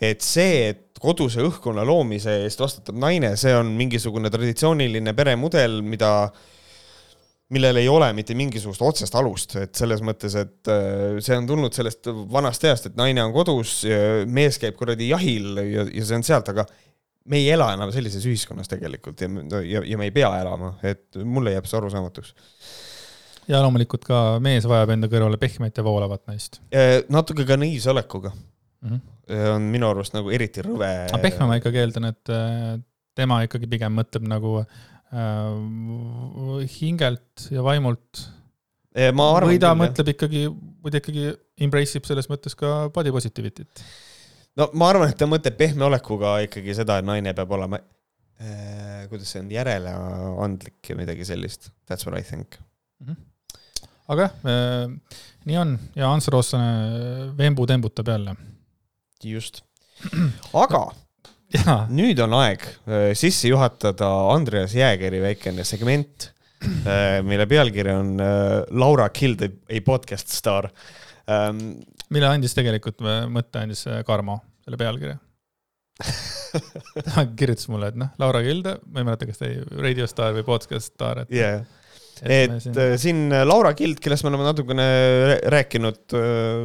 et 0.00 0.22
see, 0.22 0.68
et 0.74 1.00
koduse 1.00 1.42
õhkkonna 1.42 1.84
loomise 1.86 2.42
eest 2.44 2.60
vastutab 2.60 2.98
naine, 3.00 3.34
see 3.40 3.54
on 3.56 3.72
mingisugune 3.78 4.30
traditsiooniline 4.30 5.14
peremudel, 5.16 5.80
mida 5.82 6.30
millel 7.54 7.80
ei 7.80 7.88
ole 7.88 8.10
mitte 8.12 8.34
mingisugust 8.36 8.82
otsest 8.84 9.14
alust, 9.16 9.56
et 9.56 9.72
selles 9.78 10.02
mõttes, 10.04 10.34
et 10.36 10.68
äh, 10.68 11.16
see 11.24 11.38
on 11.38 11.48
tulnud 11.48 11.72
sellest 11.72 12.10
vanast 12.28 12.66
ajast, 12.68 12.90
et 12.90 12.98
naine 13.00 13.24
on 13.24 13.32
kodus, 13.32 13.80
mees 14.28 14.60
käib 14.60 14.76
kuradi 14.76 15.08
jahil 15.08 15.56
ja, 15.64 15.86
ja 15.88 16.04
see 16.04 16.18
on 16.18 16.26
sealt, 16.28 16.52
aga 16.52 16.66
me 17.28 17.40
ei 17.40 17.48
ela 17.54 17.70
enam 17.72 17.90
sellises 17.92 18.24
ühiskonnas 18.28 18.68
tegelikult 18.68 19.24
ja, 19.24 19.30
ja, 19.64 19.82
ja 19.84 20.00
me 20.00 20.10
ei 20.10 20.12
pea 20.12 20.28
elama, 20.42 20.74
et 20.84 21.16
mulle 21.24 21.56
jääb 21.56 21.68
see 21.68 21.80
arusaamatuks 21.80 22.36
ja 23.48 23.60
loomulikult 23.64 24.04
ka 24.06 24.18
mees 24.44 24.66
vajab 24.68 24.92
enda 24.94 25.08
kõrvale 25.10 25.38
pehmet 25.40 25.78
ja 25.78 25.84
voolavat 25.86 26.24
naist. 26.30 26.60
Äh, 26.74 27.00
natuke 27.12 27.46
ka 27.48 27.56
naiivse 27.60 27.90
olekuga 27.94 28.32
mm. 28.34 28.88
-hmm. 28.88 29.44
on 29.54 29.68
minu 29.72 29.88
arust 29.88 30.16
nagu 30.16 30.32
eriti 30.34 30.64
rõve. 30.64 30.90
aga 31.08 31.22
pehme 31.22 31.48
ma 31.48 31.58
ikkagi 31.60 31.82
eeldan, 31.82 32.10
et 32.12 32.34
äh, 32.34 32.74
tema 33.18 33.42
ikkagi 33.46 33.70
pigem 33.70 33.96
mõtleb 33.98 34.28
nagu 34.28 34.58
äh, 34.62 34.68
hingelt 36.78 37.48
ja 37.54 37.64
vaimult. 37.64 38.26
või 38.94 39.58
ta 39.62 39.74
mõtleb 39.78 40.14
ikkagi, 40.14 40.46
või 40.48 40.92
ta 40.92 41.02
ikkagi 41.02 41.32
embrace 41.64 41.98
ib 41.98 42.08
selles 42.08 42.28
mõttes 42.28 42.56
ka 42.58 42.90
body 42.94 43.12
positivity't. 43.14 43.84
no 44.56 44.70
ma 44.74 44.90
arvan, 44.92 45.08
et 45.08 45.18
ta 45.18 45.26
mõtleb 45.30 45.56
pehme 45.56 45.88
olekuga 45.88 46.38
ikkagi 46.44 46.74
seda, 46.74 46.98
et 46.98 47.08
naine 47.08 47.34
peab 47.34 47.56
olema 47.56 47.80
äh,, 48.40 49.08
kuidas 49.08 49.32
see 49.32 49.40
on, 49.40 49.50
järeleandlik 49.50 50.92
ja 50.92 50.96
midagi 51.00 51.24
sellist. 51.24 51.72
That's 51.88 52.04
what 52.04 52.18
I 52.18 52.22
think 52.22 52.60
mm. 53.00 53.08
-hmm 53.08 53.27
aga 54.12 54.28
jah 54.28 54.48
äh,, 54.48 54.94
nii 55.48 55.58
on 55.60 55.74
ja 55.96 56.08
Ants 56.12 56.30
Rootslane 56.32 56.70
äh, 56.70 57.20
vembu 57.38 57.66
tembutab 57.68 58.08
jälle. 58.08 58.34
just, 59.24 59.62
aga 60.52 60.82
ja. 61.56 61.76
nüüd 61.92 62.20
on 62.24 62.36
aeg 62.40 62.64
äh, 62.64 63.12
sisse 63.18 63.52
juhatada 63.52 64.08
Andreas 64.32 64.76
Jäägeri 64.76 65.22
väikene 65.24 65.66
segment 65.68 66.32
mille 67.22 67.44
pealkiri 67.46 67.92
on 67.94 68.16
Laura 68.74 69.04
killed 69.14 69.44
a, 69.46 69.76
podcast 69.86 70.32
star 70.34 70.66
ähm,. 71.30 71.84
mille 72.10 72.26
andis 72.26 72.56
tegelikult, 72.56 72.98
mõtte 73.30 73.62
andis 73.62 73.84
Karmo, 74.06 74.40
selle 74.64 74.80
pealkirja 74.80 75.20
ta 77.06 77.24
kirjutas 77.38 77.68
mulle, 77.70 77.92
et 77.92 77.98
noh, 77.98 78.10
Laura 78.18 78.42
Kilde, 78.42 78.76
ma 78.90 79.02
ei 79.02 79.06
mäleta, 79.06 79.26
kas 79.28 79.38
ta 79.38 79.46
oli 79.46 79.82
raadiostaar 79.86 80.34
või 80.34 80.44
podcast 80.46 80.92
staar, 80.94 81.22
et 81.22 81.34
yeah 81.34 81.62
et 82.22 82.54
siin... 82.62 82.78
Äh, 82.78 82.94
siin 83.00 83.24
äh, 83.32 83.44
Laura 83.46 83.72
Kild, 83.78 84.00
kellest 84.02 84.24
me 84.24 84.32
oleme 84.32 84.46
natukene 84.46 84.86
rääkinud, 85.54 86.04
äh, 86.16 86.62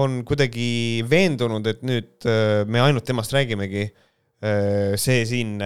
on 0.00 0.20
kuidagi 0.28 0.70
veendunud, 1.10 1.66
et 1.70 1.82
nüüd 1.86 2.28
me 2.70 2.84
ainult 2.84 3.06
temast 3.08 3.34
räägimegi. 3.36 3.90
see 4.96 5.24
siin 5.28 5.58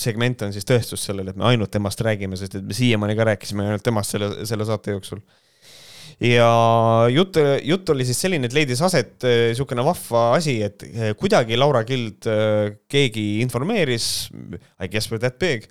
segment 0.00 0.40
on 0.46 0.54
siis 0.54 0.64
tõestus 0.64 1.02
sellele, 1.04 1.34
et 1.34 1.36
me 1.36 1.44
ainult 1.50 1.68
temast 1.68 2.00
räägime, 2.00 2.32
sest 2.40 2.54
et 2.56 2.64
me 2.64 2.72
siiamaani 2.72 3.16
ka 3.18 3.26
rääkisime 3.28 3.66
ainult 3.66 3.84
temast 3.84 4.14
selle, 4.14 4.30
selle 4.48 4.64
saate 4.64 4.94
jooksul 4.94 5.20
ja 6.24 6.46
jutt, 7.12 7.36
jutt 7.68 7.92
oli 7.92 8.06
siis 8.08 8.22
selline, 8.24 8.48
et 8.48 8.56
leidis 8.56 8.80
aset 8.88 9.26
niisugune 9.28 9.84
vahva 9.84 10.22
asi, 10.38 10.56
et 10.64 10.86
kuidagi 11.20 11.60
Laura 11.60 11.84
Kild 11.84 12.24
keegi 12.88 13.26
informeeris, 13.44 14.08
I 14.80 14.88
guess 14.88 15.12
we're 15.12 15.20
that 15.20 15.36
big 15.36 15.68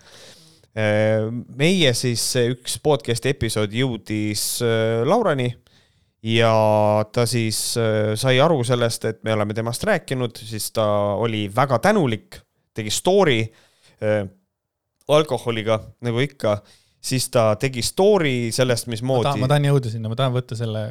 meie 0.73 1.91
siis 1.93 2.23
üks 2.49 2.79
podcast'i 2.81 3.29
episood 3.33 3.73
jõudis 3.77 4.57
äh, 4.65 5.03
Laurani 5.05 5.51
ja 6.25 6.53
ta 7.13 7.27
siis 7.29 7.75
äh, 7.77 8.13
sai 8.17 8.39
aru 8.41 8.63
sellest, 8.65 9.05
et 9.05 9.19
me 9.27 9.35
oleme 9.35 9.53
temast 9.53 9.85
rääkinud, 9.85 10.39
siis 10.41 10.71
ta 10.73 10.85
oli 11.21 11.45
väga 11.53 11.77
tänulik, 11.83 12.41
tegi 12.73 12.93
story 12.93 13.43
alkoholiga, 15.13 15.77
nagu 16.03 16.19
ikka, 16.19 16.57
siis 16.99 17.29
ta 17.31 17.53
tegi 17.59 17.83
story 17.85 18.49
sellest, 18.51 18.89
mismoodi. 18.91 19.37
ma 19.39 19.47
tahan 19.47 19.67
jõuda 19.69 19.91
sinna, 19.93 20.09
ma 20.11 20.17
tahan 20.19 20.33
võtta 20.33 20.57
selle 20.59 20.81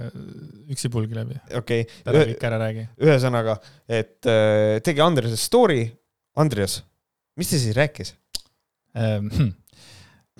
üksipulgi 0.72 1.18
läbi. 1.18 1.36
okei 1.58 1.82
okay.. 1.84 1.98
ära 2.06 2.22
kõik 2.30 2.46
ära 2.48 2.60
räägi. 2.62 2.86
ühesõnaga, 3.02 3.58
et 3.90 4.30
tegi 4.86 5.04
Andresele 5.04 5.40
story. 5.40 5.82
Andreas, 6.40 6.78
mis 7.36 7.50
ta 7.50 7.60
siis 7.60 7.76
rääkis 7.76 8.14
ähm,? 8.96 9.52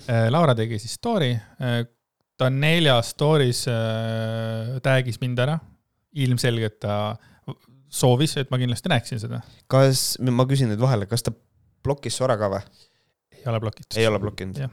Äh, 0.01 0.27
Laura 0.33 0.55
tegi 0.57 0.79
siis 0.81 0.95
story, 0.97 1.31
äh, 1.61 1.83
ta 2.37 2.49
neljas 2.49 3.13
story's 3.13 3.61
äh, 3.69 4.79
tag'is 4.83 5.19
mind 5.21 5.41
ära, 5.43 5.59
ilmselgelt 6.23 6.79
ta 6.81 6.95
soovis, 7.93 8.33
et 8.41 8.49
ma 8.49 8.57
kindlasti 8.61 8.89
näeksin 8.89 9.21
seda. 9.21 9.43
kas, 9.69 10.15
ma 10.25 10.47
küsin 10.49 10.71
nüüd 10.73 10.81
vahele, 10.81 11.05
kas 11.09 11.25
ta 11.27 11.33
blokis 11.85 12.17
su 12.17 12.25
ära 12.25 12.39
ka 12.41 12.49
või? 12.55 12.63
ei 13.37 13.45
ole 13.51 13.61
blokitud. 13.61 13.99
ei 14.01 14.09
ole 14.09 14.21
blokkinud? 14.23 14.63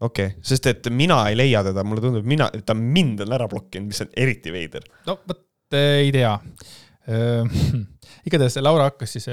okei 0.00 0.30
okay., 0.32 0.32
sest 0.40 0.70
et 0.72 0.88
mina 0.96 1.20
ei 1.28 1.36
leia 1.36 1.60
teda, 1.66 1.84
mulle 1.84 2.06
tundub, 2.06 2.24
mina, 2.26 2.48
ta 2.64 2.76
mind 2.78 3.20
on 3.26 3.36
ära 3.36 3.50
blokkinud, 3.52 3.92
mis 3.92 4.00
on 4.06 4.10
eriti 4.16 4.54
veider. 4.54 4.86
no 5.06 5.18
vot, 5.28 5.44
ei 5.76 6.08
tea 6.14 6.32
igatahes 8.28 8.56
Laura 8.64 8.88
hakkas 8.88 9.14
siis 9.16 9.28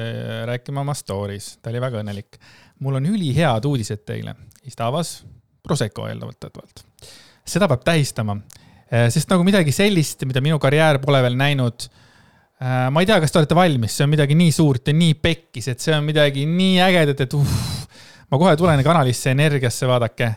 rääkima 0.47 0.83
oma 0.83 0.93
story's, 0.95 1.55
ta 1.63 1.71
oli 1.71 1.81
väga 1.83 2.03
õnnelik. 2.03 2.37
mul 2.83 2.99
on 2.99 3.07
ülihead 3.15 3.67
uudised 3.67 4.03
teile. 4.07 4.35
Siis 4.65 4.77
ta 4.77 4.89
avas 4.89 5.19
Prosecco 5.65 6.05
eeldatavalt. 6.09 6.83
seda 7.45 7.69
peab 7.69 7.85
tähistama, 7.85 8.35
sest 9.09 9.29
nagu 9.31 9.45
midagi 9.45 9.73
sellist, 9.73 10.25
mida 10.29 10.41
minu 10.45 10.59
karjäär 10.61 10.99
pole 11.01 11.21
veel 11.25 11.37
näinud 11.39 11.87
ma 12.93 13.01
ei 13.01 13.09
tea, 13.09 13.17
kas 13.21 13.33
te 13.33 13.41
olete 13.41 13.57
valmis, 13.57 13.95
see 13.97 14.05
on 14.05 14.11
midagi 14.13 14.37
nii 14.37 14.51
suurt 14.53 14.91
ja 14.91 14.93
nii 14.95 15.17
pekkis, 15.21 15.71
et 15.73 15.81
see 15.81 15.95
on 15.97 16.05
midagi 16.05 16.45
nii 16.49 16.77
ägedat, 16.85 17.25
et 17.25 17.33
uh, 17.35 17.57
ma 18.31 18.39
kohe 18.41 18.53
tulen 18.59 18.83
kanalisse 18.85 19.33
Energiasse, 19.33 19.89
vaadake. 19.89 20.29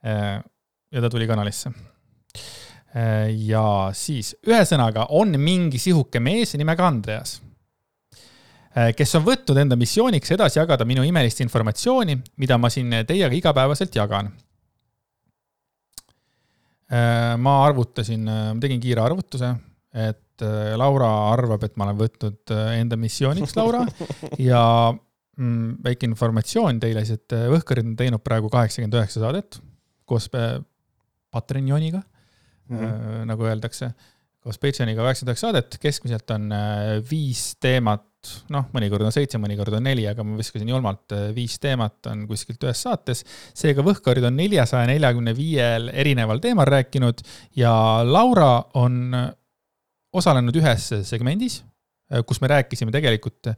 ja 0.00 1.00
ta 1.04 1.10
tuli 1.12 1.26
kanalisse 1.28 1.70
ja 3.44 3.90
siis 3.92 4.32
ühesõnaga 4.48 5.06
on 5.14 5.36
mingi 5.38 5.78
sihuke 5.78 6.22
mees 6.24 6.56
nimega 6.58 6.86
Andreas, 6.88 7.36
kes 8.96 9.16
on 9.18 9.24
võtnud 9.26 9.58
enda 9.58 9.78
missiooniks 9.78 10.30
edasi 10.36 10.60
jagada 10.60 10.86
minu 10.86 11.02
imelist 11.06 11.42
informatsiooni, 11.42 12.16
mida 12.38 12.58
ma 12.60 12.70
siin 12.70 13.00
teiega 13.08 13.34
igapäevaselt 13.34 13.96
jagan. 13.98 14.30
Äh, 16.90 17.34
ma 17.38 17.56
arvutasin, 17.66 18.24
ma 18.26 18.58
tegin 18.62 18.82
kiire 18.82 19.02
arvutuse, 19.04 19.54
et 19.94 20.44
Laura 20.80 21.08
arvab, 21.34 21.66
et 21.66 21.74
ma 21.76 21.84
olen 21.84 21.98
võtnud 21.98 22.52
enda 22.78 22.96
missiooniks 22.96 23.52
Laura 23.58 23.82
ja 24.50 24.62
mm, 24.88 25.82
väike 25.84 26.08
informatsioon 26.08 26.78
teile 26.80 27.02
siis, 27.04 27.20
et 27.20 27.34
Võhkarid 27.52 27.90
on 27.90 27.98
teinud 27.98 28.24
praegu 28.24 28.48
kaheksakümmend 28.48 28.96
üheksa 28.96 29.20
saadet 29.20 29.58
koos 30.10 30.30
Patreoniga 31.30 32.00
mm, 32.00 32.78
-hmm. 32.78 33.26
nagu 33.30 33.46
öeldakse, 33.46 33.92
koos 34.40 34.58
Patreoniga 34.58 35.02
kaheksakümmend 35.02 35.34
üheksa 35.34 35.46
saadet, 35.46 35.78
keskmiselt 35.80 36.30
on 36.34 36.52
äh, 36.52 36.96
viis 37.10 37.54
teemat, 37.60 38.06
noh, 38.54 38.66
mõnikord 38.74 39.06
on 39.08 39.14
seitse, 39.14 39.40
mõnikord 39.42 39.74
on 39.78 39.86
neli, 39.88 40.04
aga 40.10 40.24
ma 40.26 40.38
viskasin 40.40 40.68
julmalt, 40.68 41.06
äh, 41.16 41.30
viis 41.36 41.58
teemat 41.62 42.10
on 42.12 42.26
kuskilt 42.30 42.62
ühes 42.66 42.82
saates. 42.86 43.24
seega 43.56 43.84
Võhkarid 43.86 44.26
on 44.28 44.36
neljasaja 44.40 44.88
neljakümne 44.90 45.34
viiel 45.36 45.90
erineval 45.92 46.42
teemal 46.42 46.68
rääkinud 46.68 47.24
ja 47.56 47.72
Laura 48.04 48.52
on 48.80 49.14
osalenud 50.12 50.56
ühes 50.58 50.92
segmendis, 51.06 51.62
kus 52.26 52.40
me 52.42 52.48
rääkisime 52.50 52.90
tegelikult 52.90 53.52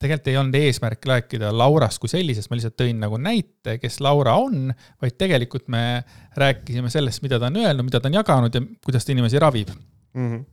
tegelikult 0.00 0.30
ei 0.30 0.38
olnud 0.40 0.56
eesmärk 0.58 1.08
rääkida 1.08 1.50
Laurast 1.56 2.00
kui 2.02 2.10
sellisest, 2.12 2.50
ma 2.50 2.58
lihtsalt 2.58 2.76
tõin 2.80 2.98
nagu 3.00 3.18
näite, 3.20 3.78
kes 3.80 3.98
Laura 4.04 4.36
on, 4.40 4.68
vaid 5.02 5.16
tegelikult 5.20 5.70
me 5.72 6.02
rääkisime 6.36 6.90
sellest, 6.92 7.22
mida 7.24 7.40
ta 7.40 7.48
on 7.50 7.60
öelnud, 7.62 7.88
mida 7.88 8.00
ta 8.00 8.10
on 8.10 8.18
jaganud 8.18 8.58
ja 8.58 8.62
kuidas 8.84 9.06
ta 9.06 9.14
inimesi 9.14 9.40
ravib 9.42 9.72
mm. 9.72 10.28
-hmm. 10.28 10.44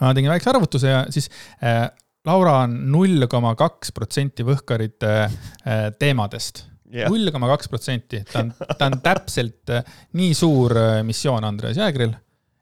ma 0.00 0.14
tegin 0.14 0.30
väikse 0.30 0.50
arvutuse 0.50 0.94
ja 0.94 1.02
siis 1.10 1.30
äh, 1.62 1.88
Laura 2.26 2.58
on 2.62 2.74
null 2.92 3.26
koma 3.30 3.54
kaks 3.58 3.90
protsenti 3.94 4.44
Võhkarite 4.46 5.14
äh, 5.26 5.88
teemadest 5.98 6.66
null 6.92 7.30
koma 7.32 7.48
kaks 7.54 7.70
protsenti, 7.72 8.20
ta 8.28 8.42
on, 8.44 8.52
ta 8.78 8.90
on 8.90 8.98
täpselt 9.02 9.72
äh, 9.72 9.86
nii 10.18 10.34
suur 10.36 10.76
äh, 10.76 10.98
missioon 11.06 11.44
Andres 11.48 11.80
Jäägril 11.80 12.12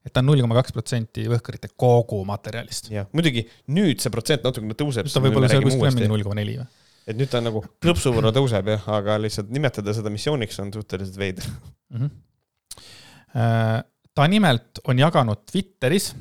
et 0.07 0.13
ta 0.15 0.23
on 0.23 0.31
null 0.31 0.41
koma 0.45 0.57
kaks 0.61 0.75
protsenti 0.75 1.27
Võhkarite 1.29 1.73
kogu 1.79 2.23
materjalist. 2.29 2.89
jah, 2.95 3.09
muidugi 3.17 3.45
nüüd 3.75 4.01
see 4.03 4.13
protsent 4.13 4.47
natukene 4.47 4.77
tõuseb. 4.79 5.11
ta 5.13 5.23
võib 5.23 5.37
olla 5.41 5.51
seal 5.51 5.65
kuskil 5.67 5.93
mingi 5.93 6.11
null 6.11 6.25
koma 6.25 6.39
neli 6.41 6.57
või? 6.61 6.69
et 7.11 7.19
nüüd 7.19 7.31
ta 7.33 7.43
nagu 7.45 7.63
krõpsu 7.83 8.15
võrra 8.15 8.33
tõuseb 8.37 8.73
jah, 8.75 8.89
aga 8.97 9.19
lihtsalt 9.21 9.53
nimetada 9.53 9.95
seda 9.97 10.13
missiooniks 10.13 10.61
on 10.63 10.73
suhteliselt 10.77 11.21
veider 11.21 11.49
mm. 11.51 12.01
-hmm. 12.01 13.87
ta 14.15 14.29
nimelt 14.31 14.81
on 14.89 15.05
jaganud 15.05 15.45
Twitteris, 15.51 16.15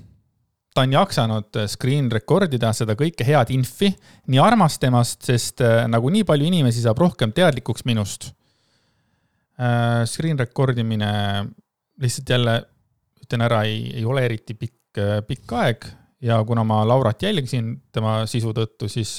ta 0.75 0.85
on 0.85 0.93
jaksanud 0.93 1.61
screen 1.71 2.09
record 2.13 2.53
ida 2.53 2.71
seda 2.77 2.95
kõike 2.97 3.25
head 3.27 3.51
infi, 3.55 3.91
nii 4.29 4.41
armas 4.43 4.77
temast, 4.81 5.23
sest 5.27 5.63
äh, 5.65 5.85
nagu 5.89 6.11
nii 6.13 6.25
palju 6.27 6.49
inimesi 6.49 6.83
saab 6.83 7.01
rohkem 7.01 7.33
teadlikuks 7.35 7.85
minust. 7.89 8.31
Äh, 9.59 10.03
screen 10.09 10.39
record 10.39 10.77
imine 10.79 11.09
lihtsalt 11.99 12.35
jälle 12.35 12.59
ütlen 13.23 13.45
ära, 13.45 13.63
ei, 13.67 13.89
ei 13.99 14.05
ole 14.07 14.23
eriti 14.29 14.55
pikk, 14.55 15.01
pikk 15.27 15.57
aeg 15.59 15.89
ja 16.25 16.39
kuna 16.47 16.63
ma 16.67 16.81
Laurat 16.87 17.21
jälgisin 17.23 17.73
tema 17.93 18.21
sisu 18.27 18.53
tõttu, 18.55 18.87
siis 18.91 19.17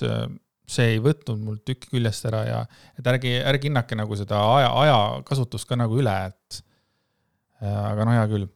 see 0.70 0.94
ei 0.94 1.00
võtnud 1.02 1.40
mul 1.42 1.58
tükki 1.66 1.90
küljest 1.94 2.26
ära 2.30 2.40
ja 2.46 2.58
et 2.98 3.06
ärge, 3.10 3.32
ärge 3.46 3.68
hinnake 3.68 3.98
nagu 3.98 4.16
seda 4.18 4.40
aja, 4.56 4.70
ajakasutust 4.84 5.68
ka 5.68 5.78
nagu 5.78 5.98
üle, 5.98 6.14
et 6.30 6.60
aga 7.66 8.06
no 8.06 8.14
hea 8.16 8.26
küll. 8.30 8.46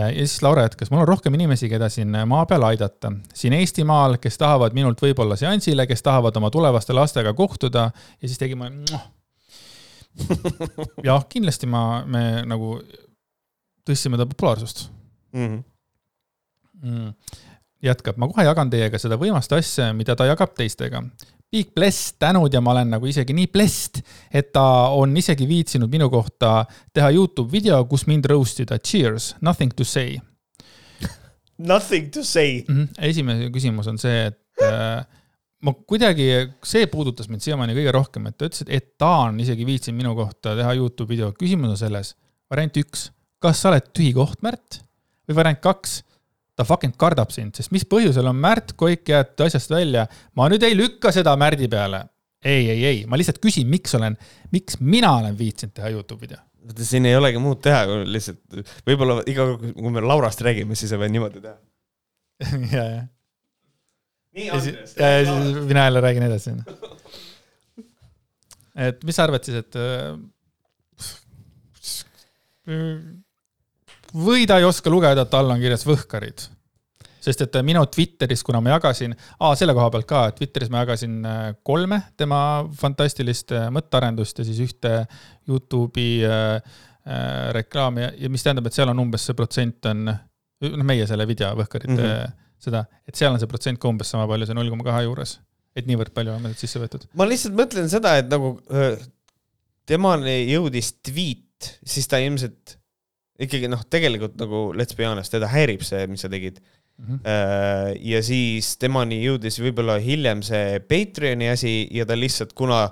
Äh, 0.00 0.10
ja 0.16 0.26
siis 0.26 0.42
Laura 0.42 0.62
jätkas, 0.62 0.90
mul 0.90 1.00
on 1.02 1.08
rohkem 1.08 1.34
inimesi, 1.34 1.68
keda 1.68 1.88
siin 1.92 2.16
maa 2.26 2.46
peal 2.46 2.62
aidata. 2.62 3.12
siin 3.34 3.52
Eestimaal, 3.52 4.16
kes 4.22 4.38
tahavad 4.38 4.76
minult 4.76 5.02
võib-olla 5.02 5.36
seansile, 5.36 5.86
kes 5.86 6.02
tahavad 6.02 6.36
oma 6.36 6.50
tulevaste 6.50 6.96
lastega 6.96 7.34
kohtuda 7.34 7.90
ja 8.22 8.28
siis 8.28 8.38
tegime 8.38 8.70
jah, 11.08 11.24
kindlasti 11.28 11.68
ma, 11.70 12.04
me 12.06 12.24
nagu 12.48 12.78
tõstsime 13.86 14.18
ta 14.20 14.26
populaarsust 14.26 14.88
mm. 15.32 15.46
-hmm. 15.46 15.62
Mm. 16.82 17.12
jätkab, 17.82 18.16
ma 18.16 18.28
kohe 18.28 18.44
jagan 18.44 18.70
teiega 18.70 18.98
seda 18.98 19.18
võimast 19.20 19.52
asja, 19.52 19.92
mida 19.92 20.16
ta 20.16 20.24
jagab 20.24 20.54
teistega. 20.56 21.02
Big 21.50 21.72
bless, 21.74 22.12
tänud 22.18 22.54
ja 22.54 22.60
ma 22.62 22.70
olen 22.76 22.92
nagu 22.94 23.08
isegi 23.10 23.34
nii 23.34 23.48
blessed, 23.50 24.02
et 24.30 24.52
ta 24.54 24.62
on 24.94 25.16
isegi 25.18 25.48
viitsinud 25.50 25.90
minu 25.90 26.06
kohta 26.12 26.64
teha 26.94 27.10
Youtube 27.10 27.50
video, 27.50 27.82
kus 27.90 28.06
mind 28.06 28.28
roast 28.30 28.62
ida. 28.62 28.78
Cheers, 28.78 29.34
nothing 29.42 29.74
to 29.74 29.84
say. 29.84 30.18
Nothing 31.58 32.10
to 32.14 32.22
say 32.24 32.62
mm. 32.68 32.76
-hmm. 32.76 32.88
esimene 33.10 33.50
küsimus 33.50 33.88
on 33.90 33.98
see, 33.98 34.26
et 34.26 34.38
äh, 34.64 35.04
ma 35.62 35.74
kuidagi, 35.74 36.30
see 36.62 36.86
puudutas 36.86 37.28
mind 37.28 37.42
siiamaani 37.42 37.74
kõige 37.74 37.92
rohkem, 37.92 38.26
et 38.26 38.38
ta 38.38 38.46
ütles, 38.46 38.64
et 38.68 38.96
ta 38.98 39.16
on 39.26 39.40
isegi 39.40 39.66
viitsinud 39.66 39.98
minu 39.98 40.14
kohta 40.14 40.54
teha 40.56 40.74
Youtube 40.74 41.08
video. 41.08 41.32
küsimus 41.32 41.74
on 41.74 41.76
selles, 41.76 42.14
variant 42.50 42.76
üks 42.76 43.10
kas 43.40 43.62
sa 43.62 43.72
oled 43.72 43.90
tühi 43.96 44.12
koht, 44.16 44.40
Märt? 44.44 44.82
või 45.28 45.36
variant 45.38 45.60
kaks, 45.62 46.00
ta 46.60 46.68
fucking 46.68 46.96
kardab 47.00 47.32
sind, 47.34 47.56
sest 47.56 47.72
mis 47.74 47.86
põhjusel 47.88 48.28
on 48.30 48.38
Märt 48.40 48.76
Koik 48.80 49.08
jäetud 49.08 49.46
asjast 49.48 49.72
välja. 49.72 50.06
ma 50.36 50.50
nüüd 50.52 50.64
ei 50.66 50.76
lükka 50.76 51.12
seda 51.16 51.34
Märdi 51.40 51.68
peale. 51.72 52.04
ei, 52.44 52.70
ei, 52.70 52.84
ei, 52.84 53.02
ma 53.08 53.18
lihtsalt 53.20 53.40
küsin, 53.42 53.68
miks 53.68 53.96
olen, 53.98 54.16
miks 54.52 54.78
mina 54.80 55.16
olen 55.18 55.36
viitsinud 55.36 55.74
teha 55.76 55.90
Youtube 55.96 56.28
video 56.28 56.40
vaata, 56.70 56.86
siin 56.86 57.08
ei 57.08 57.16
olegi 57.16 57.40
muud 57.42 57.60
teha, 57.64 57.84
kui 57.88 58.04
lihtsalt 58.14 58.60
võib-olla 58.88 59.20
iga 59.30 59.46
kord, 59.48 59.72
kui 59.76 59.94
me 59.94 60.02
Laurast 60.04 60.42
räägime, 60.44 60.76
siis 60.78 60.92
ei 60.94 61.00
või 61.00 61.10
niimoodi 61.14 61.42
teha. 61.44 61.56
ja, 62.76 62.84
ja. 62.84 63.00
nii, 64.36 64.50
Andres. 64.56 64.94
ja, 64.96 65.10
ja 65.16 65.24
siis 65.28 65.58
mina 65.68 65.86
jälle 65.88 66.04
räägin 66.04 66.26
edasi. 66.28 66.54
et 68.88 69.04
mis 69.04 69.18
sa 69.18 69.26
arvad 69.26 69.44
siis, 69.44 69.60
et 69.64 69.80
või 74.14 74.46
ta 74.48 74.58
ei 74.60 74.66
oska 74.66 74.90
lugeda, 74.90 75.24
et 75.26 75.36
all 75.36 75.52
on 75.52 75.60
kirjas 75.60 75.86
Võhkarid. 75.88 76.48
sest 77.20 77.42
et 77.44 77.56
minu 77.62 77.82
Twitteris, 77.92 78.40
kuna 78.42 78.62
ma 78.64 78.72
jagasin, 78.72 79.12
selle 79.60 79.74
koha 79.76 79.90
pealt 79.92 80.06
ka, 80.08 80.22
Twitteris 80.38 80.70
ma 80.72 80.84
jagasin 80.86 81.18
äh, 81.28 81.40
kolme 81.62 81.98
tema 82.16 82.64
fantastilist 82.80 83.52
äh, 83.52 83.68
mõttearendust 83.74 84.40
ja 84.40 84.46
siis 84.48 84.62
ühte 84.64 84.94
Youtube'i 85.48 86.22
äh, 86.24 86.56
äh, 86.56 87.52
reklaami 87.52 88.08
ja 88.22 88.32
mis 88.32 88.46
tähendab, 88.46 88.70
et 88.70 88.78
seal 88.78 88.88
on 88.88 89.04
umbes 89.04 89.28
see 89.28 89.36
protsent 89.36 89.90
on, 89.92 90.08
noh, 90.08 90.88
meie 90.88 91.04
selle 91.10 91.28
video 91.28 91.52
Võhkarite 91.60 91.92
mm 91.92 92.08
-hmm. 92.08 92.34
seda, 92.58 92.86
et 93.06 93.20
seal 93.20 93.34
on 93.34 93.40
see 93.42 93.52
protsent 93.52 93.80
ka 93.80 93.92
umbes 93.92 94.08
sama 94.16 94.26
palju, 94.30 94.48
see 94.48 94.56
null 94.56 94.72
koma 94.72 94.88
kahe 94.88 95.04
juures. 95.04 95.38
et 95.76 95.86
niivõrd 95.86 96.10
palju 96.10 96.32
on 96.32 96.42
meil 96.42 96.56
sisse 96.56 96.80
võetud. 96.80 97.04
ma 97.14 97.28
lihtsalt 97.28 97.54
mõtlen 97.54 97.88
seda, 97.88 98.16
et 98.16 98.32
nagu 98.32 98.56
temani 99.86 100.46
jõudis 100.48 100.94
tweet, 101.04 101.76
siis 101.84 102.08
ta 102.08 102.18
ilmselt 102.18 102.79
ikkagi 103.40 103.70
noh, 103.72 103.82
tegelikult 103.88 104.36
nagu 104.40 104.70
let's 104.76 104.96
be 104.96 105.06
honest, 105.08 105.32
teda 105.32 105.48
häirib 105.50 105.84
see, 105.86 106.06
mis 106.10 106.24
sa 106.24 106.30
tegid 106.32 106.60
mm. 106.60 107.06
-hmm. 107.06 108.00
ja 108.12 108.22
siis 108.24 108.74
temani 108.80 109.22
jõudis 109.24 109.60
võib-olla 109.62 109.98
hiljem 110.02 110.42
see 110.46 110.80
Patreoni 110.88 111.48
asi 111.48 111.74
ja 111.96 112.06
ta 112.06 112.18
lihtsalt, 112.18 112.52
kuna, 112.52 112.82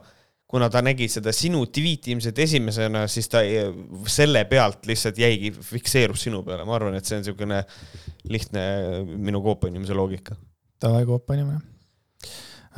kuna 0.48 0.70
ta 0.72 0.82
nägi 0.84 1.08
seda 1.12 1.32
sinu 1.36 1.66
tweet'i 1.66 2.14
ilmselt 2.14 2.38
esimesena, 2.38 3.06
siis 3.06 3.28
ta 3.28 3.44
selle 4.06 4.44
pealt 4.50 4.86
lihtsalt 4.88 5.18
jäigi, 5.18 5.52
fikseerus 5.52 6.28
sinu 6.28 6.42
peale, 6.42 6.64
ma 6.64 6.76
arvan, 6.78 6.96
et 6.96 7.04
see 7.04 7.18
on 7.18 7.24
niisugune 7.24 7.62
lihtne 8.28 8.62
minu 9.16 9.42
koopainimese 9.44 9.96
loogika. 9.96 10.36
Davai, 10.82 11.04
koopainimene. 11.06 11.60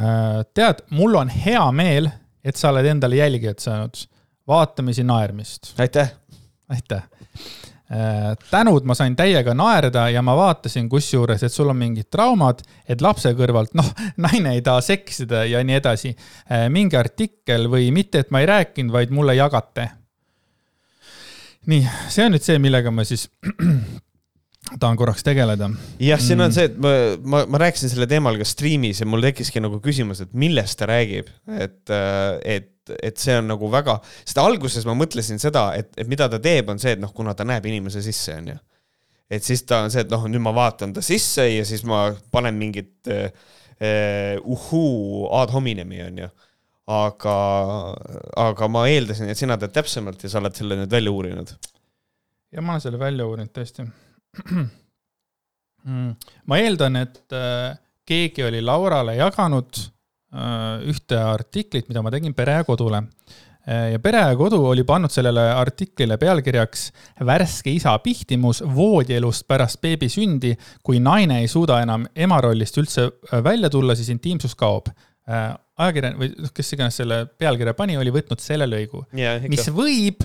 Äh, 0.00 0.42
tead, 0.54 0.82
mul 0.96 1.14
on 1.20 1.28
hea 1.28 1.62
meel, 1.76 2.08
et 2.44 2.56
sa 2.56 2.70
oled 2.72 2.86
endale 2.88 3.18
jälgijad 3.20 3.60
saanud, 3.60 4.06
vaatamisi 4.48 5.04
naermist. 5.04 5.74
aitäh! 5.78 6.14
aitäh! 6.68 7.02
Äh, 7.90 8.36
tänud, 8.50 8.84
ma 8.86 8.94
sain 8.94 9.16
täiega 9.18 9.50
naerda 9.58 10.04
ja 10.14 10.20
ma 10.22 10.36
vaatasin 10.38 10.86
kusjuures, 10.88 11.42
et 11.42 11.50
sul 11.50 11.72
on 11.72 11.78
mingid 11.80 12.06
traumad, 12.06 12.60
et 12.86 13.02
lapse 13.02 13.32
kõrvalt, 13.34 13.72
noh, 13.74 13.88
naine 14.28 14.52
ei 14.54 14.62
taha 14.62 14.82
seksida 14.84 15.42
ja 15.50 15.62
nii 15.66 15.78
edasi. 15.80 16.12
Äh, 16.46 16.68
mingi 16.70 16.98
artikkel 16.98 17.66
või 17.72 17.88
mitte, 17.94 18.22
et 18.22 18.30
ma 18.30 18.44
ei 18.44 18.46
rääkinud, 18.50 18.94
vaid 18.94 19.10
mulle 19.10 19.34
jagate. 19.34 19.88
nii, 21.66 21.82
see 22.08 22.28
on 22.28 22.32
nüüd 22.36 22.46
see, 22.46 22.62
millega 22.62 22.94
ma 22.94 23.02
siis 23.04 23.26
tahan 24.78 24.98
korraks 25.00 25.24
tegeleda. 25.26 25.70
jah, 25.98 26.20
siin 26.22 26.40
on 26.40 26.50
mm. 26.50 26.56
see, 26.56 26.68
et 26.70 26.76
ma, 26.78 26.92
ma, 27.34 27.44
ma 27.50 27.62
rääkisin 27.64 27.92
selle 27.92 28.06
teemal 28.10 28.38
ka 28.40 28.46
striimis 28.48 29.02
ja 29.02 29.08
mul 29.08 29.24
tekkiski 29.24 29.62
nagu 29.62 29.80
küsimus, 29.84 30.22
et 30.24 30.34
millest 30.38 30.78
ta 30.80 30.90
räägib, 30.90 31.30
et, 31.58 31.82
äh, 31.90 32.36
et 32.58 32.76
et 32.98 33.20
see 33.20 33.36
on 33.38 33.46
nagu 33.50 33.68
väga, 33.70 33.98
sest 34.24 34.40
alguses 34.42 34.86
ma 34.88 34.96
mõtlesin 34.98 35.38
seda, 35.38 35.68
et, 35.78 35.92
et 36.00 36.08
mida 36.10 36.26
ta 36.32 36.40
teeb, 36.42 36.72
on 36.72 36.80
see, 36.80 36.96
et 36.96 37.02
noh, 37.02 37.12
kuna 37.14 37.36
ta 37.38 37.46
näeb 37.46 37.68
inimese 37.70 38.02
sisse, 38.02 38.34
onju. 38.40 38.56
et 39.30 39.46
siis 39.46 39.62
ta 39.62 39.84
on 39.84 39.92
see, 39.94 40.02
et 40.02 40.10
noh, 40.10 40.26
nüüd 40.30 40.42
ma 40.42 40.52
vaatan 40.56 40.94
ta 40.96 41.04
sisse 41.04 41.46
ja 41.46 41.64
siis 41.68 41.84
ma 41.86 42.08
panen 42.34 42.58
mingit 42.58 43.10
uh, 43.12 43.28
uhuu 44.42 45.28
ad 45.38 45.54
hominem'i, 45.54 46.02
onju. 46.08 46.30
aga, 46.90 47.36
aga 48.48 48.68
ma 48.72 48.86
eeldasin, 48.90 49.30
et 49.30 49.38
sina 49.38 49.54
tead 49.60 49.76
täpsemalt 49.76 50.24
ja 50.24 50.32
sa 50.32 50.40
oled 50.42 50.56
selle 50.58 50.80
nüüd 50.80 50.90
välja 50.90 51.14
uurinud. 51.14 51.54
ja 52.50 52.62
ma 52.62 52.74
olen 52.74 52.88
selle 52.88 52.98
välja 52.98 53.28
uurinud 53.28 53.54
tõesti. 53.54 53.86
Ma 56.50 56.58
eeldan, 56.60 56.96
et 57.00 57.22
uh, 57.32 57.70
keegi 58.06 58.44
oli 58.44 58.60
Laurale 58.62 59.16
jaganud 59.16 59.80
Äh, 60.30 60.82
ühte 60.86 61.18
artiklit, 61.18 61.88
mida 61.90 62.04
ma 62.06 62.10
tegin 62.14 62.36
Pere 62.38 62.60
ja 62.60 62.64
Kodule. 62.66 63.00
Äh, 63.66 63.96
ja 63.96 63.98
Pere 63.98 64.20
ja 64.28 64.36
Kodu 64.38 64.60
oli 64.70 64.84
pannud 64.86 65.10
sellele 65.10 65.42
artiklile 65.58 66.20
pealkirjaks 66.22 66.84
Värske 67.26 67.72
isa 67.74 67.96
pihtimus 67.98 68.60
voodielust 68.62 69.48
pärast 69.50 69.80
beebi 69.82 70.06
sündi. 70.06 70.52
kui 70.86 71.00
naine 71.02 71.40
ei 71.42 71.48
suuda 71.50 71.80
enam 71.82 72.06
ema 72.14 72.38
rollist 72.46 72.78
üldse 72.78 73.08
äh, 73.10 73.42
välja 73.42 73.70
tulla, 73.70 73.98
siis 73.98 74.12
intiimsus 74.14 74.54
kaob. 74.54 74.92
ajakirjan- 75.30 76.16
või 76.18 76.30
noh, 76.38 76.50
kes 76.54 76.72
iganes 76.74 76.96
selle 76.98 77.24
pealkirja 77.38 77.74
pani, 77.74 77.96
oli 77.98 78.10
võtnud 78.10 78.40
selle 78.42 78.66
lõigu 78.66 79.04
yeah,, 79.14 79.42
mis 79.50 79.68
võib, 79.70 80.24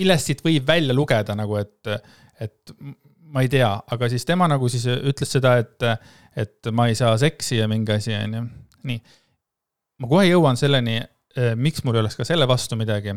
millest 0.00 0.30
siit 0.30 0.42
võib 0.44 0.66
välja 0.66 0.96
lugeda 0.96 1.36
nagu, 1.38 1.60
et, 1.60 1.92
et 2.40 2.74
ma 3.30 3.44
ei 3.44 3.50
tea, 3.52 3.70
aga 3.94 4.08
siis 4.10 4.26
tema 4.26 4.48
nagu 4.50 4.68
siis 4.72 4.88
ütles 4.90 5.38
seda, 5.38 5.58
et 5.62 5.86
et 6.38 6.70
ma 6.72 6.86
ei 6.86 6.94
saa 6.94 7.16
seksi 7.18 7.58
ja 7.58 7.66
mingi 7.68 7.92
asi, 7.92 8.14
on 8.14 8.34
ju. 8.34 8.44
nii. 8.86 9.00
ma 10.00 10.08
kohe 10.08 10.28
jõuan 10.28 10.56
selleni, 10.56 11.00
eh, 11.36 11.52
miks 11.56 11.84
mul 11.84 11.98
ei 11.98 12.04
oleks 12.04 12.16
ka 12.16 12.26
selle 12.26 12.46
vastu 12.48 12.78
midagi. 12.78 13.14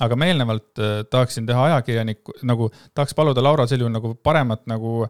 aga 0.00 0.16
ma 0.16 0.26
eelnevalt 0.30 0.80
eh, 0.80 0.96
tahaksin 1.10 1.46
teha 1.46 1.68
ajakirjanikku, 1.70 2.38
nagu 2.42 2.70
tahaks 2.94 3.14
paluda 3.14 3.42
Laura 3.44 3.66
sel 3.66 3.84
juhul 3.84 3.92
nagu 3.92 4.14
paremat 4.14 4.66
nagu. 4.66 5.06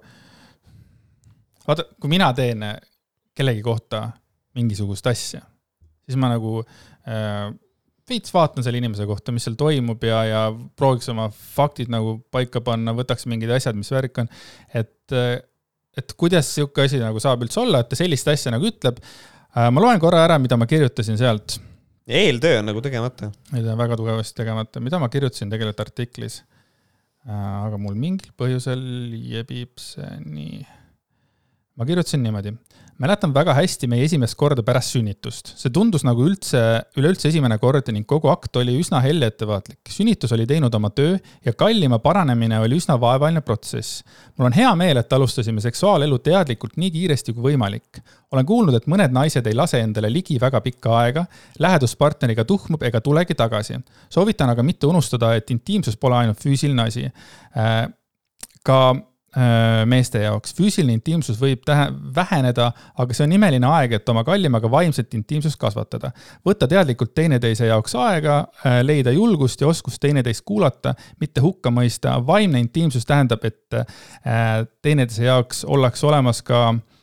vaata, 1.66 1.86
kui 2.00 2.10
mina 2.10 2.32
teen 2.34 2.66
kellegi 3.34 3.62
kohta 3.62 4.08
mingisugust 4.54 5.06
asja, 5.06 5.40
siis 6.06 6.18
ma 6.20 6.28
nagu 6.30 6.60
äh, 6.62 7.54
veits 8.08 8.32
vaatan 8.34 8.64
selle 8.64 8.80
inimese 8.80 9.06
kohta, 9.08 9.32
mis 9.32 9.46
seal 9.46 9.56
toimub 9.60 10.02
ja, 10.04 10.20
ja 10.28 10.40
prooviks 10.76 11.08
oma 11.12 11.30
faktid 11.32 11.92
nagu 11.92 12.18
paika 12.34 12.60
panna, 12.64 12.92
võtaks 12.96 13.28
mingid 13.30 13.52
asjad, 13.54 13.76
mis 13.78 13.92
värk 13.94 14.24
on. 14.24 14.30
et 14.74 15.14
et 15.94 16.16
kuidas 16.18 16.48
sihuke 16.56 16.84
asi 16.88 16.98
nagu 16.98 17.20
saab 17.22 17.44
üldse 17.46 17.60
olla, 17.62 17.82
et 17.82 17.90
ta 17.90 17.98
sellist 17.98 18.28
asja 18.30 18.52
nagu 18.54 18.66
ütleb. 18.66 18.98
Äh, 19.54 19.70
ma 19.70 19.82
loen 19.82 20.00
korra 20.02 20.24
ära, 20.26 20.40
mida 20.42 20.58
ma 20.58 20.66
kirjutasin 20.70 21.18
sealt. 21.20 21.58
eeltöö 22.04 22.58
on 22.60 22.66
nagu 22.68 22.82
tegemata. 22.84 23.30
eeltöö 23.54 23.72
on 23.72 23.78
väga 23.78 23.96
tugevasti 24.00 24.42
tegemata, 24.42 24.82
mida 24.82 24.98
ma 24.98 25.08
kirjutasin 25.08 25.52
tegelikult 25.52 25.84
artiklis. 25.86 26.42
Äh, 27.28 27.66
aga 27.68 27.78
mul 27.80 27.94
mingil 27.94 28.34
põhjusel 28.36 28.82
jebib 29.30 29.78
see 29.80 30.10
nii. 30.24 30.64
ma 31.78 31.86
kirjutasin 31.86 32.22
niimoodi 32.26 32.56
mäletan 33.02 33.32
väga 33.34 33.54
hästi 33.56 33.88
meie 33.90 34.04
esimest 34.06 34.36
korda 34.38 34.62
pärast 34.62 34.94
sünnitust. 34.94 35.52
see 35.58 35.72
tundus 35.74 36.04
nagu 36.06 36.24
üldse, 36.28 36.60
üleüldse 36.98 37.28
esimene 37.28 37.58
kord 37.58 37.88
ning 37.92 38.06
kogu 38.06 38.30
akt 38.30 38.56
oli 38.60 38.76
üsna 38.78 39.00
helle 39.02 39.26
ettevaatlik. 39.32 39.80
sünnitus 39.90 40.32
oli 40.36 40.46
teinud 40.46 40.74
oma 40.74 40.90
töö 40.90 41.16
ja 41.44 41.52
kallima 41.52 41.98
paranemine 41.98 42.60
oli 42.60 42.78
üsna 42.78 42.98
vaevaline 43.00 43.40
protsess. 43.40 44.04
mul 44.36 44.46
on 44.46 44.56
hea 44.56 44.74
meel, 44.78 45.00
et 45.02 45.12
alustasime 45.12 45.60
seksuaalelu 45.60 46.18
teadlikult 46.18 46.76
nii 46.76 46.90
kiiresti 46.90 47.32
kui 47.32 47.50
võimalik. 47.52 48.02
olen 48.30 48.46
kuulnud, 48.46 48.74
et 48.74 48.86
mõned 48.86 49.14
naised 49.14 49.46
ei 49.46 49.54
lase 49.54 49.80
endale 49.80 50.12
ligi 50.12 50.38
väga 50.40 50.60
pikka 50.60 50.98
aega, 51.00 51.26
läheduspartneriga 51.58 52.44
tuhmub 52.44 52.82
ega 52.82 53.00
tulegi 53.00 53.34
tagasi. 53.34 53.80
soovitan 54.08 54.50
aga 54.50 54.62
mitte 54.62 54.86
unustada, 54.86 55.34
et 55.34 55.50
intiimsus 55.50 55.96
pole 55.96 56.16
ainult 56.16 56.38
füüsiline 56.38 56.86
asi. 56.86 57.10
Äh, 57.56 57.88
ka 58.64 58.94
meeste 59.90 60.20
jaoks. 60.22 60.54
füüsiline 60.54 60.98
intiimsus 60.98 61.40
võib 61.40 61.64
tähe-, 61.66 61.90
väheneda, 62.14 62.70
aga 62.98 63.16
see 63.16 63.26
on 63.26 63.34
imeline 63.34 63.66
aeg, 63.66 63.96
et 63.98 64.08
oma 64.08 64.24
kallimaga 64.24 64.70
vaimset 64.70 65.14
intiimsust 65.14 65.58
kasvatada. 65.60 66.12
võtta 66.46 66.68
teadlikult 66.70 67.14
teineteise 67.14 67.66
jaoks 67.66 67.94
aega, 67.98 68.38
äh, 68.64 68.80
leida 68.84 69.10
julgust 69.10 69.60
ja 69.60 69.68
oskust 69.68 70.00
teineteist 70.00 70.44
kuulata, 70.44 70.94
mitte 71.20 71.40
hukka 71.40 71.70
mõista. 71.70 72.18
vaimne 72.26 72.60
intiimsus 72.60 73.06
tähendab, 73.06 73.44
et 73.44 73.74
äh, 73.74 74.66
teineteise 74.82 75.24
jaoks 75.24 75.64
ollakse 75.64 76.06
olemas 76.06 76.42
ka 76.42 76.68
äh, 76.68 76.82
Äh, 76.84 76.93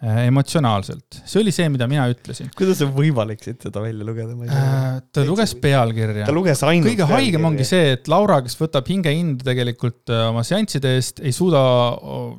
emotsionaalselt, 0.00 1.18
see 1.28 1.42
oli 1.42 1.52
see, 1.52 1.66
mida 1.68 1.84
mina 1.90 2.06
ütlesin. 2.08 2.48
kuidas 2.56 2.78
on 2.86 2.94
võimalik 2.94 3.42
siit 3.44 3.66
seda 3.66 3.82
välja 3.84 4.06
lugeda, 4.06 4.32
ma 4.32 4.46
ei 4.46 4.48
tea 4.48 4.60
äh,. 4.60 4.94
ta 5.12 5.24
luges 5.28 5.52
pealkirja. 5.60 6.24
ta 6.24 6.32
luges 6.32 6.62
ainult 6.64 6.88
kõige 6.88 7.08
haigem 7.10 7.44
ongi 7.50 7.66
see, 7.68 7.90
et 7.98 8.08
Laura, 8.08 8.38
kes 8.46 8.56
võtab 8.56 8.88
hingehinda 8.88 9.44
tegelikult 9.44 10.08
äh, 10.08 10.22
oma 10.30 10.44
seansside 10.46 10.94
eest, 10.96 11.20
ei 11.20 11.34
suuda 11.36 11.60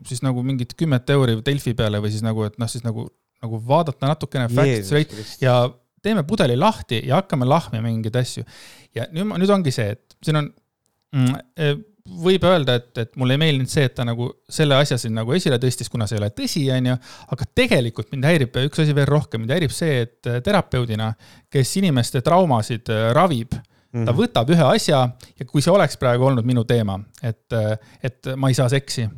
siis 0.10 0.24
nagu 0.26 0.42
mingit 0.46 0.74
kümmet 0.80 1.14
euri 1.14 1.38
Delfi 1.46 1.76
peale 1.78 2.02
või 2.02 2.16
siis 2.16 2.26
nagu, 2.26 2.48
et 2.50 2.58
noh, 2.62 2.72
siis 2.72 2.82
nagu, 2.88 3.06
nagu 3.46 3.62
vaadata 3.70 4.10
natukene 4.10 4.50
facts 4.50 4.90
rate 4.98 5.28
ja 5.44 5.60
teeme 6.02 6.26
pudeli 6.26 6.58
lahti 6.58 7.04
ja 7.06 7.22
hakkame 7.22 7.46
lahmima 7.46 7.86
mingeid 7.92 8.18
asju. 8.24 8.48
ja 8.98 9.06
nüüd, 9.14 9.36
nüüd 9.38 9.54
ongi 9.54 9.74
see, 9.76 9.94
et 9.94 10.18
siin 10.26 10.42
on 10.42 10.50
mm, 11.14 11.86
võib 12.22 12.44
öelda, 12.48 12.76
et, 12.80 12.92
et 12.98 13.12
mulle 13.20 13.36
ei 13.36 13.42
meeldinud 13.42 13.70
see, 13.70 13.86
et 13.88 13.94
ta 13.96 14.06
nagu 14.08 14.28
selle 14.50 14.78
asja 14.82 14.98
siin 15.02 15.14
nagu 15.18 15.34
esile 15.38 15.60
tõstis, 15.62 15.90
kuna 15.92 16.08
see 16.10 16.18
ei 16.18 16.22
ole 16.24 16.32
tõsi, 16.36 16.64
on 16.74 16.92
ju. 16.92 16.98
aga 17.36 17.48
tegelikult 17.62 18.12
mind 18.14 18.28
häirib 18.30 18.58
üks 18.66 18.84
asi 18.84 18.96
veel 18.98 19.10
rohkem, 19.10 19.44
mind 19.44 19.54
häirib 19.56 19.74
see, 19.76 20.02
et 20.08 20.32
terapeudina, 20.46 21.12
kes 21.52 21.76
inimeste 21.82 22.24
traumasid 22.26 22.90
äh, 22.90 23.10
ravib 23.18 23.54
mm, 23.54 23.62
-hmm. 23.62 24.06
ta 24.06 24.12
mhm. 24.12 24.20
võtab 24.22 24.54
ühe 24.56 24.68
asja 24.76 25.02
ja 25.40 25.46
kui 25.46 25.62
see 25.62 25.74
oleks 25.74 25.98
praegu 26.02 26.26
olnud 26.32 26.46
minu 26.46 26.64
teema, 26.66 27.00
et, 27.22 27.46
äh, 27.54 27.78
et 28.04 28.34
ma 28.36 28.50
ei 28.50 28.58
saa 28.58 28.70
seksi. 28.70 29.10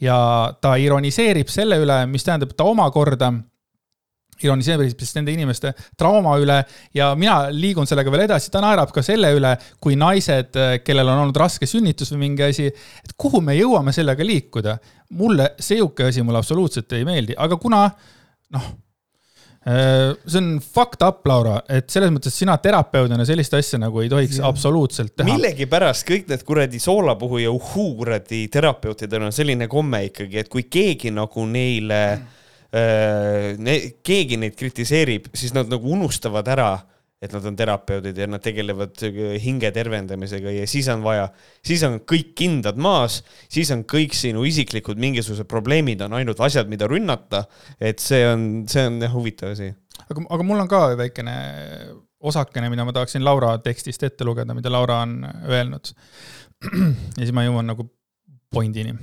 ja 0.00 0.52
ta 0.60 0.76
ironiseerib 0.76 1.48
selle 1.48 1.78
üle, 1.80 2.06
mis 2.06 2.24
tähendab, 2.24 2.50
et 2.50 2.56
ta 2.56 2.64
omakorda 2.64 3.32
ironiseerib 4.44 5.00
siis 5.00 5.16
nende 5.16 5.32
inimeste 5.34 5.72
trauma 5.98 6.36
üle 6.40 6.58
ja 6.96 7.10
mina 7.18 7.38
liigun 7.52 7.88
sellega 7.88 8.12
veel 8.12 8.26
edasi, 8.26 8.50
ta 8.52 8.62
naerab 8.64 8.92
ka 8.94 9.04
selle 9.04 9.32
üle, 9.36 9.54
kui 9.82 9.96
naised, 9.98 10.56
kellel 10.84 11.12
on 11.12 11.26
olnud 11.26 11.40
raske 11.40 11.68
sünnitus 11.68 12.12
või 12.14 12.26
mingi 12.26 12.46
asi, 12.48 12.70
et 12.70 13.14
kuhu 13.18 13.42
me 13.44 13.56
jõuame 13.56 13.94
sellega 13.96 14.26
liikuda. 14.26 14.78
mulle 15.16 15.52
sihuke 15.60 16.08
asi 16.08 16.22
mulle 16.22 16.38
absoluutselt 16.38 16.92
ei 16.92 17.04
meeldi, 17.06 17.36
aga 17.38 17.56
kuna 17.56 17.84
noh, 18.50 18.64
äh, 19.66 20.12
see 20.26 20.40
on 20.42 20.60
fucked 20.60 21.04
up, 21.06 21.24
Laura, 21.26 21.60
et 21.68 21.88
selles 21.90 22.10
mõttes 22.12 22.34
sina 22.34 22.56
terapeudina 22.58 23.24
sellist 23.24 23.54
asja 23.54 23.78
nagu 23.80 24.02
ei 24.02 24.10
tohiks 24.12 24.40
ja. 24.40 24.48
absoluutselt 24.50 25.14
teha. 25.16 25.28
millegipärast 25.30 26.06
kõik 26.08 26.28
need 26.32 26.44
kuradi 26.46 26.82
soolapuhu 26.82 27.44
ja 27.44 27.54
uhuu 27.54 27.92
kuradi 28.02 28.46
terapeutidel 28.52 29.30
on 29.30 29.36
selline 29.36 29.70
komme 29.70 30.08
ikkagi, 30.10 30.42
et 30.42 30.50
kui 30.52 30.66
keegi 30.68 31.14
nagu 31.14 31.46
neile 31.46 32.02
mm 32.16 32.34
ne, 32.72 33.76
keegi 34.04 34.38
neid 34.40 34.56
kritiseerib, 34.58 35.30
siis 35.36 35.54
nad 35.56 35.70
nagu 35.70 35.90
unustavad 35.92 36.48
ära, 36.50 36.70
et 37.22 37.32
nad 37.32 37.44
on 37.48 37.56
terapeudid 37.56 38.18
ja 38.20 38.26
nad 38.28 38.42
tegelevad 38.44 39.00
hinge 39.40 39.70
tervendamisega 39.72 40.52
ja 40.52 40.66
siis 40.68 40.88
on 40.92 41.00
vaja, 41.04 41.30
siis 41.64 41.80
on 41.88 41.98
kõik 42.04 42.34
kindad 42.36 42.76
maas, 42.76 43.22
siis 43.52 43.70
on 43.72 43.86
kõik 43.88 44.14
sinu 44.16 44.44
isiklikud 44.44 45.00
mingisugused 45.00 45.48
probleemid 45.48 46.04
on 46.04 46.18
ainult 46.18 46.42
asjad, 46.44 46.68
mida 46.68 46.88
rünnata. 46.90 47.46
et 47.80 48.04
see 48.04 48.20
on, 48.28 48.66
see 48.68 48.84
on 48.90 49.00
jah 49.00 49.16
huvitav 49.16 49.54
asi. 49.56 49.72
aga, 50.04 50.26
aga 50.28 50.44
mul 50.44 50.60
on 50.60 50.68
ka 50.68 50.82
väikene 51.00 51.36
osakene, 52.20 52.68
mida 52.72 52.84
ma 52.84 52.92
tahaksin 52.92 53.24
Laura 53.24 53.56
tekstist 53.64 54.02
ette 54.02 54.24
lugeda, 54.24 54.54
mida 54.54 54.72
Laura 54.72 55.00
on 55.06 55.22
öelnud. 55.48 55.92
ja 57.16 57.22
siis 57.22 57.32
ma 57.32 57.46
jõuan 57.46 57.72
nagu 57.72 57.88
pointini. 58.52 58.94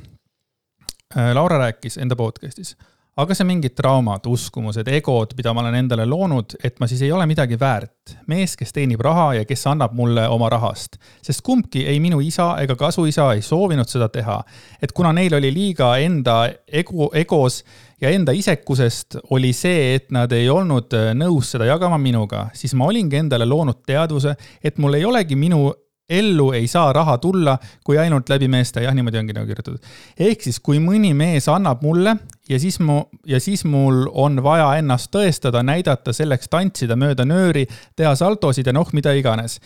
Laura 1.34 1.60
rääkis 1.62 1.98
enda 2.02 2.16
podcast'is 2.18 2.76
aga 3.14 3.36
see 3.38 3.46
mingid 3.46 3.76
traumad, 3.78 4.26
uskumused, 4.26 4.88
egod, 4.90 5.36
mida 5.38 5.54
ma 5.54 5.62
olen 5.62 5.78
endale 5.84 6.06
loonud, 6.10 6.56
et 6.66 6.80
ma 6.82 6.88
siis 6.90 7.04
ei 7.06 7.12
ole 7.14 7.28
midagi 7.30 7.60
väärt. 7.60 8.16
mees, 8.28 8.56
kes 8.60 8.74
teenib 8.74 9.02
raha 9.06 9.34
ja 9.38 9.46
kes 9.46 9.68
annab 9.70 9.94
mulle 9.94 10.26
oma 10.28 10.50
rahast. 10.50 10.98
sest 11.22 11.42
kumbki, 11.46 11.86
ei 11.88 12.00
minu 12.00 12.20
isa 12.22 12.56
ega 12.62 12.76
kasuisa 12.76 13.32
ei 13.34 13.42
soovinud 13.42 13.88
seda 13.88 14.10
teha. 14.10 14.42
et 14.82 14.92
kuna 14.92 15.14
neil 15.14 15.34
oli 15.34 15.54
liiga 15.54 15.98
enda 15.98 16.50
ego, 16.68 17.12
egos 17.14 17.64
ja 18.02 18.10
enda 18.10 18.34
isekusest 18.34 19.18
oli 19.30 19.54
see, 19.54 19.96
et 19.96 20.12
nad 20.12 20.32
ei 20.32 20.50
olnud 20.50 20.92
nõus 21.14 21.54
seda 21.54 21.70
jagama 21.70 21.98
minuga, 21.98 22.48
siis 22.54 22.74
ma 22.74 22.90
olingi 22.90 23.22
endale 23.22 23.46
loonud 23.46 23.86
teadvuse, 23.86 24.36
et 24.64 24.78
mul 24.78 24.98
ei 24.98 25.06
olegi 25.06 25.36
minu 25.36 25.70
ellu 26.10 26.52
ei 26.52 26.68
saa 26.68 26.94
raha 26.94 27.18
tulla, 27.18 27.58
kui 27.84 27.98
ainult 27.98 28.30
läbi 28.30 28.48
meeste, 28.52 28.84
jah, 28.84 28.94
niimoodi 28.96 29.20
ongi 29.22 29.36
nagu 29.36 29.48
kirjutatud. 29.48 29.80
ehk 30.20 30.42
siis, 30.44 30.60
kui 30.60 30.80
mõni 30.84 31.14
mees 31.16 31.48
annab 31.48 31.82
mulle 31.82 32.18
ja 32.50 32.60
siis 32.60 32.80
mu, 32.80 33.02
ja 33.26 33.40
siis 33.40 33.64
mul 33.66 34.06
on 34.12 34.44
vaja 34.44 34.74
ennast 34.82 35.12
tõestada, 35.16 35.64
näidata, 35.64 36.14
selleks 36.14 36.52
tantsida 36.52 36.96
mööda 37.00 37.26
nööri, 37.26 37.66
teha 37.96 38.16
saltosid 38.16 38.68
ja 38.68 38.76
noh, 38.76 38.90
mida 38.94 39.14
iganes 39.16 39.60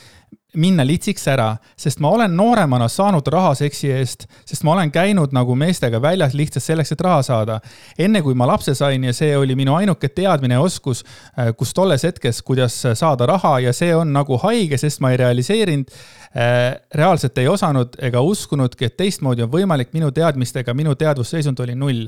minna 0.56 0.86
litsiks 0.88 1.26
ära, 1.28 1.50
sest 1.76 2.00
ma 2.00 2.10
olen 2.16 2.32
nooremana 2.38 2.88
saanud 2.90 3.28
raha 3.32 3.52
seksi 3.60 3.90
eest, 3.92 4.24
sest 4.48 4.64
ma 4.64 4.78
olen 4.78 4.92
käinud 4.94 5.34
nagu 5.36 5.56
meestega 5.60 6.00
väljas 6.02 6.38
lihtsalt 6.38 6.64
selleks, 6.64 6.94
et 6.94 7.02
raha 7.04 7.22
saada. 7.26 7.60
enne 8.00 8.22
kui 8.24 8.34
ma 8.34 8.48
lapse 8.48 8.76
sain 8.76 9.04
ja 9.04 9.14
see 9.14 9.36
oli 9.38 9.56
minu 9.56 9.76
ainuke 9.76 10.08
teadmine 10.10 10.56
ja 10.56 10.62
oskus, 10.62 11.04
äh, 11.38 11.52
kus 11.58 11.74
tolles 11.74 12.04
hetkes, 12.08 12.42
kuidas 12.42 12.80
saada 12.94 13.26
raha 13.28 13.60
ja 13.60 13.74
see 13.74 13.96
on 13.96 14.14
nagu 14.14 14.38
haige, 14.44 14.78
sest 14.78 15.04
ma 15.04 15.12
ei 15.12 15.18
realiseerinud 15.18 15.92
äh, 15.92 16.80
reaalselt 16.96 17.38
ei 17.38 17.48
osanud 17.48 18.00
ega 18.00 18.22
uskunudki, 18.22 18.88
et 18.88 18.98
teistmoodi 18.98 19.44
on 19.44 19.52
võimalik 19.52 19.92
minu 19.94 20.12
teadmistega, 20.12 20.74
minu 20.74 20.96
teadvusseisund 20.96 21.60
oli 21.60 21.76
null. 21.76 22.08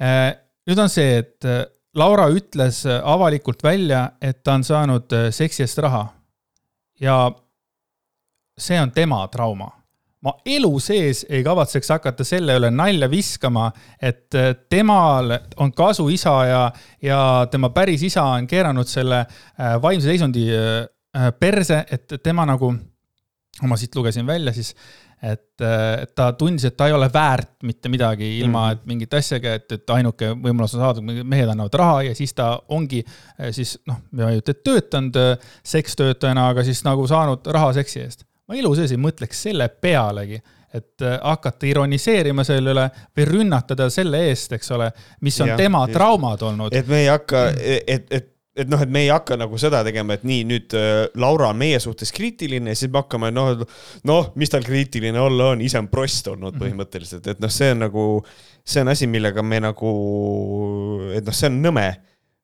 Äh, 0.00 0.30
nüüd 0.70 0.78
on 0.78 0.88
see, 0.88 1.18
et 1.24 1.50
Laura 1.98 2.28
ütles 2.30 2.84
avalikult 2.86 3.64
välja, 3.66 4.12
et 4.22 4.44
ta 4.46 4.54
on 4.54 4.62
saanud 4.62 5.10
seksi 5.34 5.64
eest 5.66 5.82
raha 5.82 6.06
ja 7.00 7.30
see 8.58 8.80
on 8.80 8.92
tema 8.92 9.26
trauma. 9.28 9.70
ma 10.20 10.34
elu 10.44 10.74
sees 10.84 11.22
ei 11.32 11.40
kavatseks 11.40 11.88
hakata 11.94 12.24
selle 12.28 12.52
üle 12.58 12.68
nalja 12.70 13.06
viskama, 13.08 13.70
et 13.96 14.34
äh, 14.36 14.50
temal 14.68 15.32
on 15.56 15.72
kasu 15.72 16.10
isa 16.12 16.34
ja, 16.44 16.58
ja 17.00 17.20
tema 17.50 17.70
päris 17.72 18.02
isa 18.04 18.26
on 18.36 18.44
keeranud 18.46 18.88
selle 18.88 19.22
äh, 19.22 19.78
vaimse 19.80 20.10
seisundi 20.10 20.44
äh, 20.52 21.30
perse, 21.40 21.86
et 21.90 22.18
tema 22.22 22.44
nagu, 22.44 22.74
ma 23.68 23.76
siit 23.76 23.96
lugesin 23.96 24.26
välja 24.26 24.52
siis 24.56 24.74
et, 25.22 25.64
ta 26.14 26.30
tundis, 26.38 26.64
et 26.64 26.76
ta 26.76 26.86
ei 26.88 26.94
ole 26.96 27.10
väärt 27.12 27.62
mitte 27.68 27.90
midagi 27.92 28.28
ilma 28.38 28.66
mm, 28.66 28.76
et 28.76 28.86
mingit 28.88 29.16
asjaga, 29.18 29.54
et, 29.58 29.66
et 29.76 29.92
ainuke 29.96 30.32
võimalus 30.32 30.76
on 30.78 30.84
saada, 30.84 31.02
mehed 31.04 31.48
annavad 31.48 31.76
raha 31.76 31.98
ja 32.08 32.14
siis 32.16 32.32
ta 32.36 32.54
ongi 32.72 33.02
siis 33.52 33.76
noh, 33.88 34.00
ma 34.16 34.30
ei 34.32 34.40
ütle, 34.40 34.56
et 34.56 34.64
töötanud 34.64 35.20
sekstöötajana, 35.74 36.48
aga 36.54 36.64
siis 36.66 36.80
nagu 36.88 37.04
saanud 37.10 37.52
raha 37.52 37.74
seksi 37.80 38.00
eest. 38.06 38.24
ma 38.48 38.56
elu 38.56 38.72
sees 38.78 38.96
ei 38.96 39.02
mõtleks 39.02 39.44
selle 39.48 39.68
pealegi 39.68 40.40
et 40.74 41.02
hakata 41.02 41.66
ironiseerima 41.66 42.44
selle 42.46 42.70
üle 42.70 42.84
või 43.18 43.24
rünnatada 43.26 43.88
selle 43.90 44.20
eest, 44.28 44.52
eks 44.54 44.70
ole, 44.76 44.86
mis 45.26 45.40
on 45.42 45.50
ja, 45.50 45.56
tema 45.58 45.82
just. 45.82 45.98
traumad 45.98 46.44
olnud. 46.46 46.74
et 46.74 46.86
me 46.88 47.00
ei 47.02 47.08
hakka, 47.10 47.48
et, 47.58 48.06
et 48.10 48.36
et 48.60 48.70
noh, 48.70 48.80
et 48.82 48.92
me 48.92 49.04
ei 49.06 49.10
hakka 49.12 49.38
nagu 49.40 49.58
seda 49.60 49.82
tegema, 49.86 50.16
et 50.16 50.26
nii, 50.28 50.44
nüüd 50.48 50.76
äh, 50.78 51.06
Laura 51.20 51.50
on 51.54 51.60
meie 51.60 51.80
suhtes 51.82 52.12
kriitiline 52.16 52.74
ja 52.74 52.78
siis 52.78 52.92
me 52.92 53.02
hakkame 53.02 53.32
noh, 53.34 53.64
noh, 54.08 54.30
mis 54.40 54.52
tal 54.52 54.66
kriitiline 54.66 55.20
olla 55.20 55.52
on, 55.54 55.64
ise 55.64 55.80
on 55.80 55.90
prost 55.92 56.28
olnud 56.32 56.54
mhm. 56.54 56.62
põhimõtteliselt, 56.64 57.32
et 57.32 57.42
noh, 57.42 57.52
see 57.52 57.72
on 57.74 57.84
nagu, 57.86 58.06
see 58.66 58.84
on 58.84 58.92
asi, 58.92 59.10
millega 59.10 59.44
me 59.46 59.62
nagu, 59.64 59.96
et 61.16 61.26
noh, 61.26 61.36
see 61.36 61.50
on 61.50 61.60
nõme 61.64 61.88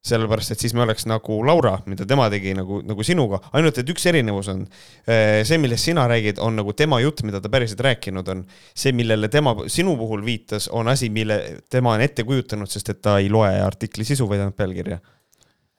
sellepärast, 0.06 0.52
et 0.54 0.62
siis 0.62 0.74
me 0.76 0.84
oleks 0.84 1.06
nagu 1.10 1.40
Laura, 1.46 1.72
mida 1.90 2.06
tema 2.06 2.28
tegi 2.30 2.52
nagu, 2.54 2.78
nagu 2.86 3.06
sinuga, 3.06 3.40
ainult 3.58 3.80
et 3.80 3.88
üks 3.90 4.06
erinevus 4.06 4.50
on 4.52 4.62
äh, 4.62 5.42
see, 5.46 5.58
millest 5.62 5.88
sina 5.88 6.06
räägid, 6.10 6.38
on 6.42 6.54
nagu 6.60 6.74
tema 6.78 7.00
jutt, 7.02 7.24
mida 7.26 7.40
ta 7.42 7.50
päriselt 7.52 7.82
rääkinud 7.86 8.30
on. 8.30 8.44
see, 8.70 8.94
millele 8.94 9.28
tema 9.32 9.56
sinu 9.72 9.96
puhul 9.98 10.22
viitas, 10.26 10.70
on 10.70 10.88
asi, 10.92 11.10
mille 11.10 11.40
tema 11.72 11.96
on 11.96 12.06
ette 12.06 12.24
kujutanud, 12.26 12.70
sest 12.70 12.94
et 12.94 13.02
ta 13.02 13.18
ei 13.18 13.32
loe 13.32 13.50
artikli 13.62 14.06
sisu, 14.06 14.28
vaid 14.30 14.44
ainult 14.44 14.58
pealkirja 14.58 15.00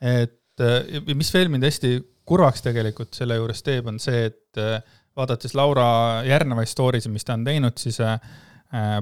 et 0.01 0.63
äh, 0.63 1.01
mis 1.15 1.29
veel 1.33 1.51
mind 1.51 1.65
hästi 1.67 1.97
kurvaks 2.27 2.63
tegelikult 2.65 3.15
selle 3.17 3.37
juures 3.39 3.63
teeb, 3.65 3.87
on 3.89 3.99
see, 4.01 4.27
et 4.29 4.61
äh, 4.61 4.81
vaadates 5.17 5.55
Laura 5.57 6.23
järgnevaid 6.27 6.69
story 6.69 7.01
sid, 7.01 7.13
mis 7.13 7.25
ta 7.25 7.37
on 7.37 7.45
teinud, 7.47 7.77
siis 7.81 7.99
äh, 8.03 8.17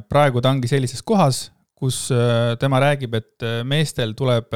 praegu 0.09 0.43
ta 0.43 0.53
ongi 0.53 0.69
sellises 0.71 1.03
kohas, 1.03 1.49
kus 1.75 2.05
tema 2.61 2.79
räägib, 2.79 3.17
et 3.17 3.43
meestel 3.67 4.13
tuleb 4.15 4.53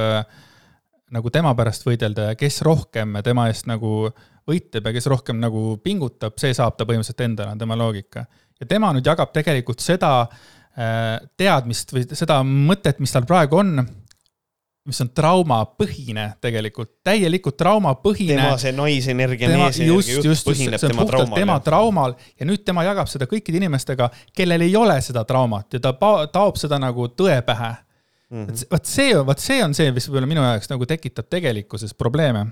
nagu 1.11 1.31
tema 1.35 1.51
pärast 1.57 1.83
võidelda 1.83 2.29
ja 2.29 2.37
kes 2.39 2.61
rohkem 2.63 3.17
tema 3.25 3.49
eest 3.51 3.67
nagu 3.67 4.07
võitleb 4.47 4.87
ja 4.87 4.93
kes 4.95 5.09
rohkem 5.11 5.41
nagu 5.41 5.73
pingutab, 5.83 6.37
see 6.39 6.53
saab 6.55 6.77
ta 6.77 6.87
põhimõtteliselt 6.87 7.25
endale, 7.25 7.51
on 7.51 7.59
tema 7.59 7.75
loogika. 7.75 8.23
ja 8.55 8.69
tema 8.69 8.93
nüüd 8.95 9.09
jagab 9.11 9.33
tegelikult 9.35 9.83
seda 9.83 10.13
teadmist 11.35 11.91
või 11.91 12.05
seda 12.07 12.39
mõtet, 12.47 13.03
mis 13.03 13.11
tal 13.11 13.27
praegu 13.27 13.59
on, 13.59 13.83
mis 14.89 15.01
on 15.03 15.11
traumapõhine 15.15 16.25
tegelikult, 16.41 16.91
täielikult 17.05 17.57
traumapõhine. 17.59 18.37
tema 18.39 18.55
see 18.61 18.73
naisenergia, 18.75 19.51
meesenergia 19.53 20.23
just, 20.25 20.47
põhineb 20.47 20.81
tema 20.81 21.05
traumal. 21.09 21.35
tema 21.37 21.59
traumal 21.65 22.15
ja 22.39 22.47
nüüd 22.49 22.65
tema 22.65 22.85
jagab 22.87 23.11
seda 23.11 23.29
kõikide 23.29 23.61
inimestega, 23.61 24.09
kellel 24.35 24.65
ei 24.67 24.75
ole 24.79 24.97
seda 25.05 25.25
traumat 25.29 25.77
ja 25.77 25.83
ta 25.83 25.93
taob 26.33 26.59
seda 26.61 26.81
nagu 26.81 27.11
tõe 27.13 27.41
pähe 27.45 27.75
mm. 28.29 28.45
-hmm. 28.45 28.65
vot 28.71 28.85
see, 28.85 29.13
vot 29.25 29.39
see 29.39 29.61
on 29.63 29.75
see, 29.75 29.91
mis 29.91 30.09
võib-olla 30.09 30.29
minu 30.29 30.43
jaoks 30.45 30.71
nagu 30.71 30.87
tekitab 30.89 31.29
tegelikkuses 31.29 31.93
probleeme. 31.97 32.47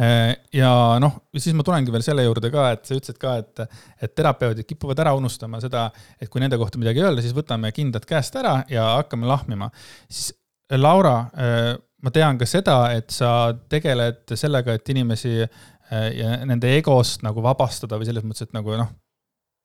Äh, 0.00 0.32
ja 0.54 0.70
noh, 1.02 1.18
siis 1.36 1.54
ma 1.56 1.64
tulengi 1.66 1.92
veel 1.92 2.02
selle 2.06 2.24
juurde 2.24 2.50
ka, 2.50 2.70
et 2.74 2.88
sa 2.88 2.96
ütlesid 2.96 3.18
ka, 3.20 3.36
et, 3.42 3.80
et 4.02 4.14
terapeudid 4.16 4.66
kipuvad 4.66 4.98
ära 5.04 5.12
unustama 5.18 5.60
seda, 5.62 5.88
et 6.20 6.30
kui 6.32 6.42
nende 6.42 6.58
kohta 6.58 6.80
midagi 6.80 7.02
öelda, 7.04 7.22
siis 7.24 7.36
võtame 7.36 7.70
kindad 7.76 8.06
käest 8.08 8.36
ära 8.40 8.62
ja 8.72 8.94
hakkame 8.96 9.28
lahmima. 9.28 9.70
siis 10.08 10.32
Laura, 10.76 11.16
äh, 11.32 11.74
ma 12.04 12.12
tean 12.14 12.38
ka 12.38 12.46
seda, 12.46 12.78
et 12.94 13.10
sa 13.14 13.52
tegeled 13.70 14.36
sellega, 14.36 14.76
et 14.76 14.92
inimesi 14.92 15.34
äh, 15.42 16.08
ja 16.18 16.38
nende 16.46 16.70
egost 16.76 17.24
nagu 17.26 17.42
vabastada 17.44 17.98
või 17.98 18.08
selles 18.08 18.26
mõttes, 18.26 18.48
et 18.48 18.56
nagu 18.56 18.76
noh, 18.76 18.90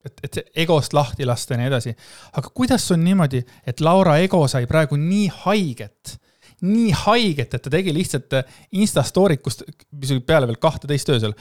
et, 0.08 0.20
et 0.24 0.42
egost 0.66 0.96
lahti 0.96 1.28
lasta 1.28 1.56
ja 1.56 1.62
nii 1.62 1.72
edasi. 1.72 1.96
aga 2.40 2.52
kuidas 2.56 2.90
on 2.96 3.04
niimoodi, 3.04 3.44
et 3.68 3.84
Laura 3.84 4.18
ego 4.24 4.46
sai 4.52 4.68
praegu 4.70 5.00
nii 5.00 5.28
haiget, 5.44 6.18
nii 6.64 6.94
haiget, 7.04 7.54
et 7.54 7.66
ta 7.66 7.74
tegi 7.74 7.94
lihtsalt 7.96 8.40
äh, 8.40 8.60
Insta 8.80 9.04
story't, 9.04 9.44
kust, 9.44 9.66
mis 9.92 10.16
oli 10.16 10.24
peale 10.24 10.48
veel 10.48 10.62
kahteteist 10.64 11.12
öösel, 11.12 11.36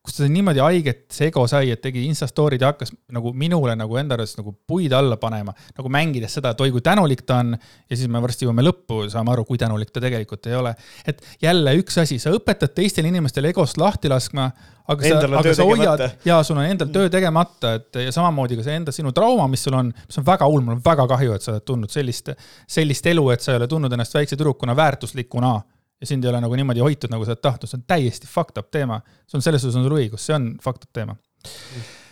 kus 0.00 0.16
ta 0.16 0.26
niimoodi 0.32 0.62
haiget 0.64 1.02
see 1.12 1.28
ego 1.28 1.42
sai, 1.50 1.74
et 1.74 1.80
tegi 1.84 2.06
Insta 2.08 2.24
story'd 2.28 2.62
ja 2.64 2.70
hakkas 2.70 2.92
nagu 3.12 3.34
minule 3.36 3.74
nagu 3.76 3.98
enda 4.00 4.16
arvates 4.16 4.38
nagu 4.38 4.54
puid 4.68 4.92
alla 4.96 5.18
panema, 5.20 5.52
nagu 5.76 5.90
mängides 5.92 6.38
seda, 6.38 6.54
et 6.54 6.60
oi 6.64 6.70
kui 6.72 6.80
tänulik 6.84 7.20
ta 7.28 7.42
on. 7.42 7.52
ja 7.52 7.96
siis 7.98 8.08
me 8.08 8.22
varsti 8.24 8.46
jõuame 8.46 8.64
lõppu, 8.64 9.02
saame 9.12 9.34
aru, 9.34 9.44
kui 9.44 9.60
tänulik 9.60 9.92
ta 9.92 10.00
tegelikult 10.00 10.48
ei 10.48 10.56
ole. 10.56 10.72
et 11.04 11.20
jälle 11.42 11.74
üks 11.82 12.00
asi, 12.00 12.16
sa 12.18 12.32
õpetad 12.32 12.72
teistel 12.76 13.10
inimestel 13.10 13.50
egost 13.50 13.76
lahti 13.80 14.08
laskma, 14.08 14.46
aga 14.88 15.04
sa, 15.04 15.18
aga 15.42 15.52
sa 15.58 15.66
hoiad 15.68 16.04
ja 16.24 16.38
sul 16.48 16.56
on 16.56 16.70
endal 16.70 16.88
töö 16.94 17.10
tegemata, 17.12 17.74
et 17.76 18.00
ja 18.06 18.14
samamoodi 18.14 18.56
ka 18.56 18.64
see 18.64 18.78
enda 18.80 18.94
sinu 18.96 19.12
trauma, 19.16 19.50
mis 19.52 19.66
sul 19.68 19.76
on, 19.76 19.92
mis 20.06 20.22
on 20.22 20.26
väga 20.30 20.48
hull, 20.48 20.64
mul 20.64 20.78
on 20.78 20.84
väga 20.86 21.04
kahju, 21.12 21.36
et 21.36 21.44
sa 21.44 21.52
oled 21.58 21.66
tundnud 21.68 21.92
sellist, 21.92 22.32
sellist 22.64 23.12
elu, 23.12 23.28
et 23.36 23.44
sa 23.44 23.52
ei 23.52 23.60
ole 23.60 23.68
tundnud 23.68 23.92
ennast 23.92 24.16
väikse 24.16 24.40
tüdrukuna 24.40 24.78
väärtuslikuna 24.80 25.58
ja 26.00 26.06
sind 26.06 26.24
ei 26.24 26.30
ole 26.30 26.40
nagu 26.40 26.56
niimoodi 26.56 26.82
hoitud, 26.84 27.12
nagu 27.12 27.24
sa 27.26 27.34
oled 27.34 27.42
tahtnud, 27.44 27.70
see 27.70 27.78
on 27.78 27.86
täiesti 27.88 28.28
fucked 28.30 28.60
up 28.60 28.70
teema. 28.72 29.00
see 29.28 29.38
on, 29.38 29.44
selles 29.44 29.62
suhtes 29.64 29.78
on 29.78 29.86
sul 29.86 29.96
õigus, 29.98 30.26
see 30.26 30.36
on 30.36 30.52
fucked 30.62 30.86
up 30.88 30.92
teema. 30.96 31.16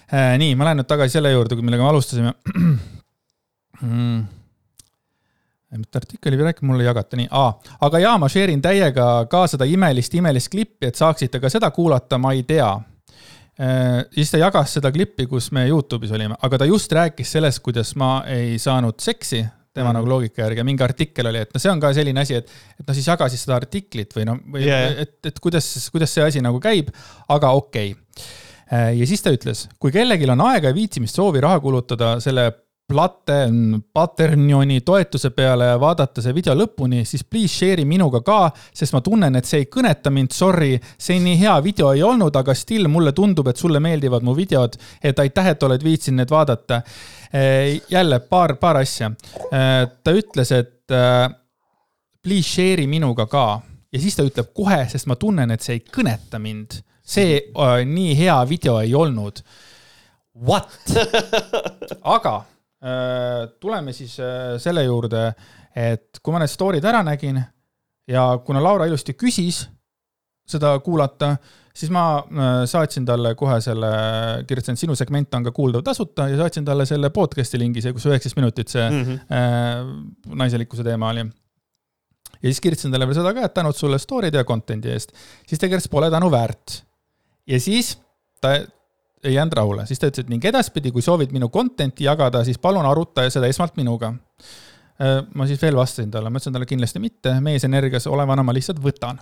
Mm.. 0.08 0.40
nii, 0.42 0.56
ma 0.56 0.68
lähen 0.68 0.82
nüüd 0.82 0.88
tagasi 0.88 1.18
selle 1.18 1.32
juurde, 1.32 1.56
millega 1.62 1.86
me 1.86 1.94
alustasime. 1.94 2.34
Mm.. 3.78 4.24
mitte 5.78 6.00
artikli 6.00 6.34
või 6.34 6.48
rääkida, 6.48 6.66
mulle 6.66 6.82
ei 6.82 6.88
jagata, 6.88 7.14
nii, 7.20 7.28
aga 7.86 7.98
jaa, 8.02 8.16
ma 8.18 8.26
share 8.32 8.50
in 8.50 8.62
täiega 8.64 9.04
ka 9.30 9.44
seda 9.46 9.68
imelist, 9.70 10.16
imelist 10.18 10.50
klippi, 10.50 10.88
et 10.88 10.98
saaksite 10.98 11.38
ka 11.38 11.50
seda 11.52 11.70
kuulata, 11.76 12.18
ma 12.18 12.32
ei 12.34 12.42
tea. 12.48 12.72
Äh, 13.62 14.00
siis 14.16 14.32
ta 14.32 14.40
jagas 14.42 14.74
seda 14.80 14.90
klippi, 14.90 15.28
kus 15.30 15.52
me 15.54 15.68
Youtube'is 15.68 16.10
olime, 16.16 16.34
aga 16.42 16.58
ta 16.58 16.66
just 16.66 16.90
rääkis 16.90 17.36
sellest, 17.36 17.62
kuidas 17.62 17.94
ma 18.00 18.24
ei 18.26 18.58
saanud 18.58 18.98
seksi 18.98 19.44
tema 19.74 19.90
mm. 19.90 19.98
nagu 19.98 20.10
loogika 20.10 20.44
järgi 20.44 20.62
ja 20.62 20.66
mingi 20.66 20.84
artikkel 20.84 21.30
oli, 21.30 21.42
et 21.44 21.54
noh, 21.54 21.62
see 21.62 21.72
on 21.72 21.82
ka 21.82 21.92
selline 21.96 22.24
asi, 22.24 22.38
et, 22.40 22.52
et 22.78 22.84
noh, 22.84 22.96
siis 22.96 23.08
jaga 23.10 23.28
siis 23.32 23.44
seda 23.46 23.58
artiklit 23.58 24.14
või 24.16 24.28
noh, 24.28 24.40
või 24.54 24.64
yeah. 24.66 25.02
et, 25.04 25.18
et 25.30 25.42
kuidas, 25.42 25.68
kuidas 25.94 26.14
see 26.14 26.24
asi 26.24 26.44
nagu 26.44 26.60
käib, 26.62 26.92
aga 27.34 27.52
okei 27.58 27.92
okay. 27.94 28.96
ja 28.98 29.10
siis 29.10 29.24
ta 29.24 29.34
ütles, 29.34 29.66
kui 29.80 29.94
kellelgi 29.94 30.30
on 30.30 30.46
aega 30.48 30.72
ja 30.72 30.76
viitsimist, 30.76 31.20
soovi 31.20 31.44
raha 31.44 31.60
kulutada 31.64 32.16
selle 32.24 32.50
Platen, 32.88 33.82
Paternioni 33.92 34.80
toetuse 34.80 35.30
peale 35.30 35.66
ja 35.68 35.80
vaadata 35.80 36.22
see 36.24 36.32
video 36.32 36.54
lõpuni, 36.56 37.02
siis 37.04 37.20
please 37.28 37.52
share'i 37.52 37.84
minuga 37.84 38.22
ka, 38.24 38.38
sest 38.72 38.94
ma 38.96 39.02
tunnen, 39.04 39.36
et 39.36 39.44
see 39.44 39.60
ei 39.60 39.66
kõneta 39.68 40.08
mind, 40.08 40.32
sorry, 40.32 40.70
see 40.96 41.18
nii 41.20 41.36
hea 41.36 41.58
video 41.66 41.90
ei 41.92 42.00
olnud, 42.00 42.32
aga 42.40 42.54
still 42.56 42.88
mulle 42.88 43.12
tundub, 43.12 43.50
et 43.52 43.60
sulle 43.60 43.82
meeldivad 43.84 44.24
mu 44.24 44.32
videod, 44.32 44.80
et 45.04 45.20
aitäh, 45.20 45.50
et 45.52 45.68
oled 45.68 45.84
viitsinud 45.84 46.22
need 46.22 46.32
vaadata. 46.32 46.80
Eh, 47.32 47.80
jälle 47.88 48.20
paar, 48.20 48.56
paar 48.56 48.76
asja. 48.76 49.10
Eh, 49.52 49.88
ta 50.04 50.12
ütles, 50.12 50.52
et 50.52 50.90
eh, 50.90 51.28
please 52.22 52.48
share'i 52.48 52.86
minuga 52.88 53.26
ka 53.28 53.60
ja 53.92 54.00
siis 54.00 54.16
ta 54.16 54.24
ütleb 54.24 54.52
kohe, 54.56 54.80
sest 54.88 55.08
ma 55.08 55.16
tunnen, 55.20 55.50
et 55.50 55.64
see 55.64 55.78
ei 55.78 55.84
kõneta 55.84 56.40
mind. 56.40 56.82
see 57.08 57.38
nii 57.88 58.16
hea 58.18 58.34
video 58.48 58.74
ei 58.84 58.90
olnud. 58.94 59.40
What? 60.44 60.74
aga 62.16 62.34
tuleme 63.60 63.94
siis 63.96 64.12
selle 64.60 64.82
juurde, 64.84 65.22
et 65.72 66.20
kui 66.22 66.34
ma 66.34 66.42
need 66.42 66.52
story'd 66.52 66.84
ära 66.84 67.00
nägin 67.02 67.40
ja 68.12 68.26
kuna 68.44 68.60
Laura 68.62 68.84
ilusti 68.86 69.16
küsis 69.16 69.62
seda 70.48 70.74
kuulata, 70.84 71.32
siis 71.78 71.92
ma 71.94 72.04
äh, 72.18 72.62
saatsin 72.68 73.06
talle 73.06 73.34
kohe 73.38 73.58
selle, 73.62 73.90
kirjutasin, 74.48 74.78
et 74.78 74.82
sinu 74.82 74.96
segment 74.98 75.34
on 75.38 75.46
ka 75.46 75.52
kuuldav 75.54 75.84
tasuta 75.86 76.28
ja 76.30 76.38
saatsin 76.40 76.66
talle 76.66 76.86
selle 76.88 77.10
podcast'i 77.14 77.60
lingi, 77.60 77.82
see, 77.84 77.94
kus 77.96 78.08
üheksateist 78.10 78.38
minutit 78.38 78.72
see 78.72 78.86
mm 78.88 79.04
-hmm. 79.04 79.20
äh, 79.38 80.34
naiselikkuse 80.42 80.86
teema 80.86 81.12
oli. 81.14 81.26
ja 82.42 82.46
siis 82.48 82.60
kirjutasin 82.60 82.92
talle 82.92 83.06
veel 83.06 83.20
seda 83.20 83.34
ka, 83.34 83.46
et 83.46 83.54
tänud 83.54 83.76
sulle 83.76 83.98
story'de 83.98 84.42
ja 84.42 84.44
content'i 84.44 84.90
eest. 84.90 85.12
siis 85.46 85.58
ta 85.58 85.66
kirjutas, 85.66 85.88
pole 85.88 86.10
tänu 86.10 86.30
väärt. 86.30 86.82
ja 87.46 87.60
siis 87.60 87.98
ta 88.40 88.54
ei 89.24 89.34
jäänud 89.34 89.52
rahule, 89.52 89.86
siis 89.86 89.98
ta 89.98 90.06
ütles, 90.06 90.26
et 90.26 90.28
ning 90.28 90.44
edaspidi, 90.44 90.90
kui 90.90 91.02
soovid 91.02 91.32
minu 91.32 91.48
content'i 91.48 92.04
jagada, 92.04 92.44
siis 92.44 92.58
palun 92.58 92.86
aruta 92.86 93.30
seda 93.30 93.46
esmalt 93.46 93.76
minuga 93.76 94.14
äh, 95.02 95.26
ma 95.34 95.46
siis 95.46 95.62
veel 95.62 95.76
vastasin 95.76 96.10
talle, 96.10 96.30
ma 96.30 96.38
ütlesin 96.38 96.52
talle 96.52 96.66
kindlasti 96.66 96.98
mitte, 96.98 97.40
meesenergias 97.40 98.06
olevana 98.06 98.42
ma 98.42 98.52
lihtsalt 98.52 98.82
võtan 98.82 99.18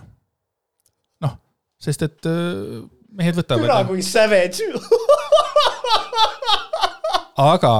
sest 1.81 2.07
et 2.07 2.29
äh, 2.29 2.81
mehed 3.17 3.37
võtavad. 3.37 3.65
türa 3.65 3.83
kui 3.89 4.03
savage 4.05 4.65
aga 7.37 7.73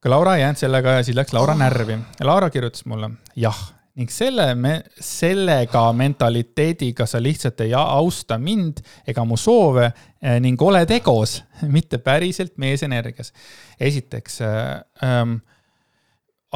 ka 0.00 0.10
Laura 0.10 0.36
ei 0.36 0.44
jäänud 0.44 0.60
sellega 0.60 0.98
ja 0.98 1.04
siis 1.06 1.18
läks 1.18 1.34
Laura 1.36 1.54
närvi 1.58 1.98
ja 1.98 2.26
Laura 2.26 2.50
kirjutas 2.50 2.86
mulle, 2.88 3.10
jah, 3.36 3.58
ning 3.98 4.10
selle 4.12 4.54
me, 4.54 4.76
sellega 5.02 5.82
mentaliteediga 5.96 7.06
sa 7.10 7.20
lihtsalt 7.22 7.60
ei 7.66 7.74
austa 7.76 8.38
mind 8.38 8.80
ega 9.08 9.24
mu 9.26 9.36
soove 9.40 9.90
eh, 9.90 10.38
ning 10.40 10.60
oled 10.62 10.90
egos, 10.94 11.40
mitte 11.68 11.98
päriselt 11.98 12.56
meesenergias. 12.58 13.32
esiteks 13.80 14.40
äh, 14.46 14.80
ähm, 15.04 15.40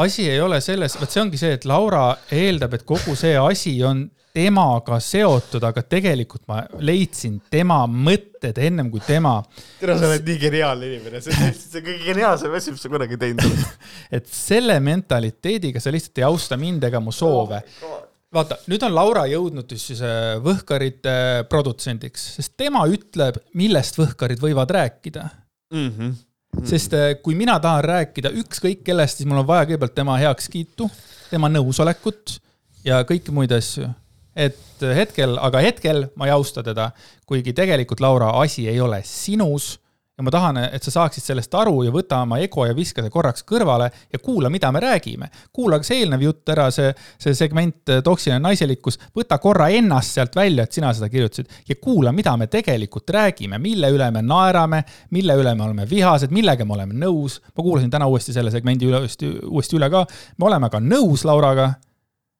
asi 0.02 0.28
ei 0.30 0.40
ole 0.40 0.60
selles, 0.64 0.96
vot 1.00 1.10
see 1.10 1.22
ongi 1.22 1.40
see, 1.40 1.54
et 1.58 1.64
Laura 1.68 2.10
eeldab, 2.34 2.74
et 2.74 2.84
kogu 2.86 3.14
see 3.18 3.36
asi 3.38 3.76
on 3.86 4.04
temaga 4.34 4.96
seotud, 4.98 5.62
aga 5.62 5.84
tegelikult 5.86 6.42
ma 6.50 6.64
leidsin 6.82 7.36
tema 7.50 7.84
mõtted 7.86 8.58
ennem 8.66 8.88
kui 8.90 9.02
tema. 9.06 9.36
tere, 9.78 9.94
sa 9.98 10.08
oled 10.08 10.26
nii 10.26 10.40
geniaalne 10.42 10.88
inimene, 10.90 11.20
see 11.22 11.36
on 11.38 11.54
see 11.58 11.84
kõige 11.84 12.08
geniaalsem 12.08 12.56
asi, 12.58 12.74
mis 12.74 12.82
sa 12.82 12.90
kunagi 12.90 13.20
teinud 13.20 13.46
oled. 13.46 13.76
et 14.18 14.26
selle 14.26 14.80
mentaliteediga 14.82 15.82
sa 15.82 15.94
lihtsalt 15.94 16.18
ei 16.18 16.26
austa 16.26 16.58
mind 16.58 16.90
ega 16.90 17.02
mu 17.02 17.14
soove 17.14 17.62
oh 17.86 18.02
vaata, 18.34 18.58
nüüd 18.70 18.82
on 18.86 18.94
Laura 18.94 19.24
jõudnud 19.30 19.74
siis 19.78 20.00
Võhkarite 20.42 21.44
produtsendiks, 21.50 22.24
sest 22.38 22.56
tema 22.58 22.84
ütleb, 22.90 23.38
millest 23.58 23.98
Võhkarid 24.00 24.42
võivad 24.42 24.72
rääkida 24.74 25.28
mm. 25.70 25.90
-hmm. 25.90 26.14
Mm 26.54 26.62
-hmm. 26.62 26.70
sest 26.70 26.92
eh, 26.94 27.16
kui 27.22 27.34
mina 27.34 27.58
tahan 27.60 27.84
rääkida 27.84 28.30
ükskõik 28.30 28.84
kellest, 28.84 29.16
siis 29.16 29.28
mul 29.28 29.42
on 29.42 29.46
vaja 29.46 29.66
kõigepealt 29.66 29.94
tema 29.94 30.16
heakskiitu, 30.16 30.90
tema 31.30 31.48
nõusolekut 31.48 32.38
ja 32.84 33.02
kõiki 33.02 33.32
muid 33.32 33.52
asju 33.52 33.90
et 34.36 34.82
hetkel, 34.94 35.38
aga 35.38 35.58
hetkel 35.58 36.08
ma 36.16 36.26
ei 36.26 36.34
austa 36.34 36.62
teda, 36.62 36.90
kuigi 37.26 37.52
tegelikult, 37.52 38.00
Laura, 38.00 38.30
asi 38.40 38.68
ei 38.68 38.80
ole 38.80 39.00
sinus 39.04 39.78
ja 40.18 40.22
ma 40.22 40.30
tahan, 40.30 40.58
et 40.76 40.82
sa 40.86 40.92
saaksid 40.94 41.24
sellest 41.24 41.54
aru 41.58 41.80
ja 41.82 41.92
võta 41.94 42.20
oma 42.22 42.38
ego 42.42 42.62
ja 42.68 42.74
viska 42.76 43.02
see 43.02 43.10
korraks 43.10 43.42
kõrvale 43.48 43.88
ja 44.12 44.20
kuula, 44.22 44.50
mida 44.50 44.70
me 44.72 44.82
räägime. 44.82 45.28
kuula 45.52 45.80
ka 45.82 45.88
see 45.88 46.04
eelnev 46.04 46.22
jutt 46.22 46.52
ära, 46.54 46.68
see, 46.74 46.92
see 47.18 47.34
segment 47.34 47.90
äh, 47.90 48.02
Toksiline 48.04 48.38
naiselikkus, 48.44 49.00
võta 49.16 49.40
korra 49.42 49.68
ennast 49.74 50.14
sealt 50.14 50.36
välja, 50.38 50.64
et 50.64 50.72
sina 50.72 50.92
seda 50.94 51.08
kirjutasid 51.10 51.50
ja 51.68 51.78
kuula, 51.82 52.12
mida 52.14 52.36
me 52.38 52.46
tegelikult 52.46 53.10
räägime, 53.10 53.58
mille 53.58 53.90
üle 53.90 54.10
me 54.14 54.22
naerame, 54.22 54.84
mille 55.10 55.34
üle 55.40 55.54
me 55.58 55.66
oleme 55.66 55.88
vihased, 55.90 56.30
millega 56.30 56.64
me 56.64 56.78
oleme 56.78 56.94
nõus. 56.94 57.40
ma 57.56 57.62
kuulasin 57.62 57.90
täna 57.90 58.06
uuesti 58.06 58.32
selle 58.32 58.54
segmendi 58.54 58.86
üle, 58.86 59.02
uuesti, 59.02 59.32
uuesti 59.50 59.80
üle 59.80 59.90
ka. 59.90 60.06
me 60.38 60.46
oleme 60.46 60.70
ka 60.70 60.78
nõus 60.78 61.26
Lauraga 61.26 61.72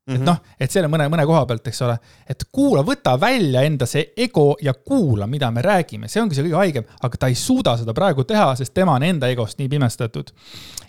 Mm 0.07 0.13
-hmm. 0.13 0.17
et 0.17 0.21
mhm. 0.21 0.27
noh, 0.29 0.57
et 0.61 0.71
selle 0.71 0.89
mõne, 0.93 1.07
mõne 1.09 1.25
koha 1.25 1.47
pealt, 1.49 1.67
eks 1.71 1.79
ole, 1.87 1.95
et 2.29 2.43
kuula, 2.53 2.83
võta 2.85 3.15
välja 3.21 3.63
enda 3.65 3.87
see 3.89 4.11
ego 4.17 4.57
ja 4.61 4.75
kuula, 4.75 5.27
mida 5.27 5.49
me 5.51 5.63
räägime, 5.65 6.11
see 6.13 6.21
ongi 6.21 6.37
see 6.37 6.45
kõige 6.45 6.59
haigem, 6.61 6.85
aga 7.01 7.21
ta 7.23 7.31
ei 7.33 7.35
suuda 7.35 7.73
seda 7.81 7.95
praegu 7.97 8.25
teha, 8.29 8.51
sest 8.55 8.75
tema 8.75 8.99
on 8.99 9.03
enda 9.03 9.31
egost 9.33 9.59
nii 9.59 9.69
pimestatud. 9.69 10.31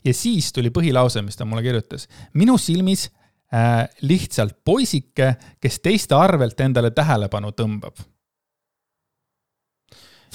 ja 0.04 0.14
siis 0.14 0.52
tuli 0.54 0.70
põhilause, 0.70 1.22
mis 1.22 1.36
ta 1.36 1.46
mulle 1.46 1.64
kirjutas. 1.64 2.10
minu 2.34 2.58
silmis 2.58 3.08
äh, 3.54 3.88
lihtsalt 4.02 4.58
poisike, 4.66 5.36
kes 5.62 5.80
teiste 5.80 6.16
arvelt 6.16 6.60
endale 6.60 6.92
tähelepanu 6.92 7.56
tõmbab. 7.56 7.96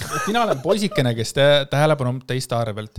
et 0.01 0.26
mina 0.26 0.43
olen 0.43 0.61
poisikene, 0.61 1.14
kes 1.14 1.33
te, 1.33 1.66
tähelepanu 1.70 2.20
teiste 2.26 2.55
arvelt. 2.55 2.99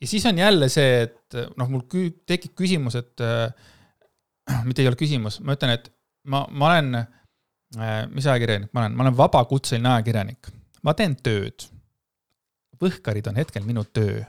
ja 0.00 0.06
siis 0.06 0.26
on 0.26 0.38
jälle 0.38 0.68
see, 0.68 1.02
et 1.02 1.44
noh, 1.56 1.68
mul 1.68 1.88
tekib 2.26 2.52
küsimus, 2.52 3.00
et 3.00 3.20
äh, 3.20 3.71
mitte 4.68 4.82
ei 4.82 4.90
ole 4.90 4.98
küsimus, 4.98 5.40
ma 5.44 5.56
ütlen, 5.56 5.74
et 5.76 5.90
ma, 6.24 6.44
ma 6.50 6.70
olen, 6.72 6.94
äh, 7.78 7.96
mis 8.12 8.26
ajakirjanik 8.26 8.72
ma 8.72 8.84
olen, 8.84 8.96
ma 8.96 9.06
olen 9.06 9.16
vabakutseline 9.18 9.96
ajakirjanik, 9.96 10.52
ma 10.86 10.94
teen 10.98 11.16
tööd. 11.22 11.68
Võhkarid 12.82 13.28
on 13.30 13.36
hetkel 13.38 13.66
minu 13.66 13.84
töö. 13.94 14.22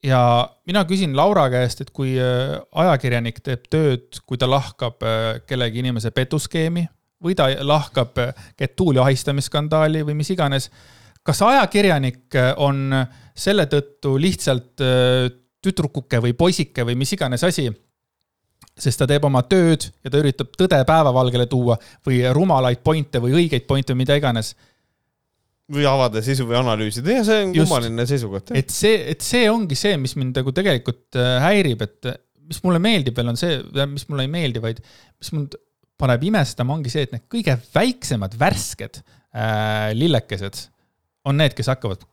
ja 0.00 0.20
mina 0.64 0.80
küsin 0.88 1.12
Laura 1.16 1.50
käest, 1.52 1.82
et 1.84 1.90
kui 1.92 2.14
äh, 2.16 2.56
ajakirjanik 2.72 3.42
teeb 3.44 3.66
tööd, 3.68 4.22
kui 4.26 4.40
ta 4.40 4.48
lahkab 4.48 5.04
äh, 5.04 5.42
kellegi 5.46 5.84
inimese 5.84 6.10
petuskeemi 6.10 6.86
või 7.20 7.36
ta 7.36 7.50
lahkab 7.60 8.16
Getuuli 8.56 8.98
ahistamisskandaali 8.98 10.00
või 10.08 10.14
mis 10.22 10.30
iganes, 10.32 10.70
kas 11.22 11.42
ajakirjanik 11.44 12.32
on 12.64 12.94
selle 13.36 13.66
tõttu 13.68 14.14
lihtsalt 14.16 14.80
tüdrukuke 15.60 16.22
või 16.24 16.32
poisike 16.32 16.86
või 16.88 16.96
mis 16.96 17.12
iganes 17.12 17.44
asi 17.44 17.66
sest 18.80 19.02
ta 19.02 19.08
teeb 19.10 19.26
oma 19.28 19.42
tööd 19.48 19.86
ja 20.04 20.12
ta 20.12 20.20
üritab 20.22 20.52
tõde 20.58 20.80
päevavalgele 20.88 21.46
tuua 21.50 21.76
või 22.06 22.22
rumalaid 22.36 22.82
pointe 22.86 23.22
või 23.22 23.36
õigeid 23.42 23.66
pointe 23.68 23.96
mida 23.98 24.16
iganes. 24.18 24.54
või 25.70 25.86
avada 25.86 26.22
sisu 26.22 26.48
või 26.48 26.58
analüüsida 26.58 27.20
ja 27.20 27.24
see 27.26 27.44
on 27.44 27.54
kummaline 27.54 28.06
seisukoht. 28.06 28.50
et 28.58 28.72
see, 28.74 28.96
et 29.12 29.22
see 29.22 29.46
ongi 29.50 29.78
see, 29.78 29.96
mis 30.00 30.16
mind 30.18 30.40
nagu 30.40 30.52
tegelikult 30.56 31.20
äh, 31.20 31.36
häirib, 31.44 31.82
et 31.86 32.12
mis 32.50 32.58
mulle 32.66 32.80
meeldib 32.82 33.16
veel 33.16 33.30
on 33.30 33.38
see, 33.38 33.60
mis 33.92 34.08
mulle 34.10 34.26
ei 34.26 34.32
meeldi, 34.32 34.62
vaid 34.62 34.82
mis 34.82 35.32
mind 35.36 35.54
paneb 36.00 36.24
imestama, 36.26 36.74
ongi 36.74 36.90
see, 36.92 37.04
et 37.06 37.14
need 37.14 37.28
kõige 37.30 37.56
väiksemad 37.74 38.34
värsked 38.40 39.02
äh, 39.04 39.92
lillekesed 39.94 40.64
on 41.28 41.36
need, 41.36 41.52
kes 41.56 41.68
hakkavad 41.68 42.04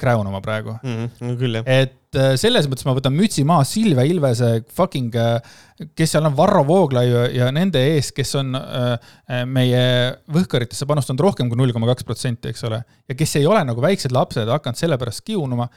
kräunama 0.00 0.40
praegu 0.44 0.74
mm. 0.82 0.96
-hmm, 1.06 1.36
küll, 1.40 1.56
jah. 1.56 1.68
et 1.80 2.16
äh, 2.18 2.34
selles 2.40 2.66
mõttes 2.68 2.84
ma 2.84 2.92
võtan 2.96 3.14
mütsi 3.16 3.44
maha 3.48 3.64
Silvia 3.64 4.04
Ilvese 4.04 4.50
fucking, 4.76 5.14
äh, 5.16 5.86
kes 5.96 6.12
seal 6.12 6.28
on 6.28 6.36
Varro 6.36 6.62
Vooglaiu 6.68 7.22
ja 7.32 7.48
nende 7.56 7.80
ees, 7.94 8.10
kes 8.12 8.34
on 8.40 8.58
äh, 8.58 9.14
meie 9.48 9.84
võhkaritesse 10.28 10.88
panustanud 10.88 11.24
rohkem 11.24 11.48
kui 11.48 11.60
null 11.60 11.72
koma 11.72 11.88
kaks 11.92 12.04
protsenti, 12.08 12.52
eks 12.52 12.66
ole. 12.68 12.82
ja 13.08 13.16
kes 13.16 13.36
ei 13.40 13.48
ole 13.48 13.62
nagu 13.64 13.80
väiksed 13.84 14.12
lapsed 14.12 14.52
hakanud 14.52 14.80
selle 14.80 14.98
pärast 15.00 15.24
kiunuma. 15.24 15.68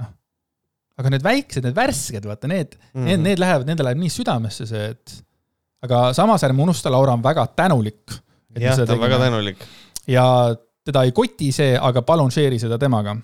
noh, 0.00 0.12
aga 1.02 1.12
need 1.12 1.26
väiksed, 1.26 1.66
need 1.66 1.76
värsked, 1.76 2.24
vaata 2.24 2.48
need 2.48 2.78
mm, 2.78 2.86
-hmm. 2.94 3.10
need, 3.10 3.26
need 3.26 3.44
lähevad, 3.44 3.68
nendele 3.68 3.92
läheb 3.92 4.00
nii 4.06 4.14
südamesse 4.16 4.66
see, 4.70 4.94
et 4.96 5.18
aga 5.84 6.08
samas 6.16 6.46
ärme 6.48 6.64
unusta, 6.64 6.88
Laura 6.90 7.12
on 7.12 7.22
väga 7.22 7.46
tänulik. 7.52 8.16
jah, 8.56 8.80
ta 8.80 8.96
on 8.96 9.04
väga 9.04 9.20
tänulik. 9.26 9.60
ja 10.08 10.24
teda 10.88 11.04
ei 11.04 11.12
koti 11.16 11.50
see, 11.54 11.76
aga 11.76 12.02
palun 12.06 12.32
share'i 12.32 12.58
seda 12.60 12.78
temaga 12.80 13.14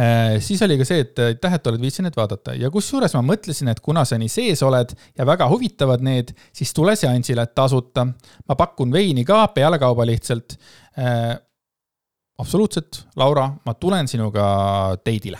äh, 0.00 0.40
siis 0.44 0.62
oli 0.64 0.78
ka 0.80 0.86
see, 0.88 1.04
et 1.04 1.22
aitäh, 1.26 1.56
et 1.58 1.70
oled 1.70 1.82
viitsinud 1.84 2.16
vaadata 2.16 2.56
ja 2.58 2.70
kusjuures 2.72 3.14
ma 3.18 3.24
mõtlesin, 3.26 3.70
et 3.72 3.82
kuna 3.84 4.06
sa 4.08 4.18
nii 4.20 4.32
sees 4.32 4.64
oled 4.66 4.94
ja 5.18 5.26
väga 5.28 5.48
huvitavad 5.52 6.04
need, 6.04 6.32
siis 6.54 6.72
tule 6.76 6.96
seansile 6.98 7.46
tasuta. 7.52 8.06
ma 8.48 8.58
pakun 8.58 8.92
veini 8.94 9.26
ka 9.28 9.46
pealekauba 9.56 10.06
lihtsalt 10.08 10.56
äh,. 10.98 11.34
absoluutselt, 12.38 13.04
Laura, 13.16 13.50
ma 13.66 13.74
tulen 13.78 14.08
sinuga 14.10 14.46
date'ile. 15.04 15.38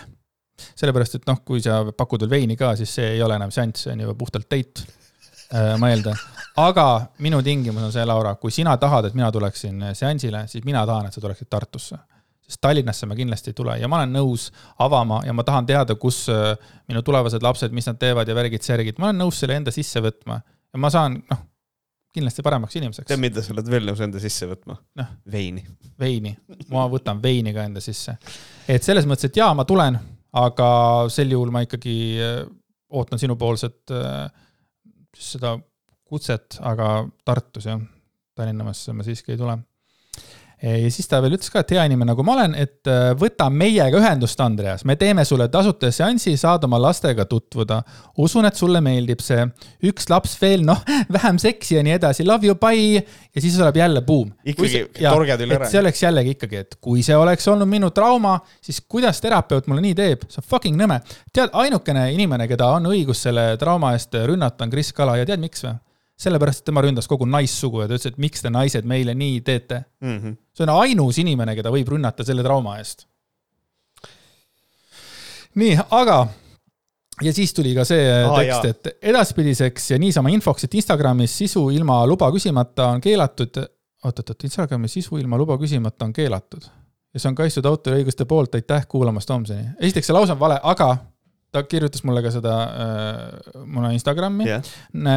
sellepärast, 0.75 1.19
et 1.19 1.27
noh, 1.27 1.41
kui 1.45 1.61
sa 1.63 1.81
pakud 1.97 2.21
veel 2.23 2.37
veini 2.37 2.55
ka, 2.59 2.75
siis 2.79 2.93
see 3.01 3.15
ei 3.17 3.21
ole 3.25 3.35
enam 3.35 3.51
seanss, 3.51 3.87
see 3.87 3.97
on 3.97 4.05
juba 4.05 4.17
puhtalt 4.19 4.49
date 4.51 4.85
äh,, 5.51 5.73
ma 5.81 5.91
eeldan 5.91 6.34
aga 6.61 6.87
minu 7.23 7.41
tingimus 7.43 7.83
on 7.83 7.93
see, 7.93 8.05
Laura, 8.07 8.35
kui 8.39 8.53
sina 8.53 8.75
tahad, 8.81 9.09
et 9.09 9.15
mina 9.17 9.31
tuleksin 9.31 9.89
seansile, 9.97 10.45
siis 10.51 10.65
mina 10.67 10.85
tahan, 10.87 11.09
et 11.09 11.15
sa 11.15 11.23
tuleksid 11.23 11.49
Tartusse. 11.49 11.97
sest 12.45 12.61
Tallinnasse 12.61 13.07
ma 13.09 13.15
kindlasti 13.17 13.49
ei 13.49 13.57
tule 13.57 13.73
ja 13.81 13.87
ma 13.89 13.97
olen 13.97 14.11
nõus 14.13 14.51
avama 14.79 15.23
ja 15.25 15.33
ma 15.33 15.43
tahan 15.43 15.65
teada, 15.65 15.95
kus 15.95 16.27
äh, 16.29 16.53
minu 16.87 17.01
tulevased 17.01 17.41
lapsed, 17.41 17.73
mis 17.73 17.87
nad 17.89 17.97
teevad 17.97 18.29
ja 18.29 18.35
värgid-särgid, 18.37 18.99
ma 19.01 19.09
olen 19.09 19.23
nõus 19.23 19.39
selle 19.41 19.57
enda 19.57 19.73
sisse 19.73 20.01
võtma 20.05 20.37
ja 20.37 20.81
ma 20.81 20.91
saan, 20.93 21.17
noh, 21.31 21.41
kindlasti 22.15 22.45
paremaks 22.45 22.77
inimeseks. 22.79 23.09
tead, 23.09 23.21
mida 23.23 23.43
sa 23.43 23.53
oled 23.55 23.71
veel 23.71 23.89
nõus 23.89 24.03
enda 24.05 24.21
sisse 24.21 24.47
võtma 24.49 24.77
no.? 24.77 25.07
veini. 25.31 25.65
veini, 25.99 26.35
ma 26.69 26.85
võtan 26.91 27.21
veini 27.23 27.53
ka 27.55 27.65
enda 27.65 27.83
sisse. 27.83 28.15
et 28.69 28.85
selles 28.85 29.09
mõttes, 29.09 29.31
et 29.31 29.41
jaa, 29.41 29.51
ma 29.57 29.65
tulen, 29.67 29.97
aga 30.37 30.69
sel 31.11 31.33
juhul 31.33 31.51
ma 31.55 31.65
ikkagi 31.65 31.95
äh, 32.21 32.43
ootan 32.93 33.19
sinupoolset 33.19 33.95
äh, 33.95 34.29
seda 35.17 35.57
kutset, 36.09 36.59
aga 36.61 37.05
Tartus 37.25 37.69
jah, 37.69 37.79
Tallinnasse 38.35 38.93
ma 38.93 39.05
siiski 39.05 39.33
ei 39.33 39.39
tule. 39.39 39.57
ja 40.65 40.89
siis 40.89 41.07
ta 41.11 41.19
veel 41.21 41.35
ütles 41.35 41.51
ka, 41.51 41.61
et 41.61 41.71
hea 41.75 41.83
inimene 41.85 42.13
nagu 42.13 42.23
ma 42.25 42.33
olen, 42.37 42.53
et 42.57 42.87
äh, 42.89 43.09
võta 43.19 43.49
meiega 43.51 43.99
ühendust, 43.99 44.39
Andreas, 44.41 44.85
me 44.87 44.95
teeme 44.95 45.25
sulle 45.27 45.49
tasuta 45.51 45.89
seansi, 45.93 46.31
saad 46.39 46.63
oma 46.65 46.79
lastega 46.81 47.25
tutvuda. 47.29 47.81
usun, 48.23 48.47
et 48.47 48.55
sulle 48.55 48.81
meeldib 48.81 49.21
see. 49.21 49.43
üks 49.89 50.09
laps 50.09 50.37
veel, 50.41 50.63
noh, 50.65 50.81
vähem 51.17 51.39
seksi 51.41 51.75
ja 51.75 51.83
nii 51.85 51.97
edasi, 51.97 52.25
love 52.25 52.47
you, 52.47 52.55
bye. 52.55 53.03
ja 53.35 53.41
siis 53.41 53.57
tuleb 53.59 53.77
jälle 53.81 54.01
buum. 54.01 54.31
ikkagi 54.45 54.85
torged 54.99 55.45
üle 55.45 55.59
ära. 55.59 55.69
see 55.69 55.81
oleks 55.83 56.03
jällegi 56.03 56.35
ikkagi, 56.37 56.63
et 56.65 56.77
kui 56.81 57.03
see 57.03 57.17
oleks 57.19 57.47
olnud 57.51 57.69
minu 57.69 57.91
trauma, 57.95 58.37
siis 58.63 58.81
kuidas 58.81 59.21
terapeut 59.21 59.67
mulle 59.67 59.83
nii 59.85 59.97
teeb, 59.97 60.29
see 60.29 60.43
on 60.43 60.49
fucking 60.49 60.79
nõme. 60.79 61.01
tead, 61.33 61.51
ainukene 61.51 62.11
inimene, 62.15 62.47
keda 62.51 62.71
on 62.79 62.93
õigus 62.93 63.27
selle 63.27 63.51
trauma 63.61 63.93
eest 63.97 64.15
rünnata, 64.23 64.63
on 64.63 64.71
Kris 64.71 64.93
Kala 64.95 65.19
ja 65.19 65.27
tead, 65.27 65.43
miks 65.43 65.67
või? 65.67 65.75
Sellepärast, 66.19 66.63
et 66.63 66.69
tema 66.71 66.83
ründas 66.85 67.09
kogu 67.11 67.27
naissugu 67.27 67.83
ja 67.83 67.89
ta 67.89 67.97
ütles, 67.97 68.13
et 68.13 68.21
miks 68.21 68.43
te 68.43 68.51
naised 68.53 68.87
meile 68.87 69.15
nii 69.17 69.41
teete 69.41 69.81
mm. 70.01 70.17
-hmm. 70.17 70.37
see 70.55 70.63
on 70.67 70.73
ainus 70.77 71.19
inimene, 71.19 71.55
keda 71.55 71.73
võib 71.73 71.91
rünnata 71.95 72.23
selle 72.23 72.43
trauma 72.43 72.77
eest. 72.79 73.05
nii, 75.55 75.77
aga 75.91 76.27
ja 77.23 77.33
siis 77.33 77.53
tuli 77.53 77.75
ka 77.75 77.85
see 77.87 78.07
Aa, 78.11 78.39
tekst, 78.39 78.65
et 78.65 79.11
edaspidiseks 79.11 79.91
ja 79.91 79.99
niisama 79.99 80.29
infoks, 80.29 80.63
et 80.63 80.73
Instagramis 80.73 81.37
sisu 81.37 81.69
ilma 81.69 82.05
luba 82.07 82.31
küsimata 82.31 82.91
on 82.95 83.01
keelatud. 83.01 83.63
oot-oot-oot, 84.05 84.43
Instagrami 84.43 84.87
sisu 84.87 85.17
ilma 85.17 85.37
luba 85.37 85.57
küsimata 85.57 86.05
on 86.05 86.13
keelatud 86.13 86.67
ja 87.15 87.19
see 87.19 87.31
on 87.31 87.35
kaitstud 87.35 87.65
autoriõiguste 87.65 88.25
poolt, 88.27 88.55
aitäh 88.55 88.87
kuulamast 88.87 89.29
homseni. 89.29 89.67
esiteks, 89.79 90.07
see 90.07 90.15
lause 90.15 90.33
on 90.35 90.39
vale, 90.39 90.59
aga 90.63 90.89
ta 91.55 91.63
kirjutas 91.67 92.03
mulle 92.07 92.21
ka 92.25 92.31
seda 92.33 92.55
äh, 92.65 93.61
muna 93.63 93.91
Instagrami 93.95 94.47
yeah. 94.47 94.63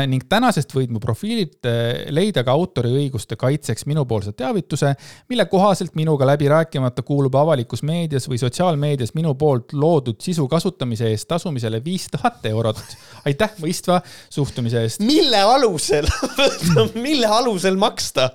ning 0.09 0.24
tänasest 0.30 0.72
võid 0.76 0.93
mu 0.95 1.03
profiililt 1.03 1.66
äh, 1.68 2.07
leida 2.14 2.45
ka 2.47 2.55
autoriõiguste 2.55 3.39
kaitseks 3.41 3.86
minupoolse 3.91 4.34
teavituse, 4.39 4.93
mille 5.30 5.49
kohaselt 5.51 5.97
minuga 5.99 6.28
läbi 6.28 6.51
rääkimata 6.53 7.03
kuulub 7.07 7.39
avalikus 7.41 7.82
meedias 7.86 8.28
või 8.30 8.41
sotsiaalmeedias 8.43 9.14
minu 9.18 9.34
poolt 9.39 9.74
loodud 9.74 10.20
sisu 10.22 10.47
kasutamise 10.51 11.11
eest 11.11 11.28
tasumisele 11.30 11.82
viis 11.84 12.09
tuhat 12.12 12.47
eurot. 12.51 12.80
aitäh 13.28 13.59
mõistva 13.62 14.01
suhtumise 14.30 14.84
eest. 14.86 15.05
mille 15.05 15.43
alusel 15.43 16.07
mille 17.07 17.26
alusel 17.26 17.76
maksta? 17.80 18.30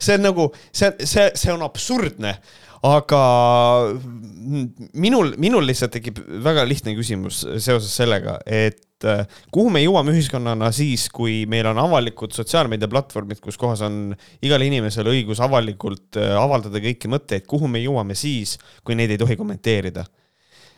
see 0.00 0.18
on 0.18 0.26
nagu, 0.26 0.50
see, 0.72 0.90
see, 1.06 1.30
see 1.38 1.52
on 1.54 1.62
absurdne 1.64 2.34
aga 2.84 3.20
minul, 4.92 5.34
minul 5.40 5.64
lihtsalt 5.64 5.94
tekib 5.96 6.18
väga 6.44 6.66
lihtne 6.68 6.94
küsimus 6.96 7.42
seoses 7.62 7.92
sellega, 7.96 8.36
et 8.44 9.06
äh, 9.08 9.24
kuhu 9.54 9.72
me 9.72 9.80
jõuame 9.80 10.12
ühiskonnana 10.12 10.68
siis, 10.74 11.06
kui 11.12 11.44
meil 11.50 11.68
on 11.70 11.80
avalikud 11.80 12.34
sotsiaalmeediaplatvormid, 12.36 13.40
kus 13.44 13.58
kohas 13.60 13.84
on 13.86 14.12
igal 14.44 14.64
inimesel 14.66 15.08
õigus 15.14 15.40
avalikult 15.44 16.20
äh, 16.20 16.34
avaldada 16.40 16.82
kõiki 16.84 17.10
mõtteid, 17.12 17.48
kuhu 17.48 17.70
me 17.70 17.80
jõuame 17.84 18.16
siis, 18.18 18.58
kui 18.84 18.98
neid 18.98 19.14
ei 19.14 19.20
tohi 19.22 19.38
kommenteerida 19.40 20.04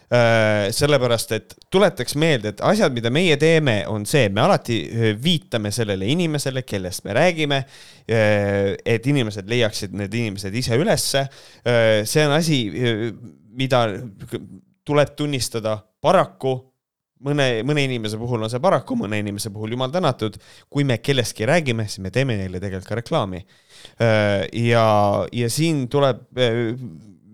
sellepärast, 0.07 1.33
et 1.35 1.55
tuletaks 1.73 2.15
meelde, 2.21 2.53
et 2.53 2.61
asjad, 2.63 2.95
mida 2.95 3.11
meie 3.11 3.35
teeme, 3.41 3.81
on 3.91 4.05
see, 4.07 4.29
me 4.31 4.45
alati 4.45 4.79
äh, 4.87 5.09
viitame 5.23 5.73
sellele 5.75 6.07
inimesele, 6.13 6.63
kellest 6.67 7.05
me 7.07 7.17
räägime. 7.17 7.65
Äh, 8.07 8.77
et 8.87 9.07
inimesed 9.11 9.49
leiaksid 9.51 9.97
need 9.99 10.15
inimesed 10.15 10.55
ise 10.55 10.79
ülesse. 10.79 11.27
see 12.07 12.23
on 12.23 12.33
asi, 12.37 12.57
mida 13.59 13.83
tuleb 14.87 15.15
tunnistada 15.19 15.81
paraku 16.03 16.55
mõne, 17.27 17.47
mõne 17.67 17.85
inimese 17.87 18.19
puhul 18.21 18.45
on 18.45 18.53
see 18.53 18.63
paraku, 18.63 18.97
mõne 19.01 19.19
inimese 19.23 19.51
puhul 19.55 19.75
jumal 19.75 19.91
tänatud. 19.91 20.37
kui 20.71 20.85
me 20.85 20.99
kellestki 20.99 21.47
räägime, 21.49 21.89
siis 21.89 22.05
me 22.05 22.11
teeme 22.15 22.37
neile 22.37 22.61
tegelikult 22.61 22.89
ka 22.89 23.01
reklaami. 23.01 23.45
ja, 24.53 24.87
ja 25.33 25.51
siin 25.51 25.89
tuleb 25.89 26.23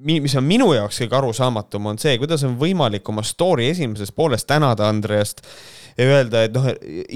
mis 0.02 0.34
on 0.38 0.46
minu 0.46 0.72
jaoks 0.74 1.00
kõige 1.02 1.18
arusaamatum, 1.18 1.90
on 1.92 2.00
see, 2.00 2.16
kuidas 2.20 2.42
on 2.46 2.56
võimalik 2.60 3.08
oma 3.12 3.24
story 3.26 3.68
esimeses 3.70 4.12
pooles 4.14 4.44
tänada 4.48 4.88
Andreast 4.90 5.42
ja 5.98 6.06
öelda, 6.16 6.46
et 6.46 6.56
noh, 6.56 6.68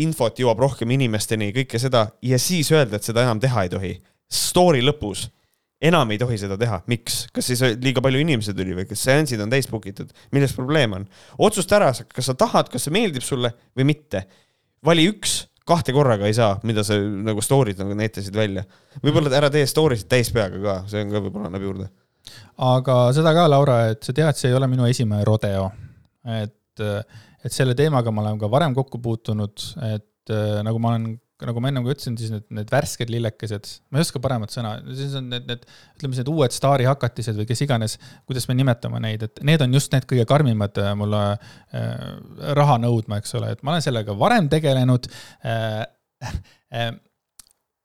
infot 0.03 0.39
jõuab 0.39 0.61
rohkem 0.63 0.93
inimesteni, 0.97 1.53
kõike 1.57 1.81
seda 1.83 2.07
ja 2.25 2.39
siis 2.43 2.71
öelda, 2.75 2.99
et 2.99 3.09
seda 3.09 3.25
enam 3.27 3.41
teha 3.43 3.67
ei 3.67 3.73
tohi. 3.73 3.95
Story 4.33 4.83
lõpus 4.85 5.27
enam 5.83 6.11
ei 6.13 6.21
tohi 6.21 6.39
seda 6.41 6.57
teha, 6.61 6.81
miks, 6.91 7.27
kas 7.35 7.51
siis 7.51 7.61
liiga 7.83 8.01
palju 8.05 8.23
inimesi 8.23 8.55
tuli 8.57 8.77
või 8.79 8.87
kas 8.89 9.03
seansid 9.07 9.43
on 9.45 9.53
täis 9.53 9.69
book 9.71 9.85
itud, 9.91 10.13
milles 10.33 10.55
probleem 10.57 10.97
on? 10.97 11.05
otsusta 11.43 11.77
ära, 11.81 11.91
kas 11.93 12.31
sa 12.31 12.37
tahad, 12.39 12.71
kas 12.73 12.87
see 12.87 12.95
meeldib 12.97 13.25
sulle 13.25 13.53
või 13.77 13.91
mitte. 13.93 14.25
vali 14.85 15.05
üks, 15.11 15.43
kahte 15.67 15.93
korraga 15.93 16.29
ei 16.29 16.35
saa, 16.37 16.57
mida 16.65 16.85
sa 16.87 16.97
nagu 16.97 17.43
story'd 17.45 17.83
nagu 17.83 17.97
näitasid 17.99 18.37
välja. 18.37 18.65
võib-olla 19.03 19.37
ära 19.37 19.51
tee 19.53 19.67
story 19.69 19.99
sid 20.01 20.09
täis 20.09 20.33
peaga 20.33 20.63
ka, 20.63 20.81
see 20.89 21.05
on 21.05 21.13
ka 21.13 21.25
võib-olla 21.27 21.53
annab 21.53 21.69
juurde 21.69 21.91
aga 22.67 22.97
seda 23.17 23.35
ka, 23.37 23.47
Laura, 23.51 23.79
et 23.93 24.07
sa 24.07 24.15
tead, 24.17 24.39
see 24.39 24.51
ei 24.51 24.57
ole 24.59 24.69
minu 24.71 24.89
esimene 24.89 25.25
rodeo. 25.27 25.71
et, 26.27 26.83
et 26.83 27.53
selle 27.55 27.77
teemaga 27.79 28.11
ma 28.11 28.25
olen 28.25 28.41
ka 28.41 28.51
varem 28.51 28.75
kokku 28.75 28.99
puutunud, 29.03 29.69
et 29.87 30.35
nagu 30.67 30.81
ma 30.83 30.95
olen 30.95 31.15
nagu 31.45 31.61
ma 31.61 31.69
ennem 31.69 31.85
ka 31.85 31.93
ütlesin, 31.93 32.15
siis 32.17 32.31
need, 32.33 32.45
need 32.57 32.71
värsked 32.73 33.11
lillekesed, 33.13 33.69
ma 33.93 34.01
ei 34.01 34.07
oska 34.07 34.21
paremat 34.25 34.55
sõna, 34.55 34.77
siis 34.97 35.13
on 35.19 35.27
need, 35.29 35.45
need, 35.51 35.67
ütleme, 35.99 36.17
need 36.17 36.31
uued 36.33 36.55
staarihakatised 36.57 37.37
või 37.37 37.49
kes 37.51 37.63
iganes, 37.67 37.97
kuidas 38.29 38.49
me 38.49 38.57
nimetame 38.57 39.03
neid, 39.05 39.27
et 39.27 39.43
need 39.45 39.65
on 39.65 39.77
just 39.77 39.93
need 39.93 40.07
kõige 40.09 40.25
karmimad 40.29 40.81
äh, 40.81 40.95
mulle 40.97 41.23
äh, 41.37 41.91
raha 42.57 42.79
nõudma, 42.81 43.21
eks 43.21 43.37
ole, 43.37 43.53
et 43.53 43.67
ma 43.67 43.75
olen 43.75 43.85
sellega 43.85 44.17
varem 44.17 44.49
tegelenud 44.53 45.11
äh,. 45.45 45.85
Äh, 46.73 46.95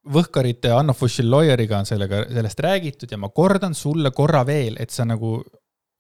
Võhkarite 0.01 0.71
Anno 0.73 0.95
Fushil-Lawyeriga 0.97 1.77
on 1.77 1.85
sellega, 1.85 2.23
sellest 2.33 2.61
räägitud 2.65 3.11
ja 3.11 3.19
ma 3.21 3.29
kordan 3.29 3.75
sulle 3.77 4.09
korra 4.15 4.41
veel, 4.47 4.79
et 4.81 4.89
sa 4.89 5.05
nagu 5.05 5.35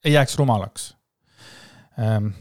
ei 0.01 0.15
jääks 0.15 0.37
rumalaks 0.39 0.87
ähm,. 2.01 2.31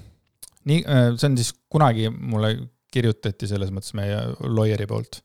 nii, 0.64 0.80
äh, 0.86 1.10
see 1.20 1.28
on 1.28 1.36
siis 1.36 1.52
kunagi 1.68 2.08
mulle 2.08 2.54
kirjutati 2.92 3.48
selles 3.48 3.70
mõttes 3.74 3.92
meie 3.94 4.16
lawyer'i 4.40 4.88
poolt. 4.88 5.20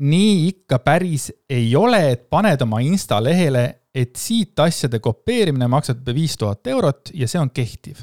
nii 0.00 0.48
ikka 0.48 0.78
päris 0.78 1.28
ei 1.50 1.68
ole, 1.76 2.00
et 2.14 2.28
paned 2.30 2.64
oma 2.64 2.80
insta 2.80 3.20
lehele, 3.22 3.66
et 3.94 4.16
siit 4.16 4.58
asjade 4.64 5.02
kopeerimine 5.04 5.68
maksab 5.68 6.06
viis 6.14 6.36
tuhat 6.40 6.66
eurot 6.66 7.12
ja 7.12 7.28
see 7.28 7.40
on 7.40 7.52
kehtiv 7.52 8.00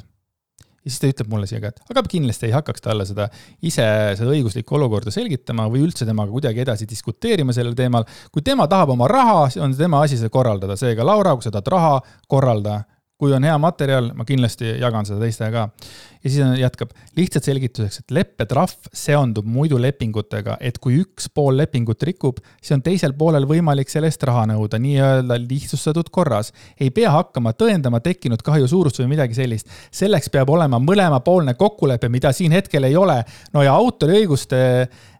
ja 0.86 0.92
siis 0.92 1.02
ta 1.02 1.10
ütleb 1.10 1.30
mulle 1.32 1.48
siia 1.50 1.58
ka, 1.62 1.72
et 1.72 1.90
aga 1.90 2.02
kindlasti 2.06 2.46
ei 2.46 2.54
hakkaks 2.54 2.84
talle 2.84 3.06
seda 3.08 3.26
ise 3.66 3.86
seda 4.18 4.30
õiguslikku 4.30 4.78
olukorda 4.78 5.10
selgitama 5.14 5.66
või 5.72 5.82
üldse 5.88 6.06
temaga 6.06 6.30
kuidagi 6.30 6.62
edasi 6.62 6.86
diskuteerima 6.86 7.54
sellel 7.56 7.74
teemal. 7.78 8.06
kui 8.30 8.44
tema 8.46 8.68
tahab 8.70 8.94
oma 8.94 9.08
raha, 9.10 9.48
on 9.64 9.74
tema 9.74 10.04
asi 10.06 10.18
see 10.20 10.30
korraldada, 10.30 10.78
seega 10.78 11.06
Laura, 11.06 11.34
kui 11.34 11.42
sa 11.42 11.50
tahad 11.50 11.72
raha, 11.74 11.96
korralda 12.30 12.84
kui 13.16 13.32
on 13.32 13.44
hea 13.48 13.56
materjal, 13.60 14.10
ma 14.16 14.26
kindlasti 14.28 14.74
jagan 14.76 15.06
seda 15.08 15.22
teistega 15.24 15.52
ka. 15.54 15.92
ja 16.20 16.30
siis 16.30 16.58
jätkab, 16.60 16.90
lihtsalt 17.16 17.46
selgituseks, 17.48 18.02
et 18.02 18.12
leppetrahv 18.12 18.90
seondub 18.92 19.46
muidu 19.48 19.78
lepingutega, 19.80 20.58
et 20.60 20.76
kui 20.82 20.98
üks 21.00 21.30
pool 21.32 21.56
lepingut 21.56 22.02
rikub, 22.04 22.42
siis 22.60 22.74
on 22.76 22.84
teisel 22.84 23.14
poolel 23.16 23.48
võimalik 23.48 23.92
selle 23.92 24.10
eest 24.12 24.26
raha 24.28 24.44
nõuda 24.50 24.80
nii-öelda 24.82 25.40
lihtsustatud 25.46 26.10
korras. 26.12 26.52
ei 26.80 26.90
pea 26.90 27.14
hakkama 27.14 27.54
tõendama 27.56 28.02
tekkinud 28.04 28.44
kahju 28.44 28.68
suurust 28.68 29.00
või 29.00 29.14
midagi 29.14 29.38
sellist. 29.38 29.72
selleks 29.90 30.28
peab 30.28 30.50
olema 30.52 30.78
mõlemapoolne 30.82 31.56
kokkulepe, 31.56 32.08
mida 32.12 32.32
siin 32.32 32.52
hetkel 32.52 32.84
ei 32.84 32.96
ole. 32.96 33.22
no 33.52 33.62
ja 33.62 33.72
autoriõiguste 33.72 34.64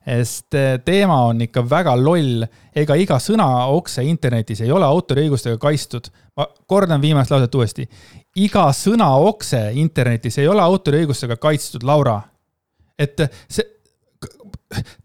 sest 0.07 0.55
teema 0.85 1.17
on 1.27 1.41
ikka 1.43 1.65
väga 1.71 1.97
loll. 1.99 2.45
ega 2.77 2.95
iga 3.01 3.17
sõnaokse 3.17 4.05
internetis 4.05 4.61
ei 4.61 4.71
ole 4.71 4.85
autoriõigustega 4.85 5.59
kaitstud. 5.59 6.11
Ma 6.37 6.47
kordan 6.69 7.01
viimast 7.03 7.33
lauset 7.33 7.55
uuesti. 7.55 7.89
iga 8.37 8.67
sõnaokse 8.77 9.71
internetis 9.81 10.39
ei 10.39 10.49
ole 10.49 10.63
autoriõigustega 10.63 11.37
kaitstud, 11.41 11.87
Laura. 11.87 12.21
et 12.99 13.21
see, 13.49 13.65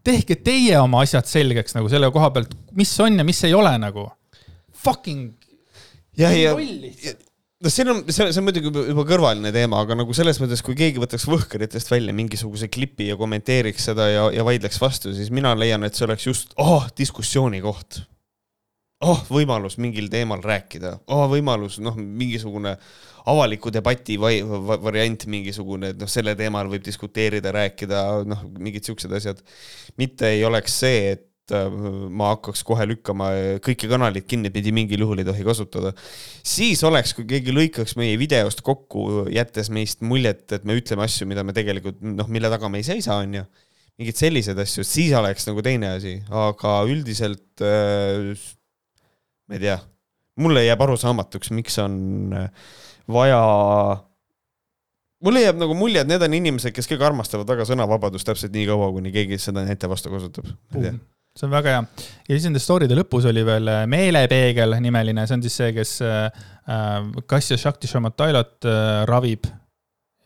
tehke 0.04 0.36
teie 0.44 0.78
oma 0.80 1.02
asjad 1.06 1.28
selgeks 1.28 1.76
nagu 1.76 1.90
selle 1.92 2.10
koha 2.12 2.30
pealt, 2.34 2.54
mis 2.76 2.92
on 3.00 3.20
ja 3.20 3.24
mis 3.24 3.44
ei 3.44 3.54
ole 3.54 3.72
nagu. 3.78 4.08
Fucking. 4.82 5.32
ja, 6.18 6.32
ja, 6.34 6.52
ja 6.52 7.14
no 7.62 7.70
siin 7.70 7.90
on, 7.92 8.02
see, 8.08 8.28
see 8.32 8.40
on 8.40 8.46
muidugi 8.46 8.70
juba 8.72 9.04
kõrvaline 9.08 9.52
teema, 9.54 9.82
aga 9.84 9.96
nagu 9.98 10.14
selles 10.16 10.40
mõttes, 10.42 10.62
kui 10.64 10.76
keegi 10.78 11.00
võtaks 11.02 11.26
Võhkaritest 11.30 11.92
välja 11.92 12.14
mingisuguse 12.16 12.68
klipi 12.72 13.10
ja 13.12 13.18
kommenteeriks 13.20 13.86
seda 13.90 14.08
ja, 14.10 14.24
ja 14.34 14.46
vaidleks 14.46 14.80
vastu, 14.82 15.14
siis 15.16 15.30
mina 15.34 15.54
leian, 15.58 15.86
et 15.86 15.98
see 15.98 16.06
oleks 16.08 16.26
just, 16.28 16.56
oh, 16.62 16.88
diskussiooni 16.98 17.62
koht. 17.64 18.02
Oh, 19.06 19.24
võimalus 19.32 19.78
mingil 19.82 20.08
teemal 20.12 20.42
rääkida, 20.44 20.96
oh, 21.14 21.26
võimalus, 21.32 21.80
noh, 21.82 21.96
mingisugune 21.96 22.76
avaliku 23.30 23.70
debati 23.74 24.16
vai, 24.18 24.36
va, 24.42 24.78
variant 24.82 25.26
mingisugune, 25.30 25.92
et 25.92 26.00
noh, 26.00 26.10
selle 26.10 26.34
teemal 26.38 26.70
võib 26.70 26.84
diskuteerida, 26.86 27.52
rääkida, 27.54 28.00
noh, 28.28 28.46
mingid 28.58 28.88
siuksed 28.88 29.12
asjad. 29.18 29.42
mitte 30.00 30.32
ei 30.34 30.44
oleks 30.48 30.80
see, 30.82 31.12
et 31.16 31.28
Äh, 31.50 31.72
ma 32.12 32.32
hakkaks 32.36 32.62
kohe 32.66 32.84
lükkama 32.86 33.32
kõiki 33.64 33.88
kanaleid 33.90 34.28
kinni, 34.30 34.48
et 34.48 34.56
neid 34.56 34.68
mingil 34.74 35.02
juhul 35.02 35.20
ei 35.20 35.26
tohi 35.26 35.42
kasutada. 35.46 35.90
siis 36.46 36.82
oleks, 36.86 37.14
kui 37.18 37.26
keegi 37.28 37.54
lõikaks 37.54 37.96
meie 37.98 38.14
videost 38.20 38.62
kokku, 38.62 39.26
jättes 39.32 39.68
meist 39.74 40.04
muljet, 40.06 40.46
et 40.54 40.64
me 40.68 40.76
ütleme 40.78 41.02
asju, 41.02 41.26
mida 41.26 41.42
me 41.42 41.54
tegelikult 41.56 41.98
noh, 42.00 42.30
mille 42.30 42.50
taga 42.52 42.70
me 42.70 42.78
ei 42.78 42.86
seisa, 42.86 43.18
on 43.18 43.34
ju. 43.40 43.44
mingeid 43.98 44.20
selliseid 44.22 44.58
asju, 44.62 44.86
siis 44.86 45.12
oleks 45.18 45.48
nagu 45.50 45.64
teine 45.66 45.96
asi, 45.98 46.14
aga 46.30 46.78
üldiselt 46.88 47.64
äh, 47.66 48.30
ma 49.48 49.58
ei 49.58 49.62
tea, 49.62 49.76
mulle 50.42 50.64
jääb 50.64 50.80
arusaamatuks, 50.86 51.52
miks 51.56 51.78
on 51.82 52.34
vaja 53.12 53.40
mulle 55.22 55.44
jääb 55.44 55.60
nagu 55.60 55.76
mulje, 55.78 56.02
et 56.02 56.10
need 56.10 56.24
on 56.24 56.36
inimesed, 56.36 56.74
kes 56.74 56.88
kõik 56.90 57.02
armastavad 57.06 57.48
väga 57.48 57.66
sõnavabadust 57.68 58.28
täpselt 58.28 58.54
nii 58.54 58.66
kaua, 58.70 58.90
kuni 58.94 59.14
keegi 59.14 59.38
seda 59.42 59.64
nende 59.66 59.90
vastu 59.90 60.12
kasutab. 60.12 60.50
see 60.72 61.46
on 61.46 61.54
väga 61.54 61.76
hea. 61.76 61.82
ja 62.28 62.34
siis 62.34 62.46
nende 62.48 62.60
story'de 62.62 62.96
lõpus 62.98 63.26
oli 63.30 63.44
veel 63.46 63.70
äh, 63.72 63.84
Meelepeegel 63.88 64.76
nimeline, 64.84 65.26
see 65.26 65.38
on 65.38 65.44
siis 65.46 65.58
see, 65.62 65.72
kes 65.76 65.96
äh, 66.04 66.44
äh 66.68 67.24
Kassja 67.26 67.56
Shakti 67.58 67.90
Shamatilot 67.90 68.68
äh, 68.68 69.04
ravib 69.08 69.46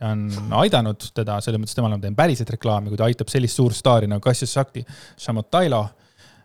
ja 0.00 0.10
on 0.12 0.26
aidanud 0.62 1.06
teda, 1.16 1.38
selles 1.40 1.60
mõttes 1.60 1.76
temal 1.76 1.94
on 1.94 2.02
teinud 2.02 2.18
päriselt 2.18 2.50
reklaami, 2.52 2.90
kui 2.90 2.98
ta 3.00 3.06
aitab 3.06 3.30
sellist 3.32 3.56
suurt 3.56 3.76
staari 3.76 4.10
nagu 4.10 4.24
Kassja 4.24 4.48
Shakti 4.48 4.84
Shamatilo 5.16 5.84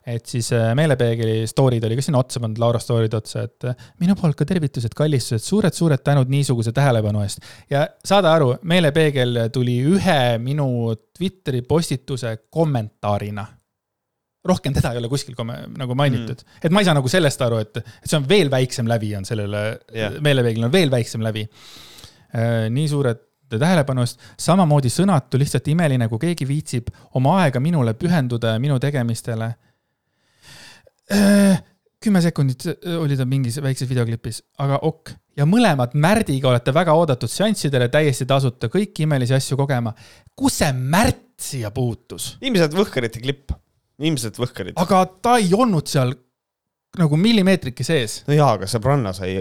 et 0.08 0.26
siis 0.26 0.50
äh, 0.58 0.72
meelepeegli 0.78 1.46
story'd 1.50 1.86
oli 1.86 1.98
ka 2.00 2.06
sinna 2.06 2.22
otsa 2.24 2.42
pandud, 2.42 2.62
Laura 2.62 2.82
story'd 2.82 3.14
otsa, 3.14 3.46
et 3.46 3.70
äh, 3.70 3.88
minu 4.02 4.16
poolt 4.18 4.38
ka 4.40 4.48
tervitused, 4.50 4.96
kallistused, 4.98 5.46
suured-suured 5.46 6.02
tänud 6.06 6.32
niisuguse 6.32 6.74
tähelepanu 6.76 7.22
eest. 7.22 7.46
ja 7.70 7.86
saada 8.06 8.34
aru, 8.34 8.56
meelepeegel 8.64 9.48
tuli 9.54 9.78
ühe 9.94 10.22
minu 10.42 10.68
Twitteri 11.18 11.62
postituse 11.62 12.38
kommentaarina 12.50 13.46
rohkem 14.48 14.74
teda 14.74 14.94
ei 14.94 14.98
ole 14.98 15.10
kuskil 15.10 15.36
nagu 15.38 15.96
mainitud 15.96 16.40
mm., 16.42 16.62
et 16.66 16.74
ma 16.74 16.82
ei 16.82 16.88
saa 16.88 16.98
nagu 16.98 17.10
sellest 17.12 17.42
aru, 17.46 17.60
et, 17.62 17.78
et 17.78 18.08
see 18.10 18.18
on 18.18 18.26
veel 18.30 18.50
väiksem 18.50 18.88
lävi 18.90 19.14
on 19.20 19.28
sellele 19.28 19.66
yeah., 19.94 20.16
meelepeeglil 20.18 20.66
on 20.66 20.74
veel 20.74 20.90
väiksem 20.90 21.22
lävi. 21.22 21.46
Äh, 22.34 22.66
nii 22.74 22.88
suured 22.90 23.28
tähelepanu 23.52 24.06
eest, 24.06 24.22
samamoodi 24.40 24.90
sõnatu, 24.90 25.38
lihtsalt 25.38 25.68
imeline, 25.74 26.08
kui 26.10 26.22
keegi 26.22 26.48
viitsib 26.48 26.90
oma 27.20 27.38
aega 27.44 27.62
minule 27.62 27.94
pühenduda 28.00 28.56
ja 28.56 28.64
minu 28.64 28.80
tegemistele 28.82 29.52
kümme 32.02 32.22
sekundit 32.24 32.66
äh, 32.68 32.96
oli 33.02 33.18
ta 33.18 33.26
mingis 33.30 33.60
väikses 33.62 33.90
videoklipis, 33.90 34.42
aga 34.64 34.80
ok. 34.88 35.14
ja 35.38 35.46
mõlemad 35.50 35.94
Märdiga 35.94 36.50
olete 36.52 36.74
väga 36.74 36.96
oodatud 36.98 37.32
seanssidele 37.32 37.90
täiesti 37.94 38.28
tasuta, 38.30 38.72
kõiki 38.74 39.06
imelisi 39.06 39.36
asju 39.38 39.58
kogema. 39.60 39.94
kus 40.36 40.62
see 40.62 40.72
Märt 40.74 41.28
siia 41.42 41.72
puutus? 41.74 42.36
ilmselt 42.42 42.76
Võhkarite 42.78 43.22
klipp, 43.22 43.54
ilmselt 44.02 44.40
Võhkarid. 44.42 44.78
aga 44.82 45.06
ta 45.22 45.38
ei 45.42 45.54
olnud 45.54 45.88
seal 45.92 46.16
nagu 47.00 47.16
millimeetrike 47.16 47.86
sees. 47.88 48.18
no 48.28 48.36
jaa, 48.36 48.50
aga 48.58 48.68
sõbranna 48.68 49.14
sai, 49.16 49.38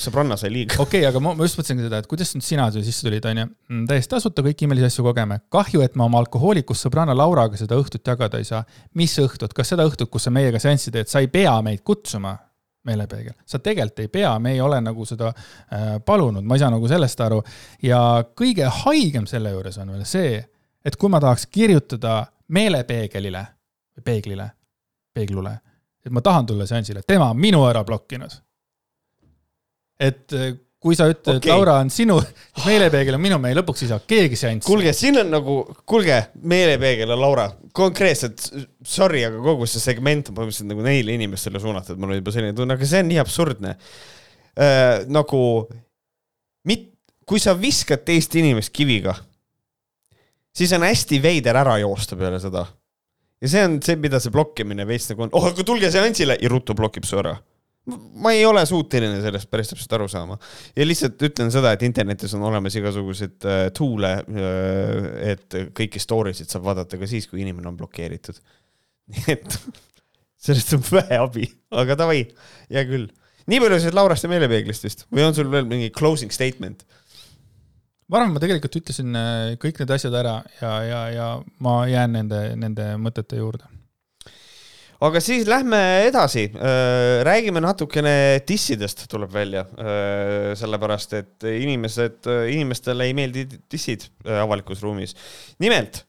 sõbranna 0.00 0.36
sai 0.40 0.50
liiga. 0.50 0.74
okei 0.82 1.04
okay,, 1.04 1.08
aga 1.10 1.22
ma, 1.22 1.36
ma 1.38 1.46
just 1.46 1.60
mõtlesingi 1.60 1.86
seda, 1.86 2.00
et 2.02 2.08
kuidas 2.10 2.32
nüüd 2.34 2.46
sina 2.46 2.66
siia 2.74 2.82
sisse 2.86 3.06
tulid, 3.06 3.26
onju. 3.30 3.46
Mm, 3.70 3.84
täiesti 3.90 4.10
tasuta 4.16 4.42
kõiki 4.46 4.66
imelisi 4.66 4.88
asju 4.88 5.06
kogeme. 5.06 5.38
kahju, 5.54 5.84
et 5.86 5.94
me 5.94 6.06
oma 6.08 6.18
alkohoolikust 6.24 6.88
sõbranna 6.88 7.14
Lauraga 7.14 7.60
seda 7.60 7.78
õhtut 7.78 8.10
jagada 8.10 8.42
ei 8.42 8.48
saa. 8.48 8.64
mis 8.98 9.14
õhtut, 9.22 9.54
kas 9.54 9.70
seda 9.70 9.86
õhtut, 9.86 10.10
kus 10.10 10.26
sa 10.26 10.34
meiega 10.34 10.58
seanssi 10.62 10.90
teed, 10.90 11.10
sa 11.10 11.22
ei 11.22 11.30
pea 11.30 11.54
meid 11.62 11.84
kutsuma? 11.86 12.36
meelepeegel, 12.88 13.34
sa 13.44 13.58
tegelikult 13.60 13.98
ei 14.00 14.08
pea, 14.08 14.30
me 14.40 14.54
ei 14.54 14.60
ole 14.64 14.78
nagu 14.80 15.04
seda 15.04 15.28
äh, 15.28 15.98
palunud, 16.00 16.40
ma 16.48 16.56
ei 16.56 16.62
saa 16.62 16.70
nagu 16.72 16.88
sellest 16.88 17.20
aru. 17.20 17.42
ja 17.84 18.24
kõige 18.34 18.64
haigem 18.82 19.26
selle 19.28 19.52
juures 19.52 19.76
on 19.78 19.92
veel 19.92 20.06
see, 20.08 20.38
et 20.80 20.96
kui 20.96 21.12
ma 21.12 21.20
tahaks 21.20 21.44
kirjutada 21.52 22.22
meelepeegelile, 22.48 23.44
peeglile, 24.00 24.48
peeglule 25.12 25.58
et 26.06 26.12
ma 26.14 26.22
tahan 26.24 26.48
tulla 26.48 26.66
seansile, 26.68 27.04
tema 27.06 27.30
on 27.30 27.40
minu 27.40 27.62
ära 27.68 27.82
blokkinud. 27.84 28.36
et 30.00 30.32
eh, 30.32 30.54
kui 30.80 30.96
sa 30.96 31.10
ütled 31.10 31.36
okay., 31.36 31.42
et 31.42 31.52
Laura 31.52 31.74
on 31.82 31.90
sinu, 31.92 32.16
siis 32.24 32.64
meelepeegel 32.70 33.18
on 33.18 33.22
minu, 33.22 33.38
me 33.42 33.52
lõpuks 33.56 33.84
ei 33.84 33.90
saa 33.90 34.00
keegi 34.08 34.38
seanssi. 34.40 34.66
kuulge, 34.68 34.94
siin 34.96 35.20
on 35.20 35.32
nagu, 35.34 35.58
kuulge, 35.88 36.16
meelepeegel 36.52 37.12
on 37.16 37.20
Laura, 37.20 37.46
konkreetselt, 37.76 38.46
sorry, 38.86 39.22
aga 39.28 39.42
kogu 39.44 39.68
see 39.68 39.82
segment 39.82 40.32
on 40.32 40.38
põhimõtteliselt 40.38 40.72
nagu 40.72 40.86
neile 40.86 41.18
inimestele 41.18 41.60
suunatud, 41.62 42.00
mul 42.00 42.14
on 42.14 42.22
juba 42.22 42.34
selline 42.36 42.56
tunne, 42.56 42.78
aga 42.80 42.88
see 42.88 43.04
on 43.04 43.10
nii 43.12 43.20
absurdne 43.20 43.76
äh,. 43.76 45.04
nagu, 45.12 45.42
mit-, 46.68 46.88
kui 47.28 47.42
sa 47.42 47.54
viskad 47.58 48.06
teist 48.08 48.34
inimest 48.40 48.72
kiviga, 48.72 49.18
siis 50.56 50.72
on 50.76 50.88
hästi 50.88 51.20
veider 51.22 51.60
ära 51.60 51.76
joosta 51.84 52.16
peale 52.16 52.40
seda 52.40 52.64
ja 53.40 53.48
see 53.48 53.62
on 53.66 53.78
see, 53.84 53.98
mida 54.00 54.20
see 54.22 54.32
blokkimine 54.34 54.86
veits 54.88 55.08
nagu 55.10 55.26
on, 55.26 55.32
oh 55.36 55.48
aga 55.50 55.64
tulge 55.66 55.90
seansile 55.92 56.36
ja 56.40 56.52
ruttu 56.52 56.76
blokib 56.76 57.06
su 57.08 57.18
ära. 57.20 57.34
ma 58.20 58.34
ei 58.36 58.44
ole 58.46 58.62
suuteline 58.68 59.22
sellest 59.24 59.48
päris 59.50 59.72
täpselt 59.72 59.94
aru 59.96 60.08
saama. 60.12 60.38
ja 60.76 60.86
lihtsalt 60.86 61.22
ütlen 61.30 61.52
seda, 61.52 61.72
et 61.74 61.84
internetis 61.86 62.34
on 62.36 62.44
olemas 62.50 62.76
igasuguseid 62.78 63.48
äh, 63.48 63.62
tool'e 63.76 64.12
äh,, 64.20 65.06
et 65.32 65.60
kõiki 65.76 66.02
story 66.02 66.34
sid 66.36 66.52
saab 66.52 66.68
vaadata 66.68 67.00
ka 67.00 67.08
siis, 67.10 67.28
kui 67.30 67.42
inimene 67.44 67.72
on 67.72 67.78
blokeeritud. 67.80 68.36
nii 69.14 69.32
et 69.32 69.56
sellest 70.40 70.76
on 70.76 70.84
vähe 70.92 71.18
abi, 71.20 71.48
aga 71.82 71.96
davai, 71.98 72.22
hea 72.70 72.84
küll. 72.88 73.08
nii 73.50 73.64
palju 73.64 73.80
siis 73.82 73.96
Laurast 73.96 74.24
ja 74.24 74.30
meelepeeglist 74.32 74.84
vist 74.86 75.06
või 75.08 75.24
on 75.26 75.36
sul 75.36 75.48
veel 75.52 75.66
mingi 75.68 75.90
closing 75.96 76.32
statement? 76.34 76.84
Arvan, 78.18 78.32
ma 78.34 78.42
tegelikult 78.42 78.80
ütlesin 78.80 79.18
äh, 79.18 79.56
kõik 79.60 79.82
need 79.82 79.92
asjad 79.94 80.16
ära 80.18 80.40
ja, 80.60 80.70
ja, 80.86 81.02
ja 81.14 81.28
ma 81.62 81.82
jään 81.90 82.16
nende, 82.18 82.40
nende 82.58 82.94
mõtete 83.00 83.38
juurde. 83.38 83.68
aga 85.00 85.20
siis 85.24 85.46
lähme 85.48 85.78
edasi, 86.08 86.48
äh, 86.50 87.20
räägime 87.26 87.62
natukene 87.62 88.14
dissidest, 88.48 89.06
tuleb 89.12 89.30
välja, 89.32 89.62
äh, 89.78 90.50
sellepärast 90.58 91.14
et 91.20 91.48
inimesed, 91.52 92.26
inimestele 92.56 93.06
ei 93.08 93.14
meeldi 93.16 93.46
dissid 93.70 94.08
avalikus 94.40 94.82
ruumis. 94.82 95.14
nimelt 95.62 96.04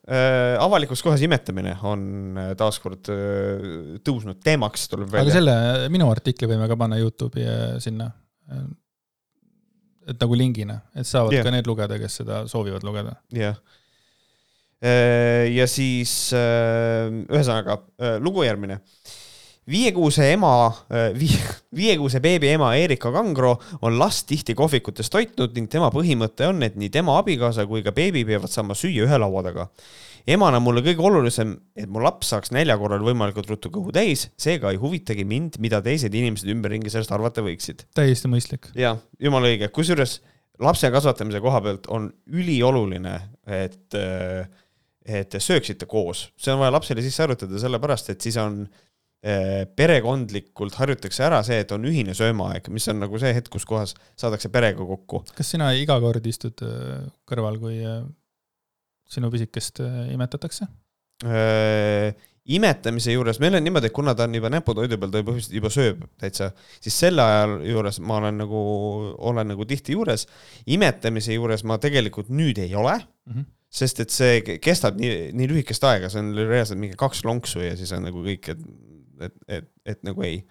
avalikus 0.59 1.05
kohas 1.05 1.21
imetamine 1.27 1.77
on 1.83 2.39
taaskord 2.57 3.13
tõusnud 4.01 4.41
teemaks, 4.43 4.89
tuleb 4.89 5.13
välja. 5.13 5.27
aga 5.27 5.37
selle 5.37 5.89
minu 5.93 6.09
artikli 6.11 6.49
võime 6.49 6.71
ka 6.71 6.79
panna 6.81 6.99
Youtube'i 7.03 7.77
sinna 7.83 8.09
et 10.07 10.17
nagu 10.21 10.37
lingina, 10.37 10.79
et 10.95 11.07
saavad 11.07 11.35
yeah. 11.35 11.45
ka 11.45 11.53
need 11.53 11.67
lugeda, 11.69 11.99
kes 12.01 12.21
seda 12.23 12.43
soovivad 12.51 12.85
lugeda. 12.87 13.15
jah 13.33 13.53
yeah.. 13.53 13.61
Äh, 14.81 15.51
ja 15.53 15.67
siis 15.69 16.31
äh, 16.33 17.05
ühesõnaga 17.29 17.75
äh, 18.01 18.15
lugu 18.17 18.41
järgmine 18.41 18.79
viiekuuse 19.69 20.25
ema, 20.33 20.71
viie, 21.13 21.37
viiekuuse 21.77 22.17
beebi 22.19 22.49
ema 22.49 22.71
Erika 22.81 23.11
Kangro 23.13 23.51
on 23.85 23.99
last 23.99 24.25
tihti 24.27 24.55
kohvikutes 24.57 25.13
toitnud 25.13 25.53
ning 25.53 25.69
tema 25.69 25.91
põhimõte 25.93 26.49
on, 26.49 26.65
et 26.65 26.79
nii 26.81 26.89
tema 26.91 27.19
abikaasa 27.21 27.67
kui 27.69 27.85
ka 27.85 27.93
beebi 27.93 28.25
peavad 28.25 28.49
saama 28.49 28.73
süüa 28.75 29.05
ühe 29.05 29.19
laua 29.21 29.45
taga 29.45 29.67
emana 30.27 30.59
mulle 30.63 30.83
kõige 30.85 31.03
olulisem, 31.07 31.55
et 31.75 31.89
mu 31.89 32.01
laps 32.03 32.33
saaks 32.33 32.53
nälja 32.55 32.77
korral 32.81 33.03
võimalikult 33.05 33.49
ruttu 33.51 33.71
kõhu 33.73 33.93
täis, 33.95 34.27
seega 34.39 34.71
ei 34.71 34.79
huvitagi 34.81 35.25
mind, 35.27 35.59
mida 35.63 35.81
teised 35.85 36.13
inimesed 36.13 36.49
ümberringi 36.53 36.93
sellest 36.93 37.13
arvata 37.15 37.43
võiksid. 37.45 37.87
täiesti 37.97 38.31
mõistlik. 38.31 38.71
jah, 38.77 38.99
jumala 39.19 39.51
õige, 39.51 39.71
kusjuures 39.73 40.19
lapse 40.61 40.91
kasvatamise 40.93 41.41
koha 41.41 41.61
pealt 41.65 41.89
on 41.93 42.07
ülioluline, 42.31 43.15
et, 43.49 43.97
et 43.97 45.31
te 45.31 45.41
sööksite 45.41 45.89
koos, 45.89 46.29
see 46.39 46.53
on 46.53 46.61
vaja 46.61 46.75
lapsele 46.77 47.03
sisse 47.05 47.23
harjutada, 47.25 47.59
sellepärast 47.61 48.13
et 48.13 48.21
siis 48.27 48.37
on 48.41 48.61
eh, 49.25 49.65
perekondlikult 49.65 50.77
harjutakse 50.81 51.25
ära 51.25 51.41
see, 51.47 51.61
et 51.63 51.73
on 51.75 51.85
ühine 51.89 52.15
söömaaeg, 52.17 52.69
mis 52.73 52.87
on 52.93 53.01
nagu 53.01 53.21
see 53.21 53.33
hetk, 53.37 53.51
kus 53.53 53.65
kohas 53.69 53.95
saadakse 54.19 54.53
perega 54.53 54.85
kokku. 54.85 55.23
kas 55.37 55.53
sina 55.55 55.71
iga 55.77 55.97
kord 56.03 56.25
istud 56.29 56.65
eh, 56.67 57.05
kõrval, 57.29 57.59
kui 57.61 57.79
eh, 57.81 58.01
sinu 59.11 59.31
pisikest 59.33 59.81
äh, 59.83 60.03
imetatakse? 60.15 60.67
Äh, 61.27 62.15
imetamise 62.49 63.13
juures, 63.13 63.37
meil 63.41 63.55
on 63.57 63.63
niimoodi, 63.63 63.91
et 63.91 63.95
kuna 63.95 64.15
ta 64.17 64.25
on 64.25 64.35
juba 64.35 64.49
näputoidu 64.51 64.97
peal, 64.97 65.11
ta 65.13 65.21
põhimõtteliselt 65.21 65.57
juba 65.57 65.71
sööb 65.73 66.05
täitsa, 66.21 66.49
siis 66.81 66.97
selle 67.03 67.23
ajal 67.23 67.55
juures 67.69 67.99
ma 68.01 68.17
olen 68.17 68.41
nagu, 68.41 68.61
olen 69.29 69.51
nagu 69.53 69.67
tihti 69.69 69.93
juures. 69.97 70.25
imetamise 70.65 71.37
juures 71.37 71.63
ma 71.63 71.77
tegelikult 71.81 72.31
nüüd 72.33 72.57
ei 72.63 72.73
ole 72.75 72.97
mm, 72.97 73.33
-hmm. 73.33 73.45
sest 73.69 73.99
et 73.99 74.09
see 74.09 74.41
kestab 74.57 74.97
nii, 74.97 75.29
nii 75.37 75.51
lühikest 75.53 75.85
aega, 75.85 76.09
see 76.09 76.23
on 76.23 76.33
reaalselt 76.35 76.79
mingi 76.79 76.97
kaks 76.97 77.23
lonksu 77.25 77.61
ja 77.61 77.77
siis 77.77 77.91
on 77.93 78.09
nagu 78.09 78.25
kõik, 78.25 78.49
et, 78.49 78.65
et, 79.21 79.37
et, 79.47 79.71
et 79.85 80.03
nagu 80.03 80.25
ei. 80.25 80.41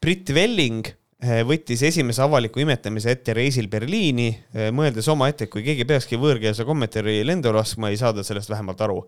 Brit 0.00 0.34
Velling 0.34 0.97
võttis 1.18 1.82
esimese 1.82 2.22
avaliku 2.22 2.60
imetamise 2.62 3.10
ette 3.10 3.34
reisil 3.34 3.66
Berliini, 3.70 4.28
eh, 4.54 4.68
mõeldes 4.70 5.08
omaette, 5.10 5.44
et 5.44 5.50
kui 5.50 5.64
keegi 5.66 5.84
peakski 5.84 6.16
võõrkeelse 6.16 6.64
kommentaari 6.64 7.24
lendu 7.26 7.50
laskma, 7.52 7.90
ei 7.90 7.98
saa 7.98 8.12
ta 8.14 8.22
sellest 8.22 8.50
vähemalt 8.50 8.80
aru. 8.80 9.04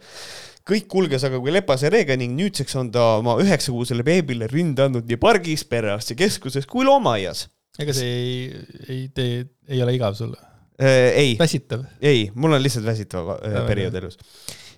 kõik 0.70 0.86
kulges 0.86 1.24
aga 1.24 1.38
kui 1.40 1.50
lepase 1.50 1.88
reega 1.90 2.16
ning 2.16 2.36
nüüdseks 2.36 2.76
on 2.76 2.91
ta 2.92 3.16
oma 3.18 3.37
üheksakuusele 3.41 4.04
beebile 4.04 4.46
rinde 4.46 4.82
andnud 4.82 5.07
nii 5.08 5.16
pargis, 5.16 5.64
perearstikeskuses 5.64 6.66
kui 6.66 6.84
loomaaias. 6.84 7.49
ega 7.78 7.92
see 7.92 8.07
ei, 8.07 8.64
ei 8.88 9.08
tee, 9.14 9.45
ei 9.68 9.82
ole 9.82 9.95
igav 9.95 10.14
sulle? 10.14 10.37
Eh, 10.78 11.12
ei. 11.14 11.37
väsitav? 11.38 11.84
ei, 12.03 12.30
mul 12.34 12.53
on 12.53 12.62
lihtsalt 12.62 12.84
väsitav 12.84 13.38
periood 13.66 13.95
elus 13.95 14.18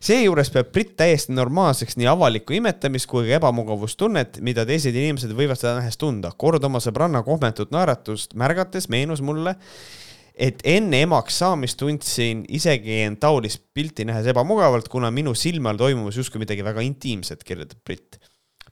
seejuures 0.02 0.50
peab 0.50 0.72
Brit 0.74 0.94
täiesti 0.98 1.34
normaalseks 1.36 1.96
nii 2.00 2.08
avalikku 2.10 2.56
imetamist 2.58 3.08
kui 3.10 3.28
ka 3.28 3.38
ebamugavustunnet, 3.38 4.40
mida 4.44 4.64
teised 4.68 4.96
inimesed 4.96 5.34
võivad 5.38 5.60
seda 5.60 5.76
nähes 5.78 5.98
tunda. 6.00 6.32
kord 6.36 6.64
oma 6.64 6.82
sõbranna 6.82 7.22
kohmetut 7.26 7.70
naeratust 7.74 8.34
märgates 8.38 8.88
meenus 8.92 9.22
mulle, 9.22 9.54
et 10.34 10.64
enne 10.64 11.04
emaks 11.06 11.38
saamist 11.44 11.78
tundsin 11.78 12.42
isegi 12.48 13.02
end 13.04 13.20
taolist 13.22 13.62
pilti 13.74 14.04
nähes 14.08 14.26
ebamugavalt, 14.32 14.88
kuna 14.88 15.10
minu 15.10 15.34
silme 15.38 15.70
all 15.70 15.80
toimumas 15.80 16.18
justkui 16.18 16.42
midagi 16.42 16.64
väga 16.66 16.82
intiimset, 16.82 17.44
kirjutab 17.44 17.84
Brit 17.86 18.18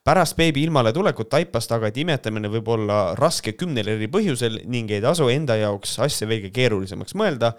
pärast 0.04 0.36
beebi 0.36 0.62
ilmale 0.64 0.92
tulekut 0.96 1.28
taipas 1.28 1.68
ta 1.68 1.76
aga, 1.76 1.90
et 1.90 1.98
imetamine 2.00 2.48
võib 2.50 2.68
olla 2.72 3.00
raske 3.18 3.52
kümnel 3.58 3.92
eri 3.94 4.08
põhjusel 4.10 4.62
ning 4.70 4.90
ei 4.90 5.02
tasu 5.04 5.28
enda 5.28 5.58
jaoks 5.60 5.98
asja 6.06 6.28
veelgi 6.30 6.50
keerulisemaks 6.56 7.14
mõelda 7.20 7.52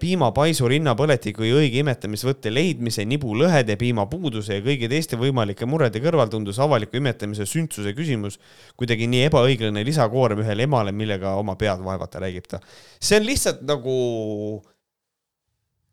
piimapaisu, 0.00 0.68
rinnapõletiku 0.70 1.42
ja 1.44 1.56
õige 1.58 1.80
imetamisvõtte 1.82 2.52
leidmise, 2.52 3.02
nibulõhede, 3.10 3.74
piimapuuduse 3.80 4.60
ja 4.60 4.62
kõigi 4.64 4.86
teiste 4.88 5.18
võimalike 5.18 5.66
murede 5.66 5.98
kõrval 6.04 6.30
tundus 6.30 6.60
avaliku 6.62 7.00
imetamise 7.00 7.46
sündsuse 7.50 7.90
küsimus 7.96 8.38
kuidagi 8.78 9.08
nii 9.10 9.24
ebaõiglane 9.26 9.82
lisakoorem 9.86 10.44
ühele 10.44 10.68
emale, 10.68 10.94
millega 10.94 11.34
oma 11.40 11.56
pead 11.60 11.82
vaevata, 11.84 12.22
räägib 12.22 12.46
ta. 12.48 12.62
see 13.00 13.18
on 13.18 13.26
lihtsalt 13.26 13.64
nagu 13.66 13.96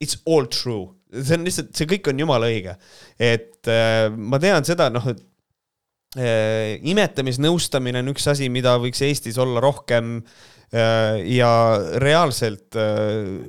it's 0.02 0.18
all 0.26 0.45
true, 0.45 0.90
see 1.14 1.38
on 1.38 1.45
lihtsalt, 1.45 1.74
see 1.78 1.90
kõik 1.90 2.10
on 2.12 2.24
jumala 2.24 2.49
õige. 2.52 2.78
et 3.20 3.70
äh, 3.70 4.08
ma 4.14 4.40
tean 4.41 4.66
seda, 4.68 4.90
noh, 4.94 5.06
et 5.12 5.22
äh, 6.18 6.78
imetamisnõustamine 6.91 8.02
on 8.02 8.14
üks 8.16 8.28
asi, 8.32 8.49
mida 8.49 8.78
võiks 8.82 9.03
Eestis 9.06 9.38
olla 9.41 9.62
rohkem 9.64 10.18
äh, 10.74 11.22
ja 11.38 11.52
reaalselt 12.02 12.78
äh, 12.80 13.45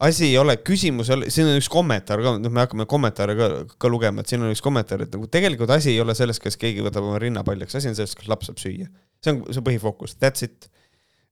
asi 0.00 0.30
ei 0.30 0.38
ole, 0.40 0.56
küsimus 0.64 1.10
ei 1.10 1.16
ole, 1.16 1.30
siin 1.32 1.48
on 1.50 1.58
üks 1.60 1.68
kommentaar 1.72 2.22
ka, 2.24 2.32
noh, 2.40 2.52
me 2.52 2.62
hakkame 2.64 2.86
kommentaare 2.88 3.36
ka, 3.36 3.48
ka 3.80 3.90
lugema, 3.92 4.22
et 4.22 4.32
siin 4.32 4.44
on 4.44 4.52
üks 4.54 4.62
kommentaar, 4.64 5.04
et 5.04 5.12
nagu 5.16 5.28
tegelikult 5.32 5.72
asi 5.74 5.92
ei 5.92 6.00
ole 6.02 6.16
selles, 6.16 6.40
kas 6.42 6.56
keegi 6.60 6.84
võtab 6.84 7.06
oma 7.06 7.20
rinna 7.20 7.44
paljaks, 7.46 7.76
asi 7.76 7.90
on 7.90 7.98
selles, 7.98 8.16
kas 8.16 8.30
laps 8.30 8.48
saab 8.48 8.62
süüa. 8.62 8.88
see 9.20 9.34
on, 9.34 9.42
see 9.52 9.64
põhifookus, 9.66 10.16
that's 10.20 10.46
it. 10.46 10.70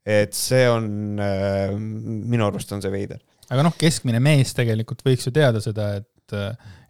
et 0.08 0.36
see 0.36 0.68
on 0.68 1.20
äh,, 1.20 1.72
minu 1.78 2.48
arust 2.48 2.72
on 2.76 2.84
see 2.84 2.92
veider. 2.92 3.22
aga 3.48 3.64
noh, 3.64 3.76
keskmine 3.80 4.20
mees 4.24 4.52
tegelikult 4.56 5.04
võiks 5.06 5.24
ju 5.28 5.32
teada 5.34 5.64
seda, 5.64 5.94
et, 6.02 6.36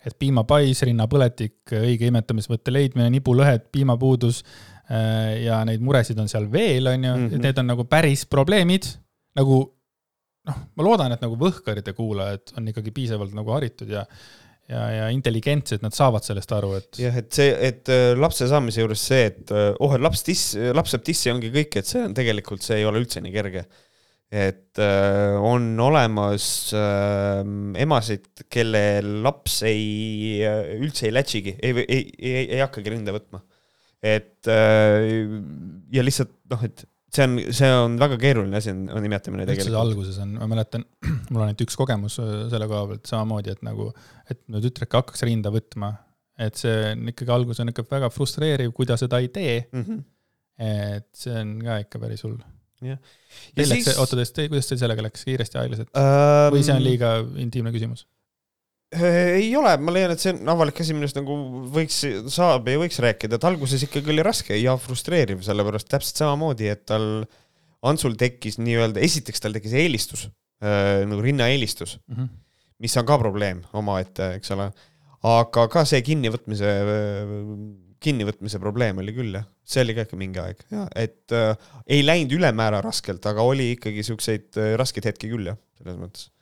et 0.07 0.19
piimapais, 0.19 0.83
rinnapõletik, 0.91 1.61
õige 1.79 2.11
imetamisvõtte 2.11 2.75
leidmine, 2.75 3.07
nibulõhed, 3.15 3.71
piimapuudus 3.75 4.43
äh, 4.43 5.45
ja 5.47 5.63
neid 5.69 5.85
muresid 5.85 6.19
on 6.19 6.31
seal 6.31 6.51
veel, 6.51 6.91
on 6.91 7.05
ju 7.07 7.15
mm, 7.15 7.27
-hmm. 7.29 7.47
need 7.47 7.63
on 7.63 7.71
nagu 7.77 7.87
päris 7.87 8.27
probleemid, 8.27 8.97
nagu 9.39 9.63
noh, 10.49 10.61
ma 10.75 10.85
loodan, 10.87 11.15
et 11.15 11.25
nagu 11.25 11.39
Võhkarite 11.41 11.95
kuulajad 11.97 12.57
on 12.59 12.69
ikkagi 12.73 12.95
piisavalt 12.97 13.35
nagu 13.37 13.57
haritud 13.57 13.91
ja 13.93 14.05
ja, 14.69 14.85
ja 14.93 15.09
intelligentsed, 15.15 15.83
nad 15.85 15.97
saavad 15.97 16.25
sellest 16.27 16.53
aru, 16.55 16.75
et. 16.79 17.01
jah, 17.01 17.19
et 17.21 17.29
see, 17.35 17.51
et 17.71 17.91
äh, 17.93 18.13
lapse 18.19 18.49
saamise 18.51 18.85
juures 18.85 19.05
see, 19.11 19.29
et 19.31 19.53
äh, 19.55 19.71
oh, 19.81 19.95
et 19.97 20.05
laps 20.05 20.25
tiss, 20.27 20.55
laps 20.77 20.95
saab 20.95 21.05
tissi, 21.07 21.31
ongi 21.33 21.53
kõik, 21.55 21.79
et 21.81 21.89
see 21.89 22.05
on 22.05 22.17
tegelikult, 22.17 22.65
see 22.65 22.81
ei 22.83 22.89
ole 22.89 23.03
üldse 23.03 23.23
nii 23.25 23.35
kerge. 23.35 23.65
et 24.29 24.77
äh, 24.85 25.39
on 25.41 25.71
olemas 25.81 26.75
äh, 26.77 27.41
emasid, 27.81 28.29
kelle 28.53 29.01
laps 29.25 29.63
ei, 29.65 30.43
üldse 30.77 31.09
ei 31.09 31.15
lätsigi, 31.17 31.57
ei, 31.65 31.87
ei, 31.87 32.03
ei, 32.19 32.43
ei 32.59 32.61
hakkagi 32.61 32.93
rinde 32.93 33.15
võtma. 33.17 33.41
et 34.05 34.53
äh, 34.53 35.09
ja 35.97 36.05
lihtsalt 36.05 36.37
noh, 36.53 36.69
et 36.69 36.85
see 37.15 37.25
on, 37.25 37.37
see 37.57 37.71
on 37.73 37.97
väga 38.01 38.19
keeruline 38.21 38.59
asi, 38.59 38.73
on, 38.75 38.85
on 38.95 39.07
imetamine 39.09 39.47
tegelikult. 39.49 39.79
alguses 39.81 40.19
on, 40.23 40.35
ma 40.41 40.49
mäletan, 40.51 40.85
mul 41.31 41.41
on 41.41 41.47
ainult 41.47 41.65
üks 41.65 41.79
kogemus 41.79 42.19
äh, 42.23 42.35
selle 42.53 42.69
koha 42.71 42.85
pealt 42.93 43.09
samamoodi, 43.11 43.55
et 43.57 43.65
nagu, 43.67 43.89
et 44.29 44.43
mu 44.53 44.63
tütreke 44.65 45.01
hakkaks 45.01 45.25
rinda 45.29 45.53
võtma, 45.55 45.95
et 46.45 46.61
see 46.61 46.77
on 46.93 47.09
ikkagi, 47.15 47.35
algus 47.35 47.63
on 47.65 47.73
ikka 47.73 47.87
väga 47.89 48.13
frustreeriv, 48.15 48.75
kui 48.77 48.89
ta 48.89 48.99
seda 49.01 49.23
ei 49.25 49.33
tee 49.35 49.57
mm. 49.65 49.87
-hmm. 49.87 50.05
et 50.69 51.09
see 51.17 51.35
on 51.41 51.57
ka 51.65 51.81
ikka 51.87 52.03
päris 52.05 52.23
hull. 52.27 52.39
jah. 52.85 53.01
Teil 53.57 53.73
läks, 53.73 53.97
oota, 53.97 54.21
kuidas 54.21 54.71
teil 54.71 54.85
sellega 54.85 55.09
läks, 55.09 55.25
kiiresti, 55.27 55.59
aeglaselt 55.63 55.91
um...? 55.97 56.53
või 56.55 56.63
see 56.63 56.77
on 56.77 56.85
liiga 56.85 57.17
intiimne 57.41 57.75
küsimus? 57.75 58.05
Ei 58.89 59.51
ole, 59.57 59.75
ma 59.85 59.93
leian, 59.93 60.15
et 60.15 60.23
see 60.23 60.33
on 60.33 60.49
avalik 60.49 60.79
asi, 60.81 60.95
millest 60.97 61.19
nagu 61.19 61.35
võiks, 61.75 61.99
saab 62.33 62.71
ja 62.73 62.79
võiks 62.81 62.97
rääkida, 63.05 63.37
et 63.37 63.45
alguses 63.45 63.83
ikkagi 63.85 64.15
oli 64.15 64.25
raske 64.25 64.57
ja 64.57 64.79
frustreeriv, 64.81 65.43
sellepärast 65.45 65.91
täpselt 65.93 66.23
samamoodi, 66.23 66.71
et 66.73 66.87
tal, 66.89 67.27
Antsul 67.87 68.17
tekkis 68.19 68.57
nii-öelda, 68.59 68.99
esiteks 69.07 69.45
tal 69.45 69.53
tekkis 69.55 69.75
eelistus 69.79 70.25
äh,, 70.65 71.05
nagu 71.07 71.21
rinnaeelistus 71.23 71.99
mm, 72.01 72.15
-hmm. 72.17 72.31
mis 72.83 72.97
on 72.99 73.07
ka 73.07 73.19
probleem 73.21 73.61
omaette, 73.79 74.33
eks 74.41 74.51
ole. 74.57 74.67
aga 75.23 75.67
ka 75.71 75.85
see 75.87 76.01
kinnivõtmise, 76.03 76.73
kinnivõtmise 78.03 78.59
probleem 78.59 78.99
oli 78.99 79.15
küll 79.15 79.39
jah, 79.39 79.47
see 79.63 79.85
oli 79.85 79.95
ka 79.95 80.09
ikka 80.09 80.19
mingi 80.19 80.43
aeg 80.43 80.65
et 80.97 81.37
äh, 81.37 81.55
ei 81.87 82.03
läinud 82.03 82.35
ülemäära 82.41 82.81
raskelt, 82.83 83.23
aga 83.31 83.47
oli 83.47 83.77
ikkagi 83.77 84.03
siukseid 84.11 84.59
äh, 84.59 84.75
raskeid 84.81 85.13
hetki 85.13 85.31
küll 85.31 85.53
jah, 85.53 85.61
selles 85.79 86.03
mõttes 86.03 86.33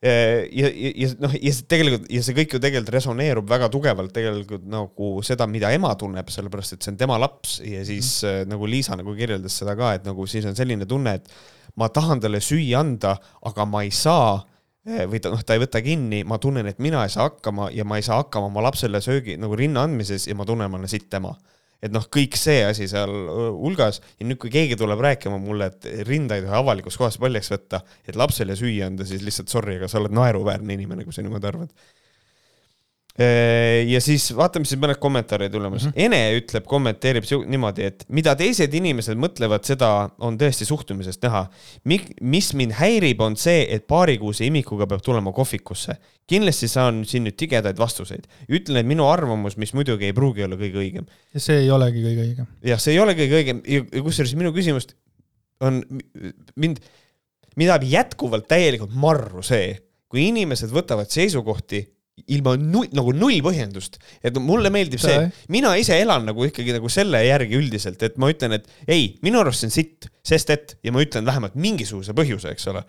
ja, 0.00 0.68
ja, 0.72 0.90
ja 0.96 1.08
noh, 1.20 1.34
ja 1.36 1.52
tegelikult 1.68 2.06
ja 2.08 2.22
see 2.24 2.36
kõik 2.38 2.54
ju 2.56 2.60
tegelikult 2.62 2.94
resoneerub 2.94 3.48
väga 3.50 3.68
tugevalt 3.72 4.14
tegelikult 4.16 4.64
nagu 4.64 5.10
seda, 5.26 5.44
mida 5.50 5.72
ema 5.76 5.92
tunneb, 6.00 6.30
sellepärast 6.32 6.76
et 6.76 6.86
see 6.86 6.94
on 6.94 7.00
tema 7.00 7.18
laps 7.20 7.58
ja 7.60 7.82
siis 7.84 8.22
mm. 8.24 8.48
nagu 8.48 8.70
Liisa 8.70 8.96
nagu 8.96 9.12
kirjeldas 9.18 9.58
seda 9.60 9.76
ka, 9.76 9.92
et 9.98 10.08
nagu 10.08 10.24
siis 10.30 10.48
on 10.48 10.56
selline 10.56 10.88
tunne, 10.88 11.18
et 11.20 11.28
ma 11.76 11.90
tahan 11.92 12.22
talle 12.22 12.40
süüa 12.44 12.80
anda, 12.80 13.18
aga 13.46 13.68
ma 13.68 13.84
ei 13.84 13.92
saa 13.92 14.38
eh, 14.88 15.04
või 15.04 15.20
ta 15.20 15.34
noh, 15.34 15.44
ta 15.44 15.56
ei 15.56 15.64
võta 15.66 15.84
kinni, 15.84 16.24
ma 16.24 16.40
tunnen, 16.40 16.72
et 16.72 16.80
mina 16.80 17.04
ei 17.04 17.12
saa 17.12 17.28
hakkama 17.28 17.68
ja 17.76 17.84
ma 17.84 18.00
ei 18.00 18.06
saa 18.06 18.22
hakkama 18.22 18.48
oma 18.48 18.64
lapsele 18.70 19.04
söögi 19.04 19.36
nagu 19.40 19.58
rinna 19.58 19.84
andmises 19.84 20.30
ja 20.30 20.38
ma 20.38 20.48
tunnen, 20.48 20.72
ma 20.72 20.80
olen 20.80 20.90
sitt 20.90 21.12
ema 21.20 21.36
et 21.82 21.92
noh, 21.92 22.04
kõik 22.12 22.36
see 22.38 22.60
asi 22.66 22.88
seal 22.90 23.12
hulgas. 23.56 24.00
Ja 24.20 24.28
nüüd, 24.28 24.40
kui 24.42 24.52
keegi 24.52 24.78
tuleb 24.80 25.00
rääkima 25.04 25.38
mulle, 25.40 25.70
et 25.72 25.88
rinda 26.08 26.36
ei 26.36 26.44
tohi 26.44 26.58
avalikus 26.60 26.98
kohas 27.00 27.18
paljaks 27.20 27.52
võtta, 27.54 27.82
et 28.06 28.18
lapsele 28.20 28.56
süüa 28.58 28.90
anda, 28.90 29.06
siis 29.08 29.24
lihtsalt 29.26 29.52
sorry, 29.52 29.78
aga 29.80 29.88
sa 29.90 30.00
oled 30.02 30.14
naeruväärne 30.16 30.76
inimene, 30.76 31.06
kui 31.06 31.16
sa 31.16 31.24
niimoodi 31.24 31.50
arvad 31.50 31.72
ja 33.18 34.00
siis 34.00 34.28
vaatame 34.36 34.68
siis 34.68 34.78
mõned 34.80 35.00
kommentaarid 35.02 35.50
tulemas 35.52 35.84
mm. 35.84 35.90
-hmm. 35.90 36.04
Ene 36.06 36.38
ütleb, 36.38 36.64
kommenteerib 36.70 37.26
niimoodi, 37.50 37.88
et 37.90 38.04
mida 38.08 38.36
teised 38.38 38.74
inimesed 38.74 39.18
mõtlevad, 39.18 39.66
seda 39.66 40.10
on 40.18 40.38
tõesti 40.38 40.64
suhtumisest 40.64 41.22
näha. 41.26 41.46
mis 42.20 42.52
mind 42.54 42.72
häirib, 42.78 43.20
on 43.20 43.36
see, 43.36 43.66
et 43.68 43.86
paarikuuse 43.86 44.46
imikuga 44.46 44.86
peab 44.86 45.02
tulema 45.02 45.32
kohvikusse. 45.32 45.96
kindlasti 46.26 46.68
saan 46.68 47.04
siin 47.04 47.24
nüüd 47.24 47.36
tigedaid 47.36 47.78
vastuseid. 47.78 48.26
ütlen, 48.48 48.76
et 48.76 48.86
minu 48.86 49.08
arvamus, 49.08 49.56
mis 49.56 49.74
muidugi 49.74 50.04
ei 50.04 50.12
pruugi 50.12 50.44
olla 50.44 50.56
kõige 50.56 50.78
õigem. 50.78 51.06
ja 51.34 51.40
see 51.40 51.60
ei 51.60 51.70
olegi 51.70 52.02
kõige 52.02 52.26
õigem. 52.28 52.46
jah, 52.62 52.80
see 52.80 52.94
ei 52.94 53.00
ole 53.00 53.14
kõige 53.14 53.42
õigem 53.42 53.62
ja 53.66 54.02
kusjuures 54.02 54.34
minu 54.34 54.52
küsimust 54.52 54.94
on 55.60 55.82
mind, 56.56 56.80
mind 57.56 57.70
ajab 57.70 57.84
jätkuvalt 57.84 58.48
täielikult 58.48 58.94
marru 58.94 59.42
see, 59.42 59.78
kui 60.08 60.28
inimesed 60.28 60.70
võtavad 60.72 61.10
seisukohti 61.10 61.84
ilma 62.34 62.54
null, 62.60 62.88
nagu 62.96 63.12
null 63.16 63.40
põhjendust. 63.44 63.98
et 64.22 64.36
mulle 64.42 64.70
meeldib 64.72 65.02
see, 65.02 65.18
mina 65.52 65.72
ise 65.80 65.96
elan 66.00 66.26
nagu 66.28 66.46
ikkagi 66.46 66.74
nagu 66.76 66.90
selle 66.92 67.22
järgi 67.24 67.58
üldiselt, 67.58 68.02
et 68.02 68.18
ma 68.20 68.30
ütlen, 68.32 68.58
et 68.58 68.68
ei, 68.88 69.14
minu 69.24 69.40
arust 69.40 69.64
see 69.64 69.70
on 69.70 69.74
sitt, 69.74 70.10
sest 70.26 70.50
et 70.54 70.76
ja 70.84 70.92
ma 70.94 71.02
ütlen 71.04 71.26
vähemalt 71.26 71.56
mingisuguse 71.60 72.14
põhjuse, 72.16 72.54
eks 72.54 72.68
ole. 72.72 72.84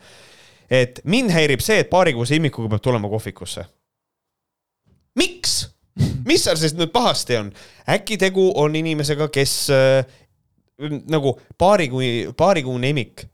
et 0.72 1.02
mind 1.04 1.34
häirib 1.36 1.64
see, 1.64 1.82
et 1.84 1.92
paarikuuse 1.92 2.40
imikuga 2.40 2.76
peab 2.76 2.84
tulema 2.90 3.12
kohvikusse. 3.12 3.66
miks? 5.20 5.62
mis 6.30 6.46
seal 6.46 6.60
siis 6.60 6.76
nüüd 6.78 6.94
pahasti 6.94 7.40
on? 7.40 7.52
äkki 7.92 8.18
tegu 8.22 8.52
on 8.60 8.76
inimesega, 8.80 9.28
kes 9.34 9.56
äh, 9.76 10.06
nagu 11.12 11.36
paarikuu, 11.58 12.34
paarikuune 12.38 12.94
imik, 12.94 13.26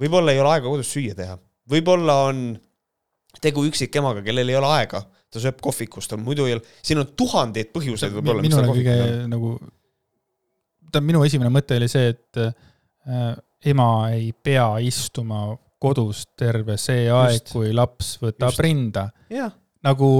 võib-olla 0.00 0.34
ei 0.34 0.42
ole 0.42 0.56
aega 0.56 0.68
kodus 0.68 0.90
süüa 0.92 1.14
teha, 1.16 1.38
võib-olla 1.70 2.24
on 2.28 2.42
tegu 3.40 3.64
üksikemaga, 3.68 4.24
kellel 4.26 4.50
ei 4.50 4.58
ole 4.58 4.70
aega 4.74 5.04
ta 5.30 5.42
sööb 5.42 5.60
kohvikust, 5.62 6.10
tal 6.10 6.20
muidu 6.22 6.46
ei 6.48 6.56
ole, 6.56 6.64
siin 6.82 7.00
on 7.02 7.12
tuhandeid 7.18 7.70
põhjuseid 7.74 8.14
võib-olla. 8.16 8.44
minul 8.44 8.64
on 8.64 8.72
kõige 8.72 8.96
nagu, 9.30 9.52
tähendab, 10.88 11.06
minu 11.12 11.22
esimene 11.26 11.52
mõte 11.54 11.78
oli 11.78 11.88
see, 11.90 12.10
et 12.14 12.40
äh, 12.42 13.30
ema 13.70 13.90
ei 14.16 14.32
pea 14.32 14.72
istuma 14.82 15.46
kodus 15.80 16.26
terve 16.38 16.76
see 16.80 17.06
aeg, 17.14 17.46
kui 17.48 17.70
laps 17.76 18.16
võtab 18.20 18.50
Just. 18.50 18.64
rinda. 18.66 19.08
nagu 19.86 20.10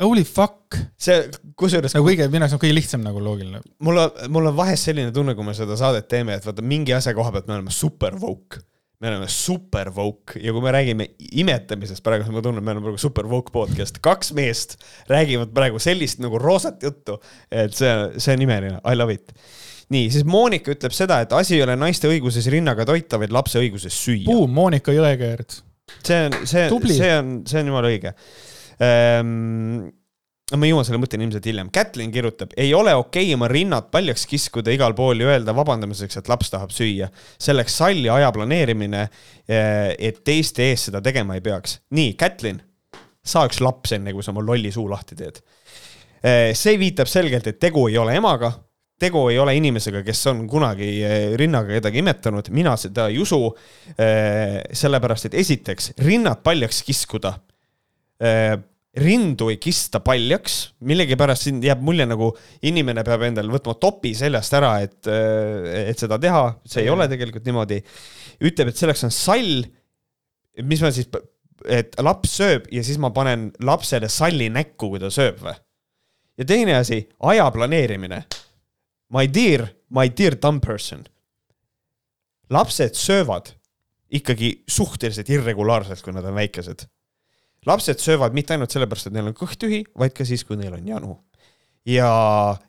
holy 0.00 0.24
fuck. 0.24 0.78
see, 0.98 1.28
kusjuures. 1.58 1.94
nagu 1.94 2.08
kõige, 2.08 2.30
minu 2.32 2.46
jaoks 2.46 2.56
on 2.56 2.62
kõige 2.64 2.78
lihtsam 2.78 3.04
nagu 3.04 3.22
loogiline. 3.22 3.60
mul 3.84 4.02
on, 4.06 4.24
mul 4.32 4.50
on 4.50 4.56
vahest 4.56 4.88
selline 4.88 5.12
tunne, 5.14 5.36
kui 5.38 5.46
me 5.46 5.54
seda 5.56 5.76
saadet 5.78 6.08
teeme, 6.10 6.38
et 6.40 6.46
vaata 6.46 6.64
mingi 6.64 6.96
asja 6.96 7.14
koha 7.16 7.32
pealt 7.34 7.50
me 7.50 7.58
oleme 7.58 7.74
super 7.74 8.16
woke 8.20 8.64
me 9.00 9.08
oleme 9.08 9.28
super 9.32 9.88
woke 9.96 10.40
ja 10.44 10.52
kui 10.52 10.60
me 10.64 10.72
räägime 10.74 11.06
imetamisest 11.40 12.04
praegu, 12.04 12.28
ma 12.34 12.42
tunnen, 12.44 12.64
me 12.64 12.74
oleme 12.74 12.84
praegu 12.84 13.00
super 13.00 13.28
woke 13.30 13.52
podcast, 13.54 13.96
kaks 14.04 14.34
meest 14.36 14.76
räägivad 15.08 15.54
praegu 15.56 15.80
sellist 15.80 16.20
nagu 16.20 16.38
roosat 16.40 16.82
juttu, 16.84 17.16
et 17.48 17.72
see, 17.76 17.94
see 18.20 18.36
on 18.36 18.44
imeline, 18.44 18.76
I 18.84 18.98
love 18.98 19.16
it. 19.16 19.32
nii, 19.90 20.10
siis 20.12 20.26
Monika 20.28 20.74
ütleb 20.74 20.94
seda, 20.94 21.22
et 21.24 21.32
asi 21.34 21.56
ei 21.56 21.64
ole 21.64 21.78
naiste 21.80 22.10
õiguses 22.10 22.46
rinnaga 22.52 22.84
toita, 22.86 23.18
vaid 23.18 23.32
lapse 23.34 23.58
õiguses 23.58 23.96
süüa. 24.04 24.28
Boom, 24.28 24.52
Monika 24.54 24.92
Jõekeerd. 24.94 25.62
see 26.04 26.20
on, 26.28 26.36
see, 26.44 26.68
see 26.92 27.14
on, 27.16 27.32
see 27.48 27.64
on 27.64 27.72
jumala 27.72 27.88
õige 27.90 28.12
ehm, 28.78 29.88
ma 30.58 30.68
jõuan 30.68 30.86
selle 30.86 30.98
mõtteni 31.02 31.26
ilmselt 31.26 31.46
hiljem. 31.46 31.68
Kätlin 31.74 32.12
kirjutab, 32.14 32.54
ei 32.58 32.72
ole 32.74 32.94
okei 32.98 33.28
okay 33.28 33.36
oma 33.36 33.48
rinnad 33.50 33.90
paljaks 33.92 34.26
kiskuda 34.30 34.72
igal 34.74 34.94
pool 34.98 35.22
ja 35.22 35.30
öelda 35.30 35.54
vabandamiseks, 35.56 36.18
et 36.20 36.30
laps 36.30 36.50
tahab 36.50 36.72
süüa. 36.74 37.10
selleks 37.38 37.76
salli 37.82 38.08
aja 38.10 38.32
planeerimine, 38.32 39.08
eh, 39.48 39.94
et 39.98 40.24
teiste 40.24 40.70
ees 40.70 40.88
seda 40.88 41.00
tegema 41.00 41.34
ei 41.34 41.40
peaks. 41.40 41.80
nii, 41.90 42.14
Kätlin, 42.14 42.62
sa 43.22 43.44
üks 43.46 43.60
laps 43.60 43.92
enne, 43.92 44.12
kui 44.12 44.22
sa 44.22 44.32
oma 44.32 44.42
lolli 44.42 44.72
suu 44.72 44.88
lahti 44.90 45.16
teed. 45.16 45.40
see 46.54 46.76
viitab 46.76 47.08
selgelt, 47.08 47.46
et 47.46 47.58
tegu 47.58 47.86
ei 47.88 47.96
ole 47.96 48.14
emaga, 48.14 48.52
tegu 49.00 49.28
ei 49.30 49.38
ole 49.38 49.54
inimesega, 49.56 50.02
kes 50.04 50.26
on 50.26 50.46
kunagi 50.48 50.90
rinnaga 51.40 51.78
kedagi 51.78 51.98
imetanud, 52.02 52.50
mina 52.50 52.76
seda 52.76 53.08
ei 53.08 53.18
usu. 53.18 53.54
sellepärast, 54.72 55.26
et 55.26 55.34
esiteks 55.34 55.94
rinnad 55.98 56.42
paljaks 56.42 56.82
kiskuda 56.82 57.38
rindu 58.98 59.50
ei 59.52 59.58
kista 59.62 60.00
paljaks, 60.02 60.56
millegipärast 60.82 61.46
siin 61.46 61.60
jääb 61.62 61.82
mulje 61.86 62.06
nagu 62.10 62.32
inimene 62.66 63.04
peab 63.06 63.22
endale 63.28 63.52
võtma 63.52 63.76
topi 63.78 64.12
seljast 64.18 64.56
ära, 64.58 64.72
et, 64.82 64.98
et 65.06 66.00
seda 66.00 66.18
teha, 66.22 66.42
see 66.66 66.82
ei 66.84 66.90
ole 66.90 67.06
tegelikult 67.10 67.46
niimoodi. 67.46 67.78
ütleb, 68.42 68.72
et 68.72 68.80
selleks 68.80 69.04
on 69.06 69.14
sall, 69.14 69.62
mis 70.66 70.82
ma 70.82 70.90
siis, 70.94 71.06
et 71.70 71.94
laps 72.02 72.34
sööb 72.40 72.66
ja 72.74 72.82
siis 72.86 72.98
ma 72.98 73.12
panen 73.14 73.50
lapsele 73.62 74.10
salli 74.10 74.50
näkku, 74.50 74.90
kui 74.90 75.02
ta 75.02 75.12
sööb 75.12 75.38
või? 75.44 75.54
ja 76.40 76.48
teine 76.48 76.78
asi, 76.80 77.04
aja 77.30 77.50
planeerimine. 77.52 78.24
My 79.10 79.26
dear, 79.30 79.68
my 79.90 80.08
dear 80.10 80.34
dumb 80.40 80.62
person. 80.64 81.04
lapsed 82.50 82.96
söövad 82.98 83.52
ikkagi 84.10 84.64
suhteliselt 84.66 85.28
irregulaarselt, 85.30 86.02
kui 86.02 86.12
nad 86.12 86.24
on 86.26 86.34
väikesed 86.34 86.88
lapsed 87.66 88.00
söövad 88.00 88.36
mitte 88.36 88.54
ainult 88.54 88.72
sellepärast, 88.72 89.10
et 89.10 89.16
neil 89.16 89.30
on 89.30 89.36
kõht 89.36 89.58
tühi, 89.60 89.82
vaid 89.98 90.14
ka 90.16 90.26
siis, 90.28 90.44
kui 90.46 90.58
neil 90.60 90.76
on 90.76 90.88
janu. 90.88 91.18
ja 91.86 92.10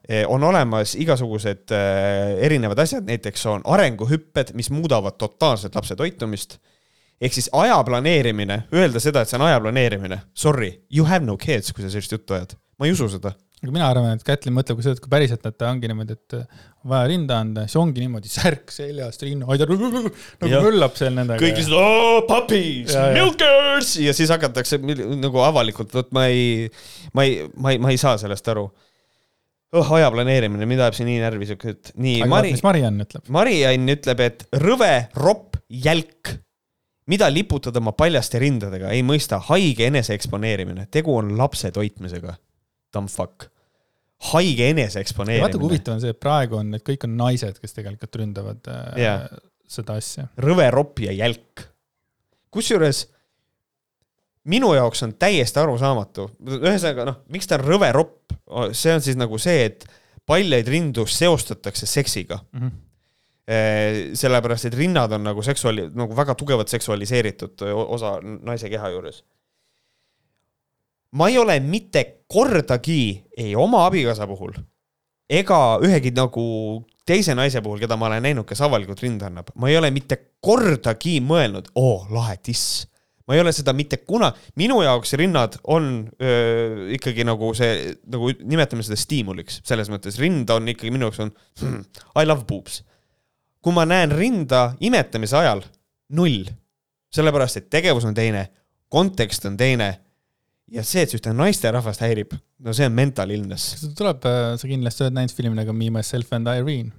e, 0.07 0.23
on 0.25 0.43
olemas 0.43 0.95
igasugused 0.95 1.73
äh, 1.75 2.37
erinevad 2.47 2.79
asjad, 2.79 3.03
näiteks 3.05 3.45
on 3.51 3.65
arenguhüpped, 3.67 4.53
mis 4.55 4.71
muudavad 4.71 5.17
totaalselt 5.19 5.75
lapse 5.75 5.95
toitumist. 5.95 6.57
ehk 7.21 7.33
siis 7.33 7.49
aja 7.53 7.83
planeerimine, 7.83 8.63
öelda 8.73 8.99
seda, 8.99 9.21
et 9.21 9.29
see 9.29 9.37
on 9.37 9.45
aja 9.47 9.59
planeerimine, 9.59 10.21
sorry, 10.33 10.71
you 10.89 11.05
have 11.05 11.25
no 11.25 11.37
kids, 11.37 11.73
kui 11.73 11.83
sa 11.83 11.89
sellist 11.89 12.11
juttu 12.11 12.33
ajad, 12.33 12.55
ma 12.79 12.87
ei 12.87 12.95
usu 12.95 13.09
seda 13.11 13.35
aga 13.61 13.73
mina 13.75 13.87
arvan, 13.91 14.17
et 14.17 14.25
Kätlin 14.25 14.55
mõtleb 14.55 14.79
ka 14.79 14.85
seda, 14.85 14.97
et 14.97 15.03
kui 15.03 15.11
päriselt, 15.11 15.43
et 15.45 15.65
ongi 15.67 15.89
niimoodi, 15.91 16.15
et 16.17 16.35
on 16.39 16.93
vaja 16.93 17.09
rinda 17.11 17.37
anda, 17.43 17.65
siis 17.69 17.77
ongi 17.77 18.01
niimoodi 18.01 18.31
särk 18.31 18.73
seljast, 18.73 19.21
rinnahoidja 19.25 19.67
nagu 19.69 20.61
möllab 20.65 20.97
seal 20.97 21.13
nendega. 21.13 21.37
kõik 21.43 21.59
lihtsalt 21.59 21.77
oh, 21.77 22.21
puppies, 22.29 22.95
milkers 23.13 23.93
ja 24.01 24.15
siis 24.17 24.33
hakatakse 24.33 24.81
nagu 24.81 25.43
avalikult, 25.45 25.93
vot 25.93 26.09
ma 26.17 26.25
ei, 26.33 26.71
ma 27.13 27.27
ei, 27.27 27.43
ma 27.53 27.75
ei, 27.75 27.83
ma 27.85 27.93
ei 27.93 28.01
saa 28.01 28.17
sellest 28.21 28.49
aru 28.53 28.65
oh, 29.77 29.93
aja 29.97 30.09
planeerimine, 30.13 30.65
mind 30.65 30.85
ajab 30.87 30.97
see 30.97 31.07
nii 31.07 31.21
närvi 31.21 31.53
siuke, 31.53 31.75
et 31.77 31.95
nii. 32.01 32.21
Mari... 32.29 32.55
mis 32.57 32.65
Mariann 32.65 33.05
ütleb? 33.05 33.27
Mariann 33.31 33.93
ütleb, 33.93 34.23
et 34.25 34.47
rõve, 34.61 34.93
ropp, 35.21 35.61
jälk. 35.69 36.37
mida 37.11 37.29
liputada 37.29 37.81
oma 37.81 37.93
paljaste 37.97 38.39
rindadega, 38.41 38.89
ei 38.95 39.05
mõista, 39.05 39.37
haige 39.51 39.85
enese 39.89 40.15
eksponeerimine, 40.17 40.89
tegu 40.91 41.13
on 41.17 41.35
lapse 41.37 41.71
toitmisega 41.75 42.37
dumb 42.93 43.09
fuck. 43.09 43.50
Haige 44.21 44.67
eneseeksponeerimine. 44.69 45.47
vaata, 45.47 45.59
kui 45.59 45.69
huvitav 45.69 45.95
on 45.97 46.03
see, 46.03 46.13
et 46.13 46.19
praegu 46.21 46.59
on, 46.59 46.75
et 46.77 46.83
kõik 46.85 47.07
on 47.07 47.15
naised, 47.17 47.57
kes 47.61 47.73
tegelikult 47.77 48.19
ründavad 48.21 48.69
yeah. 48.99 49.25
äh, 49.25 49.41
seda 49.71 49.97
asja. 50.01 50.27
rõve, 50.41 50.67
ropp 50.73 51.01
ja 51.05 51.15
jälk. 51.15 51.65
kusjuures 52.53 53.07
minu 54.51 54.73
jaoks 54.77 55.03
on 55.05 55.15
täiesti 55.21 55.61
arusaamatu, 55.61 56.27
ühesõnaga 56.59 57.07
noh, 57.11 57.19
miks 57.33 57.49
ta 57.49 57.57
on 57.59 57.65
rõve 57.65 57.91
ropp, 57.95 58.37
see 58.77 58.93
on 58.93 59.03
siis 59.05 59.17
nagu 59.19 59.37
see, 59.41 59.67
et 59.69 59.85
paljaid 60.29 60.69
rindu 60.69 61.05
seostatakse 61.09 61.89
seksiga 61.89 62.39
mm. 62.51 62.63
-hmm 62.63 62.87
sellepärast, 64.15 64.65
et 64.69 64.75
rinnad 64.77 65.11
on 65.11 65.23
nagu 65.25 65.41
seksuaali-, 65.43 65.89
nagu 65.97 66.15
väga 66.15 66.35
tugevalt 66.39 66.69
seksualiseeritud 66.71 67.63
osa 67.73 68.11
naise 68.21 68.69
keha 68.69 68.91
juures 68.93 69.23
ma 71.17 71.29
ei 71.29 71.37
ole 71.37 71.59
mitte 71.59 72.05
kordagi 72.27 73.23
ei 73.37 73.55
oma 73.55 73.85
abikaasa 73.85 74.27
puhul 74.27 74.53
ega 75.31 75.79
ühegi 75.83 76.11
nagu 76.15 76.45
teise 77.07 77.33
naise 77.37 77.61
puhul, 77.63 77.79
keda 77.81 77.97
ma 77.99 78.09
olen 78.09 78.23
näinud, 78.27 78.45
kes 78.47 78.61
avalikult 78.65 79.01
rinda 79.03 79.29
annab, 79.29 79.51
ma 79.59 79.71
ei 79.71 79.77
ole 79.79 79.91
mitte 79.93 80.17
kordagi 80.43 81.19
mõelnud, 81.23 81.71
oo, 81.79 82.05
lahe 82.13 82.37
tiss. 82.43 82.85
ma 83.27 83.35
ei 83.37 83.41
ole 83.43 83.53
seda 83.55 83.71
mitte 83.77 84.01
kuna, 84.03 84.31
minu 84.59 84.81
jaoks 84.83 85.13
rinnad 85.19 85.55
on 85.71 85.85
öö, 86.19 86.89
ikkagi 86.97 87.23
nagu 87.23 87.53
see, 87.55 87.93
nagu 88.11 88.31
nimetame 88.43 88.83
seda 88.83 88.97
stiimuliks, 88.99 89.61
selles 89.67 89.91
mõttes 89.93 90.17
rind 90.19 90.49
on 90.51 90.67
ikkagi 90.73 90.91
minu 90.91 91.07
jaoks 91.07 91.21
on 91.23 91.31
hmm, 91.61 91.83
I 92.19 92.27
love 92.27 92.45
boobs. 92.49 92.81
kui 93.61 93.73
ma 93.77 93.85
näen 93.87 94.11
rinda 94.11 94.71
imetamise 94.81 95.37
ajal, 95.37 95.63
null. 96.17 96.49
sellepärast, 97.13 97.61
et 97.61 97.69
tegevus 97.69 98.07
on 98.07 98.17
teine, 98.17 98.47
kontekst 98.89 99.45
on 99.47 99.57
teine 99.57 99.93
ja 100.71 100.83
see, 100.87 101.03
et 101.03 101.11
see 101.11 101.19
ühte 101.19 101.33
naisterahvast 101.35 102.03
häirib, 102.05 102.33
no 102.63 102.73
see 102.75 102.87
on 102.87 102.95
mental 102.95 103.31
illness. 103.33 103.85
tuleb, 103.97 104.25
äh, 104.27 104.55
sa 104.59 104.69
kindlasti 104.69 105.05
oled 105.05 105.17
näinud 105.17 105.35
filmi 105.35 105.57
nagu 105.59 105.75
Me, 105.75 105.91
Myself 105.97 106.31
and 106.37 106.51
Irene. 106.51 106.93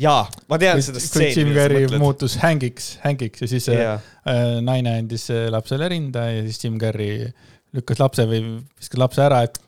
jaa, 0.00 0.24
ma 0.48 0.58
tean 0.60 0.80
seda 0.84 1.02
stseeni. 1.02 1.34
Jim 1.36 1.54
Carrey 1.56 1.88
muutus 2.00 2.38
Hankiks, 2.40 2.94
Hankiks 3.04 3.44
ja 3.44 3.50
siis 3.50 3.68
yeah. 3.72 4.12
äh, 4.24 4.60
naine 4.64 4.96
andis 5.02 5.28
äh, 5.34 5.48
lapsele 5.52 5.90
rinda 5.92 6.30
ja 6.30 6.44
siis 6.46 6.62
Jim 6.64 6.78
Carrey 6.80 7.28
lükkas 7.76 8.00
lapse 8.00 8.24
või 8.26 8.40
viskas 8.80 8.98
lapse 8.98 9.22
ära, 9.22 9.44
et 9.46 9.60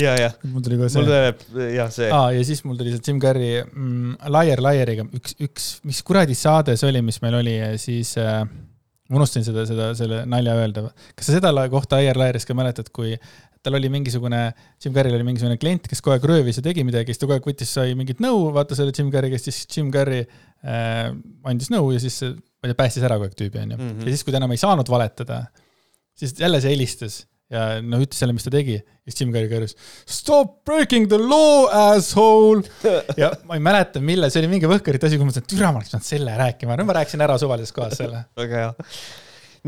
ja, 0.00 0.16
ja. 0.18 0.32
mul 0.50 0.64
tuli 0.64 0.80
ka 0.80 0.90
see. 0.90 0.98
mul 0.98 1.08
tuleb 1.12 1.62
jah 1.76 1.94
see. 1.94 2.10
aa, 2.10 2.32
ja 2.34 2.42
siis 2.48 2.64
mul 2.66 2.80
tuli 2.80 2.96
see 2.96 3.06
Jim 3.06 3.22
Carrey 3.22 3.62
mm, 3.62 4.18
Liar 4.34 4.64
Liariga 4.66 5.06
üks, 5.14 5.38
üks, 5.46 5.70
mis 5.86 6.02
kuradi 6.06 6.36
saade 6.38 6.74
see 6.80 6.90
oli, 6.90 7.04
mis 7.06 7.22
meil 7.22 7.38
oli, 7.38 7.56
siis 7.80 8.16
äh, 8.20 8.42
unustasin 9.10 9.46
seda, 9.46 9.64
seda, 9.68 9.88
selle 9.98 10.22
nalja 10.30 10.54
öelda. 10.60 10.84
kas 11.16 11.28
sa 11.28 11.38
seda 11.38 11.52
kohta 11.72 11.98
Air 12.02 12.20
Lairis 12.20 12.46
ka 12.48 12.54
mäletad, 12.56 12.92
kui 12.94 13.16
tal 13.62 13.78
oli 13.78 13.88
mingisugune, 13.92 14.40
Jim 14.82 14.94
Carrey'l 14.94 15.16
oli 15.18 15.26
mingisugune 15.26 15.58
klient, 15.60 15.86
kes 15.90 16.02
kogu 16.02 16.16
aeg 16.16 16.24
röövis 16.26 16.58
ja 16.58 16.64
tegi 16.66 16.82
midagi, 16.86 17.14
siis 17.14 17.20
ta 17.22 17.28
kogu 17.28 17.38
aeg 17.38 17.50
võttis, 17.52 17.74
sai 17.76 17.96
mingit 17.98 18.22
nõu, 18.22 18.48
vaata 18.54 18.78
selle 18.78 18.94
Jim 18.96 19.10
Carrey 19.14 19.30
käest, 19.30 19.46
siis 19.50 19.66
Jim 19.70 19.92
Carrey 19.94 20.24
äh, 20.26 21.12
andis 21.48 21.70
nõu 21.70 21.92
ja 21.94 22.02
siis, 22.02 22.18
ma 22.26 22.66
ei 22.66 22.72
tea, 22.72 22.78
päästis 22.80 23.06
ära 23.06 23.20
kogu 23.20 23.30
aeg 23.30 23.36
tüübi, 23.38 23.62
onju. 23.62 23.78
ja 24.02 24.08
siis, 24.08 24.24
kui 24.26 24.34
ta 24.34 24.42
enam 24.42 24.54
ei 24.54 24.62
saanud 24.62 24.90
valetada, 24.90 25.44
siis 26.18 26.34
jälle 26.42 26.58
see 26.64 26.74
helistas 26.74 27.22
ja 27.52 27.64
noh, 27.84 28.02
ütles 28.02 28.22
jälle, 28.22 28.34
mis 28.36 28.46
ta 28.46 28.52
tegi. 28.52 28.78
ja 28.80 29.10
siis 29.10 29.20
Jim 29.20 29.32
Carrey 29.34 29.50
kõrvus 29.50 29.74
stop 30.08 30.62
breaking 30.68 31.08
the 31.10 31.18
law, 31.20 31.66
asshole. 31.92 32.62
ja 33.20 33.32
ma 33.48 33.58
ei 33.58 33.64
mäleta, 33.64 34.02
mille, 34.04 34.30
see 34.32 34.42
oli 34.42 34.54
mingi 34.54 34.70
võhkarite 34.70 35.08
asi, 35.08 35.18
kui 35.18 35.26
ma 35.26 35.32
mõtlesin, 35.32 35.46
et 35.46 35.52
türa, 35.52 35.72
ma 35.72 35.82
oleks 35.82 35.92
pidanud 35.92 36.08
selle 36.08 36.38
rääkima, 36.38 36.78
no 36.78 36.86
ma 36.88 36.96
rääkisin 37.00 37.24
ära 37.24 37.36
suvalises 37.40 37.74
kohas 37.76 37.98
selle. 38.00 38.24
väga 38.42 38.62
hea. 38.62 38.94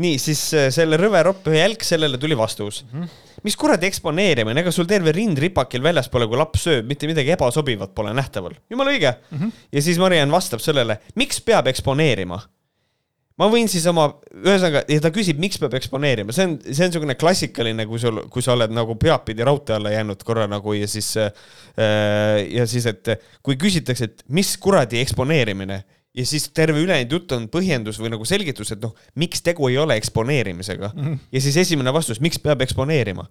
nii, 0.05 0.17
siis 0.21 0.41
äh, 0.57 0.71
selle 0.75 0.99
rõve 1.01 1.21
ropp 1.27 1.51
ühe 1.51 1.61
jälg, 1.61 1.85
sellele 1.85 2.19
tuli 2.21 2.37
vastus 2.37 2.81
mm. 2.87 2.97
-hmm. 2.97 3.37
mis 3.47 3.59
kuradi 3.59 3.89
eksponeerimine, 3.91 4.65
ega 4.65 4.73
sul 4.73 4.89
terve 4.89 5.13
rind 5.15 5.39
ripakil 5.41 5.85
väljas 5.85 6.09
pole, 6.11 6.27
kui 6.31 6.41
laps 6.41 6.65
sööb, 6.67 6.89
mitte 6.89 7.07
midagi 7.11 7.35
ebasobivat 7.37 7.93
pole 7.95 8.15
nähtaval. 8.17 8.57
jumala 8.69 8.95
õige 8.95 9.13
mm. 9.13 9.37
-hmm. 9.37 9.63
ja 9.71 9.85
siis 9.85 10.01
Mariann 10.01 10.33
vastab 10.33 10.63
sellele, 10.63 10.99
miks 11.15 11.41
peab 11.41 11.67
eksponeerima 11.71 12.41
ma 13.41 13.47
võin 13.51 13.67
siis 13.71 13.85
oma, 13.91 14.07
ühesõnaga, 14.35 14.85
ja 14.91 15.01
ta 15.03 15.11
küsib, 15.15 15.39
miks 15.41 15.59
peab 15.61 15.75
eksponeerima, 15.79 16.35
see 16.35 16.47
on, 16.47 16.55
see 16.65 16.85
on 16.85 16.93
niisugune 16.93 17.17
klassikaline, 17.19 17.87
kui 17.89 17.99
sul, 18.01 18.21
kui 18.31 18.45
sa 18.45 18.55
oled 18.55 18.73
nagu 18.75 18.95
peapidi 18.99 19.45
raudtee 19.47 19.75
alla 19.77 19.91
jäänud 19.93 20.23
korra 20.27 20.47
nagu 20.51 20.75
ja 20.77 20.87
siis 20.89 21.11
äh,, 21.19 21.33
ja 22.55 22.67
siis, 22.69 22.87
et 22.91 23.15
kui 23.45 23.59
küsitakse, 23.61 24.11
et 24.11 24.25
mis 24.35 24.55
kuradi 24.61 25.01
eksponeerimine 25.03 25.81
ja 26.15 26.25
siis 26.25 26.47
terve 26.55 26.79
ülejäänud 26.83 27.11
jutt 27.11 27.35
on 27.35 27.49
põhjendus 27.51 27.99
või 27.99 28.13
nagu 28.13 28.27
selgitus, 28.27 28.71
et 28.71 28.83
noh, 28.83 28.95
miks 29.19 29.43
tegu 29.43 29.67
ei 29.67 29.77
ole 29.81 29.97
eksponeerimisega 29.99 30.93
mm. 30.93 31.01
-hmm. 31.03 31.27
ja 31.35 31.43
siis 31.43 31.57
esimene 31.65 31.93
vastus, 31.93 32.23
miks 32.23 32.39
peab 32.39 32.63
eksponeerima 32.63 33.27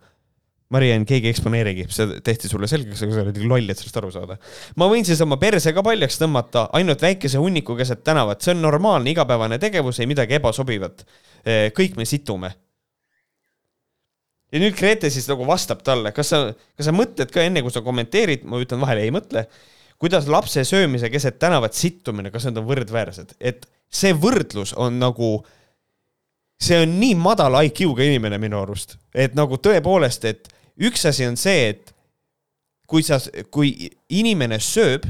Mariann, 0.74 1.06
keegi 1.08 1.28
ei 1.28 1.34
eksponeerigi, 1.34 1.86
see 1.94 2.18
tehti 2.26 2.50
sulle 2.50 2.68
selgeks, 2.70 3.04
aga 3.04 3.14
sa 3.14 3.22
oled 3.24 3.38
loll, 3.46 3.70
et 3.70 3.80
sellest 3.80 4.00
aru 4.00 4.10
saada. 4.14 4.36
ma 4.80 4.88
võin 4.90 5.06
siis 5.06 5.20
oma 5.24 5.38
perse 5.40 5.72
ka 5.74 5.84
paljaks 5.86 6.18
tõmmata 6.20 6.66
ainult 6.78 7.04
väikese 7.04 7.40
hunniku 7.42 7.76
keset 7.78 8.04
tänavat, 8.06 8.42
see 8.42 8.54
on 8.54 8.62
normaalne 8.64 9.12
igapäevane 9.14 9.60
tegevus, 9.62 10.00
ei 10.00 10.10
midagi 10.10 10.38
ebasobivat. 10.40 11.06
kõik 11.76 11.98
me 12.00 12.08
situme. 12.08 12.54
ja 14.52 14.62
nüüd 14.62 14.76
Grete 14.78 15.10
siis 15.10 15.28
nagu 15.30 15.46
vastab 15.46 15.82
talle, 15.86 16.12
kas 16.12 16.32
sa, 16.34 16.44
kas 16.76 16.90
sa 16.90 16.94
mõtled 16.94 17.30
ka 17.30 17.42
enne, 17.42 17.62
kui 17.62 17.74
sa 17.74 17.82
kommenteerid, 17.82 18.44
ma 18.44 18.62
ütlen 18.62 18.82
vahele, 18.82 19.06
ei 19.06 19.14
mõtle, 19.14 19.46
kuidas 19.98 20.26
lapse 20.28 20.64
söömise 20.64 21.10
keset 21.10 21.38
tänavat 21.38 21.74
sittumine, 21.74 22.30
kas 22.30 22.46
need 22.48 22.58
on 22.60 22.66
võrdväärsed, 22.68 23.36
et 23.40 23.66
see 23.94 24.14
võrdlus 24.14 24.74
on 24.76 24.98
nagu 24.98 25.36
see 26.60 26.80
on 26.82 26.98
nii 27.00 27.14
madala 27.18 27.62
IQ-ga 27.66 28.06
inimene 28.06 28.38
minu 28.42 28.60
arust, 28.62 28.96
et 29.14 29.34
nagu 29.36 29.58
tõepoolest, 29.60 30.26
et 30.30 30.53
üks 30.80 31.04
asi 31.06 31.26
on 31.28 31.36
see, 31.40 31.68
et 31.74 31.92
kui 32.90 33.04
sa, 33.06 33.18
kui 33.54 33.90
inimene 34.12 34.58
sööb 34.62 35.06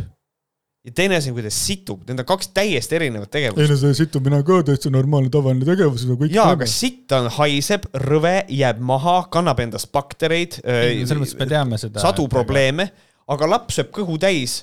ja 0.84 0.92
teine 0.92 1.16
asi 1.16 1.30
on, 1.30 1.38
kui 1.38 1.44
ta 1.46 1.52
situb, 1.54 2.04
need 2.08 2.20
on 2.20 2.28
kaks 2.28 2.50
täiesti 2.56 2.98
erinevat 2.98 3.32
tegevust. 3.32 3.62
ei 3.62 3.70
no 3.70 3.78
see 3.80 3.96
situmine 3.96 4.40
on 4.40 4.46
ka 4.46 4.60
täitsa 4.68 4.92
normaalne 4.92 5.32
tavaline 5.32 5.66
tegevus, 5.66 6.04
seda 6.04 6.16
kõik 6.20 6.34
jaa, 6.36 6.50
aga 6.58 6.68
sitt 6.68 7.12
on, 7.16 7.30
haiseb, 7.38 7.88
rõve, 8.04 8.36
jääb 8.52 8.82
maha, 8.84 9.16
kannab 9.32 9.62
endas 9.64 9.88
baktereid. 9.88 10.60
selles 10.60 11.16
mõttes 11.16 11.36
me 11.40 11.48
teame 11.50 11.80
seda. 11.80 12.02
sadu 12.04 12.28
probleeme, 12.32 12.90
aga 13.32 13.48
laps 13.48 13.80
sööb 13.80 13.92
kõhu 13.96 14.18
täis, 14.20 14.60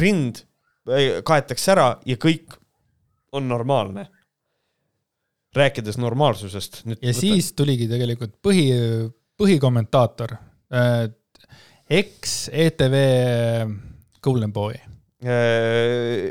rind 0.00 0.44
äh, 0.86 1.20
kaetakse 1.26 1.74
ära 1.74 1.88
ja 2.06 2.18
kõik 2.22 2.54
on 3.34 3.50
normaalne. 3.50 4.08
rääkides 5.54 5.98
normaalsusest. 5.98 6.84
ja 6.86 6.94
võtta. 6.94 7.18
siis 7.18 7.52
tuligi 7.52 7.90
tegelikult 7.90 8.38
põhi 8.42 8.70
põhikommentaator. 9.38 10.36
eks 11.90 12.50
ETV 12.52 12.94
Golden 14.22 14.52
Boy. 14.52 14.74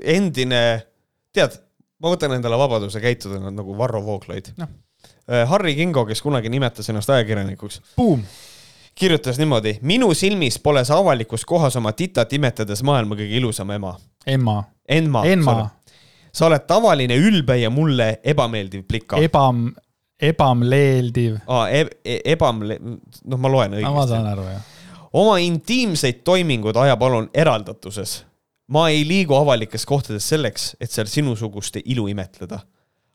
endine, 0.04 0.64
tead, 1.34 1.56
ma 2.00 2.12
võtan 2.14 2.36
endale 2.36 2.58
vabaduse 2.60 3.02
käituda 3.02 3.40
nagu 3.50 3.78
Varro 3.78 4.04
Vooglaid 4.06 4.52
noh, 4.58 4.70
Harri 5.50 5.76
Kingo, 5.76 6.06
kes 6.06 6.22
kunagi 6.22 6.52
nimetas 6.52 6.90
ennast 6.92 7.10
ajakirjanikuks, 7.10 7.82
Boom. 7.98 8.22
kirjutas 8.96 9.40
niimoodi. 9.40 9.80
minu 9.82 10.14
silmis 10.14 10.60
pole 10.60 10.86
sa 10.86 10.98
avalikus 11.02 11.46
kohas 11.46 11.76
oma 11.80 11.94
titat 11.98 12.34
imetades 12.34 12.84
maailma 12.84 13.16
kõige 13.16 13.40
ilusam 13.40 13.72
ema. 13.72 13.96
Emma, 14.28 14.64
Enma. 14.90 15.26
Enma, 15.26 15.70
sa 16.34 16.46
oled 16.50 16.68
tavaline 16.68 17.16
ülbe 17.18 17.58
ja 17.62 17.70
mulle 17.70 18.20
ebameeldiv 18.24 18.84
plika. 18.88 19.18
ebam, 19.18 19.72
ebamleeldiv. 20.30 21.40
Aa, 21.48 21.68
e 21.70 21.88
e 22.06 22.20
ebamle-, 22.34 22.80
noh, 22.82 23.40
ma 23.40 23.52
loen 23.52 23.76
no 23.78 23.94
ma 23.96 24.06
saan 24.08 24.28
õigesti. 24.28 24.32
aru, 24.32 24.46
jah. 24.52 25.10
oma 25.24 25.40
intiimseid 25.44 26.24
toiminguid 26.24 26.78
aja 26.80 26.98
palun 26.98 27.30
eraldatuses. 27.34 28.24
ma 28.68 28.88
ei 28.90 29.04
liigu 29.08 29.36
avalikes 29.36 29.86
kohtades 29.86 30.30
selleks, 30.30 30.74
et 30.82 30.92
seal 30.92 31.10
sinusuguste 31.12 31.82
ilu 31.86 32.08
imetleda. 32.08 32.60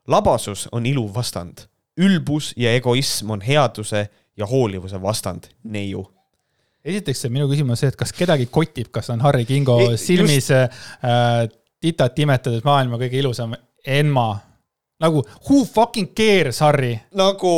labasus 0.07 0.67
on 0.71 0.85
ilu 0.85 1.09
vastand. 1.13 1.65
ülbus 1.99 2.53
ja 2.57 2.73
egoism 2.73 3.31
on 3.31 3.41
headuse 3.41 4.07
ja 4.37 4.45
hoolivuse 4.45 5.01
vastand, 5.01 5.49
neiu. 5.63 6.05
esiteks 6.85 7.25
see 7.25 7.29
minu 7.33 7.47
küsimus 7.49 7.75
on 7.75 7.81
see, 7.83 7.89
et 7.91 7.97
kas 7.99 8.13
kedagi 8.15 8.45
kotib, 8.45 8.91
kas 8.91 9.09
on 9.09 9.21
Harri 9.21 9.45
Kingo 9.45 9.79
Ei, 9.83 9.97
silmis 9.97 10.51
äh, 10.55 10.69
titat 11.79 12.19
imetades 12.19 12.63
maailma 12.63 12.99
kõige 13.01 13.19
ilusam 13.19 13.55
Enma. 13.87 14.39
Nagu 14.99 15.23
who 15.47 15.63
fucking 15.65 16.13
cares, 16.15 16.59
Harri? 16.65 16.95
nagu 17.15 17.55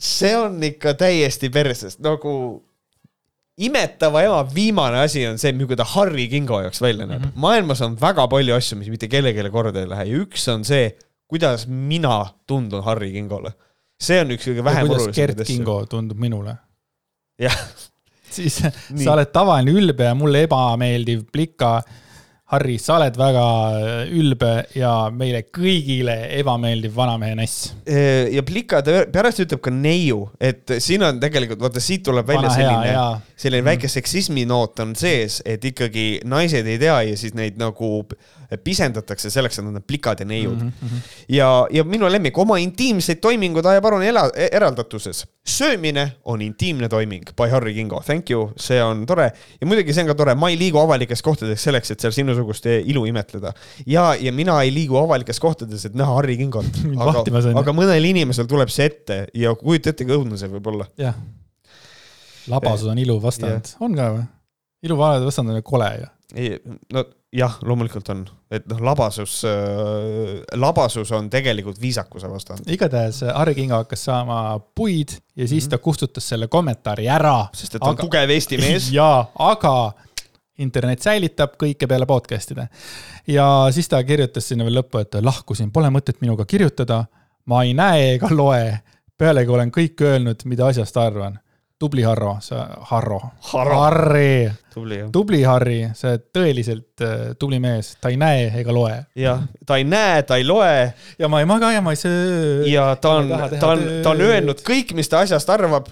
see 0.00 0.32
on 0.36 0.62
ikka 0.64 0.94
täiesti 0.98 1.50
perses, 1.52 1.98
nagu 2.00 2.32
imetava 3.60 4.22
ema 4.24 4.40
viimane 4.54 5.02
asi 5.04 5.26
on 5.28 5.38
see, 5.40 5.52
milline 5.56 5.76
ta 5.78 5.86
Harri 5.94 6.26
Kingo 6.32 6.60
jaoks 6.64 6.80
välja 6.80 7.06
näeb 7.06 7.20
mm. 7.20 7.28
-hmm. 7.28 7.40
maailmas 7.44 7.82
on 7.84 7.96
väga 8.00 8.26
palju 8.28 8.54
asju, 8.56 8.78
mis 8.80 8.88
mitte 8.88 9.08
kellelegi 9.08 9.50
korda 9.52 9.82
ei 9.82 9.90
lähe 9.90 10.06
ja 10.08 10.22
üks 10.24 10.48
on 10.52 10.64
see, 10.64 10.94
kuidas 11.28 11.66
mina 11.66 12.24
tundun 12.46 12.84
Harri 12.84 13.12
Kingole. 13.12 13.52
see 14.00 14.20
on 14.20 14.30
üks 14.32 14.48
kõige 14.48 14.64
vähem 14.64 14.86
kuidas 14.86 15.02
olulisemaid 15.02 15.36
Gert. 15.36 15.46
Kingo 15.46 15.86
tundub 15.86 16.18
minule? 16.18 16.56
jah, 17.38 17.56
siis 18.36 18.62
Nii. 18.62 19.04
sa 19.04 19.12
oled 19.12 19.32
tavaline 19.32 19.74
ülbe 19.76 20.08
ja 20.08 20.14
mulle 20.14 20.46
ebameeldiv 20.48 21.26
plika. 21.32 21.82
Harri, 22.50 22.80
sa 22.82 22.96
oled 22.96 23.14
väga 23.14 23.44
ülbe 24.10 24.50
ja 24.74 24.92
meile 25.14 25.44
kõigile 25.54 26.16
ebameeldiv 26.40 26.96
vanamehe 26.96 27.36
nass. 27.38 27.70
ja 27.86 28.42
Plika 28.46 28.80
pärast 28.82 29.44
ütleb 29.44 29.62
ka 29.62 29.70
neiu, 29.74 30.24
et 30.40 30.74
siin 30.82 31.04
on 31.06 31.20
tegelikult, 31.22 31.62
vaata 31.62 31.82
siit 31.82 32.02
tuleb 32.08 32.26
välja 32.26 32.48
vana 32.48 32.56
selline 32.56 33.30
selline 33.40 33.64
väike 33.70 33.88
seksismi 33.88 34.44
noot 34.50 34.82
on 34.82 34.96
sees, 34.98 35.40
et 35.46 35.64
ikkagi 35.64 36.20
naised 36.28 36.66
ei 36.66 36.80
tea 36.82 36.98
ja 37.12 37.16
siis 37.16 37.36
neid 37.38 37.60
nagu 37.60 38.02
pisendatakse 38.58 39.30
selleks, 39.30 39.58
et 39.58 39.64
nad 39.66 39.78
on 39.78 39.84
plikad 39.86 40.20
ja 40.20 40.26
neiud 40.26 40.58
mm. 40.58 40.72
-hmm. 40.80 41.10
ja, 41.28 41.66
ja 41.70 41.84
minu 41.84 42.08
lemmik, 42.10 42.38
oma 42.38 42.56
intiimseid 42.58 43.20
toiminguid 43.22 43.66
ajab 43.66 43.82
palun 43.82 44.02
ela, 44.02 44.30
eraldatuses. 44.50 45.26
söömine 45.46 46.12
on 46.24 46.42
intiimne 46.42 46.88
toiming 46.88 47.24
by 47.36 47.48
Harry 47.50 47.74
Kingo, 47.74 48.02
thank 48.06 48.30
you, 48.30 48.52
see 48.56 48.82
on 48.82 49.06
tore. 49.06 49.32
ja 49.60 49.66
muidugi 49.66 49.92
see 49.92 50.02
on 50.02 50.08
ka 50.08 50.14
tore, 50.14 50.34
ma 50.34 50.50
ei 50.50 50.58
liigu 50.58 50.78
avalikes 50.78 51.22
kohtades 51.22 51.62
selleks, 51.62 51.90
et 51.90 52.00
seal 52.00 52.12
sinusugust 52.12 52.66
ilu 52.66 53.04
imetleda. 53.04 53.52
ja, 53.86 54.14
ja 54.14 54.32
mina 54.32 54.62
ei 54.62 54.74
liigu 54.74 54.96
avalikes 54.96 55.40
kohtades, 55.40 55.84
et 55.84 55.94
näha 55.94 56.14
Harry 56.14 56.36
Kingot. 56.36 56.66
Aga 57.00 57.24
aga 57.60 57.72
mõnel 57.76 58.04
inimesel 58.10 58.46
tuleb 58.50 58.68
see 58.72 58.86
ette 58.90 59.26
ja 59.34 59.54
kujuta 59.54 59.90
ette, 59.90 60.04
kui 60.04 60.16
õudne 60.16 60.38
see 60.40 60.50
võib 60.50 60.66
olla. 60.72 60.86
jah. 60.98 61.14
labasus 62.48 62.88
on 62.90 62.98
ilu 62.98 63.20
vastand, 63.22 63.74
on 63.80 63.94
ka 63.96 64.12
või? 64.14 64.24
ilu 64.86 64.96
vastand 65.00 65.52
on 65.52 65.60
ju 65.60 65.66
kole 65.66 65.90
ju. 66.00 66.08
No 66.92 67.04
jah, 67.34 67.56
loomulikult 67.62 68.08
on, 68.12 68.24
et 68.50 68.66
noh, 68.70 68.80
labasus 68.82 69.40
äh,, 69.48 70.40
labasus 70.58 71.10
on 71.14 71.30
tegelikult 71.30 71.80
viisakuse 71.80 72.30
vastand, 72.30 72.66
igatahes 72.70 73.22
Harri 73.34 73.54
Kingo 73.54 73.78
hakkas 73.82 74.04
saama 74.08 74.58
puid 74.74 75.16
ja 75.36 75.48
siis 75.48 75.64
Mhm. 75.64 75.70
ta 75.70 75.78
kustutas 75.78 76.28
selle 76.28 76.48
kommentaari 76.48 77.08
ära. 77.08 77.46
sest 77.54 77.74
et 77.74 77.80
ta 77.80 77.88
on 77.90 77.94
aga... 77.98 78.02
tugev 78.02 78.30
Eesti 78.30 78.58
mees. 78.58 78.90
jaa, 78.98 79.26
aga 79.38 79.92
internet 80.58 81.02
säilitab 81.02 81.54
kõike 81.60 81.88
peale 81.88 82.06
podcast'ide. 82.06 82.68
ja 83.26 83.46
siis 83.72 83.88
ta 83.88 84.02
kirjutas 84.04 84.48
sinna 84.48 84.64
veel 84.64 84.80
lõppu, 84.82 85.00
et 85.00 85.14
lahkusin, 85.24 85.70
pole 85.72 85.88
mõtet 85.90 86.20
minuga 86.20 86.44
kirjutada. 86.44 87.04
ma 87.46 87.62
ei 87.64 87.74
näe 87.74 88.14
ega 88.14 88.28
loe. 88.30 88.80
pealegi 89.18 89.50
olen 89.50 89.70
kõik 89.70 90.00
öelnud, 90.00 90.44
mida 90.44 90.66
asjast 90.66 90.96
arvan. 90.96 91.38
Tubli 91.80 92.02
Harro, 92.04 92.36
sa, 92.44 92.66
Harro. 92.90 93.18
Harri, 93.52 94.50
tubli 94.74 94.98
tubli 95.12 95.40
Harri, 95.48 95.78
sa 95.96 96.10
oled 96.10 96.26
tõeliselt 96.34 97.04
äh, 97.04 97.14
tubli 97.40 97.56
mees, 97.62 97.94
ta 98.02 98.10
ei 98.12 98.18
näe 98.20 98.50
ega 98.60 98.74
loe. 98.76 98.98
jah, 99.16 99.46
ta 99.66 99.78
ei 99.80 99.86
näe, 99.88 100.20
ta 100.28 100.36
ei 100.36 100.44
loe 100.44 100.90
ja 101.18 101.30
ma 101.32 101.40
ei 101.40 101.48
maga 101.48 101.72
ja 101.72 101.80
ma 101.84 101.94
ei 101.96 102.00
söö. 102.00 102.66
ja 102.68 102.90
ta 103.00 103.14
on 103.22 103.32
ta 103.32 103.72
on, 103.72 103.86
ta 104.04 104.12
on 104.12 104.20
öelnud 104.26 104.60
kõik, 104.66 104.92
mis 104.98 105.08
ta 105.08 105.22
asjast 105.24 105.48
arvab. 105.56 105.88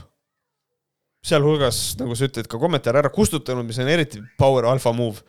sealhulgas, 1.25 1.97
nagu 1.99 2.15
sa 2.17 2.29
ütled, 2.29 2.47
ka 2.53 2.61
kommentaare 2.61 3.01
ära 3.01 3.13
kustutanud, 3.13 3.67
mis 3.67 3.81
on 3.81 3.89
eriti 3.89 4.21
power 4.39 4.69
alpha 4.69 4.93
move. 4.93 5.25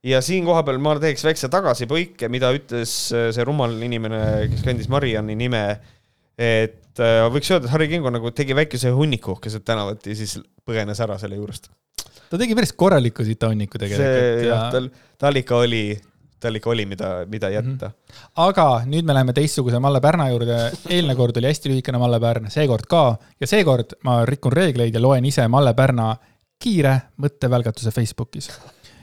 ja 0.00 0.22
siin 0.24 0.48
kohapeal 0.48 0.80
ma 0.80 0.96
teeks 1.04 1.26
väikse 1.28 1.52
tagasipõike, 1.52 2.32
mida 2.32 2.54
ütles 2.56 2.96
äh, 3.12 3.28
see 3.36 3.44
rumal 3.44 3.76
inimene, 3.76 4.48
kes 4.54 4.64
kandis 4.64 4.88
Marianni 4.88 5.36
nime. 5.36 5.66
Et 6.38 7.02
äh, 7.02 7.24
võiks 7.34 7.50
öelda, 7.50 7.66
et 7.66 7.72
Harri 7.72 7.88
Kingo 7.90 8.12
nagu 8.14 8.30
tegi 8.36 8.56
väikese 8.56 8.92
hunniku 8.94 9.36
keset 9.42 9.66
tänavat 9.66 10.06
ja 10.06 10.14
siis 10.18 10.38
põgenes 10.66 11.00
ära 11.02 11.18
selle 11.18 11.38
juurest. 11.40 11.68
ta 12.30 12.38
tegi 12.38 12.54
päris 12.58 12.72
korraliku 12.72 13.26
sitahunniku 13.26 13.80
tegelikult 13.80 14.46
jah, 14.46 14.46
ja 14.46 14.60
tal, 14.72 14.88
tal 15.18 15.42
ikka 15.42 15.58
oli, 15.64 15.82
tal 16.38 16.60
ikka 16.60 16.70
oli, 16.70 16.86
mida, 16.86 17.10
mida 17.30 17.50
jätta. 17.52 17.90
aga 18.46 18.68
nüüd 18.86 19.08
me 19.08 19.18
läheme 19.18 19.34
teistsuguse 19.36 19.82
Malle 19.82 20.00
Pärna 20.04 20.30
juurde. 20.30 20.60
eelmine 20.86 21.18
kord 21.18 21.42
oli 21.42 21.50
hästi 21.50 21.74
lühikene 21.74 22.00
Malle 22.00 22.22
Pärn, 22.22 22.50
seekord 22.54 22.86
ka 22.90 23.04
ja 23.40 23.50
seekord 23.50 23.98
ma 24.06 24.20
rikun 24.28 24.54
reegleid 24.54 24.94
ja 24.94 25.02
loen 25.02 25.26
ise 25.26 25.48
Malle 25.50 25.74
Pärna 25.74 26.14
kiire 26.58 26.94
mõttevälgatuse 27.22 27.90
Facebookis. 27.94 28.50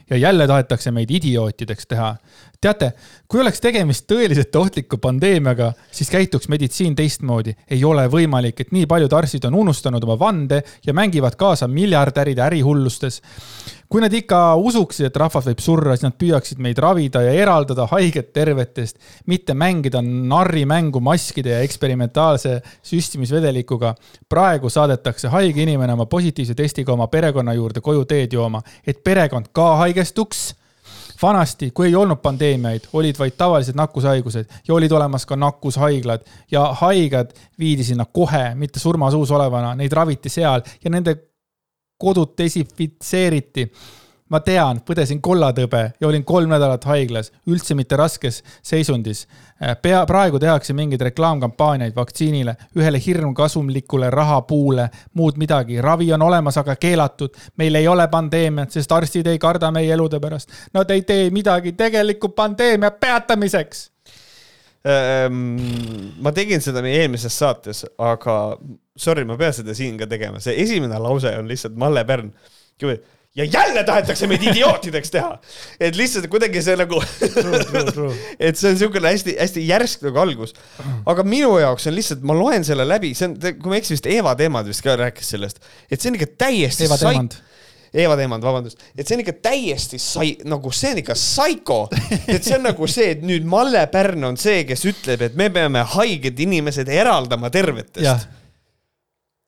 Ja 0.09 0.17
jälle 0.17 0.47
tahetakse 0.47 0.91
meid 0.91 1.11
idiootideks 1.11 1.87
teha. 1.87 2.15
teate, 2.61 2.91
kui 3.27 3.41
oleks 3.41 3.61
tegemist 3.61 4.07
tõeliselt 4.11 4.55
ohtliku 4.55 4.97
pandeemiaga, 4.97 5.73
siis 5.91 6.09
käituks 6.09 6.47
meditsiin 6.47 6.95
teistmoodi. 6.95 7.55
ei 7.69 7.83
ole 7.83 8.07
võimalik, 8.07 8.61
et 8.61 8.71
nii 8.71 8.85
paljud 8.85 9.13
arstid 9.13 9.45
on 9.45 9.55
unustanud 9.55 10.03
oma 10.03 10.19
vande 10.19 10.63
ja 10.85 10.93
mängivad 10.93 11.35
kaasa 11.35 11.67
miljardäride 11.67 12.41
ärihullustes 12.41 13.21
kui 13.95 14.01
nad 14.03 14.11
ikka 14.11 14.37
usuksid, 14.59 15.05
et 15.07 15.17
rahvas 15.21 15.45
võib 15.47 15.61
surra, 15.63 15.93
siis 15.95 16.03
nad 16.03 16.15
püüaksid 16.19 16.59
meid 16.59 16.79
ravida 16.83 17.21
ja 17.23 17.31
eraldada 17.31 17.85
haiget 17.87 18.33
tervetest, 18.35 18.97
mitte 19.31 19.53
mängida 19.55 20.01
narrimängu 20.03 20.99
maskide 20.99 21.53
ja 21.53 21.61
eksperimentaalse 21.63 22.57
süstimisvedelikuga. 22.83 23.93
praegu 24.29 24.69
saadetakse 24.69 25.31
haige 25.31 25.63
inimene 25.63 25.93
oma 25.93 26.05
positiivse 26.11 26.55
testiga 26.55 26.91
oma 26.91 27.07
perekonna 27.07 27.53
juurde 27.53 27.79
koju 27.81 28.03
teed 28.05 28.33
jooma, 28.33 28.61
et 28.87 28.99
perekond 29.03 29.47
ka 29.53 29.75
haigestuks 29.75 30.55
vanasti, 31.21 31.71
kui 31.71 31.87
ei 31.87 31.95
olnud 31.95 32.19
pandeemiaid, 32.19 32.89
olid 32.93 33.15
vaid 33.19 33.37
tavalised 33.37 33.79
nakkushaigused 33.79 34.51
ja 34.67 34.73
olid 34.73 34.91
olemas 34.91 35.25
ka 35.25 35.35
nakkushaiglad 35.39 36.27
ja 36.51 36.65
haiged 36.81 37.31
viidi 37.59 37.83
sinna 37.83 38.05
kohe, 38.05 38.55
mitte 38.55 38.79
surmasuus 38.79 39.31
olevana, 39.31 39.71
neid 39.75 39.95
raviti 39.95 40.29
seal 40.29 40.67
ja 40.83 40.91
nende 40.91 41.15
kodud 41.97 42.33
desinfitseeriti. 42.37 43.71
ma 44.25 44.39
tean, 44.41 44.79
põdesin 44.81 45.19
kollatõbe 45.21 45.79
ja 46.01 46.07
olin 46.07 46.23
kolm 46.25 46.49
nädalat 46.49 46.83
haiglas, 46.89 47.27
üldse 47.45 47.75
mitte 47.77 47.95
raskes 47.95 48.41
seisundis. 48.63 49.27
pea, 49.81 50.05
praegu 50.05 50.39
tehakse 50.39 50.73
mingeid 50.73 51.01
reklaamkampaaniaid 51.01 51.95
vaktsiinile, 51.95 52.55
ühele 52.75 53.01
hirmkasumlikule 53.05 54.09
rahapuule, 54.09 54.89
muud 55.13 55.37
midagi. 55.37 55.81
ravi 55.81 56.13
on 56.13 56.21
olemas, 56.21 56.57
aga 56.57 56.75
keelatud. 56.75 57.29
meil 57.57 57.75
ei 57.75 57.87
ole 57.87 58.07
pandeemiat, 58.07 58.71
sest 58.71 58.91
arstid 58.91 59.27
ei 59.27 59.39
karda 59.39 59.71
meie 59.71 59.93
elude 59.93 60.19
pärast. 60.19 60.49
Nad 60.73 60.89
ei 60.89 61.01
tee 61.01 61.29
midagi 61.29 61.71
tegeliku 61.71 62.29
pandeemia 62.29 62.91
peatamiseks 62.91 63.94
ma 64.85 66.31
tegin 66.35 66.61
seda 66.61 66.83
meie 66.85 67.01
eelmises 67.03 67.33
saates, 67.41 67.83
aga 67.97 68.35
sorry, 68.97 69.25
ma 69.25 69.37
pean 69.39 69.53
seda 69.55 69.73
siin 69.77 69.97
ka 69.97 70.07
tegema, 70.09 70.41
see 70.43 70.53
esimene 70.61 70.99
lause 71.01 71.31
on 71.39 71.49
lihtsalt 71.49 71.77
Malle 71.81 72.03
Pärn. 72.05 72.29
ja 73.35 73.43
jälle 73.43 73.81
tahetakse 73.83 74.27
meid 74.31 74.43
idiootideks 74.47 75.11
teha, 75.11 75.33
et 75.79 75.97
lihtsalt 75.99 76.27
kuidagi 76.31 76.61
see 76.63 76.75
nagu, 76.79 77.01
et 78.45 78.55
see 78.55 78.69
on 78.69 78.77
niisugune 78.77 79.11
hästi-hästi 79.11 79.65
järsk 79.67 80.05
nagu 80.07 80.21
algus. 80.21 80.53
aga 81.05 81.25
minu 81.27 81.57
jaoks 81.59 81.89
on 81.89 81.97
lihtsalt, 81.97 82.23
ma 82.23 82.37
loen 82.37 82.63
selle 82.67 82.85
läbi, 82.87 83.11
see 83.17 83.27
on, 83.31 83.35
kui 83.41 83.73
ma 83.73 83.79
ei 83.79 83.83
eksi, 83.83 83.97
vist 83.97 84.07
Eeva 84.11 84.35
Teemad 84.39 84.69
vist 84.69 84.85
ka 84.85 84.95
rääkis 85.01 85.33
sellest, 85.35 85.59
et 85.89 85.99
see 85.99 86.13
on 86.13 86.19
ikka 86.21 86.31
täiesti 86.45 86.87
Eva 86.87 86.99
sai- 87.01 87.17
Teemand. 87.95 88.05
Eva 88.05 88.15
Teemand, 88.19 88.43
vabandust, 88.43 88.81
et 88.95 89.07
see 89.07 89.15
on 89.15 89.23
ikka 89.23 89.35
täiesti 89.47 89.99
sai-, 90.01 90.37
nagu 90.47 90.71
see 90.75 90.91
on 90.91 91.01
ikka 91.01 91.15
psycho, 91.17 91.81
et 92.27 92.43
see 92.43 92.57
on 92.57 92.67
nagu 92.67 92.87
see, 92.91 93.13
et 93.15 93.23
nüüd 93.25 93.47
Malle 93.47 93.85
Pärn 93.91 94.27
on 94.27 94.39
see, 94.39 94.65
kes 94.67 94.83
ütleb, 94.91 95.23
et 95.29 95.37
me 95.39 95.49
peame 95.53 95.85
haiged 95.95 96.41
inimesed 96.47 96.91
eraldama 96.91 97.51
tervetest., 97.53 98.27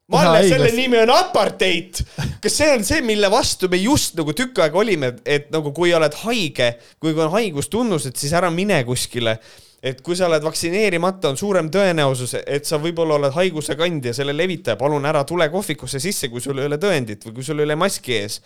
Malle, 0.07 0.39
selle 0.47 0.69
nimi 0.71 0.95
on 1.01 1.09
apartheid. 1.11 1.97
kas 2.39 2.53
see 2.61 2.69
on 2.77 2.85
see, 2.87 3.01
mille 3.03 3.27
vastu 3.27 3.67
me 3.67 3.75
just 3.81 4.15
nagu 4.15 4.31
tükk 4.31 4.61
aega 4.63 4.79
olime, 4.79 5.09
et 5.27 5.49
nagu 5.51 5.73
kui 5.75 5.91
oled 5.91 6.15
haige, 6.21 6.69
kui 7.03 7.11
on 7.11 7.33
haigustunnused, 7.33 8.15
siis 8.15 8.31
ära 8.39 8.47
mine 8.47 8.79
kuskile 8.87 9.35
et 9.83 9.99
kui 10.01 10.17
sa 10.17 10.25
oled 10.27 10.43
vaktsineerimata, 10.45 11.31
on 11.31 11.37
suurem 11.37 11.69
tõenäosus, 11.73 12.33
et 12.41 12.65
sa 12.65 12.79
võib-olla 12.81 13.17
oled 13.19 13.35
haiguse 13.35 13.77
kandja, 13.77 14.13
selle 14.17 14.33
levitaja, 14.35 14.77
palun 14.79 15.05
ära 15.05 15.23
tule 15.27 15.49
kohvikusse 15.53 16.01
sisse, 16.01 16.31
kui 16.33 16.41
sul 16.43 16.57
ei 16.61 16.69
ole 16.69 16.79
tõendit 16.81 17.27
või 17.27 17.37
kui 17.37 17.45
sul 17.45 17.61
ei 17.61 17.69
ole 17.69 17.77
maski 17.77 18.17
ees. 18.17 18.41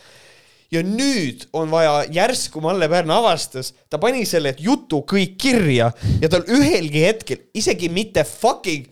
ja 0.71 0.83
nüüd 0.83 1.47
on 1.53 1.71
vaja, 1.71 2.05
järsku 2.11 2.61
Malle 2.63 2.87
Pärn 2.89 3.11
avastas, 3.11 3.73
ta 3.89 3.99
pani 3.99 4.25
selle 4.25 4.55
jutu 4.59 5.01
kõik 5.07 5.37
kirja 5.37 5.91
ja 6.21 6.29
tal 6.31 6.43
ühelgi 6.47 7.05
hetkel, 7.05 7.47
isegi 7.53 7.89
mitte 7.89 8.23
fucking 8.23 8.87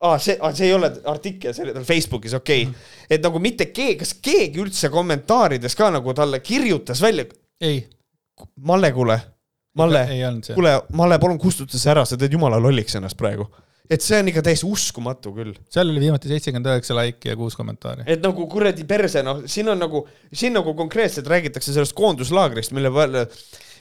ah,, 0.00 0.18
see 0.20 0.36
ah,, 0.40 0.52
see 0.56 0.68
ei 0.68 0.74
ole 0.76 0.92
artikkel, 1.04 1.54
see 1.54 1.64
oli 1.64 1.76
tal 1.76 1.84
Facebookis, 1.88 2.36
okei 2.40 2.66
okay. 2.68 2.88
et 3.10 3.24
nagu 3.24 3.40
mitte 3.40 3.68
keegi, 3.72 4.00
kas 4.04 4.16
keegi 4.24 4.60
üldse 4.64 4.92
kommentaarides 4.92 5.76
ka 5.76 5.92
nagu 5.92 6.16
talle 6.16 6.40
kirjutas 6.40 7.04
välja? 7.04 7.28
ei. 7.60 7.84
Malle, 8.66 8.90
kuule 8.92 9.20
Malle, 9.78 10.06
kuule, 10.54 10.72
Malle, 10.94 11.18
palun 11.22 11.38
kustuta 11.42 11.78
see 11.78 11.90
ära, 11.90 12.04
sa 12.06 12.18
teed 12.18 12.36
jumala 12.36 12.60
lolliks 12.62 12.94
ennast 12.98 13.18
praegu. 13.18 13.48
et 13.90 14.00
see 14.00 14.16
on 14.16 14.30
ikka 14.30 14.40
täiesti 14.46 14.64
uskumatu 14.70 15.34
küll. 15.36 15.52
seal 15.72 15.90
oli 15.90 16.00
viimati 16.06 16.30
seitsekümmend 16.30 16.70
üheksa 16.70 16.94
laiki 16.96 17.32
ja 17.32 17.36
kuus 17.36 17.58
kommentaari. 17.58 18.06
et 18.06 18.22
nagu 18.22 18.46
kuradi 18.50 18.86
perse, 18.88 19.24
noh, 19.26 19.42
siin 19.50 19.68
on 19.74 19.82
nagu, 19.82 20.06
siin 20.32 20.54
nagu 20.56 20.76
konkreetselt 20.78 21.28
räägitakse 21.28 21.74
sellest 21.74 21.96
koonduslaagrist, 21.98 22.72
mille 22.76 22.94
peale 22.94 23.26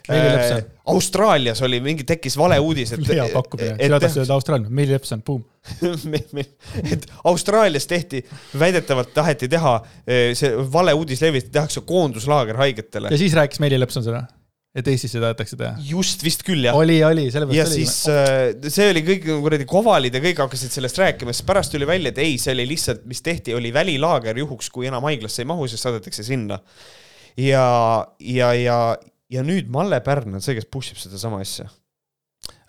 äh, 0.09 0.65
Austraalias 0.89 1.61
oli 1.61 1.79
mingi, 1.79 2.03
tekkis 2.09 2.35
valeuudis, 2.41 2.97
et. 2.97 3.07
hea 3.13 3.29
pakkumine, 3.31 3.77
sina 3.77 4.01
tahtsid 4.01 4.25
öelda 4.25 4.41
Austraalia, 4.41 4.75
Meili 4.81 4.97
Epson, 4.97 5.21
buum 5.23 5.45
et 6.93 7.05
Austraalias 7.23 7.85
tehti, 7.87 8.25
väidetavalt 8.59 9.13
taheti 9.13 9.47
teha, 9.47 9.77
äh, 10.09 10.31
see 10.35 10.55
valeuudis 10.73 11.21
levitati, 11.21 11.53
tehakse 11.53 11.85
koonduslaager 11.85 12.57
haigetele. 12.65 13.13
ja 13.13 13.27
siis 13.27 13.37
rääkis 13.37 13.61
Meili 13.61 13.79
Lepson 13.79 14.03
seda 14.09 14.25
et 14.73 14.87
Eestis 14.89 15.13
seda 15.13 15.29
tahetakse 15.29 15.57
teha? 15.59 15.75
just 15.85 16.23
vist 16.25 16.41
küll, 16.45 16.65
jah. 16.65 16.77
oli, 16.77 16.97
oli, 17.05 17.27
sellepärast 17.33 17.59
ja 17.59 17.65
oli. 17.67 17.83
siis 17.83 17.95
äh, 18.09 18.71
see 18.73 18.89
oli 18.89 19.03
kõik 19.05 19.27
nagu 19.29 19.45
kuradi 19.45 19.67
kovalid 19.69 20.17
ja 20.17 20.21
kõik 20.23 20.41
hakkasid 20.45 20.73
sellest 20.73 20.99
rääkima, 21.01 21.33
siis 21.35 21.45
pärast 21.45 21.73
tuli 21.75 21.87
välja, 21.89 22.13
et 22.13 22.21
ei, 22.23 22.39
see 22.41 22.55
oli 22.55 22.65
lihtsalt, 22.71 23.05
mis 23.09 23.21
tehti, 23.25 23.53
oli 23.57 23.73
välilaager 23.75 24.41
juhuks, 24.41 24.71
kui 24.73 24.89
enam 24.89 25.05
haiglasse 25.05 25.43
ei 25.45 25.49
mahu, 25.49 25.69
siis 25.69 25.83
saadetakse 25.85 26.25
sinna. 26.25 26.57
ja, 27.37 27.65
ja, 28.19 28.53
ja, 28.57 28.77
ja 29.33 29.45
nüüd 29.45 29.69
Malle 29.73 30.01
Pärn 30.05 30.39
on 30.39 30.45
see, 30.45 30.57
kes 30.57 30.69
push 30.73 30.95
ib 30.95 31.01
sedasama 31.01 31.43
asja. 31.45 31.69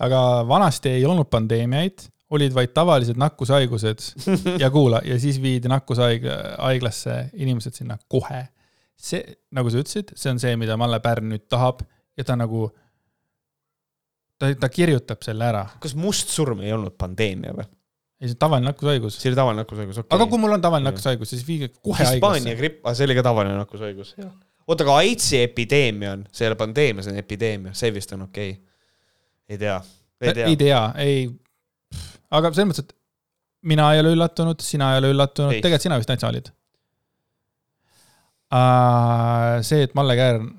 aga 0.05 0.19
vanasti 0.49 0.93
ei 0.99 1.07
olnud 1.09 1.33
pandeemiaid, 1.33 2.11
olid 2.37 2.53
vaid 2.53 2.77
tavalised 2.77 3.17
nakkushaigused 3.21 4.11
ja 4.63 4.69
kuula, 4.75 5.01
ja 5.09 5.17
siis 5.21 5.41
viidi 5.41 5.73
nakkushaiglasse 5.73 7.17
inimesed 7.33 7.81
sinna 7.81 7.97
kohe 8.13 8.45
see, 9.01 9.25
nagu 9.55 9.73
sa 9.73 9.81
ütlesid, 9.83 10.13
see 10.19 10.33
on 10.33 10.41
see, 10.43 10.55
mida 10.61 10.77
Malle 10.81 11.01
Pärn 11.05 11.33
nüüd 11.33 11.49
tahab 11.53 11.83
ja 12.19 12.25
ta 12.27 12.37
nagu, 12.39 12.69
ta, 14.39 14.51
ta 14.61 14.71
kirjutab 14.73 15.25
selle 15.27 15.47
ära. 15.49 15.65
kas 15.83 15.97
mustsurm 15.99 16.63
ei 16.65 16.73
olnud 16.75 16.97
pandeemia 17.01 17.55
või? 17.57 17.67
ei, 18.21 18.31
see 18.31 18.37
on 18.37 18.41
tavaline 18.47 18.71
nakkushaigus. 18.71 19.19
see 19.21 19.31
oli 19.31 19.39
tavaline 19.39 19.63
nakkushaigus, 19.63 20.01
okei 20.01 20.09
okay.. 20.09 20.19
aga 20.19 20.31
kui 20.31 20.43
mul 20.43 20.57
on 20.57 20.65
tavaline 20.65 20.89
nakkushaigus, 20.91 21.31
siis 21.35 21.47
viige 21.47 21.71
kohe 21.75 21.99
haiglasse. 21.99 22.19
Hispaania 22.21 22.59
gripp, 22.59 22.83
aga 22.85 22.95
see 22.99 23.09
oli 23.09 23.19
ka 23.19 23.25
tavaline 23.27 23.57
nakkushaigus. 23.59 24.15
oota, 24.67 24.87
aga 24.87 24.99
AIDSi 25.03 25.41
epideemia 25.43 26.17
on, 26.19 26.27
see 26.33 26.47
ei 26.47 26.53
ole 26.53 26.59
pandeemia, 26.61 27.07
see 27.07 27.15
on 27.15 27.23
epideemia, 27.23 27.77
see 27.79 27.95
vist 27.95 28.15
on 28.17 28.27
okei 28.29 28.51
okay.. 28.57 28.63
ei 29.49 29.63
tea, 29.63 29.79
ei 30.21 30.37
tea. 30.41 30.51
ei 30.51 30.61
tea, 30.65 30.83
ei. 31.05 31.17
aga 32.31 32.53
selles 32.55 32.71
mõttes, 32.73 32.87
et 32.87 32.99
mina 33.75 33.91
ei 33.95 34.05
ole 34.05 34.15
üllatunud, 34.17 34.63
sina 34.65 34.93
ei 34.95 35.03
ole 35.03 35.15
üllatunud, 35.15 35.59
tegelikult 35.59 35.89
sina 35.89 35.99
vist 36.01 36.13
täitsa 36.13 36.31
olid 36.31 36.53
uh,. 38.55 39.59
see, 39.67 39.89
et 39.89 39.97
Malle 39.99 40.17
Kärn 40.21 40.53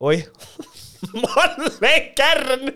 oih 0.00 0.24
Malle 1.22 1.92
Kärn 2.18 2.72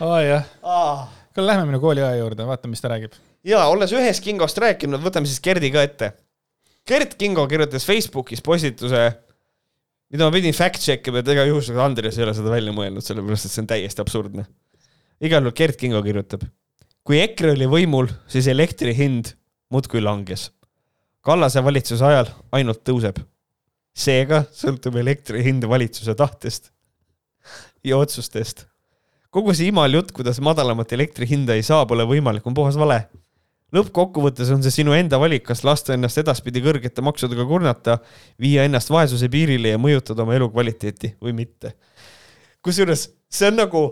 aa 0.00 0.20
jah 0.22 0.44
ah.. 0.62 1.08
kuule, 1.34 1.46
lähme 1.46 1.66
minu 1.68 1.80
kooliaja 1.82 2.18
juurde, 2.18 2.46
vaatame, 2.46 2.74
mis 2.74 2.82
ta 2.82 2.90
räägib. 2.92 3.14
ja 3.46 3.64
olles 3.70 3.92
ühest 3.94 4.24
Kingost 4.24 4.58
rääkinud, 4.58 5.02
võtame 5.02 5.30
siis 5.30 5.42
Gerdi 5.44 5.70
ka 5.74 5.84
ette. 5.86 6.12
Gert 6.88 7.14
Kingo 7.20 7.44
kirjutas 7.46 7.84
Facebookis 7.86 8.42
postituse, 8.42 9.02
mida 10.10 10.26
ma 10.26 10.34
pidin 10.34 10.56
fact 10.56 10.80
check 10.82 11.06
ima, 11.10 11.20
et 11.20 11.28
ega 11.34 11.44
juhusega 11.48 11.84
Andres 11.84 12.18
ei 12.18 12.24
ole 12.24 12.34
seda 12.34 12.52
välja 12.52 12.72
mõelnud, 12.74 13.04
sellepärast 13.04 13.46
et 13.48 13.54
see 13.54 13.62
on 13.62 13.70
täiesti 13.74 14.04
absurdne. 14.04 14.46
igal 15.20 15.42
juhul 15.42 15.56
Gert 15.62 15.78
Kingo 15.80 16.02
kirjutab. 16.02 16.46
kui 17.04 17.20
EKRE 17.22 17.54
oli 17.54 17.68
võimul, 17.70 18.10
siis 18.28 18.48
elektri 18.48 18.94
hind 18.96 19.34
muudkui 19.70 20.00
langes. 20.02 20.50
Kallase 21.24 21.62
valitsuse 21.64 22.04
ajal 22.04 22.32
ainult 22.52 22.82
tõuseb 22.84 23.20
seega 23.98 24.44
sõltub 24.54 24.96
elektri 25.00 25.42
hind 25.46 25.66
valitsuse 25.68 26.14
tahtest 26.18 26.70
ja 27.84 27.98
otsustest. 27.98 28.66
kogu 29.30 29.52
see 29.54 29.68
imal 29.72 29.92
jutt, 29.92 30.12
kuidas 30.16 30.40
madalamat 30.40 30.92
elektri 30.96 31.26
hinda 31.28 31.56
ei 31.58 31.62
saa, 31.66 31.86
pole 31.86 32.06
võimalik, 32.08 32.46
on 32.46 32.54
puhas 32.54 32.78
vale. 32.78 33.08
lõppkokkuvõttes 33.74 34.50
on 34.54 34.62
see 34.64 34.80
sinu 34.80 34.94
enda 34.96 35.18
valik, 35.20 35.44
kas 35.44 35.64
lasta 35.64 35.94
ennast 35.94 36.18
edaspidi 36.22 36.62
kõrgete 36.64 37.04
maksudega 37.04 37.44
kurnata, 37.46 37.98
viia 38.40 38.64
ennast 38.64 38.90
vaesuse 38.90 39.28
piirile 39.28 39.74
ja 39.74 39.78
mõjutada 39.82 40.24
oma 40.24 40.38
elukvaliteeti 40.38 41.16
või 41.20 41.34
mitte. 41.42 41.74
kusjuures 42.62 43.10
see 43.28 43.50
on 43.50 43.60
nagu, 43.64 43.84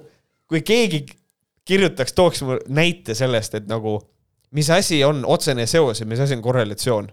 kui 0.49 0.62
keegi 0.62 1.05
kirjutaks, 1.66 2.15
tooks 2.15 2.43
mu 2.47 2.61
näite 2.69 3.15
sellest, 3.15 3.55
et 3.55 3.66
nagu 3.66 3.99
mis 4.55 4.70
asi 4.70 5.03
on 5.05 5.24
otsene 5.27 5.66
seos 5.66 6.01
ja 6.01 6.07
mis 6.07 6.20
asi 6.23 6.39
on 6.39 6.43
korrelatsioon 6.43 7.11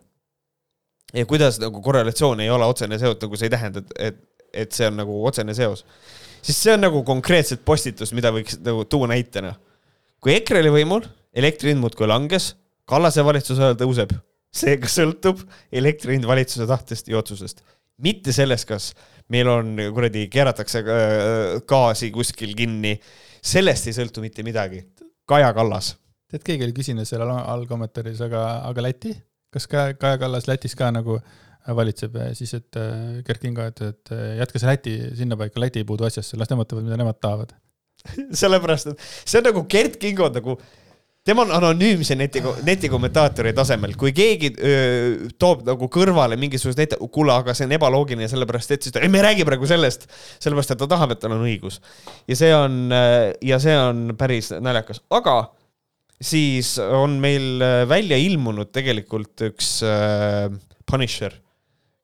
ja 1.13 1.25
kuidas 1.29 1.59
nagu 1.61 1.81
korrelatsioon 1.81 2.41
ei 2.43 2.49
ole 2.49 2.65
otsene 2.65 2.97
seos, 3.01 3.17
nagu 3.21 3.37
see 3.39 3.49
ei 3.49 3.53
tähenda, 3.53 3.83
et, 3.97 4.19
et, 4.53 4.71
see 4.73 4.87
on 4.89 4.97
nagu 5.01 5.19
otsene 5.27 5.53
seos. 5.57 5.85
siis 6.41 6.59
see 6.59 6.73
on 6.73 6.83
nagu 6.83 7.03
konkreetselt 7.07 7.63
postitus, 7.65 8.13
mida 8.13 8.31
võiks 8.33 8.59
nagu 8.63 8.85
tuua 8.89 9.11
näitena. 9.13 9.53
kui 10.19 10.35
EKRE 10.35 10.63
oli 10.63 10.73
võimul, 10.79 11.07
elektri 11.33 11.73
hind 11.73 11.83
muudkui 11.83 12.09
langes, 12.09 12.53
Kallase 12.89 13.23
valitsuse 13.23 13.63
ajal 13.63 13.77
tõuseb. 13.79 14.13
seega 14.53 14.89
sõltub 14.89 15.39
elektri 15.71 16.17
hind 16.17 16.27
valitsuse 16.29 16.67
tahtest 16.67 17.07
ja 17.07 17.17
otsusest. 17.17 17.63
mitte 17.97 18.33
sellest, 18.33 18.67
kas 18.67 18.93
meil 19.29 19.47
on 19.47 19.77
kuradi, 19.93 20.27
keeratakse 20.29 20.79
äh, 20.83 21.61
gaasi 21.67 22.11
kuskil 22.11 22.55
kinni, 22.57 22.97
sellest 23.41 23.87
ei 23.87 23.93
sõltu 23.93 24.21
mitte 24.21 24.43
midagi. 24.43 24.83
Kaja 25.25 25.53
Kallas. 25.53 25.95
tead, 26.27 26.43
keegi 26.43 26.65
oli 26.65 26.73
küsinud 26.73 27.07
seal 27.07 27.23
all 27.29 27.67
kommentaaris, 27.69 28.19
aga, 28.25 28.65
aga 28.67 28.81
Läti? 28.81 29.13
Kas 29.53 29.69
Kaja, 29.71 29.93
Kaja 29.99 30.19
Kallas 30.21 30.49
Lätis 30.49 30.75
ka 30.77 30.91
nagu 30.93 31.19
valitseb 31.71 32.17
siis, 32.35 32.53
et 32.57 32.79
äh, 32.79 33.23
Kert 33.25 33.41
Kingo 33.41 33.63
et 33.63 33.81
äh, 34.11 34.37
jätke 34.41 34.59
see 34.59 34.69
Läti 34.69 34.95
sinnapaika, 35.15 35.61
Läti 35.63 35.83
ei 35.83 35.87
puudu 35.87 36.07
asjasse, 36.07 36.37
las 36.39 36.51
nemad 36.51 36.67
teevad, 36.67 36.87
mida 36.87 36.99
nemad 36.99 37.19
tahavad. 37.23 37.53
Sellepärast, 38.41 38.91
et 38.91 39.03
see 39.23 39.39
on 39.39 39.47
nagu 39.47 39.63
Kert 39.71 39.95
Kingo 40.01 40.27
nagu, 40.33 40.57
tema 41.23 41.45
on 41.45 41.53
anonüümse 41.55 42.17
neti, 42.19 42.43
netikommentaatori 42.67 43.53
tasemel, 43.55 43.95
kui 43.99 44.11
keegi 44.15 44.51
öö, 44.59 45.31
toob 45.39 45.63
nagu 45.69 45.87
kõrvale 45.93 46.35
mingisugust 46.41 46.81
näite, 46.81 46.99
kuule, 47.15 47.31
aga 47.37 47.55
see 47.55 47.69
on 47.69 47.77
ebaloogiline, 47.79 48.27
sellepärast 48.27 48.75
et 48.75 48.83
siis 48.83 48.95
ta, 48.95 48.99
ei, 48.99 49.11
me 49.13 49.21
ei 49.21 49.27
räägi 49.29 49.47
praegu 49.47 49.69
sellest, 49.69 50.09
sellepärast 50.43 50.75
et 50.75 50.83
ta 50.83 50.91
tahab, 50.97 51.15
et 51.15 51.23
tal 51.23 51.37
on 51.37 51.47
õigus. 51.47 51.79
ja 52.27 52.39
see 52.39 52.51
on, 52.57 52.81
ja 52.91 53.63
see 53.63 53.79
on 53.79 54.09
päris 54.19 54.51
naljakas, 54.59 54.99
aga 55.15 55.45
siis 56.23 56.75
on 56.79 57.17
meil 57.21 57.61
äh, 57.63 57.83
välja 57.89 58.17
ilmunud 58.19 58.71
tegelikult 58.73 59.43
üks 59.49 59.75
äh, 59.87 60.47
Punisher, 60.89 61.35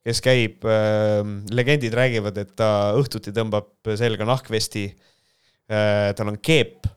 kes 0.06 0.22
käib 0.24 0.66
äh,, 0.68 1.24
legendid 1.56 1.96
räägivad, 1.96 2.38
et 2.42 2.56
ta 2.60 2.94
õhtuti 3.00 3.34
tõmbab 3.36 3.94
selga 4.00 4.28
nahkvesti 4.28 4.86
äh,. 4.90 6.12
tal 6.18 6.34
on 6.34 6.40
keep 6.44 6.88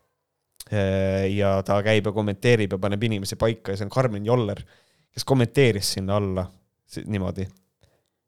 äh, 0.70 1.28
ja 1.34 1.58
ta 1.66 1.80
käib 1.84 2.10
ja 2.10 2.14
kommenteerib 2.14 2.76
ja 2.76 2.82
paneb 2.82 3.08
inimesi 3.10 3.38
paika 3.40 3.74
ja 3.74 3.80
see 3.80 3.88
on 3.88 3.94
Karmen 3.94 4.26
Joller, 4.26 4.62
kes 5.12 5.26
kommenteeris 5.28 5.94
sinna 5.98 6.18
alla 6.18 6.46
niimoodi 7.06 7.46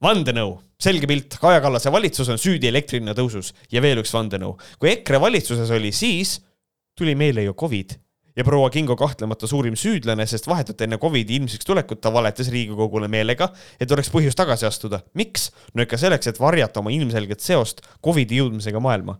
vandenõu, 0.05 0.57
selge 0.81 1.09
pilt, 1.09 1.37
Kaja 1.41 1.61
Kallase 1.65 1.93
valitsus 1.93 2.29
on 2.33 2.41
süüdi 2.41 2.69
elektri 2.69 2.99
hinna 3.01 3.15
tõusus 3.16 3.55
ja 3.73 3.81
veel 3.85 4.03
üks 4.03 4.12
vandenõu. 4.12 4.57
kui 4.79 4.91
EKRE 4.93 5.21
valitsuses 5.23 5.71
oli, 5.73 5.93
siis 5.97 6.39
tuli 6.99 7.15
meile 7.19 7.47
ju 7.47 7.55
Covid 7.57 7.97
ja 8.36 8.44
proua 8.44 8.70
Kingo 8.70 8.97
kahtlemata 8.97 9.47
suurim 9.47 9.77
süüdlane, 9.78 10.27
sest 10.27 10.48
vahetult 10.51 10.81
enne 10.85 10.98
Covidi 10.98 11.36
ilmsiks 11.39 11.66
tulekut 11.66 12.01
ta 12.01 12.12
valetas 12.12 12.51
Riigikogule 12.51 13.09
meelega, 13.09 13.51
et 13.81 13.90
oleks 13.93 14.11
põhjust 14.11 14.39
tagasi 14.39 14.66
astuda. 14.66 15.01
miks? 15.15 15.51
no 15.74 15.82
ikka 15.82 15.98
selleks, 16.01 16.27
et 16.27 16.40
varjata 16.40 16.81
oma 16.81 16.90
ilmselget 16.94 17.40
seost 17.40 17.85
Covidi 18.05 18.40
jõudmisega 18.40 18.81
maailma. 18.81 19.19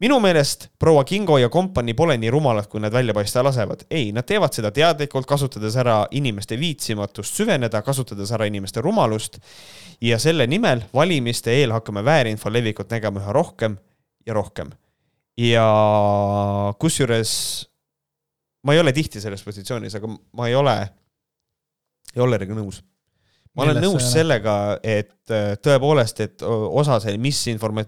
minu 0.00 0.20
meelest 0.20 0.68
proua 0.78 1.04
Kingo 1.04 1.38
ja 1.38 1.48
kompanii 1.48 1.94
pole 1.94 2.18
nii 2.18 2.30
rumalad, 2.30 2.68
kui 2.68 2.80
nad 2.80 2.92
välja 2.92 3.14
paista 3.14 3.44
lasevad. 3.44 3.86
ei, 3.90 4.12
nad 4.12 4.26
teevad 4.26 4.52
seda 4.52 4.70
teadlikult, 4.70 5.26
kasutades 5.26 5.76
ära 5.76 6.06
inimeste 6.10 6.60
viitsimatust 6.60 7.34
süveneda, 7.34 7.82
kasutades 7.82 8.32
ära 8.32 8.46
inimeste 8.46 8.80
rumalust 8.80 9.38
ja 10.00 10.18
selle 10.18 10.46
nimel 10.46 10.84
valimiste 10.94 11.50
eel 11.50 11.72
hakkame 11.72 12.04
väärinfo 12.04 12.52
levikut 12.52 12.90
nägema 12.90 13.20
üha 13.20 13.32
rohkem 13.32 13.78
ja 14.26 14.34
rohkem. 14.34 14.70
ja 15.38 15.64
kusjuures 16.78 17.67
ma 18.64 18.74
ei 18.74 18.80
ole 18.82 18.92
tihti 18.92 19.20
selles 19.22 19.42
positsioonis, 19.46 19.94
aga 19.98 20.10
ma 20.10 20.48
ei 20.48 20.54
ole 20.58 20.76
Jolleriga 22.16 22.56
nõus. 22.56 22.80
ma 23.54 23.64
olen 23.64 23.76
Milles 23.76 23.84
sa 23.84 23.90
nõus 23.90 24.08
sellega, 24.12 24.54
et 24.82 25.32
äh, 25.34 25.52
tõepoolest, 25.64 26.20
et 26.24 26.42
osa 26.46 27.00
see 27.02 27.16
misinforma- 27.18 27.86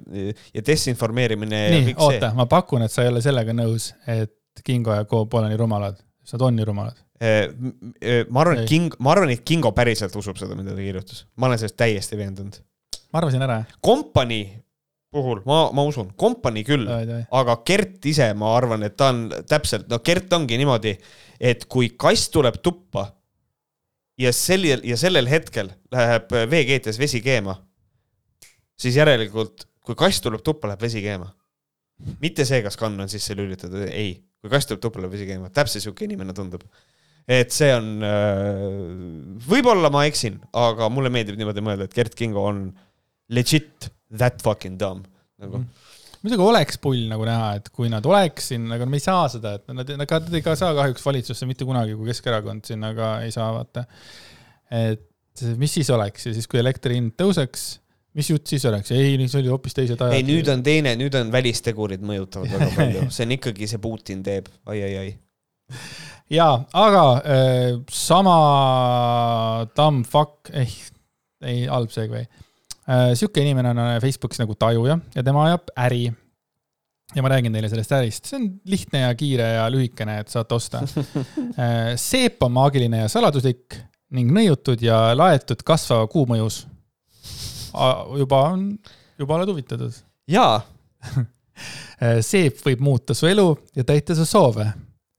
ja 0.54 0.62
desinformeerimine 0.66 1.60
nii, 1.76 1.94
oota, 1.98 2.32
ma 2.34 2.46
pakun, 2.50 2.82
et 2.86 2.92
sa 2.92 3.04
ei 3.04 3.12
ole 3.12 3.22
sellega 3.22 3.54
nõus, 3.54 3.92
et 4.10 4.34
Kingo 4.64 4.92
ja 4.94 5.04
Ko 5.08 5.24
pole 5.30 5.48
nii 5.48 5.56
rumalad. 5.60 6.00
Nad 6.30 6.42
on 6.46 6.56
nii 6.58 6.64
rumalad. 6.68 6.98
M- 7.20 7.92
eh, 8.00 8.24
ma 8.30 8.42
arvan, 8.42 8.62
et 8.62 8.68
King, 8.68 8.94
ma 8.98 9.12
arvan, 9.14 9.30
et 9.34 9.42
Kingo 9.46 9.72
päriselt 9.76 10.14
usub 10.16 10.38
seda, 10.40 10.54
mida 10.58 10.74
ta 10.74 10.80
kirjutas. 10.80 11.24
ma 11.36 11.46
olen 11.48 11.58
sellest 11.58 11.76
täiesti 11.76 12.16
veendunud. 12.18 12.58
ma 13.12 13.18
arvasin 13.22 13.42
ära. 13.42 13.64
kompanii 13.80 14.44
puhul. 15.10 15.42
Ma, 15.46 15.62
ma 15.74 15.84
usun, 15.86 16.12
kompanii 16.18 16.64
küll, 16.66 16.86
aga 16.86 17.56
Gert 17.66 18.06
ise, 18.06 18.30
ma 18.38 18.52
arvan, 18.56 18.84
et 18.86 18.96
ta 18.98 19.10
on 19.14 19.24
täpselt, 19.48 19.88
no 19.90 20.00
Gert 20.06 20.32
ongi 20.36 20.58
niimoodi, 20.60 20.94
et 21.40 21.66
kui 21.70 21.92
kass 21.98 22.30
tuleb 22.32 22.60
tuppa 22.64 23.08
ja 24.20 24.32
sellel 24.36 24.84
ja 24.86 24.98
sellel 25.00 25.28
hetkel 25.30 25.72
läheb 25.92 26.32
veekeetes 26.52 27.00
vesi 27.00 27.22
keema, 27.24 27.56
siis 28.78 28.98
järelikult, 29.00 29.66
kui 29.84 29.98
kass 29.98 30.22
tuleb 30.22 30.44
tuppa, 30.46 30.70
läheb 30.70 30.88
vesi 30.88 31.02
keema. 31.04 31.32
mitte 32.20 32.46
see, 32.48 32.62
kas 32.64 32.78
kann 32.80 32.96
on 33.00 33.10
sisse 33.12 33.34
lülitatud, 33.36 33.82
ei, 33.90 34.14
kui 34.40 34.52
kass 34.52 34.68
tuleb 34.68 34.80
tuppa, 34.80 35.02
läheb 35.02 35.18
vesi 35.18 35.28
keema, 35.28 35.50
täpselt 35.52 35.84
sihuke 35.84 36.06
inimene 36.06 36.32
tundub. 36.36 36.62
et 37.28 37.50
see 37.54 37.74
on, 37.74 37.98
võib-olla 39.46 39.90
ma 39.92 40.06
eksin, 40.08 40.38
aga 40.56 40.88
mulle 40.90 41.10
meeldib 41.12 41.36
niimoodi 41.38 41.64
mõelda, 41.64 41.86
et 41.88 41.96
Gert 41.98 42.14
Kingo 42.18 42.46
on 42.48 42.68
legit 43.30 43.90
that 44.16 44.42
fucking 44.42 44.78
dumb 44.80 45.06
nagu. 45.40 45.62
muidugi 46.20 46.44
oleks 46.44 46.80
pull 46.82 47.06
nagu 47.10 47.24
näha, 47.28 47.52
et 47.60 47.68
kui 47.74 47.90
nad 47.92 48.06
oleks 48.08 48.50
siin, 48.52 48.66
aga 48.74 48.88
me 48.88 48.98
ei 49.00 49.04
saa 49.04 49.28
seda, 49.32 49.54
et 49.60 49.70
nad, 49.72 49.94
nad 50.00 50.16
nad 50.26 50.34
ei 50.36 50.44
ka 50.44 50.56
saa 50.58 50.74
kahjuks 50.76 51.06
valitsusse 51.06 51.48
mitte 51.48 51.68
kunagi, 51.68 51.96
kui 51.98 52.10
Keskerakond 52.10 52.66
sinna 52.68 52.92
ka 52.96 53.14
ei 53.24 53.32
saa 53.34 53.52
vaata. 53.56 53.86
et 54.70 55.06
mis 55.60 55.72
siis 55.78 55.88
oleks 55.94 56.26
ja 56.28 56.34
siis, 56.36 56.48
kui 56.50 56.60
elektri 56.60 56.98
hind 56.98 57.14
tõuseks, 57.18 57.64
mis 58.18 58.30
jutt 58.32 58.50
siis 58.50 58.64
oleks, 58.68 58.92
ei, 58.94 59.14
see 59.30 59.40
oli 59.40 59.52
hoopis 59.52 59.76
teised 59.76 60.00
ajad. 60.00 60.18
ei, 60.18 60.26
nüüd 60.26 60.50
on 60.52 60.64
teine, 60.66 60.94
nüüd 60.98 61.14
on 61.18 61.30
välistegurid 61.32 62.04
mõjutavad 62.06 62.52
väga 62.52 62.70
palju, 62.78 63.08
see 63.14 63.26
on 63.26 63.34
ikkagi 63.38 63.70
see 63.70 63.82
Putin 63.82 64.24
teeb 64.26 64.50
ai,, 64.66 64.82
ai-ai-ai. 64.82 65.80
jaa, 66.34 66.52
aga 66.84 67.04
äh, 67.22 67.80
sama 67.94 68.36
dumb 69.78 70.08
fuck, 70.10 70.50
ei, 70.52 70.68
ei 71.46 71.66
halb 71.70 71.94
äh,. 71.94 72.26
Sihuke 73.14 73.44
inimene 73.44 73.70
on 73.70 73.80
Facebookis 74.02 74.40
nagu 74.42 74.56
Tajuja 74.58 74.96
ja 75.14 75.22
tema 75.22 75.44
ajab 75.46 75.70
äri. 75.78 76.10
ja 77.14 77.22
ma 77.22 77.30
räägin 77.32 77.54
teile 77.54 77.68
sellest 77.70 77.92
ärist, 77.92 78.26
see 78.30 78.38
on 78.38 78.48
lihtne 78.70 79.04
ja 79.04 79.14
kiire 79.14 79.46
ja 79.56 79.68
lühikene, 79.70 80.20
et 80.22 80.28
saate 80.28 80.54
osta 80.54 80.82
äh,. 80.84 81.94
seep 81.96 82.42
on 82.42 82.52
maagiline 82.54 83.04
ja 83.04 83.08
saladuslik 83.08 83.78
ning 84.14 84.30
nõiutud 84.34 84.82
ja 84.82 85.10
laetud 85.14 85.62
kasvava 85.66 86.06
kuu 86.10 86.26
mõjus. 86.26 86.64
juba 88.18 88.42
on, 88.54 88.72
juba 89.18 89.38
oled 89.38 89.52
huvitatud. 89.54 89.94
jaa, 90.30 90.58
Äh, 92.00 92.20
seep 92.24 92.62
võib 92.64 92.80
muuta 92.84 93.14
su 93.16 93.28
elu 93.28 93.46
ja 93.76 93.84
täita 93.84 94.16
su 94.16 94.24
soove. 94.28 94.66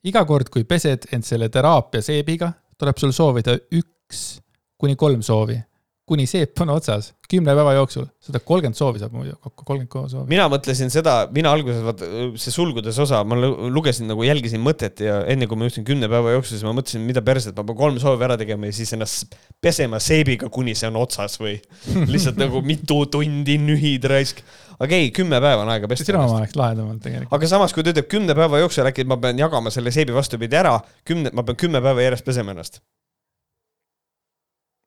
iga 0.02 0.23
kord, 0.26 0.49
kui 0.49 0.64
pesed 0.65 1.06
end 1.14 1.26
selle 1.27 1.49
teraapia 1.53 2.02
seebiga, 2.02 2.48
tuleb 2.73 2.98
sul 2.98 3.11
soovida 3.14 3.53
üks 3.77 4.41
kuni 4.81 4.95
kolm 4.98 5.22
soovi, 5.22 5.60
kuni 6.11 6.25
seep 6.27 6.59
on 6.63 6.73
otsas, 6.73 7.11
kümne 7.31 7.53
päeva 7.55 7.71
jooksul. 7.77 8.07
sada 8.21 8.41
kolmkümmend 8.43 8.77
soovi 8.77 8.99
saab 8.99 9.13
muidu, 9.15 9.38
kokku 9.39 9.63
kolmkümmend 9.67 10.11
soovi. 10.11 10.27
mina 10.29 10.47
mõtlesin 10.51 10.91
seda, 10.91 11.13
mina 11.31 11.53
alguses, 11.55 11.79
vaata 11.85 12.07
see 12.41 12.51
sulgudes 12.53 12.99
osa, 12.99 13.21
ma 13.27 13.38
lu- 13.39 13.69
lugesin 13.71 14.09
nagu 14.11 14.25
jälgisin 14.27 14.61
mõtet 14.65 15.03
ja 15.05 15.21
enne 15.31 15.47
kui 15.47 15.59
ma 15.59 15.69
jõudsin 15.69 15.88
kümne 15.88 16.09
päeva 16.11 16.35
jooksul, 16.35 16.57
siis 16.57 16.67
ma 16.67 16.75
mõtlesin, 16.75 17.05
mida 17.07 17.23
perset, 17.25 17.55
ma 17.55 17.65
pean 17.67 17.79
kolm 17.79 18.01
soovi 18.03 18.27
ära 18.27 18.38
tegema 18.41 18.67
ja 18.67 18.75
siis 18.75 18.91
ennast 18.97 19.38
pesema 19.63 20.01
seebiga, 20.03 20.51
kuni 20.51 20.75
see 20.75 20.91
on 20.91 20.99
otsas 21.01 21.39
või 21.41 21.55
lihtsalt 22.13 22.41
nagu 22.41 22.63
mitu 22.65 22.99
tundi 23.11 23.55
nühid 23.61 24.07
raisk. 24.11 24.43
aga 24.81 24.97
ei, 24.97 25.11
kümme 25.15 25.39
päeva 25.39 25.63
on 25.63 25.71
aega 25.71 25.88
pesta 25.88 26.09
sinu 26.09 26.19
oma 26.19 26.41
oleks 26.41 26.57
lahedamalt 26.59 27.03
tegelikult. 27.05 27.38
aga 27.39 27.53
samas, 27.55 27.71
kui 27.71 27.88
ta 27.88 27.95
ütleb 27.95 28.11
kümne 28.11 28.35
päeva 28.35 28.59
jooksul 28.65 28.91
äkki 28.91 29.07
ma 29.07 29.19
pean 29.21 29.39
jagama 29.39 29.71
selle 29.71 29.95
seebi 29.95 30.15
vastupidi 30.17 30.59
ära, 30.59 30.75
kümne, 31.07 31.31
ma 31.31 31.47
pean 31.47 31.59
kümme 31.63 31.79
päeva 31.79 32.03
järjest 32.03 32.27
pesema 32.27 32.51
ennast 32.51 32.81
see 32.81 32.89
üks 32.89 32.91
see 32.91 32.91
on 32.91 32.91
kuni 32.91 32.91
liiga 32.91 32.91
kolm 32.91 34.29
palju 34.31 34.31
soovi. 34.31 34.51
sinu 34.51 34.61
jaoks. 34.61 34.77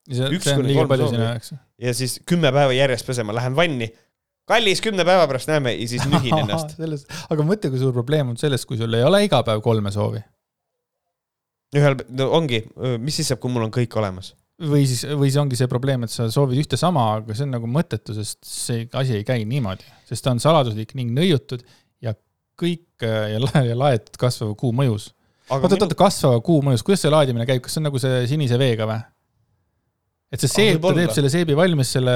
Ja 1.81 1.95
siis 1.97 2.19
kümme 2.29 2.51
päeva 2.53 2.73
järjest 2.77 3.07
pesema, 3.09 3.33
lähen 3.37 3.57
vanni. 3.57 3.89
kallis, 4.49 4.81
kümne 4.85 5.05
päeva 5.09 5.25
pärast 5.31 5.49
näeme 5.49 5.73
ja 5.73 5.89
siis 5.89 6.05
nühin 6.11 6.37
ennast. 6.43 6.77
selles, 6.77 7.07
aga 7.33 7.47
mõtle, 7.49 7.71
kui 7.73 7.81
suur 7.81 7.95
probleem 7.97 8.35
on 8.35 8.37
selles, 8.41 8.67
kui 8.69 8.77
sul 8.81 8.93
ei 8.95 9.03
ole 9.07 9.23
iga 9.25 9.41
päev 9.47 9.63
kolme 9.65 9.93
soovi. 9.95 10.21
ühel, 11.75 11.97
no 12.15 12.29
ongi, 12.37 12.61
mis 13.03 13.17
siis 13.19 13.33
saab, 13.33 13.41
kui 13.43 13.51
mul 13.55 13.65
on 13.67 13.73
kõik 13.75 13.97
olemas? 13.99 14.35
või 14.71 14.85
siis, 14.87 15.01
või 15.19 15.27
siis 15.33 15.41
ongi 15.41 15.57
see 15.59 15.67
probleem, 15.71 16.05
et 16.07 16.13
sa 16.13 16.29
soovid 16.31 16.61
ühte 16.63 16.77
sama, 16.79 17.09
aga 17.17 17.35
see 17.35 17.43
on 17.49 17.57
nagu 17.57 17.67
mõttetu, 17.67 18.15
sest 18.15 18.39
see 18.47 18.85
asi 18.95 19.17
ei 19.19 19.25
käi 19.27 19.43
niimoodi, 19.49 19.83
sest 20.07 20.23
ta 20.25 20.31
on 20.31 20.39
saladuslik 20.43 20.93
ning 20.95 21.11
nõiutud 21.17 21.65
ja 22.05 22.13
kõik 22.61 23.03
äh, 23.03 23.33
ja, 23.33 23.41
la- 23.43 23.65
ja 23.67 23.75
laetud 23.81 24.15
kasvava 24.21 24.55
kuu 24.61 24.71
mõjus. 24.77 25.09
oota, 25.49 25.67
oota, 25.73 25.81
oota, 25.89 25.99
kasvava 25.99 26.39
kuu 26.47 26.61
mõjus, 26.63 26.85
kuidas 26.87 27.03
see 27.03 27.11
laadimine 27.11 27.49
käib, 27.51 27.65
kas 27.65 27.75
see 27.75 27.83
on 27.83 27.89
nagu 27.91 27.99
see 27.99 28.23
sinise 28.31 28.61
veega 28.61 28.87
või? 28.93 29.01
Et 30.33 30.43
see 30.43 30.51
seep, 30.51 30.81
ta 30.83 30.93
teeb 30.97 31.13
selle 31.15 31.31
seebi 31.33 31.57
valmis 31.59 31.91
selle 31.95 32.15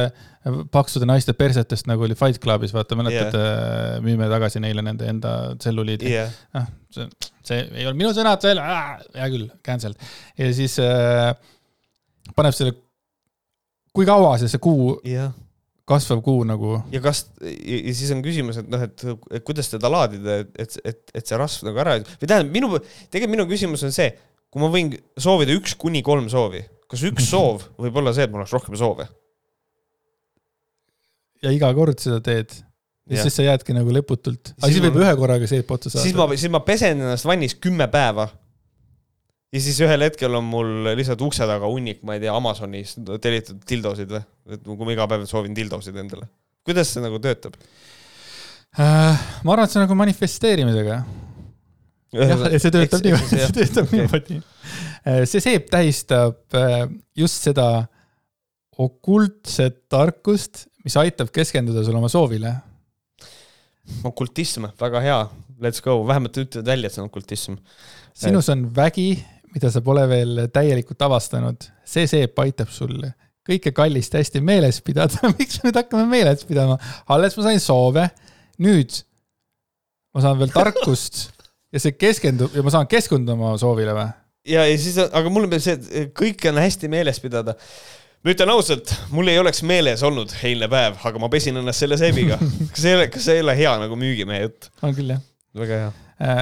paksude 0.73 1.07
naiste 1.09 1.35
persetest, 1.37 1.89
nagu 1.91 2.07
oli 2.07 2.17
Fight 2.19 2.41
Clubis, 2.43 2.73
vaata, 2.75 2.97
mäletad 2.99 3.35
yeah., 3.37 3.99
müüme 4.05 4.29
tagasi 4.31 4.63
neile 4.65 4.85
nende 4.85 5.09
enda 5.11 5.35
tselluliidi 5.61 6.13
jah, 6.13 6.33
ah, 6.59 6.69
see, 6.95 7.09
see 7.47 7.61
ei 7.67 7.87
olnud 7.87 8.01
minu 8.01 8.13
sõnad 8.17 8.45
veel, 8.47 8.63
hea 8.63 9.29
küll, 9.35 9.51
cancel. 9.67 9.97
ja 10.39 10.49
siis 10.57 10.79
äh, 10.83 11.35
paneb 12.39 12.57
selle, 12.57 12.75
kui 13.95 14.09
kaua 14.09 14.37
see, 14.41 14.51
see 14.53 14.63
kuu, 14.63 14.97
jah. 15.09 15.35
kasvav 15.89 16.23
kuu 16.25 16.47
nagu, 16.49 16.79
ja 16.95 17.03
kas, 17.05 17.27
ja 17.43 17.95
siis 17.97 18.15
on 18.15 18.25
küsimus, 18.25 18.63
et 18.63 18.73
noh, 18.73 18.83
et 18.89 19.45
kuidas 19.47 19.71
teda 19.73 19.91
laadida, 19.93 20.41
et, 20.45 20.57
et, 20.65 20.81
et, 20.93 21.05
et 21.21 21.29
see 21.29 21.39
rasv 21.41 21.69
nagu 21.69 21.85
ära, 21.85 21.99
või 22.01 22.31
tähendab, 22.31 22.51
minu, 22.57 22.73
tegelikult 23.13 23.37
minu 23.37 23.47
küsimus 23.53 23.85
on 23.89 23.95
see, 23.95 24.11
kui 24.49 24.65
ma 24.65 24.73
võin 24.73 24.95
soovida 25.21 25.55
üks 25.57 25.77
kuni 25.81 26.03
kolm 26.05 26.29
soovi, 26.33 26.65
kas 26.91 27.03
üks 27.11 27.29
soov 27.33 27.67
võib 27.81 28.01
olla 28.03 28.15
see, 28.17 28.27
et 28.29 28.33
mul 28.33 28.43
oleks 28.45 28.55
rohkem 28.57 28.77
soove? 28.81 29.09
ja 31.45 31.53
iga 31.55 31.71
kord 31.77 32.01
seda 32.03 32.19
teed. 32.25 32.51
ja 33.09 33.23
siis 33.23 33.37
sa 33.39 33.45
jäädki 33.47 33.77
nagu 33.77 33.93
lõputult, 33.95 34.53
aga 34.57 34.67
Siis 34.67 34.75
siis 34.79 34.85
võib 34.89 34.99
ma- 34.99 35.05
ühe 35.07 35.15
korraga 35.21 35.49
seep 35.51 35.71
otsa 35.77 35.93
saada. 35.93 36.05
siis 36.05 36.17
ma, 36.19 36.27
siis 36.35 36.53
ma 36.53 36.61
pesen 36.67 37.01
ennast 37.05 37.29
vannis 37.29 37.55
kümme 37.57 37.87
päeva. 37.93 38.29
ja 39.55 39.61
siis 39.65 39.79
ühel 39.85 40.03
hetkel 40.09 40.35
on 40.41 40.45
mul 40.49 40.91
lihtsalt 40.99 41.23
ukse 41.25 41.47
taga 41.49 41.71
hunnik, 41.71 42.03
ma 42.05 42.17
ei 42.19 42.25
tea, 42.25 42.35
Amazonis 42.37 42.97
tellitud 43.23 43.63
dildosid 43.69 44.11
või, 44.17 44.25
et 44.57 44.67
kui 44.67 44.85
ma 44.89 44.97
iga 44.97 45.07
päev 45.09 45.25
soovin 45.31 45.55
dildosid 45.57 45.97
endale. 45.97 46.29
kuidas 46.67 46.91
see 46.93 47.05
nagu 47.05 47.21
töötab? 47.23 47.55
äh,. 48.77 49.25
ma 49.45 49.55
arvan, 49.55 49.65
et 49.65 49.73
see 49.73 49.81
on 49.81 49.87
nagu 49.87 49.97
manifesteerimisega. 50.03 50.99
jah, 52.19 52.45
see 52.59 52.75
töötab 52.75 53.07
niimoodi, 53.07 53.41
see 53.47 53.55
töötab 53.63 53.95
niimoodi. 53.95 54.43
See 55.05 55.43
seep 55.43 55.69
tähistab 55.73 56.57
äh, 56.57 56.87
just 57.17 57.47
seda 57.49 57.87
okultset 58.79 59.85
tarkust, 59.91 60.67
mis 60.85 60.97
aitab 61.01 61.33
keskenduda 61.35 61.83
sul 61.85 61.99
oma 61.99 62.11
soovile. 62.13 62.55
okultism, 64.05 64.69
väga 64.81 65.01
hea, 65.01 65.21
let's 65.65 65.81
go, 65.83 66.03
vähemalt 66.07 66.37
ütlevad 66.37 66.67
välja, 66.69 66.87
et 66.87 66.95
see 66.95 67.03
on 67.03 67.09
okultism. 67.09 67.57
sinus 68.15 68.49
on 68.53 68.69
vägi, 68.75 69.25
mida 69.55 69.71
sa 69.73 69.81
pole 69.83 70.05
veel 70.09 70.45
täielikult 70.53 71.03
avastanud. 71.03 71.71
see 71.85 72.07
seep 72.07 72.39
aitab 72.39 72.71
sul 72.71 73.01
kõike 73.49 73.73
kallist 73.73 74.15
hästi 74.15 74.43
meeles 74.45 74.83
pidada. 74.85 75.31
miks 75.39 75.63
me 75.63 75.71
nüüd 75.71 75.81
hakkame 75.81 76.07
meeles 76.11 76.45
pidama? 76.49 76.79
alles 77.09 77.37
ma 77.39 77.49
sain 77.49 77.61
soove, 77.63 78.09
nüüd 78.63 79.03
ma 80.15 80.25
saan 80.25 80.39
veel 80.41 80.53
tarkust 80.55 81.29
ja 81.73 81.83
see 81.83 81.97
keskendub 81.99 82.55
ja 82.55 82.65
ma 82.65 82.73
saan 82.75 82.89
keskenduda 82.91 83.37
oma 83.37 83.57
soovile 83.61 83.97
või? 83.97 84.09
ja, 84.47 84.67
ja 84.67 84.75
siis, 84.79 84.99
aga 84.99 85.31
mulle 85.33 85.51
meeldib 85.51 85.65
see, 85.65 86.03
et 86.03 86.13
kõike 86.17 86.53
on 86.53 86.61
hästi 86.63 86.91
meeles 86.93 87.21
pidada. 87.23 87.55
ma 88.25 88.35
ütlen 88.35 88.53
ausalt, 88.53 88.93
mul 89.15 89.31
ei 89.31 89.39
oleks 89.41 89.63
meeles 89.67 90.03
olnud 90.07 90.35
eilne 90.43 90.69
päev, 90.71 90.99
aga 91.11 91.23
ma 91.23 91.31
pesin 91.33 91.61
ennast 91.61 91.85
selle 91.85 91.99
seebiga. 92.01 92.39
kas 92.73 92.83
see 92.83 92.93
ei 92.93 93.01
ole, 93.01 93.09
kas 93.15 93.29
see 93.29 93.39
ei 93.39 93.47
ole 93.47 93.57
hea 93.59 93.75
nagu 93.85 93.99
müügimehe 93.99 94.47
jutt? 94.47 94.71
on 94.83 94.95
küll 94.97 95.15
jah. 95.15 95.25
väga 95.59 95.83
hea. 95.83 96.39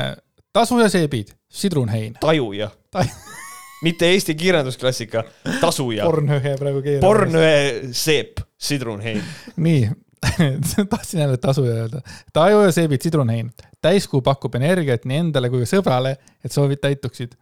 tasuja 0.57 0.91
seebid, 0.93 1.35
sidrunhein. 1.49 2.17
tajuja 2.21 2.71
Taj-. 2.95 3.13
mitte 3.87 4.09
Eesti 4.13 4.35
kirjandusklassika, 4.35 5.25
tasuja. 5.61 6.05
pornöhe 6.05 6.57
praegu 6.59 6.83
keerab. 6.83 7.05
pornöö 7.05 7.93
seep, 7.93 8.41
sidrunhein. 8.59 9.23
nii, 9.57 9.89
tahtsin 10.91 11.21
jälle 11.21 11.37
tasuja 11.37 11.75
öelda. 11.75 12.01
tajuja 12.33 12.73
seebid, 12.73 13.01
sidrunhein. 13.03 13.51
täiskuu 13.81 14.23
pakub 14.23 14.55
energiat 14.55 15.05
nii 15.05 15.19
endale 15.27 15.51
kui 15.51 15.63
ka 15.65 15.71
sõbrale, 15.77 16.17
et 16.45 16.53
soovid 16.53 16.81
täituksid. 16.83 17.37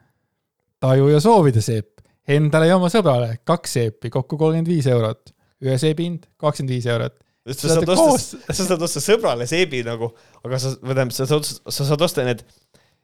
Tajuja 0.84 1.20
soovide 1.24 1.62
seep, 1.64 2.02
endale 2.28 2.68
ja 2.70 2.78
oma 2.78 2.90
sõbrale 2.92 3.38
kaks 3.48 3.78
seepi, 3.78 4.10
kokku 4.12 4.38
kolmkümmend 4.40 4.70
viis 4.70 4.88
eurot. 4.90 5.32
ühe 5.64 5.76
seebi 5.80 6.08
hind 6.08 6.26
kakskümmend 6.40 6.74
viis 6.74 6.88
eurot. 6.90 7.16
sa 7.52 7.76
saad 7.76 7.94
osta, 7.94 8.40
sa 8.50 8.66
saad 8.70 8.84
osta 8.88 9.02
sõbrale 9.04 9.48
seebi 9.48 9.82
nagu, 9.86 10.10
aga 10.44 10.60
sa, 10.60 10.74
või 10.80 10.96
tähendab, 10.96 11.16
sa 11.16 11.28
saad, 11.28 11.48
sa 11.48 11.88
saad 11.90 12.04
osta 12.06 12.24
need 12.24 12.44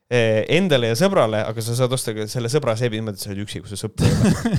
eh, 0.09 0.43
endale 0.57 0.91
ja 0.91 0.97
sõbrale, 0.97 1.43
aga 1.45 1.65
sa 1.65 1.77
saad 1.77 1.93
osta 1.97 2.15
ka 2.17 2.27
selle 2.31 2.51
sõbra 2.53 2.75
seebi 2.79 2.99
niimoodi, 2.99 3.21
et 3.21 3.25
sa 3.25 3.31
oled 3.31 3.45
üksi, 3.45 3.63
kui 3.63 3.71
sa 3.71 3.79
sõpra 3.79 4.09
ei 4.09 4.17
ole. 4.17 4.55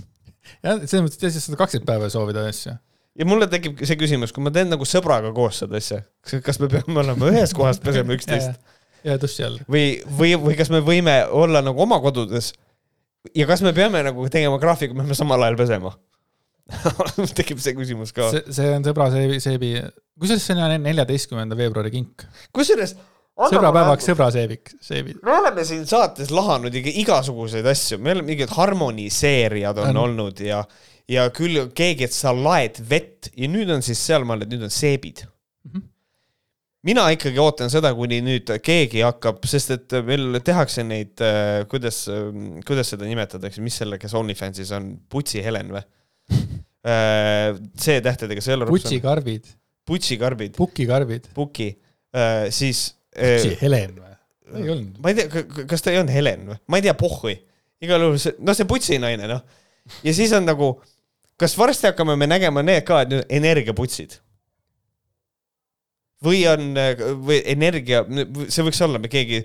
jah, 0.66 0.82
selles 0.84 1.06
mõttes, 1.06 1.22
et 1.22 1.36
sa 1.38 1.44
saad 1.46 1.60
kakskümmend 1.62 1.90
päeva 1.92 2.10
soovida 2.12 2.46
asju. 2.50 2.74
ja 3.20 3.28
mulle 3.28 3.46
tekib 3.50 3.82
see 3.86 3.98
küsimus, 4.00 4.34
kui 4.34 4.42
ma 4.42 4.52
teen 4.54 4.70
nagu 4.72 4.86
sõbraga 4.86 5.30
koos 5.36 5.62
seda 5.62 5.78
asja, 5.78 6.02
kas 6.42 6.58
me 6.62 6.70
peame 6.72 6.98
olema 7.04 7.30
ühes 7.30 7.54
kohas, 7.56 7.82
peseme 7.82 8.18
üksteist 8.18 8.58
ja 9.04 9.16
duši 9.20 9.46
all. 9.46 9.60
või, 9.70 10.00
või, 10.18 10.34
või 10.40 10.58
kas 10.58 10.72
me 10.72 10.82
võime 10.84 11.22
olla 11.30 11.62
nagu 11.64 11.82
oma 11.82 12.00
kodudes 12.04 12.52
ja 13.36 13.46
kas 13.48 13.64
me 13.64 13.74
peame 13.76 14.02
nagu 14.06 14.28
tegema 14.32 14.58
graafiku, 14.60 14.96
me 14.96 15.04
peame 15.04 15.18
samal 15.18 15.42
ajal 15.46 15.58
pesema 15.60 15.94
tekib 17.38 17.60
see 17.62 17.74
küsimus 17.76 18.12
ka. 18.14 18.28
see, 18.32 18.42
see 18.54 18.74
on 18.74 18.84
sõbra 18.86 19.08
seebi, 19.12 19.38
seebi, 19.42 19.72
kusjuures 20.20 20.44
see 20.46 20.58
on 20.58 20.84
neljateistkümnenda 20.84 21.58
veebruari 21.58 21.92
kink. 21.94 22.26
kusjuures. 22.56 22.94
sõbrapäevaks 23.40 24.06
sõbra 24.10 24.28
seebik, 24.34 24.74
seebi. 24.84 25.16
me 25.24 25.34
oleme 25.38 25.64
siin 25.66 25.86
saates 25.90 26.32
lahanud 26.34 26.74
ikka 26.80 26.94
igasuguseid 27.04 27.66
asju, 27.70 27.98
me 27.98 28.14
oleme 28.14 28.34
mingid 28.34 28.54
harmoniseerijad 28.54 29.82
on, 29.82 29.92
On. 29.94 30.02
olnud 30.04 30.42
ja, 30.44 30.62
ja 31.10 31.26
küll 31.34 31.66
keegi, 31.76 32.08
et 32.08 32.16
sa 32.16 32.34
laed 32.36 32.80
vett 32.90 33.32
ja 33.36 33.50
nüüd 33.50 33.72
on 33.74 33.84
siis 33.86 34.02
sealmaal, 34.06 34.44
et 34.44 34.52
nüüd 34.52 34.68
on 34.68 34.74
seebid. 34.74 35.24
Mina 36.86 37.04
ikkagi 37.12 37.40
ootan 37.42 37.72
seda, 37.72 37.92
kuni 37.96 38.20
nüüd 38.24 38.50
keegi 38.64 39.02
hakkab, 39.04 39.42
sest 39.48 39.74
et 39.76 39.96
meil 40.06 40.40
tehakse 40.44 40.84
neid, 40.86 41.20
kuidas, 41.70 42.02
kuidas 42.66 42.92
seda 42.94 43.08
nimetatakse, 43.08 43.62
mis 43.64 43.76
selle, 43.82 43.98
kes 44.00 44.14
OnlyFansis 44.16 44.72
on, 44.76 44.92
Putsi 45.12 45.44
Helen 45.44 45.72
või? 45.76 45.84
C-tähtedega, 46.80 48.40
see 48.40 48.54
ei 48.54 48.56
ole 48.56 48.68
putsikarbid, 48.70 49.50
putsikarbid, 49.88 50.54
pukikarbid. 50.56 51.28
puki, 51.36 51.74
siis. 52.56 52.86
putsi 53.12 53.58
Helen 53.60 53.98
või? 53.98 54.14
ei 54.56 54.70
olnud. 54.72 54.96
ma 55.02 55.12
ei 55.12 55.18
tea, 55.18 55.44
kas 55.68 55.84
ta 55.84 55.92
ei 55.92 56.00
olnud 56.00 56.14
Helen 56.14 56.48
või, 56.48 56.56
ma 56.66 56.80
ei 56.80 56.86
tea, 56.86 56.94
pohhui. 56.96 57.36
igal 57.84 58.06
juhul 58.06 58.16
see, 58.22 58.32
noh, 58.40 58.56
see 58.56 58.68
putsinaine, 58.70 59.28
noh. 59.28 59.44
ja 60.06 60.16
siis 60.16 60.32
on 60.36 60.48
nagu, 60.48 60.72
kas 61.40 61.56
varsti 61.60 61.90
hakkame 61.90 62.16
me 62.16 62.30
nägema 62.30 62.64
need 62.64 62.86
ka, 62.88 63.02
et 63.04 63.34
energiaputsid? 63.40 64.16
Või 66.24 66.44
on, 66.50 66.72
või 67.24 67.40
energia, 67.48 68.04
see 68.48 68.64
võiks 68.66 68.80
olla, 68.84 69.00
me 69.02 69.10
keegi 69.12 69.42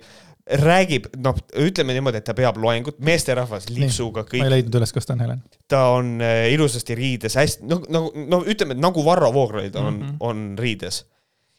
räägib, 0.61 1.07
noh, 1.25 1.37
ütleme 1.57 1.95
niimoodi, 1.95 2.19
et 2.21 2.27
ta 2.27 2.35
peab 2.37 2.59
loengut, 2.61 2.99
meesterahvas 3.05 3.65
lipsuga 3.71 4.21
ma 4.21 4.27
ei 4.27 4.31
kõik, 4.35 4.51
leidnud 4.53 4.77
üles, 4.77 4.93
kas 4.93 5.07
ta 5.09 5.15
on 5.15 5.23
Helen. 5.25 5.41
ta 5.71 5.81
on 5.95 6.11
äh, 6.21 6.51
ilusasti 6.53 6.97
riides, 6.97 7.37
hästi, 7.39 7.65
no, 7.71 7.79
no, 7.89 8.05
no 8.13 8.43
ütleme, 8.45 8.77
et 8.77 8.83
nagu 8.83 9.01
Varro 9.05 9.31
Vooglaid 9.33 9.75
on 9.75 9.93
mm. 9.93 10.01
-hmm. 10.03 10.17
on 10.19 10.45
riides 10.61 11.01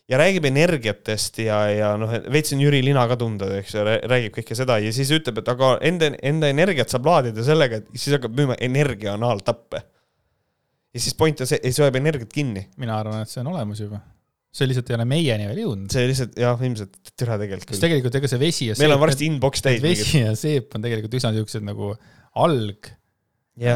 ja 0.08 0.18
räägib 0.20 0.46
energiatest 0.46 1.38
ja, 1.42 1.58
ja 1.70 1.90
noh, 1.98 2.12
veits 2.32 2.54
on 2.54 2.62
Jüri 2.62 2.84
Lina 2.84 3.06
ka 3.10 3.16
tunda, 3.18 3.50
eks 3.58 3.74
ju, 3.74 3.82
räägib 3.82 4.36
kõike 4.38 4.58
seda 4.58 4.78
ja 4.78 4.92
siis 4.94 5.10
ütleb, 5.14 5.42
et 5.42 5.50
aga 5.50 5.76
enda, 5.86 6.12
enda 6.22 6.50
energiat 6.52 6.92
saab 6.92 7.10
laadida 7.10 7.44
sellega, 7.46 7.82
et 7.82 7.90
siis 7.98 8.14
hakkab 8.14 8.36
müüma 8.38 8.58
energia 8.62 9.16
anaaltappe. 9.18 9.82
ja 10.94 11.00
siis 11.00 11.14
point 11.14 11.40
on 11.40 11.50
see, 11.50 11.58
siis 11.64 11.82
hoiab 11.82 11.98
energiat 11.98 12.32
kinni. 12.32 12.68
mina 12.76 13.00
arvan, 13.00 13.26
et 13.26 13.34
see 13.34 13.42
on 13.42 13.50
olemas 13.54 13.82
juba. 13.82 13.98
See 14.56 14.68
lihtsalt 14.70 14.90
ei 14.90 14.96
ole 14.96 15.06
meieni 15.08 15.48
veel 15.50 15.62
jõudnud. 15.64 15.92
see 15.92 16.08
lihtsalt 16.10 16.36
jah, 16.40 16.64
ilmselt 16.68 17.12
türa 17.12 17.38
tegelikult 17.42 17.70
küll. 17.72 17.82
tegelikult 17.82 18.18
ega 18.20 18.30
see 18.32 18.40
vesi 18.40 18.70
ja 18.70 18.76
meil 18.80 18.94
on 18.94 18.96
seep, 18.96 19.04
varsti 19.04 19.30
inbox 19.30 19.64
täis. 19.66 19.80
vesi 19.84 20.22
ja 20.22 20.34
seep 20.38 20.76
on 20.76 20.84
tegelikult 20.86 21.16
üsna 21.20 21.32
siuksed 21.36 21.66
nagu 21.66 21.92
alg, 22.46 22.90
need 23.60 23.72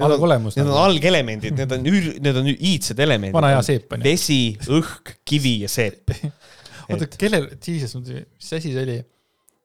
on, 0.00 0.08
algolemus. 0.08 0.58
need 0.58 0.70
on 0.70 0.80
algelemendid, 0.84 1.56
need 1.60 1.74
on, 1.76 1.88
need 2.28 2.42
on 2.42 2.52
iidsed 2.54 3.00
elemendid. 3.04 3.36
vana 3.36 3.54
hea 3.54 3.64
seep 3.68 3.92
on 3.94 4.00
ju. 4.00 4.10
vesi, 4.10 4.40
õhk, 4.80 5.16
kivi 5.28 5.58
ja 5.64 5.72
seep. 5.72 6.14
oota, 6.88 7.08
kellel, 7.20 7.50
jesus, 7.60 7.96
mis 8.00 8.54
asi 8.58 8.70
see 8.70 8.86
oli? 8.86 9.00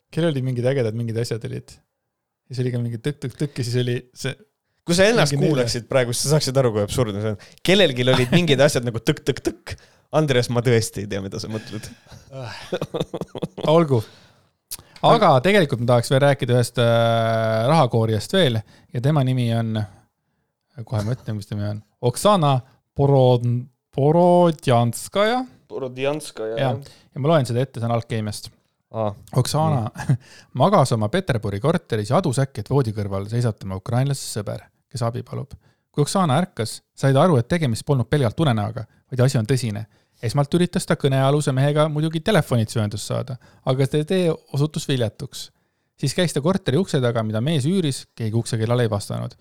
kellel 0.10 0.34
olid 0.34 0.46
mingid 0.46 0.68
ägedad 0.70 0.96
mingid 0.98 1.18
asjad 1.22 1.44
olid? 1.50 1.72
siis 2.50 2.62
oli 2.64 2.72
ka 2.74 2.82
mingi 2.82 3.00
tõkk-tõkk-tõkk 3.06 3.62
ja 3.62 3.66
siis 3.68 3.78
oli 3.84 3.98
see, 4.18 4.34
kui 4.88 4.98
sa 4.98 5.06
ennast 5.06 5.36
kuulaksid 5.38 5.86
praegu, 5.90 6.16
siis 6.16 6.26
sa 6.26 6.36
saaksid 6.36 6.58
aru, 6.58 6.74
kui 6.76 6.84
absurdne 6.84 7.22
see 7.22 7.34
on. 7.36 7.48
kellelgi 7.66 8.06
olid 8.08 8.34
mingid 8.34 8.64
asjad 8.66 8.88
nagu 8.88 9.02
tõkk-tõkk-tõkk. 9.06 9.76
Andres, 10.16 10.50
ma 10.50 10.64
tõesti 10.66 11.04
ei 11.04 11.10
tea, 11.10 11.22
mida 11.22 11.42
sa 11.42 11.52
mõtled. 11.52 11.86
olgu. 13.76 14.02
aga 15.06 15.36
tegelikult 15.46 15.84
ma 15.84 15.94
tahaks 15.94 16.10
veel 16.12 16.24
rääkida 16.26 16.58
ühest 16.58 16.82
äh, 16.82 17.68
rahakoorijast 17.70 18.34
veel 18.34 18.60
ja 18.94 19.02
tema 19.02 19.24
nimi 19.24 19.48
on, 19.56 19.78
kohe 20.84 21.06
ma 21.06 21.16
ütlen, 21.16 21.38
mis 21.38 21.48
ta 21.50 21.56
nimi 21.56 21.70
on, 21.76 21.86
Oksana 22.10 22.58
Porod-, 22.98 23.48
Borodjanskaja 23.96 25.44
Borodjanska 25.70 26.48
ja, 26.48 26.72
ja 27.14 27.22
ma 27.22 27.32
loen 27.32 27.48
seda 27.48 27.62
ette, 27.62 27.80
see 27.80 27.88
on 27.88 27.94
Alkeemiast. 27.94 28.50
ah,. 28.92 29.14
Oksana 29.38 30.16
magas 30.62 30.94
oma 30.96 31.12
Peterburi 31.14 31.62
korteris 31.62 32.10
ja 32.10 32.18
adus 32.18 32.42
äkki, 32.42 32.64
et 32.64 32.72
voodi 32.74 32.94
kõrval 32.96 33.30
seisab 33.30 33.60
tema 33.60 33.78
ukrainlasest 33.78 34.40
sõber, 34.40 34.66
kes 34.90 35.06
abi 35.06 35.22
palub. 35.24 35.54
kui 35.94 36.02
Oksana 36.06 36.40
ärkas, 36.42 36.80
sai 36.98 37.14
ta 37.14 37.24
aru, 37.24 37.38
et 37.38 37.48
tegemist 37.50 37.86
polnud 37.86 38.10
pelgalt 38.10 38.40
unenäoga, 38.40 38.86
vaid 39.12 39.24
asi 39.26 39.38
on 39.38 39.48
tõsine. 39.50 39.86
Esmalt 40.24 40.54
üritas 40.54 40.86
ta 40.86 40.98
kõnealuse 41.00 41.54
mehega 41.56 41.88
muidugi 41.90 42.20
telefonitsi 42.20 42.80
ühendust 42.80 43.08
saada, 43.08 43.38
aga 43.66 43.88
see 43.88 44.04
tee 44.04 44.34
osutus 44.54 44.88
viljatuks. 44.88 45.52
siis 46.00 46.14
käis 46.16 46.34
ta 46.34 46.42
korteri 46.42 46.78
ukse 46.78 47.02
taga, 47.02 47.24
mida 47.24 47.42
mees 47.42 47.66
üüris, 47.66 48.06
keegi 48.16 48.36
uksekellale 48.36 48.84
ei 48.84 48.90
vastanud. 48.90 49.36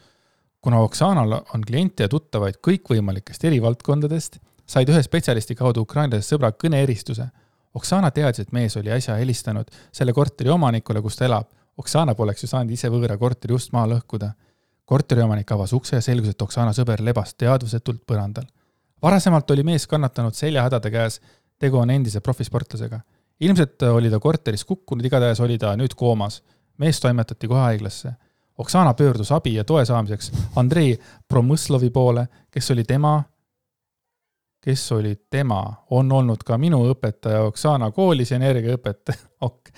kuna 0.60 0.80
Oksanal 0.80 1.32
on 1.55 1.62
kliente 1.62 2.02
ja 2.02 2.09
tuttavaid 2.09 2.59
kõikvõimalikest 2.66 3.44
eri 3.44 3.62
valdkondadest, 3.62 4.38
said 4.66 4.88
ühe 4.88 5.02
spetsialisti 5.02 5.55
kaudu 5.55 5.80
ukrainlasest 5.80 6.34
sõbra 6.34 6.52
kõneeristuse 6.52 7.30
Oksana 7.74 8.10
teadis, 8.10 8.40
et 8.40 8.52
mees 8.52 8.76
oli 8.80 8.90
äsja 8.90 9.16
helistanud 9.20 9.70
selle 9.92 10.12
korteri 10.16 10.50
omanikule, 10.50 11.02
kus 11.05 11.18
ta 11.18 11.26
elab. 11.28 11.50
Oksana 11.78 12.14
poleks 12.18 12.42
ju 12.42 12.48
saanud 12.50 12.72
ise 12.74 12.88
võõra 12.90 13.18
korteri 13.20 13.55
ust 13.55 13.72
maha 13.72 13.92
lõhkuda. 13.94 14.32
korteriomanik 14.88 15.50
avas 15.52 15.72
ukse 15.76 15.96
ja 15.96 16.00
selgus, 16.02 16.30
et 16.32 16.42
Oksana 16.42 16.72
sõber 16.72 17.02
lebas 17.05 17.34
teadvusetult 17.34 18.06
põrandal. 18.06 18.46
Varasemalt 19.02 19.50
oli 19.50 19.62
mees 19.62 19.86
kannatanud 19.86 20.34
seljahädade 20.34 20.90
käes, 20.90 21.20
tegu 21.58 21.78
on 21.78 21.90
endise 21.90 22.20
profisportlasega. 22.20 23.00
ilmselt 23.40 23.82
oli 23.82 24.10
ta 24.10 24.18
korteris 24.20 24.64
kukkunud, 24.64 25.04
igatahes 25.04 25.40
oli 25.40 25.58
ta 25.58 25.76
nüüd 25.76 25.94
koomas. 25.96 26.42
mees 26.78 27.00
toimetati 27.00 27.48
kohe 27.48 27.60
haiglasse. 27.60 28.12
Oksana 28.58 28.94
pöördus 28.94 29.32
abi 29.32 29.54
ja 29.54 29.64
toe 29.64 29.84
saamiseks 29.84 30.32
Andrei 30.56 30.98
Promõslovi 31.32 31.90
poole, 31.90 32.28
kes 32.50 32.70
oli 32.70 32.84
tema 32.84 33.22
kes 34.60 34.92
oli 34.92 35.26
tema, 35.30 35.74
on 35.90 36.12
olnud 36.12 36.42
ka 36.44 36.58
minu 36.58 36.80
õpetaja 36.90 37.40
Oksana 37.46 37.90
koolis 37.90 38.32
energiaõpetaja 38.32 39.18
ok.. 39.48 39.70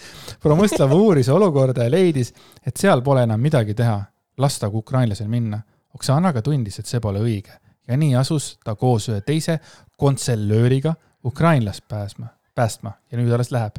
Promõslav 0.42 0.92
uuris 0.92 1.28
olukorda 1.28 1.84
ja 1.84 1.90
leidis, 1.90 2.32
et 2.66 2.76
seal 2.76 3.02
pole 3.02 3.22
enam 3.22 3.40
midagi 3.40 3.74
teha, 3.74 4.01
lasta 4.38 4.68
ukrainlasel 4.68 5.28
minna. 5.28 5.60
Oksana 5.94 6.28
aga 6.28 6.42
tundis, 6.42 6.78
et 6.78 6.86
see 6.86 7.01
pole 7.01 7.20
õige 7.20 7.52
ja 7.90 7.98
nii 7.98 8.14
asus 8.18 8.54
ta 8.64 8.76
koos 8.78 9.08
ühe 9.10 9.20
teise 9.26 9.58
kontsellööriga 10.00 10.94
ukrainlast 11.26 11.84
pääsma, 11.88 12.30
päästma 12.54 12.94
ja 13.10 13.18
nüüd 13.18 13.32
alles 13.34 13.50
läheb. 13.52 13.78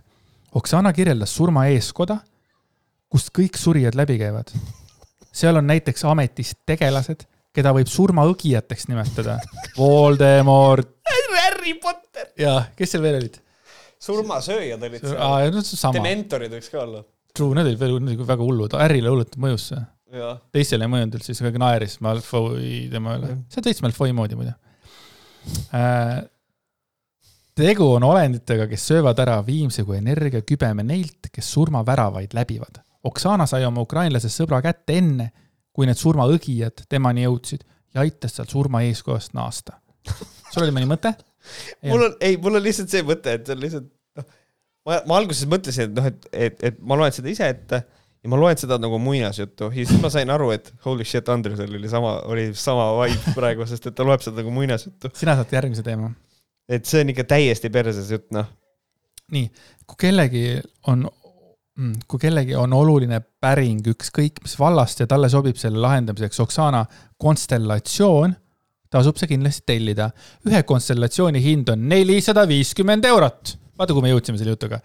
Oksana 0.55 0.91
kirjeldas 0.93 1.31
surma 1.35 1.65
eeskoda, 1.71 2.19
kust 3.09 3.31
kõik 3.35 3.57
surijad 3.57 3.95
läbi 3.95 4.17
käivad. 4.19 4.51
seal 5.31 5.55
on 5.55 5.67
näiteks 5.67 6.03
ametis 6.05 6.51
tegelased, 6.65 7.23
keda 7.55 7.71
võib 7.75 7.87
surmaõgijateks 7.87 8.89
nimetada. 8.91 9.39
Voldemort 9.77 10.91
Harry 11.43 11.73
Potter. 11.79 12.27
ja 12.37 12.65
kes 12.75 12.91
seal 12.91 13.03
veel 13.03 13.21
olid? 13.21 13.39
surmasööjad 14.01 14.83
olid 14.83 15.03
seal. 15.05 15.93
Dementorid 15.95 16.53
võiks 16.55 16.71
ka 16.73 16.81
olla. 16.83 17.03
True, 17.31 17.55
need 17.55 17.69
olid 17.69 17.79
veel 17.79 17.97
need 18.01 18.17
olid 18.17 18.27
väga 18.27 18.43
hullud, 18.43 18.75
Harry'le 18.81 19.11
hullult 19.13 19.37
mõjus 19.39 19.69
see. 19.71 19.81
Teistele 20.51 20.87
ei 20.87 20.91
mõjunud 20.91 21.17
üldse, 21.17 21.31
siis 21.31 21.41
kõik 21.45 21.57
naeris 21.61 21.97
Malfoy 22.03 22.87
tema 22.91 23.15
üle. 23.19 23.35
see 23.51 23.61
on 23.61 23.67
täitsa 23.67 23.85
Malfoy 23.85 24.13
moodi 24.15 24.37
muide 24.39 24.53
äh,. 25.77 26.21
tegu 27.57 27.87
on 27.95 28.05
olenditega, 28.07 28.67
kes 28.71 28.87
söövad 28.91 29.19
ära 29.23 29.39
viimse 29.45 29.85
kui 29.87 29.99
energiakübeme 29.99 30.83
neilt, 30.87 31.29
kes 31.33 31.51
surmaväravaid 31.53 32.33
läbivad. 32.33 32.81
Oksana 33.07 33.47
sai 33.49 33.65
oma 33.65 33.83
ukrainlasest 33.85 34.41
sõbra 34.41 34.61
kätte 34.63 34.97
enne, 34.97 35.31
kui 35.73 35.87
need 35.89 35.99
surmaõgijad 35.99 36.85
temani 36.89 37.25
jõudsid 37.25 37.63
ja 37.95 38.03
aitas 38.05 38.37
tal 38.37 38.49
surma 38.49 38.83
eeskojast 38.87 39.35
naasta. 39.37 39.79
sul 40.51 40.65
oli 40.65 40.75
mõni 40.75 40.89
mõte? 40.89 41.13
mul 41.91 42.07
on, 42.09 42.19
ei, 42.21 42.37
mul 42.41 42.59
on 42.59 42.63
lihtsalt 42.65 42.91
see 42.91 43.03
mõte, 43.05 43.37
et 43.37 43.47
see 43.47 43.55
on 43.55 43.63
lihtsalt, 43.63 43.89
noh, 44.19 44.27
ma, 44.87 45.01
ma 45.07 45.17
alguses 45.21 45.49
mõtlesin, 45.49 45.89
et 45.89 45.97
noh, 45.97 46.11
et, 46.11 46.29
et, 46.31 46.63
et 46.71 46.79
ma 46.79 46.99
loen 46.99 47.15
seda 47.15 47.31
ise 47.31 47.47
ette 47.55 47.83
ja 48.23 48.29
ma 48.29 48.37
loen 48.37 48.57
seda 48.57 48.77
nagu 48.81 48.99
muinasjuttu 49.01 49.71
ja 49.71 49.85
siis 49.85 50.01
ma 50.01 50.11
sain 50.13 50.29
aru, 50.29 50.51
et 50.55 50.73
holy 50.85 51.05
shit, 51.07 51.29
Andresel 51.29 51.77
oli 51.77 51.89
sama, 51.89 52.19
oli 52.31 52.51
sama 52.57 52.91
vibe 53.01 53.35
praegu, 53.37 53.65
sest 53.69 53.89
et 53.89 53.97
ta 53.97 54.05
loeb 54.07 54.21
seda 54.21 54.41
nagu 54.41 54.53
muinasjuttu. 54.53 55.13
sina 55.17 55.37
saad 55.39 55.55
järgmise 55.57 55.85
teema 55.85 56.11
et 56.71 56.87
see 56.87 57.03
on 57.03 57.11
ikka 57.13 57.25
täiesti 57.29 57.71
perses 57.73 58.11
jutt, 58.13 58.29
noh. 58.35 58.47
nii, 59.35 59.47
kui 59.87 59.99
kellegi 60.05 60.45
on, 60.91 61.05
kui 62.07 62.21
kellegi 62.21 62.55
on 62.59 62.73
oluline 62.75 63.21
päring 63.43 63.87
ükskõik 63.93 64.41
mis 64.43 64.57
vallast 64.59 65.03
ja 65.03 65.09
talle 65.09 65.29
sobib 65.31 65.59
selle 65.59 65.81
lahendamiseks 65.83 66.39
Oksana 66.43 66.83
konstellatsioon, 67.21 68.35
tasub 68.91 69.19
see 69.19 69.31
kindlasti 69.31 69.65
tellida. 69.73 70.11
ühe 70.47 70.63
konstellatsiooni 70.67 71.43
hind 71.43 71.71
on 71.73 71.87
nelisada 71.89 72.47
viiskümmend 72.47 73.07
eurot 73.07 73.55
vaata, 73.77 73.93
kuhu 73.93 74.03
me 74.05 74.11
jõudsime 74.11 74.39
selle 74.39 74.55
jutuga. 74.55 74.79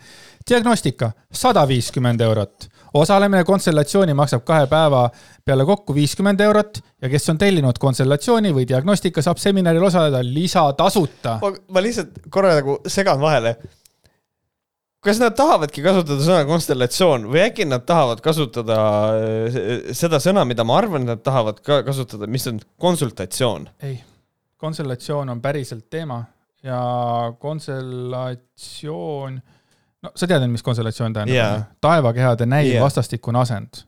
diagnostika, 0.48 1.12
sada 1.32 1.66
viiskümmend 1.68 2.20
eurot. 2.20 2.68
osalemine 2.94 3.44
konsultatsiooni 3.44 4.14
maksab 4.14 4.44
kahe 4.44 4.66
päeva 4.66 5.08
peale 5.44 5.64
kokku 5.64 5.94
viiskümmend 5.94 6.40
eurot 6.40 6.80
ja 7.02 7.08
kes 7.08 7.28
on 7.28 7.38
tellinud 7.38 7.78
konsultatsiooni 7.78 8.52
või 8.54 8.66
diagnostika, 8.68 9.22
saab 9.22 9.38
seminaril 9.38 9.84
osaleda 9.84 10.22
lisatasuta. 10.24 11.40
ma 11.68 11.82
lihtsalt 11.82 12.22
korra 12.30 12.54
nagu 12.60 12.80
segan 12.86 13.20
vahele 13.20 13.56
kas 15.06 15.20
nad 15.22 15.36
tahavadki 15.38 15.84
kasutada 15.84 16.22
sõna 16.24 16.46
konstellatsioon 16.48 17.28
või 17.30 17.44
äkki 17.44 17.66
nad 17.68 17.84
tahavad 17.86 18.22
kasutada 18.24 18.78
äh, 19.14 19.58
seda 19.94 20.18
sõna, 20.22 20.44
mida 20.48 20.64
ma 20.66 20.80
arvan, 20.80 21.06
nad 21.06 21.22
tahavad 21.26 21.60
ka 21.62 21.82
kasutada, 21.86 22.26
mis 22.26 22.46
on 22.50 22.58
konsultatsioon? 22.82 23.68
ei, 23.86 24.00
konstellatsioon 24.62 25.30
on 25.30 25.42
päriselt 25.44 25.86
teema 25.90 26.24
ja 26.66 26.80
konstellatsioon, 27.38 29.36
no 30.02 30.12
sa 30.14 30.26
tead, 30.30 30.46
mis 30.50 30.64
konstellatsioon 30.66 31.14
tähendab 31.16 31.36
yeah.? 31.36 31.68
taevakehade 31.84 32.46
näiv 32.50 32.72
yeah. 32.74 32.84
vastastikune 32.84 33.38
asend. 33.42 33.84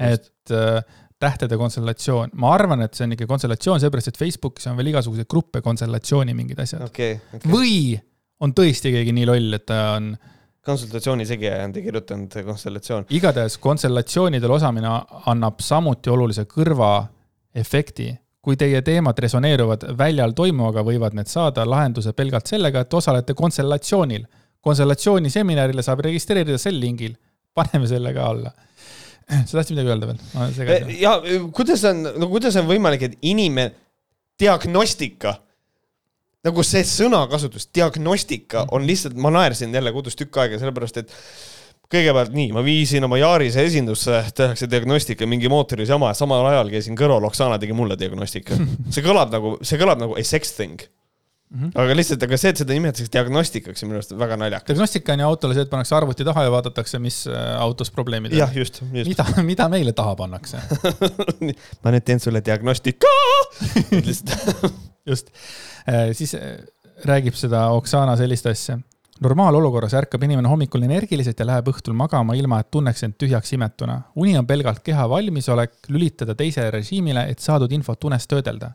et 0.00 0.50
äh, 0.50 0.82
tähtede 1.20 1.56
konstellatsioon, 1.60 2.30
ma 2.40 2.54
arvan, 2.56 2.80
et 2.86 2.96
see 2.96 3.04
on 3.04 3.12
ikka 3.12 3.26
konstellatsioon, 3.28 3.80
seepärast 3.82 4.08
et 4.08 4.18
Facebookis 4.18 4.66
on 4.70 4.78
veel 4.78 4.88
igasuguseid 4.94 5.28
gruppe, 5.28 5.60
konstellatsiooni 5.64 6.34
mingid 6.34 6.58
asjad 6.64 6.86
okay,. 6.86 7.18
Okay. 7.34 7.52
või 7.52 7.74
on 8.40 8.54
tõesti 8.56 8.92
keegi 8.94 9.12
nii 9.16 9.26
loll, 9.28 9.58
et 9.58 9.66
ta 9.68 9.80
on 9.98 10.14
konsultatsiooni 10.64 11.26
segi 11.28 11.48
on 11.50 11.72
ta 11.72 11.82
kirjutanud 11.84 12.36
konstellatsioon. 12.44 13.06
igatahes 13.16 13.58
konstellatsioonidel 13.58 14.56
osamine 14.56 14.90
annab 15.32 15.60
samuti 15.64 16.12
olulise 16.12 16.46
kõrvaefekti. 16.48 18.10
Kui 18.40 18.56
teie 18.56 18.80
teemad 18.82 19.18
resoneeruvad 19.20 19.84
väljal 19.98 20.32
toimuvaga, 20.36 20.84
võivad 20.86 21.16
need 21.16 21.28
saada 21.28 21.66
lahenduse 21.68 22.14
pelgalt 22.16 22.48
sellega, 22.48 22.80
et 22.80 22.94
osalete 22.94 23.34
konstellatsioonil. 23.34 24.24
konstellatsiooni 24.60 25.30
seminarile 25.30 25.82
saab 25.82 26.00
registreerida 26.04 26.58
sel 26.58 26.80
lingil. 26.80 27.16
paneme 27.54 27.86
selle 27.86 28.12
ka 28.14 28.24
alla 28.24 28.52
sa 29.30 29.58
tahtsid 29.58 29.76
midagi 29.76 29.92
öelda 29.92 30.08
veel? 30.10 30.90
ja 31.00 31.14
kuidas 31.54 31.84
on, 31.88 32.02
no 32.18 32.28
kuidas 32.30 32.56
on 32.58 32.66
võimalik, 32.68 33.06
et 33.06 33.16
inimene, 33.22 33.72
diagnostika 34.40 35.36
nagu 36.46 36.64
see 36.64 36.82
sõnakasutus, 36.88 37.68
diagnostika 37.74 38.64
on 38.74 38.86
lihtsalt, 38.88 39.16
ma 39.20 39.32
naersin 39.34 39.74
jälle 39.76 39.92
kodus 39.92 40.16
tükk 40.18 40.40
aega, 40.40 40.60
sellepärast 40.60 41.02
et 41.02 41.12
kõigepealt 41.90 42.34
nii, 42.34 42.52
ma 42.54 42.62
viisin 42.64 43.04
oma 43.06 43.18
Yarise 43.18 43.64
esindusse, 43.66 44.22
tehakse 44.36 44.68
diagnostika 44.70 45.26
mingi 45.26 45.50
mootoris 45.50 45.90
jama, 45.90 46.12
samal 46.14 46.46
ajal 46.52 46.70
käisin 46.70 46.98
kõrval, 46.98 47.26
Oksana 47.30 47.58
tegi 47.58 47.76
mulle 47.76 47.98
diagnostika. 47.98 48.58
see 48.94 49.04
kõlab 49.04 49.34
nagu, 49.34 49.56
see 49.66 49.80
kõlab 49.80 50.02
nagu 50.02 50.18
a 50.18 50.24
sex 50.26 50.56
thing 50.56 50.88
Mm 51.50 51.60
-hmm. 51.60 51.70
aga 51.74 51.96
lihtsalt, 51.96 52.22
aga 52.22 52.36
see, 52.38 52.50
et 52.50 52.58
seda 52.62 52.74
nimetatakse 52.76 53.10
diagnostikaks, 53.12 53.82
on 53.82 53.88
minu 53.88 53.98
arust 53.98 54.12
väga 54.18 54.36
naljakas. 54.38 54.66
diagnostika 54.68 55.12
on 55.12 55.20
ju 55.20 55.26
autole 55.26 55.54
see, 55.54 55.62
et 55.66 55.70
pannakse 55.70 55.94
arvuti 55.96 56.24
taha 56.24 56.44
ja 56.46 56.50
vaadatakse, 56.50 56.98
mis 56.98 57.26
äh, 57.26 57.60
autos 57.60 57.90
probleemid 57.90 58.32
on. 58.32 58.38
jah, 58.38 58.56
just, 58.56 58.78
just. 58.92 59.08
mida, 59.08 59.26
mida 59.50 59.68
meile 59.68 59.92
taha 59.92 60.14
pannakse 60.16 60.60
ma 61.82 61.90
nüüd 61.90 62.06
teen 62.06 62.22
sulle 62.22 62.42
diagnostika 62.46 63.10
just, 65.06 65.32
äh, 65.88 66.12
siis 66.12 66.34
äh, 66.38 66.62
räägib 67.04 67.34
seda 67.34 67.66
Oksana 67.74 68.16
sellist 68.16 68.46
asja. 68.46 68.78
Normaalolukorras 69.20 69.94
ärkab 69.94 70.22
inimene 70.24 70.48
hommikul 70.48 70.82
energiliselt 70.86 71.38
ja 71.40 71.46
läheb 71.46 71.68
õhtul 71.72 71.94
magama, 71.96 72.34
ilma 72.38 72.60
et 72.62 72.70
tunneks 72.72 73.04
end 73.04 73.16
tühjaks 73.20 73.52
imetuna. 73.56 74.00
uni 74.16 74.36
on 74.38 74.46
pelgalt 74.46 74.82
keha 74.84 75.08
valmisolek 75.08 75.88
lülitada 75.88 76.34
teisele 76.34 76.70
režiimile, 76.70 77.26
et 77.30 77.38
saadud 77.38 77.72
infot 77.72 78.04
unes 78.04 78.26
töödelda. 78.26 78.72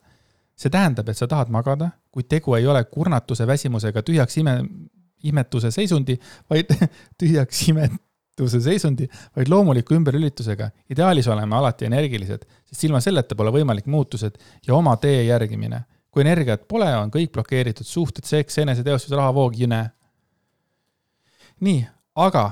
see 0.55 0.69
tähendab, 0.71 1.09
et 1.09 1.17
sa 1.17 1.27
tahad 1.27 1.49
magada, 1.51 1.89
kuid 2.11 2.29
tegu 2.31 2.55
ei 2.55 2.67
ole 2.67 2.83
kurnatuse, 2.83 3.47
väsimusega 3.47 4.01
tühjaks 4.01 4.37
ime, 4.37 4.53
imetuse 5.23 5.71
seisundi, 5.71 6.15
vaid 6.49 6.71
tühjaks 7.19 7.67
imetuse 7.69 8.61
seisundi, 8.61 9.09
vaid 9.35 9.49
loomuliku 9.49 9.95
ümberlülitusega. 9.95 10.69
ideaalis 10.89 11.27
oleme 11.27 11.55
alati 11.55 11.85
energilised, 11.85 12.45
sest 12.65 12.83
ilma 12.83 13.01
selleta 13.01 13.35
pole 13.35 13.51
võimalik 13.51 13.85
muutused 13.85 14.37
ja 14.67 14.75
oma 14.75 14.95
tee 14.97 15.25
järgimine 15.25 15.83
kui 16.15 16.23
energiat 16.23 16.61
pole, 16.71 16.87
on 16.95 17.09
kõik 17.11 17.33
blokeeritud, 17.35 17.83
suhted, 17.83 18.23
seks, 18.23 18.61
eneseteostus, 18.63 19.11
rahavoog, 19.11 19.57
jne. 19.59 19.81
Nii, 21.61 21.85
aga 22.15 22.45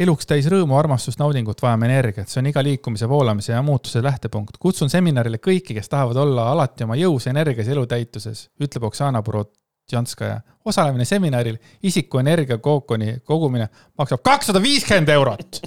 eluks 0.00 0.26
täis 0.26 0.48
rõõmu, 0.48 0.76
armastust, 0.78 1.20
naudingut 1.20 1.60
vajame 1.62 1.90
energiat, 1.90 2.28
see 2.28 2.40
on 2.40 2.48
iga 2.48 2.62
liikumise, 2.64 3.08
voolamise 3.08 3.52
ja 3.52 3.62
muutuse 3.62 4.02
lähtepunkt. 4.02 4.56
kutsun 4.58 4.90
seminarile 4.90 5.38
kõiki, 5.38 5.76
kes 5.76 5.88
tahavad 5.88 6.16
olla 6.16 6.50
alati 6.52 6.84
oma 6.84 6.96
jõus, 6.96 7.28
energias 7.28 7.68
elutäituses, 7.68 8.48
ütleb 8.60 8.88
Oksana 8.88 9.22
Borotjanskaja. 9.22 10.40
osalemine 10.64 11.04
seminaril 11.04 11.58
isiku 11.82 12.18
energia 12.18 12.58
kookoni 12.58 13.20
kogumine 13.24 13.68
maksab 13.98 14.22
kakssada 14.22 14.62
viiskümmend 14.62 15.08
eurot 15.08 15.60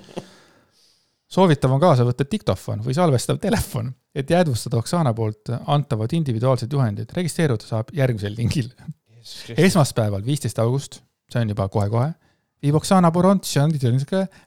soovitav 1.34 1.74
on 1.74 1.82
kaasa 1.82 2.06
võtta 2.08 2.26
diktofon 2.30 2.84
või 2.86 2.96
salvestav 2.98 3.40
telefon, 3.42 3.92
et 4.16 4.30
jäädvustada 4.30 4.80
Oksana 4.82 5.14
poolt 5.18 5.52
antavad 5.66 6.14
individuaalsed 6.14 6.74
juhendid. 6.74 7.14
registreeruda 7.14 7.66
saab 7.68 7.94
järgmisel 7.94 8.36
lingil. 8.38 8.70
esmaspäeval, 9.58 10.26
viisteist 10.26 10.60
august, 10.60 11.02
see 11.32 11.42
on 11.42 11.50
juba 11.50 11.70
kohe-kohe, 11.70 12.12
viib 12.64 12.78
Oksana 12.80 13.12
Boront 13.12 13.44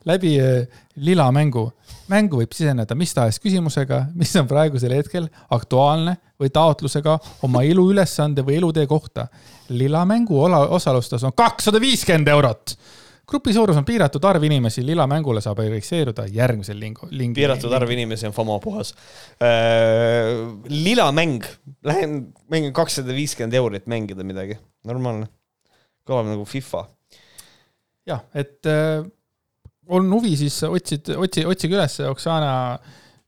läbi 0.05 0.36
eh, 0.40 0.66
lila 0.97 1.30
mängu. 1.32 1.70
mängu 2.09 2.40
võib 2.40 2.52
siseneda 2.55 2.94
mis 2.94 3.14
tahes 3.14 3.38
küsimusega, 3.43 4.06
mis 4.14 4.34
on 4.36 4.47
praegusel 4.48 4.94
hetkel 4.97 5.28
aktuaalne 5.51 6.16
või 6.40 6.51
taotlusega 6.51 7.18
oma 7.43 7.62
eluülesande 7.62 8.43
või 8.43 8.56
elutee 8.56 8.86
kohta. 8.86 9.28
lila 9.68 10.05
mängu 10.05 10.40
osalustas 10.40 11.24
on 11.24 11.32
kakssada 11.36 11.80
viiskümmend 11.80 12.28
eurot 12.28 12.76
grupi 13.26 13.52
suurus 13.52 13.76
on 13.76 13.84
piiratud 13.84 14.24
arv 14.24 14.44
inimesi, 14.47 14.84
lilla 14.86 15.06
mängule 15.10 15.40
saab 15.43 15.59
registreeruda 15.64 16.28
järgmisel 16.30 16.78
lingu, 16.78 17.09
lingi. 17.10 17.40
piiratud 17.40 17.72
arv 17.74 17.90
inimesi 17.90 18.28
on 18.28 18.32
FOMO 18.32 18.60
puhas 18.62 18.94
äh,. 19.43 20.47
lila 20.70 21.10
mäng, 21.12 21.43
lähen 21.84 22.20
mängin 22.48 22.72
kakssada 22.72 23.12
viiskümmend 23.12 23.59
eurot 23.59 23.90
mängida 23.90 24.24
midagi, 24.24 24.59
normaalne. 24.86 25.28
kõlab 26.06 26.30
nagu 26.30 26.44
FIFA. 26.47 26.86
Jah, 28.07 28.23
et 28.35 28.70
äh, 28.70 29.03
on 29.87 30.09
huvi, 30.12 30.35
siis 30.39 30.57
otsid, 30.69 31.12
otsi, 31.15 31.45
otsige 31.47 31.78
üles 31.78 31.99
Oksana 32.11 32.55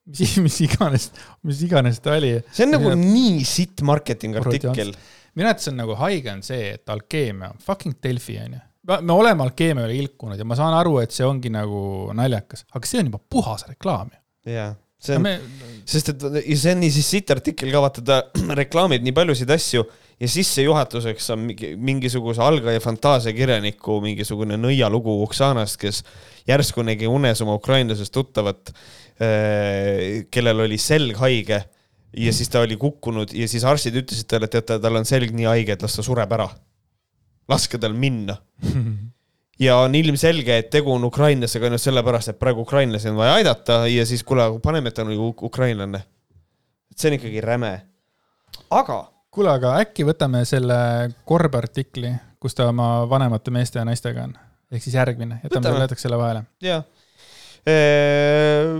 mis, 0.08 0.36
mis 0.46 0.60
iganes, 0.66 1.10
mis 1.46 1.62
iganes 1.66 2.00
ta 2.04 2.16
oli. 2.18 2.34
see 2.52 2.66
on 2.66 2.74
nagu 2.78 2.94
ja, 2.94 2.98
nii 2.98 3.44
sitt 3.48 3.84
marketing 3.86 4.38
artikkel. 4.40 4.94
minu 5.38 5.46
arvates 5.50 5.70
on 5.72 5.78
nagu 5.82 5.98
haige 6.00 6.32
on 6.32 6.42
see, 6.46 6.72
et 6.78 6.94
Alkeemia 6.94 7.52
on 7.52 7.62
fucking 7.62 8.00
Delfi 8.02 8.38
onju 8.44 8.64
me 8.88 9.12
oleme 9.12 9.44
alkeemiale 9.44 9.94
ilkunud 10.00 10.38
ja 10.40 10.46
ma 10.48 10.56
saan 10.56 10.72
aru, 10.78 10.98
et 11.02 11.12
see 11.12 11.26
ongi 11.26 11.50
nagu 11.52 12.08
naljakas, 12.16 12.64
aga 12.72 12.88
see 12.88 13.02
on 13.02 13.10
juba 13.10 13.20
puhas 13.20 13.66
reklaam 13.68 14.12
ju. 14.14 14.20
jaa, 14.54 14.70
see 15.02 15.18
on 15.18 15.26
me..., 15.26 15.34
sest 15.88 16.14
et 16.14 16.28
see 16.48 16.72
on 16.72 16.80
nii 16.80 16.94
siis 16.94 17.10
siit 17.16 17.32
artikkel 17.34 17.72
ka 17.74 17.82
vaata, 17.84 18.04
ta 18.04 18.20
reklaamib 18.62 19.04
nii 19.04 19.16
paljusid 19.16 19.52
asju 19.52 19.84
ja 20.20 20.28
sissejuhatuseks 20.28 21.30
on 21.34 21.44
mingi, 21.50 21.72
mingisuguse 21.76 22.42
algaja 22.42 22.80
fantaasiakirjaniku 22.82 24.00
mingisugune 24.02 24.58
nõialugu 24.60 25.14
Oksanast, 25.24 25.78
kes 25.80 26.02
järsku 26.48 26.82
nägi 26.86 27.06
unes 27.10 27.42
oma 27.44 27.54
ukrainlasest 27.58 28.14
tuttavat, 28.14 28.72
äh, 29.22 30.24
kellel 30.30 30.64
oli 30.66 30.78
selg 30.82 31.20
haige 31.22 31.62
ja 32.16 32.32
siis 32.32 32.50
ta 32.50 32.64
oli 32.64 32.76
kukkunud 32.80 33.34
ja 33.36 33.48
siis 33.48 33.66
arstid 33.68 33.98
ütlesid 34.00 34.28
talle, 34.30 34.48
et 34.48 34.56
teate, 34.56 34.80
tal 34.82 34.98
on 34.98 35.06
selg 35.08 35.34
nii 35.36 35.46
haige, 35.50 35.76
et 35.76 35.84
las 35.84 35.94
ta 35.98 36.04
sureb 36.04 36.32
ära 36.34 36.48
laske 37.48 37.78
tal 37.80 37.94
minna 37.96 38.36
ja 39.66 39.76
on 39.84 39.94
ilmselge, 39.98 40.58
et 40.62 40.70
tegu 40.72 40.92
on 40.94 41.04
ukrainlasega 41.08 41.68
ainult 41.68 41.82
sellepärast, 41.82 42.32
et 42.32 42.40
praegu 42.40 42.64
ukrainlasi 42.66 43.10
on 43.12 43.20
vaja 43.20 43.38
aidata 43.38 43.84
ja 43.90 44.06
siis 44.08 44.24
kuule, 44.26 44.48
paneme, 44.64 44.90
et 44.90 44.98
ta 44.98 45.04
on 45.04 45.12
nagu 45.12 45.30
ukrainlane. 45.46 46.02
et 46.90 46.98
see 46.98 47.12
on 47.12 47.18
ikkagi 47.18 47.44
räme. 47.44 47.72
aga. 48.70 49.04
Kuule, 49.38 49.54
aga 49.54 49.76
äkki 49.82 50.06
võtame 50.08 50.42
selle 50.48 50.76
Korbe 51.28 51.60
artikli, 51.60 52.10
kus 52.42 52.56
ta 52.58 52.68
oma 52.72 53.06
vanemate 53.10 53.52
meeste 53.54 53.80
ja 53.80 53.86
naistega 53.86 54.26
on, 54.26 54.34
ehk 54.72 54.82
siis 54.84 54.96
järgmine, 54.98 55.40
jätame 55.44 55.74
jätaks 55.84 56.06
selle 56.06 56.18
vahele. 56.20 56.44
jaa. 56.64 56.82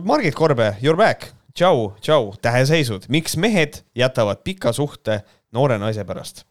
Margit 0.05 0.35
Korbe, 0.35 0.73
you 0.83 0.95
are 0.95 0.99
back. 0.99 1.33
tšau, 1.55 1.93
tšau, 2.03 2.33
täheseisud, 2.43 3.09
miks 3.13 3.37
mehed 3.37 3.83
jätavad 3.99 4.43
pika 4.47 4.73
suhte 4.73 5.23
noore 5.53 5.79
naise 5.79 6.05
pärast? 6.09 6.45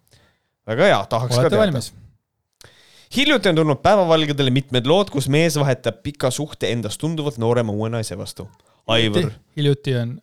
väga 0.68 0.92
hea, 0.92 1.00
tahaks 1.10 1.38
Olete 1.38 1.56
ka 1.56 1.64
teada 1.64 1.82
hiljuti 3.16 3.50
on 3.50 3.56
tulnud 3.56 3.80
päevavalgedele 3.84 4.52
mitmed 4.52 4.88
lood, 4.88 5.12
kus 5.12 5.30
mees 5.32 5.56
vahetab 5.60 6.02
pika 6.04 6.32
suhte 6.32 6.72
endast 6.72 7.00
tunduvalt 7.00 7.38
noorema 7.40 7.72
uue 7.72 7.90
naise 7.90 8.18
vastu. 8.18 8.48
Aivar. 8.88 9.32
hiljuti 9.56 9.96
on, 9.96 10.18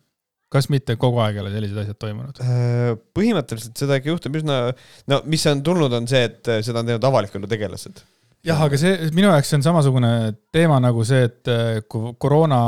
kas 0.53 0.69
mitte 0.71 0.95
kogu 1.01 1.21
aeg 1.23 1.39
ei 1.39 1.43
ole 1.43 1.53
sellised 1.53 1.79
asjad 1.83 1.99
toimunud? 2.01 2.41
Äh, 2.43 2.91
põhimõtteliselt 3.17 3.79
seda 3.81 3.99
ikka 3.99 4.13
juhtub 4.13 4.37
üsna, 4.41 4.59
no 5.11 5.21
mis 5.29 5.45
on 5.51 5.63
tulnud, 5.65 5.93
on 5.97 6.09
see, 6.09 6.25
et 6.29 6.53
seda 6.65 6.81
on 6.81 6.91
teinud 6.91 7.09
avaliku 7.09 7.41
elu 7.41 7.49
tegelased 7.51 8.03
jah, 8.45 8.61
aga 8.67 8.77
see 8.79 9.09
minu 9.15 9.29
jaoks 9.29 9.49
see 9.49 9.57
on 9.59 9.65
samasugune 9.65 10.11
teema 10.53 10.77
nagu 10.83 11.05
see, 11.07 11.23
et 11.29 11.51
äh, 11.51 11.79
kui 11.89 12.13
koroona 12.21 12.59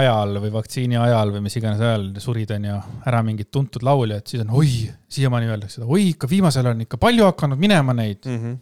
ajal 0.00 0.40
või 0.42 0.52
vaktsiini 0.56 0.98
ajal 1.00 1.34
või 1.36 1.44
mis 1.46 1.56
iganes 1.60 1.82
ajal 1.82 2.08
surid 2.22 2.50
on 2.56 2.68
ju 2.70 2.80
ära 3.10 3.22
mingid 3.26 3.52
tuntud 3.54 3.86
lauljad, 3.86 4.26
siis 4.28 4.42
on 4.44 4.52
oi, 4.58 4.72
siiamaani 5.12 5.52
öeldakse 5.52 5.78
seda, 5.78 5.90
oi 5.90 6.10
ikka 6.12 6.30
viimasel 6.30 6.66
ajal 6.66 6.78
on 6.78 6.86
ikka 6.86 7.00
palju 7.02 7.28
hakanud 7.30 7.62
minema 7.62 7.96
neid 7.96 8.26
mm. 8.26 8.42
-hmm 8.42 8.60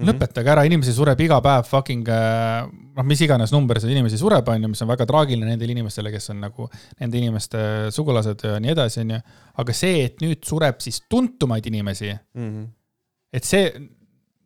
Mm 0.00 0.06
-hmm. 0.06 0.16
lõpetage 0.16 0.48
ära, 0.48 0.64
inimesi 0.64 0.92
sureb 0.96 1.20
iga 1.20 1.40
päev 1.44 1.66
fucking 1.68 2.08
noh, 2.08 3.06
mis 3.06 3.20
iganes 3.24 3.52
number 3.52 3.80
seal 3.80 3.92
inimesi 3.92 4.18
sureb, 4.20 4.48
on 4.48 4.64
ju, 4.64 4.72
mis 4.72 4.82
on 4.84 4.90
väga 4.90 5.06
traagiline 5.08 5.52
nendele 5.52 5.76
inimestele, 5.76 6.12
kes 6.14 6.32
on 6.34 6.42
nagu 6.46 6.68
nende 7.00 7.20
inimeste 7.20 7.62
sugulased 7.94 8.44
ja 8.48 8.58
nii 8.62 8.74
edasi, 8.74 9.04
on 9.04 9.16
ju. 9.16 9.22
aga 9.62 9.76
see, 9.76 10.04
et 10.08 10.20
nüüd 10.24 10.44
sureb 10.46 10.80
siis 10.80 11.02
tuntumaid 11.08 11.66
inimesi 11.66 12.12
mm, 12.12 12.46
-hmm. 12.46 12.68
et 13.36 13.44
see, 13.44 13.72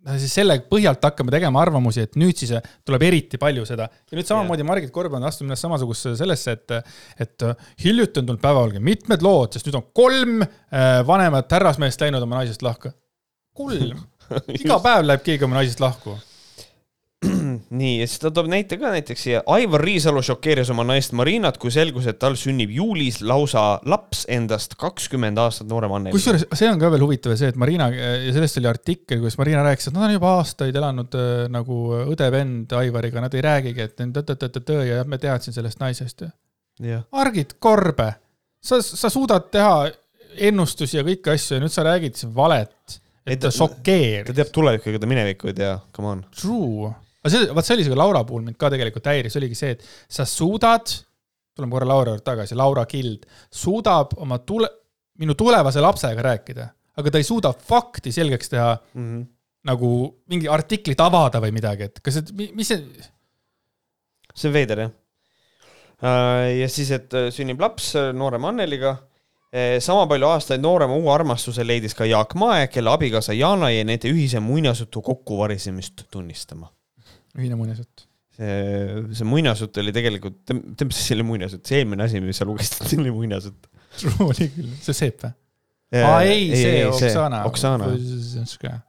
noh 0.05 0.19
siis 0.21 0.35
selle 0.41 0.59
põhjalt 0.71 1.07
hakkame 1.07 1.33
tegema 1.33 1.63
arvamusi, 1.63 2.05
et 2.09 2.19
nüüd 2.21 2.37
siis 2.37 2.53
tuleb 2.85 3.07
eriti 3.07 3.39
palju 3.41 3.65
seda. 3.69 3.89
ja 3.89 4.19
nüüd 4.19 4.29
samamoodi 4.29 4.65
yeah. 4.65 4.71
Margit 4.73 4.93
Korb 4.93 5.15
on 5.15 5.25
astunud 5.25 5.53
ennast 5.53 5.69
samasugusesse 5.69 6.17
sellesse, 6.21 6.59
et, 6.59 6.97
et 7.21 7.47
hiljuti 7.85 8.21
on 8.21 8.27
tulnud 8.27 8.43
päevavalge 8.43 8.83
mitmed 8.85 9.23
lood, 9.23 9.55
sest 9.55 9.71
nüüd 9.71 9.79
on 9.81 9.87
kolm 9.95 10.45
vanemat 11.07 11.57
härrasmeest 11.57 12.05
läinud 12.05 12.23
oma 12.27 12.43
naisest 12.43 12.63
lahku. 12.63 12.93
kolm 13.55 14.03
iga 14.61 14.79
päev 14.85 15.09
läheb 15.09 15.27
keegi 15.27 15.47
oma 15.47 15.61
naisest 15.61 15.83
lahku 15.85 16.17
nii, 17.81 18.01
ja 18.01 18.07
siis 18.09 18.21
ta 18.23 18.31
toob 18.35 18.49
näite 18.51 18.77
ka 18.81 18.91
näiteks 18.93 19.23
siia. 19.27 19.43
Aivar 19.55 19.83
Riisalu 19.85 20.23
šokeeris 20.25 20.71
oma 20.75 20.85
naist 20.87 21.15
Marinat, 21.17 21.59
kui 21.63 21.73
selgus, 21.75 22.07
et 22.11 22.19
tal 22.21 22.37
sünnib 22.41 22.73
juulis 22.75 23.21
lausa 23.25 23.65
laps 23.89 24.25
endast 24.33 24.77
kakskümmend 24.81 25.39
aastat 25.41 25.69
noorem 25.71 25.95
Anneli. 25.97 26.15
kusjuures 26.17 26.47
see 26.53 26.71
on 26.71 26.81
ka 26.83 26.91
veel 26.93 27.05
huvitav 27.07 27.37
see, 27.39 27.51
et 27.53 27.61
Marina 27.61 27.89
ja 27.95 28.35
sellest 28.35 28.61
oli 28.61 28.71
artikkel, 28.71 29.23
kus 29.25 29.39
Marina 29.41 29.65
rääkis, 29.67 29.91
et 29.91 29.97
nad 29.97 30.09
on 30.09 30.17
juba 30.17 30.35
aastaid 30.41 30.77
elanud 30.81 31.19
äh, 31.21 31.31
nagu 31.53 31.81
õde-vend 32.05 32.75
Aivariga, 32.81 33.23
nad 33.25 33.37
ei 33.37 33.45
räägigi, 33.45 33.89
et 33.89 34.61
tõõ 34.61 34.83
ja 34.89 35.05
me 35.09 35.21
teadsin 35.23 35.57
sellest 35.57 35.83
naisest 35.83 36.27
ju. 36.27 36.33
Margit 37.15 37.57
Korbe, 37.63 38.11
sa, 38.65 38.81
sa 38.83 39.11
suudad 39.13 39.47
teha 39.55 39.87
ennustusi 40.49 40.99
ja 40.99 41.05
kõiki 41.07 41.31
asju 41.35 41.59
ja 41.59 41.63
nüüd 41.63 41.73
sa 41.73 41.85
räägid 41.87 42.19
valet 42.35 42.99
et 43.25 43.41
ta 43.41 43.51
šokeeris. 43.55 44.29
ta 44.29 44.37
teab 44.37 44.53
tulevikku, 44.55 44.93
ega 44.93 45.01
ta 45.03 45.09
minevikku 45.11 45.51
ei 45.51 45.57
tea, 45.57 45.73
come 45.97 46.13
on. 46.13 46.23
True, 46.37 46.91
aga 47.23 47.33
see, 47.33 47.51
vaat 47.57 47.69
see 47.69 47.77
oli 47.79 47.87
see 47.87 47.99
Laura 47.99 48.25
puhul 48.29 48.45
mind 48.47 48.59
ka 48.61 48.71
tegelikult 48.73 49.11
häiris, 49.11 49.37
oligi 49.41 49.59
see, 49.59 49.77
et 49.77 49.85
sa 50.13 50.27
suudad, 50.29 50.93
tuleme 51.57 51.77
korra 51.77 51.89
Laura 51.89 52.15
juurde 52.15 52.27
tagasi, 52.27 52.59
Laura 52.59 52.85
Kild, 52.91 53.25
suudab 53.53 54.17
oma 54.25 54.41
tule, 54.47 54.69
minu 55.23 55.37
tulevase 55.39 55.83
lapsega 55.85 56.27
rääkida, 56.27 56.67
aga 57.01 57.15
ta 57.15 57.23
ei 57.23 57.27
suuda 57.27 57.55
fakti 57.55 58.13
selgeks 58.15 58.53
teha 58.53 58.75
mm. 58.77 59.07
-hmm. 59.07 59.25
nagu 59.71 59.91
mingi 60.31 60.51
artiklit 60.51 61.01
avada 61.01 61.41
või 61.41 61.55
midagi, 61.57 61.89
et 61.89 62.05
kas, 62.05 62.21
et 62.21 62.35
mis 62.35 62.69
see. 62.69 62.85
see 64.35 64.51
on 64.51 64.55
veider 64.55 64.85
jah. 64.85 64.93
Äh, 66.05 66.61
ja 66.61 66.69
siis, 66.69 66.91
et 66.91 67.15
äh, 67.15 67.31
sünnib 67.33 67.61
laps 67.63 67.95
äh, 67.97 68.13
noorema 68.13 68.51
Anneliga 68.51 68.97
sama 69.85 70.09
palju 70.11 70.27
aastaid 70.27 70.63
noorema 70.63 70.97
uue 70.99 71.13
armastuse 71.15 71.63
leidis 71.67 71.95
ka 71.95 72.09
Jaak 72.09 72.35
Mae, 72.41 72.67
kelle 72.73 72.91
abikaasa 72.91 73.37
Jana 73.39 73.71
jäi 73.71 73.85
nende 73.87 74.11
ühise 74.11 74.43
muinasjutu 74.43 75.03
kokkuvarisemist 75.05 76.09
tunnistama. 76.11 76.73
ühine 77.39 77.55
muinasjutt? 77.59 78.09
see, 78.35 79.05
see 79.15 79.29
muinasjutt 79.29 79.79
oli 79.83 79.95
tegelikult, 79.95 80.55
mis 80.83 81.01
see 81.05 81.15
oli 81.19 81.29
muinasjutt, 81.31 81.65
see 81.69 81.83
eelmine 81.83 82.07
asi, 82.09 82.23
mis 82.25 82.41
sa 82.41 82.49
lugesid, 82.49 82.83
see 82.83 83.01
oli 83.05 83.15
muinasjutt. 83.15 83.71
oli 84.27 84.51
küll, 84.57 84.75
see 84.83 84.97
Seep 85.05 85.23
või? 85.23 85.35
Aa 85.93 86.23
ei, 86.23 86.48
see 86.56 86.86
Oksana. 86.86 87.43
Oksana. 87.44 87.89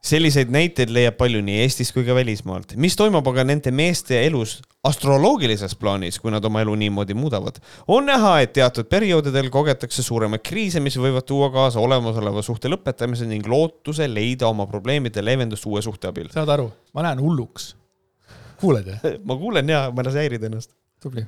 selliseid 0.04 0.50
näiteid 0.50 0.90
leiab 0.90 1.18
palju 1.20 1.42
nii 1.44 1.60
Eestist 1.62 1.94
kui 1.94 2.04
ka 2.06 2.14
välismaalt. 2.16 2.74
mis 2.76 2.96
toimub 2.96 3.26
aga 3.30 3.44
nende 3.46 3.70
meeste 3.70 4.18
elus 4.26 4.58
astroloogilises 4.86 5.74
plaanis, 5.78 6.18
kui 6.22 6.30
nad 6.34 6.44
oma 6.44 6.62
elu 6.64 6.74
niimoodi 6.82 7.14
muudavad? 7.14 7.60
on 7.88 8.06
näha, 8.10 8.40
et 8.42 8.52
teatud 8.56 8.88
perioodidel 8.90 9.50
kogetakse 9.54 10.02
suuremaid 10.02 10.42
kriise, 10.46 10.80
mis 10.80 10.98
võivad 10.98 11.26
tuua 11.28 11.50
kaasa 11.54 11.82
olemasoleva 11.82 12.42
suhte 12.42 12.70
lõpetamise 12.72 13.28
ning 13.28 13.46
lootuse 13.50 14.08
leida 14.10 14.48
oma 14.50 14.66
probleemide 14.70 15.24
leevendust 15.24 15.66
uue 15.66 15.82
suhte 15.84 16.10
abil. 16.10 16.30
saad 16.34 16.50
aru, 16.56 16.70
ma 16.94 17.06
lähen 17.06 17.22
hulluks. 17.22 17.74
kuuled 18.60 18.92
jah 18.94 19.08
ma 19.28 19.38
kuulen 19.38 19.70
ja, 19.70 19.86
ma 19.92 20.02
ei 20.02 20.10
lase 20.10 20.24
häirida 20.24 20.50
ennast. 20.50 20.74
tubli 21.02 21.26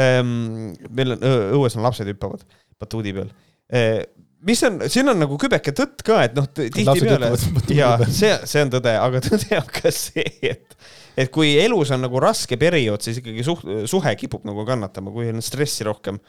ähm,. 0.00 0.72
meil 0.88 1.16
on 1.16 1.30
õues 1.60 1.76
on 1.76 1.84
lapsed 1.88 2.08
hüppavad 2.08 2.46
batuudi 2.80 3.12
peal 3.16 3.32
äh, 3.72 4.04
mis 4.46 4.62
on, 4.66 4.80
siin 4.90 5.10
on 5.12 5.20
nagu 5.22 5.36
kübeke 5.40 5.74
tõtt 5.76 6.02
ka, 6.06 6.18
et 6.26 6.34
noh, 6.36 6.48
tihtipeale 6.50 7.30
ja 7.74 7.94
see, 8.06 8.32
see 8.48 8.64
on 8.64 8.72
tõde, 8.74 8.94
aga 8.98 9.22
tõde 9.26 9.60
on 9.60 9.70
ka 9.70 9.92
see, 9.94 10.26
et, 10.52 10.76
et 11.18 11.32
kui 11.32 11.54
elus 11.62 11.92
on 11.94 12.02
nagu 12.04 12.22
raske 12.22 12.58
periood, 12.60 13.04
siis 13.04 13.22
ikkagi 13.22 13.46
suht-, 13.46 13.66
suhe 13.90 14.14
kipub 14.18 14.46
nagu 14.48 14.66
kannatama, 14.68 15.14
kui 15.14 15.30
on 15.32 15.42
stressi 15.44 15.86
rohkem, 15.88 16.20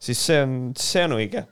siis 0.00 0.24
see 0.30 0.42
on, 0.44 0.58
see 0.78 1.04
on 1.08 1.18
õige. 1.18 1.44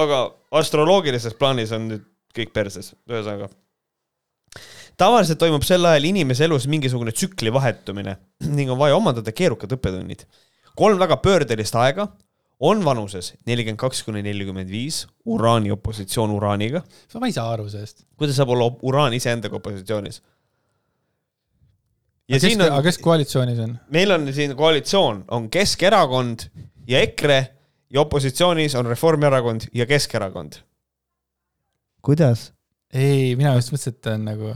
aga 0.00 0.22
astroloogilises 0.60 1.34
plaanis 1.38 1.74
on 1.74 1.88
nüüd 1.90 2.06
kõik 2.36 2.52
perses, 2.54 2.92
ühesõnaga. 3.10 3.50
tavaliselt 5.00 5.40
toimub 5.40 5.64
sel 5.66 5.86
ajal 5.86 6.10
inimese 6.10 6.46
elus 6.46 6.68
mingisugune 6.70 7.14
tsükli 7.14 7.52
vahetumine 7.54 8.16
ning 8.56 8.70
on 8.70 8.78
vaja 8.78 8.98
omandada 8.98 9.32
keerukad 9.32 9.78
õppetunnid. 9.78 10.26
kolm 10.78 10.98
väga 10.98 11.18
pöördelist 11.22 11.78
aega 11.78 12.10
on 12.60 12.84
vanuses 12.84 13.32
nelikümmend 13.48 13.80
kaks 13.80 14.02
kuni 14.04 14.22
nelikümmend 14.24 14.70
viis, 14.70 15.04
uraani 15.24 15.72
opositsioon 15.72 16.30
uraaniga. 16.36 16.82
ma 17.20 17.26
ei 17.30 17.32
saa 17.32 17.48
aru 17.52 17.68
sellest. 17.68 18.04
kuidas 18.16 18.36
saab 18.36 18.52
olla 18.56 18.68
uraan 18.82 19.16
iseendaga 19.16 19.56
opositsioonis? 19.56 20.20
aga 22.30 22.40
kes, 22.40 22.58
on, 22.60 22.82
kes 22.84 22.98
koalitsioonis 22.98 23.62
on? 23.64 23.78
meil 23.90 24.16
on 24.16 24.28
siin 24.34 24.56
koalitsioon, 24.56 25.24
on 25.30 25.50
Keskerakond 25.50 26.48
ja 26.88 27.00
EKRE 27.00 27.40
ja 27.90 28.00
opositsioonis 28.00 28.74
on 28.74 28.86
Reformierakond 28.86 29.70
ja 29.74 29.86
Keskerakond. 29.86 30.60
kuidas? 32.02 32.52
ei, 32.92 33.36
mina 33.36 33.54
just 33.56 33.72
mõtlesin, 33.72 33.96
et 33.96 34.12
on 34.12 34.24
nagu, 34.28 34.54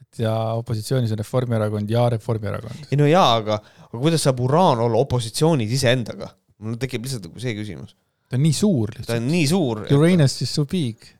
et 0.00 0.24
ja 0.24 0.36
opositsioonis 0.56 1.12
on 1.12 1.20
Reformierakond 1.20 1.90
ja 1.90 2.08
Reformierakond. 2.16 2.88
ei 2.90 2.96
no 2.96 3.06
jaa, 3.06 3.34
aga, 3.34 3.60
aga 3.84 3.98
kuidas 3.98 4.24
saab 4.24 4.40
uraan 4.40 4.80
olla 4.80 5.04
opositsioonis 5.04 5.76
iseendaga? 5.76 6.32
Mul 6.62 6.78
tekib 6.80 7.04
lihtsalt 7.06 7.28
nagu 7.28 7.42
see 7.42 7.56
küsimus. 7.58 7.96
ta 8.30 8.38
on 8.38 8.46
nii 8.46 8.56
suur 8.56 8.94
lihtsalt. 8.94 9.10
ta 9.10 9.18
on 9.20 9.28
nii 9.32 9.50
suur. 9.50 9.84
Uranus 9.98 10.38
is 10.46 10.54
so 10.54 10.66
big 10.68 11.10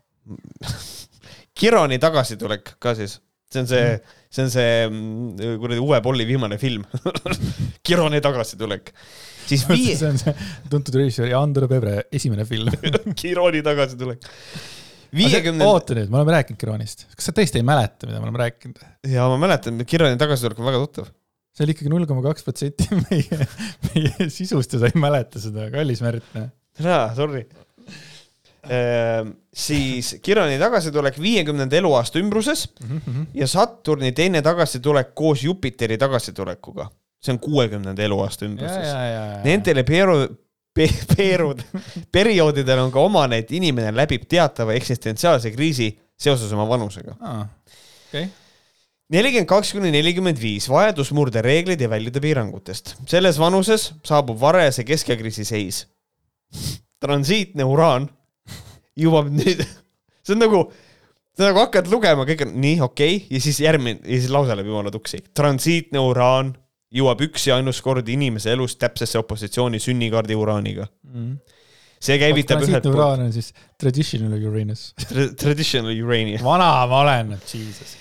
Kironi 1.59 1.99
tagasitulek 2.03 2.77
ka 2.83 2.95
siis, 2.97 3.19
see 3.53 3.63
on 3.63 3.69
see 3.71 3.85
mm., 3.85 4.19
see 4.33 4.45
on 4.47 4.53
see 4.53 4.77
mm, 4.87 5.57
kuradi 5.61 5.83
Uwe 5.83 5.99
Bolli 6.05 6.27
viimane 6.29 6.59
film 6.63 6.87
Kironi 7.87 8.23
tagasitulek. 8.25 8.93
siis 9.47 9.67
vii-. 9.69 9.97
see 9.99 10.09
on 10.09 10.21
see 10.23 10.35
tuntud 10.73 10.97
režissööri 11.01 11.35
Andor 11.37 11.69
Pebre 11.71 12.05
esimene 12.15 12.47
film 12.49 12.73
Kironi 13.21 13.65
tagasitulek 13.67 14.31
viiekümne 15.13 15.61
50.... 15.61 15.69
oota 15.69 15.99
nüüd, 15.99 16.09
me 16.09 16.21
oleme 16.21 16.39
rääkinud 16.39 16.61
Kironist, 16.61 17.05
kas 17.13 17.29
sa 17.29 17.35
tõesti 17.37 17.61
ei 17.61 17.67
mäleta, 17.67 18.09
mida 18.09 18.23
me 18.23 18.31
oleme 18.31 18.47
rääkinud? 18.47 18.87
ja 19.13 19.27
ma 19.29 19.37
mäletan, 19.43 19.83
Kironi 19.89 20.17
tagasitulek 20.21 20.63
on 20.63 20.71
väga 20.71 20.81
tuttav 20.87 21.11
see 21.53 21.67
oli 21.67 21.75
ikkagi 21.77 21.93
null 21.93 22.09
koma 22.09 22.25
kaks 22.25 22.47
protsenti 22.47 22.89
meie, 23.11 23.49
meie 23.91 24.29
sisust 24.33 24.77
ja 24.77 24.83
sa 24.83 24.91
ei 24.91 25.01
mäleta 25.01 25.43
seda, 25.43 25.69
kallis 25.73 26.03
Märt. 26.05 26.25
Noh. 26.37 26.49
jaa, 26.81 27.05
sorry 27.17 27.45
ehm,. 28.69 29.35
siis 29.53 30.15
Kirani 30.25 30.57
tagasitulek 30.61 31.19
viiekümnenda 31.21 31.77
eluaasta 31.77 32.21
ümbruses 32.23 32.69
mm 32.81 32.99
-hmm. 32.99 33.27
ja 33.35 33.47
Saturni 33.47 34.13
teine 34.13 34.43
tagasitulek 34.43 35.15
koos 35.15 35.45
Jupiteri 35.45 35.99
tagasitulekuga. 35.99 36.91
see 37.23 37.33
on 37.33 37.39
kuuekümnenda 37.39 38.03
eluaasta 38.03 38.45
ümbruses. 38.45 38.89
Nendele 39.45 39.85
peeru, 39.87 40.27
pe, 40.75 40.89
peerud, 41.17 41.61
perioodidel 42.13 42.79
on 42.79 42.91
ka 42.91 43.01
omane, 43.01 43.39
et 43.39 43.53
inimene 43.53 43.93
läbib 43.97 44.25
teatava 44.29 44.73
eksistentsiaalse 44.75 45.51
kriisi 45.51 45.99
seoses 46.19 46.53
oma 46.53 46.69
vanusega 46.69 47.15
ah,. 47.21 47.47
Okay 48.09 48.27
nelikümmend 49.13 49.49
kaks 49.51 49.73
kuni 49.77 49.93
nelikümmend 49.93 50.41
viis, 50.41 50.69
vajadus 50.71 51.13
murda 51.17 51.43
reegleid 51.45 51.81
ja 51.83 51.91
väljuda 51.93 52.23
piirangutest. 52.23 52.97
selles 53.09 53.39
vanuses 53.41 53.91
saabub 54.07 54.41
varajase 54.41 54.85
keskeakriisi 54.89 55.45
seis. 55.49 55.87
transiitne 57.03 57.65
uraan 57.67 58.09
jõuab 58.99 59.31
nüüd, 59.33 59.63
see 60.25 60.37
on 60.37 60.43
nagu, 60.45 60.65
sa 61.37 61.49
nagu 61.49 61.63
hakkad 61.65 61.89
lugema, 61.93 62.27
kõik 62.29 62.47
on 62.47 62.59
nii 62.63 62.81
okei 62.85 63.17
okay, 63.17 63.29
ja 63.37 63.41
siis 63.45 63.61
järgmine 63.65 64.01
ja 64.05 64.19
siis 64.21 64.33
lause 64.33 64.57
läheb 64.57 64.73
jumala 64.73 64.93
tuksi. 64.95 65.23
transiitne 65.35 66.03
uraan 66.03 66.55
jõuab 66.93 67.25
üks 67.25 67.49
ja 67.49 67.57
ainus 67.57 67.81
kord 67.85 68.09
inimese 68.13 68.53
elus 68.53 68.77
täpsesse 68.77 69.21
opositsiooni 69.21 69.81
sünnikaardi 69.81 70.37
uraaniga 70.37 70.89
mm 71.09 71.37
see 72.03 72.19
käivitab 72.19 72.65
ühelt 72.65 72.83
poolt. 72.83 72.97
uraan 72.97 73.21
on 73.29 73.31
siis 73.35 73.53
traditional 73.79 74.43
Uranus 74.49 74.89
Tra. 74.99 75.29
Traditional 75.39 75.95
Uranium. 76.03 76.43
vana 76.43 76.73
ma 76.91 77.05
olen, 77.05 77.37
jesus 77.47 77.95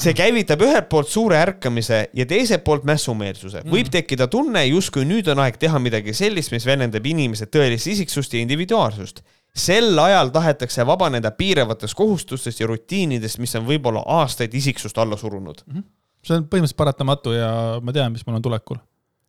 see 0.00 0.14
käivitab 0.16 0.62
ühelt 0.66 0.88
poolt 0.90 1.08
suure 1.10 1.38
ärkamise 1.38 2.00
ja 2.16 2.26
teiselt 2.26 2.64
poolt 2.66 2.86
mässumeelsuse. 2.88 3.62
võib 3.62 3.86
mm. 3.86 3.94
tekkida 3.94 4.26
tunne, 4.30 4.64
justkui 4.66 5.06
nüüd 5.06 5.28
on 5.30 5.42
aeg 5.44 5.58
teha 5.60 5.78
midagi 5.82 6.14
sellist, 6.16 6.50
mis 6.54 6.66
väljendab 6.66 7.06
inimese 7.06 7.46
tõelist 7.46 7.90
isiksust 7.92 8.34
ja 8.34 8.42
individuaalsust. 8.42 9.22
sel 9.54 9.98
ajal 9.98 10.32
tahetakse 10.34 10.86
vabaneda 10.86 11.30
piiravatest 11.30 11.94
kohustustest 11.94 12.60
ja 12.60 12.66
rutiinidest, 12.66 13.38
mis 13.38 13.54
on 13.54 13.68
võib-olla 13.68 14.02
aastaid 14.18 14.54
isiksust 14.54 14.98
alla 14.98 15.16
surunud. 15.16 15.62
-hmm. 15.66 15.84
see 16.26 16.36
on 16.36 16.48
põhimõtteliselt 16.48 16.82
paratamatu 16.82 17.32
ja 17.32 17.80
ma 17.82 17.92
tean, 17.92 18.12
mis 18.12 18.26
mul 18.26 18.36
on 18.36 18.42
tulekul. 18.42 18.82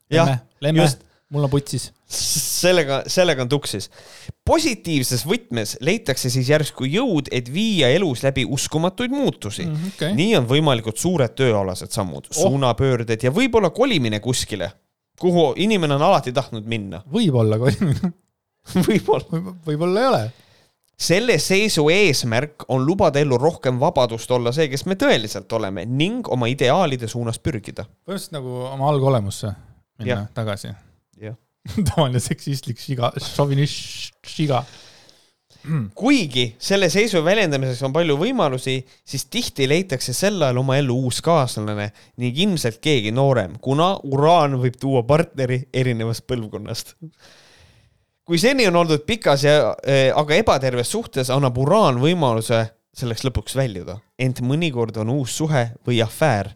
jah, 0.09 0.39
just, 0.73 1.05
mul 1.33 1.47
on 1.47 1.49
putsis. 1.49 1.89
sellega, 2.07 3.01
sellega 3.09 3.43
on 3.45 3.49
tuksis. 3.49 3.89
positiivses 4.45 5.25
võtmes 5.25 5.75
leitakse 5.81 6.29
siis 6.29 6.49
järsku 6.49 6.87
jõud, 6.89 7.29
et 7.31 7.49
viia 7.53 7.89
elus 7.95 8.23
läbi 8.23 8.45
uskumatuid 8.45 9.13
muutusi 9.13 9.65
mm. 9.65 9.91
Okay. 9.95 10.13
nii 10.17 10.35
on 10.39 10.47
võimalikud 10.49 10.97
suured 11.01 11.35
tööalased 11.37 11.93
sammud 11.95 12.29
oh., 12.29 12.41
suunapöörded 12.43 13.25
ja 13.25 13.33
võib-olla 13.33 13.73
kolimine 13.75 14.21
kuskile, 14.23 14.71
kuhu 15.19 15.53
inimene 15.57 15.97
on 15.97 16.07
alati 16.11 16.33
tahtnud 16.35 16.65
minna. 16.69 17.01
võib-olla 17.11 17.59
kolimine 17.61 18.13
võib-olla 18.87 19.29
võib. 19.31 19.53
võib-olla 19.65 20.01
ei 20.01 20.11
ole 20.13 20.25
selle 20.95 21.35
seisu 21.43 21.89
eesmärk 21.91 22.69
on 22.71 22.85
lubada 22.85 23.19
ellu 23.19 23.37
rohkem 23.37 23.79
vabadust 23.79 24.31
olla 24.31 24.53
see, 24.55 24.69
kes 24.71 24.85
me 24.87 24.95
tõeliselt 24.99 25.51
oleme 25.57 25.83
ning 25.85 26.27
oma 26.31 26.47
ideaalide 26.47 27.09
suunas 27.11 27.39
pürgida. 27.39 27.83
põhimõtteliselt 27.83 28.37
nagu 28.37 28.61
oma 28.71 28.89
algolemusse 28.93 29.51
minna 29.99 30.11
ja. 30.13 30.25
tagasi. 30.33 30.71
tavaline 31.89 32.19
seksistlik 32.21 32.81
šiga, 32.81 33.13
šovinist 33.21 34.19
šiga 34.27 34.63
kuigi 35.95 36.45
selle 36.61 36.89
seisu 36.93 37.21
väljendamiseks 37.25 37.81
on 37.87 37.93
palju 37.95 38.17
võimalusi, 38.19 38.77
siis 39.07 39.25
tihti 39.31 39.67
leitakse 39.69 40.13
sel 40.13 40.41
ajal 40.43 40.61
oma 40.61 40.77
ellu 40.79 40.97
uus 41.07 41.21
kaaslane 41.25 41.89
ning 42.21 42.37
ilmselt 42.45 42.79
keegi 42.83 43.13
noorem, 43.15 43.57
kuna 43.61 43.95
uraan 44.05 44.59
võib 44.61 44.77
tuua 44.81 45.03
partneri 45.07 45.63
erinevast 45.73 46.25
põlvkonnast. 46.29 46.95
Kui 48.25 48.39
seni 48.41 48.65
on 48.67 48.77
oldud 48.79 49.05
pikas 49.05 49.45
ja 49.45 49.57
äh, 49.85 50.09
aga 50.15 50.39
ebaterves 50.41 50.89
suhtes, 50.91 51.29
annab 51.33 51.57
uraan 51.61 51.99
võimaluse 52.01 52.63
selleks 52.95 53.25
lõpuks 53.27 53.57
väljuda. 53.57 53.99
ent 54.17 54.39
mõnikord 54.41 54.97
on 54.97 55.09
uus 55.17 55.35
suhe 55.37 55.67
või 55.85 55.99
afäär 56.01 56.53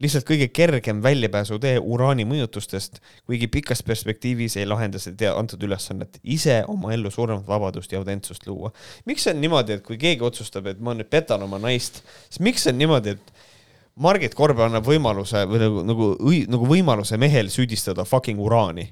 lihtsalt 0.00 0.24
kõige 0.28 0.48
kergem 0.52 1.02
väljapääsutee 1.04 1.78
uraani 1.78 2.24
mõjutustest, 2.28 3.00
kuigi 3.28 3.48
pikas 3.52 3.82
perspektiivis 3.86 4.56
ei 4.56 4.68
lahenda 4.68 5.00
see 5.02 5.14
antud 5.28 5.62
ülesannet 5.66 6.20
ise 6.22 6.62
oma 6.68 6.94
ellu 6.94 7.10
suuremat 7.10 7.46
vabadust 7.48 7.92
ja 7.92 8.00
autentsust 8.00 8.46
luua. 8.46 8.72
miks 9.04 9.26
see 9.26 9.34
on 9.34 9.40
niimoodi, 9.40 9.76
et 9.76 9.84
kui 9.86 9.98
keegi 10.00 10.24
otsustab, 10.24 10.66
et 10.66 10.80
ma 10.80 10.94
nüüd 10.96 11.10
petan 11.10 11.42
oma 11.42 11.60
naist, 11.60 12.02
siis 12.28 12.40
miks 12.40 12.64
see 12.64 12.72
on 12.74 12.80
niimoodi, 12.80 13.16
et 13.16 13.34
Margit 14.00 14.34
Korbe 14.34 14.64
annab 14.64 14.86
võimaluse 14.86 15.44
või 15.50 15.60
nagu, 15.60 15.82
nagu, 15.84 16.14
nagu 16.54 16.70
võimaluse 16.70 17.18
mehel 17.20 17.50
süüdistada 17.52 18.06
fucking 18.08 18.40
uraani 18.40 18.88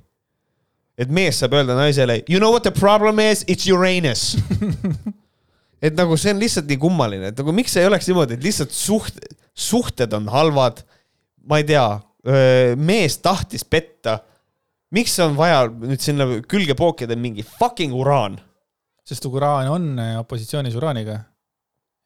et 0.98 1.10
mees 1.14 1.38
saab 1.38 1.54
öelda 1.54 1.76
naisele, 1.78 2.22
you 2.28 2.40
know 2.42 2.50
what 2.50 2.66
the 2.66 2.74
problem 2.74 3.20
is, 3.22 3.44
it's 3.46 3.70
Uranus 3.70 4.34
et 5.84 5.94
nagu 5.94 6.16
see 6.18 6.34
on 6.34 6.40
lihtsalt 6.42 6.68
nii 6.68 6.80
kummaline, 6.82 7.30
et 7.30 7.38
nagu 7.38 7.54
miks 7.54 7.76
ei 7.78 7.86
oleks 7.86 8.08
niimoodi, 8.10 8.38
et 8.38 8.44
lihtsalt 8.44 8.74
suht-, 8.74 9.20
suhted 9.58 10.14
on 10.16 10.28
halvad. 10.32 10.82
Ma 11.48 11.60
ei 11.60 11.66
tea, 11.68 11.86
mees 12.76 13.18
tahtis 13.24 13.64
petta. 13.64 14.18
miks 14.92 15.14
on 15.24 15.36
vaja 15.36 15.66
nüüd 15.68 16.00
sinna 16.02 16.26
külge 16.48 16.74
pookida 16.76 17.16
mingi 17.16 17.44
fucking 17.46 17.94
uraan? 17.94 18.38
sest 19.08 19.24
uraan 19.24 19.70
on 19.72 19.88
äh, 19.98 20.18
opositsioonis 20.20 20.76
uraaniga. 20.76 21.18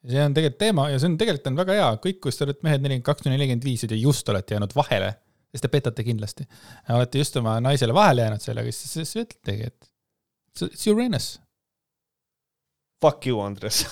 see 0.07 0.23
on 0.23 0.33
tegelikult 0.35 0.59
teema 0.59 0.89
ja 0.91 0.99
see 0.99 1.11
on 1.11 1.17
tegelikult 1.19 1.51
on 1.51 1.59
väga 1.59 1.77
hea, 1.79 1.91
kõik, 2.05 2.21
kus 2.23 2.39
te 2.39 2.47
olete 2.47 2.63
mehed 2.63 2.83
nelikümmend 2.83 3.07
kaks 3.07 3.25
kuni 3.25 3.35
nelikümmend 3.35 3.67
viis 3.67 3.83
ja 3.83 3.99
just 3.99 4.29
olete 4.29 4.55
jäänud 4.55 4.75
vahele 4.75 5.13
siis 5.53 5.61
te 5.61 5.69
petate 5.69 6.03
kindlasti. 6.03 6.47
olete 6.89 7.21
just 7.21 7.37
oma 7.37 7.59
naisele 7.61 7.93
vahele 7.93 8.25
jäänud 8.25 8.41
sellega, 8.41 8.71
siis, 8.71 8.93
siis 8.93 9.15
ütletegi, 9.21 9.69
et 9.69 9.89
it's 10.65 10.87
Uranus. 10.89 11.39
Fuck 13.03 13.27
you, 13.27 13.39
Andres 13.43 13.83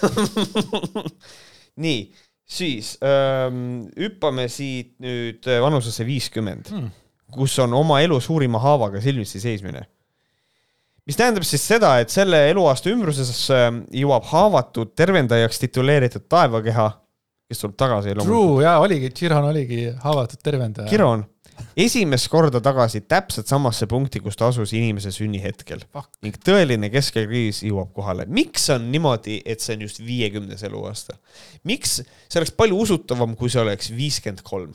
nii, 1.83 1.99
siis 2.51 2.95
ähm, 3.05 3.87
hüppame 3.95 4.47
siit 4.51 4.97
nüüd 5.03 5.47
vanusesse 5.63 6.05
viiskümmend 6.07 6.71
hmm., 6.71 6.91
kus 7.31 7.55
on 7.63 7.73
oma 7.77 8.01
elu 8.03 8.17
suurima 8.19 8.59
haavaga 8.59 9.01
silmitsi 9.03 9.39
seismine. 9.39 9.85
mis 11.07 11.17
tähendab 11.17 11.45
siis 11.47 11.63
seda, 11.63 11.95
et 12.03 12.11
selle 12.13 12.43
eluaasta 12.51 12.91
ümbruses 12.91 13.31
ähm, 13.55 13.85
jõuab 13.95 14.27
haavatud 14.31 14.91
tervendajaks 14.99 15.63
tituleeritud 15.63 16.27
taevakeha, 16.29 16.89
kes 17.49 17.63
tuleb 17.63 17.77
tagasi. 17.79 18.15
True, 18.19 18.61
jaa, 18.63 18.77
oligi, 18.83 19.09
Chiron 19.15 19.47
oligi 19.49 19.87
haavatud 20.03 20.43
tervendaja. 20.43 20.91
Chiron 20.91 21.25
esimest 21.79 22.29
korda 22.31 22.61
tagasi 22.63 23.03
täpselt 23.09 23.49
samasse 23.49 23.87
punkti, 23.89 24.21
kus 24.23 24.37
ta 24.39 24.49
asus 24.51 24.73
inimese 24.77 25.11
sünnihetkel 25.15 25.83
ning 26.25 26.37
tõeline 26.45 26.91
keskelkriis 26.93 27.63
jõuab 27.67 27.91
kohale. 27.95 28.27
miks 28.27 28.69
on 28.73 28.89
niimoodi, 28.93 29.41
et 29.45 29.63
see 29.63 29.77
on 29.77 29.85
just 29.87 30.01
viiekümnes 30.05 30.63
eluaasta? 30.67 31.17
miks, 31.67 31.99
see 32.27 32.41
oleks 32.41 32.55
palju 32.57 32.79
usutavam, 32.85 33.35
kui 33.39 33.51
see 33.53 33.61
oleks 33.63 33.91
viiskümmend 33.95 34.43
kolm. 34.47 34.73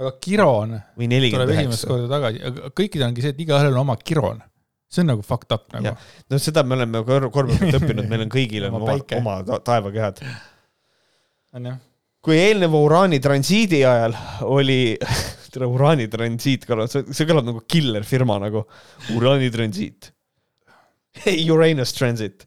aga 0.00 0.14
Kiron 0.22 0.78
tuleb 0.96 1.56
esimest 1.56 1.88
korda 1.90 2.08
tagasi, 2.14 2.44
aga 2.52 2.72
kõikidel 2.72 3.10
ongi 3.10 3.26
see, 3.26 3.34
et 3.34 3.44
igaühel 3.46 3.74
on 3.74 3.84
oma 3.84 3.98
Kiron 4.00 4.42
see 4.90 5.04
on 5.04 5.12
nagu 5.12 5.22
fucked 5.26 5.52
up 5.54 5.68
nagu. 5.76 5.94
no 6.30 6.40
seda 6.42 6.64
me 6.66 6.78
oleme 6.78 7.04
korra 7.06 7.30
pealt 7.30 7.78
õppinud, 7.82 8.08
meil 8.10 8.26
on 8.26 8.32
kõigil 8.32 8.66
on 8.70 8.80
oma, 8.80 8.98
oma 9.20 9.60
taevakehad. 9.62 10.24
on 11.54 11.72
jah 11.72 11.86
kui 12.24 12.36
eelneva 12.36 12.80
uraani 12.84 13.20
transiidi 13.22 13.80
ajal 13.88 14.14
oli 14.44 14.80
tere, 15.52 15.68
uraani 15.68 16.08
transiit 16.12 16.64
kõlab, 16.68 16.90
see 16.90 17.28
kõlab 17.28 17.48
nagu 17.48 17.64
killer 17.70 18.06
firma 18.06 18.38
nagu, 18.42 18.64
uraani 19.16 19.50
transiit. 19.54 20.12
Uranus 21.50 21.90
Transit 21.96 22.46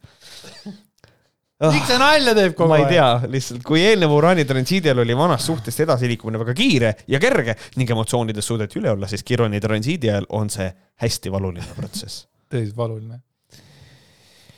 miks 1.71 1.87
see 1.87 1.99
nalja 1.99 2.33
teeb 2.35 2.55
kogu 2.57 2.73
aeg? 2.75 2.83
ma 2.83 2.87
ei 2.87 2.95
tea, 2.97 3.29
lihtsalt 3.31 3.63
kui 3.65 3.83
eelneva 3.83 4.15
uraani 4.17 4.45
transiidi 4.47 4.89
ajal 4.89 5.03
oli 5.03 5.15
vanast 5.17 5.49
suhtest 5.49 5.83
edasiliikumine 5.85 6.41
väga 6.41 6.55
kiire 6.57 6.93
ja 7.11 7.19
kerge 7.23 7.55
ning 7.79 7.93
emotsioonidest 7.95 8.51
suudeti 8.51 8.81
üle 8.81 8.91
olla, 8.93 9.09
siis 9.11 9.23
Kironi 9.27 9.61
transiidi 9.63 10.11
ajal 10.11 10.27
on 10.39 10.51
see 10.53 10.67
hästi 11.03 11.31
valuline 11.33 11.77
protsess. 11.77 12.25
tõeliselt 12.51 12.79
valuline. 12.79 13.21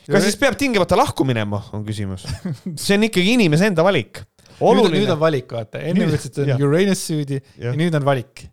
kas 0.08 0.26
siis 0.26 0.38
peab 0.40 0.58
tingimata 0.58 0.98
lahku 0.98 1.26
minema, 1.28 1.62
on 1.76 1.84
küsimus. 1.86 2.26
see 2.74 2.98
on 2.98 3.06
ikkagi 3.10 3.36
inimese 3.36 3.70
enda 3.70 3.86
valik 3.86 4.24
oluline. 4.60 5.00
nüüd 5.00 5.12
on 5.12 5.20
valik, 5.20 5.52
vaata, 5.52 5.80
enne 5.80 6.06
ütlesid, 6.06 6.38
et 6.42 6.54
on 6.56 6.66
Uranus 6.68 7.02
süüdi 7.08 7.40
ja. 7.40 7.70
ja 7.70 7.72
nüüd 7.78 7.94
on 7.98 8.04
valik. 8.06 8.46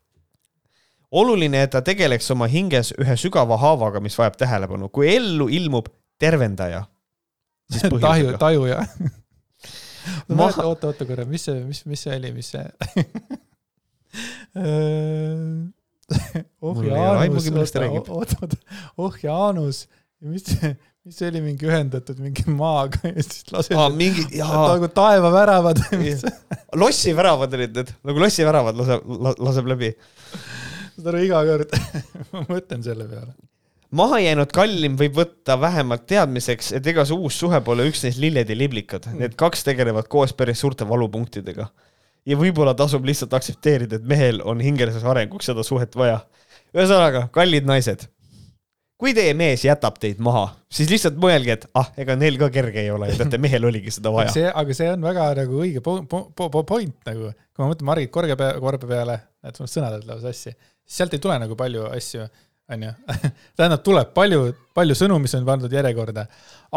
oluline, 1.11 1.63
et 1.67 1.71
ta 1.73 1.83
tegeleks 1.85 2.31
oma 2.33 2.47
hinges 2.49 2.93
ühe 2.99 3.17
sügava 3.19 3.57
haavaga, 3.61 4.01
mis 4.03 4.17
vajab 4.19 4.37
tähelepanu, 4.41 4.89
kui 4.89 5.11
ellu 5.13 5.49
ilmub 5.49 5.87
tervendaja. 6.21 6.85
taju, 8.01 8.37
tajuja 8.37 8.83
Ma... 10.27 10.49
oota, 10.49 10.65
oota, 10.67 10.87
oota 10.91 11.05
korra, 11.07 11.25
mis 11.25 11.45
see, 11.47 11.61
mis, 11.63 11.85
mis 11.87 12.01
see 12.03 12.15
oli, 12.17 12.31
mis 12.35 12.49
see 12.51 12.63
oh 16.61 16.81
Jaanus, 16.83 17.47
oota, 17.47 17.85
oota, 17.87 18.35
oota, 18.41 18.57
oh 18.99 19.15
Jaanus, 19.23 19.85
mis 20.27 20.43
see 20.49 20.73
mis 21.03 21.17
see 21.19 21.27
oli, 21.27 21.41
mingi 21.43 21.67
ühendatud 21.67 22.19
mingi 22.23 22.45
maaga 22.55 23.01
ja 23.09 23.23
siis 23.25 23.47
lased 23.51 23.75
ah, 23.75 23.89
mingi, 23.91 24.23
nagu 24.39 24.87
taevaväravad 24.95 25.81
lossiväravad 26.83 27.55
olid 27.57 27.79
need, 27.79 27.95
nagu 28.07 28.23
lossiväravad 28.23 28.79
laseb, 28.79 29.09
laseb 29.43 29.71
läbi. 29.73 29.91
saad 30.95 31.09
aru, 31.11 31.23
iga 31.27 31.41
kord 31.49 31.75
ma 32.31 32.45
mõtlen 32.47 32.85
selle 32.87 33.09
peale. 33.11 33.35
mahajäänud 33.99 34.55
kallim 34.55 34.95
võib 34.99 35.19
võtta 35.19 35.59
vähemalt 35.59 36.07
teadmiseks, 36.07 36.71
et 36.79 36.87
ega 36.93 37.03
see 37.09 37.19
uus 37.19 37.41
suhe 37.43 37.59
pole 37.67 37.89
üksnes 37.91 38.21
lilled 38.23 38.47
ja 38.47 38.59
liblikad 38.63 39.09
mm., 39.11 39.19
need 39.25 39.35
kaks 39.39 39.67
tegelevad 39.67 40.07
koos 40.07 40.31
päris 40.31 40.63
suurte 40.63 40.87
valupunktidega. 40.87 41.67
ja 42.23 42.39
võib-olla 42.39 42.77
tasub 42.79 43.03
lihtsalt 43.03 43.35
aktsepteerida, 43.35 43.99
et 43.99 44.07
mehel 44.07 44.39
on 44.47 44.63
hingelises 44.63 45.03
arenguks 45.03 45.51
seda 45.51 45.67
suhet 45.67 45.99
vaja. 45.99 46.21
ühesõnaga, 46.71 47.27
kallid 47.35 47.67
naised 47.67 48.07
kui 49.03 49.11
teie 49.15 49.33
mees 49.35 49.65
jätab 49.65 49.97
teid 49.99 50.21
maha, 50.23 50.45
siis 50.71 50.87
lihtsalt 50.91 51.17
mõelge, 51.19 51.57
et 51.57 51.65
ah, 51.75 51.89
ega 51.99 52.15
neil 52.15 52.37
ka 52.39 52.47
kerge 52.53 52.79
ei 52.85 52.91
ole 52.93 53.09
ja 53.09 53.17
teate, 53.19 53.39
mehel 53.41 53.67
oligi 53.67 53.91
seda 53.91 54.13
vaja. 54.15 54.31
see, 54.31 54.45
aga 54.47 54.77
see 54.77 54.87
on 54.93 55.03
väga 55.03 55.25
nagu 55.41 55.59
õige 55.65 55.81
po 55.83 55.97
po 56.07 56.47
po 56.53 56.61
point 56.69 56.95
nagu, 57.09 57.33
kui 57.51 57.63
ma 57.65 57.67
mõtlen 57.73 57.89
Margit 57.89 58.13
Korge 58.15 58.37
pea, 58.39 58.53
Korbe 58.63 58.87
peale, 58.87 59.17
et 59.43 59.59
sul 59.59 59.67
sõnad 59.67 59.97
lähevad 59.97 60.23
sassi, 60.23 60.53
siis 60.55 61.01
sealt 61.01 61.17
ei 61.17 61.23
tule 61.23 61.35
nagu 61.41 61.57
palju 61.59 61.89
asju, 61.89 62.29
onju. 62.71 62.93
tähendab, 63.59 63.83
tuleb 63.83 64.13
palju, 64.15 64.45
palju 64.79 64.95
sõnu, 64.95 65.17
mis 65.25 65.35
on 65.35 65.49
pandud 65.51 65.75
järjekorda. 65.75 66.23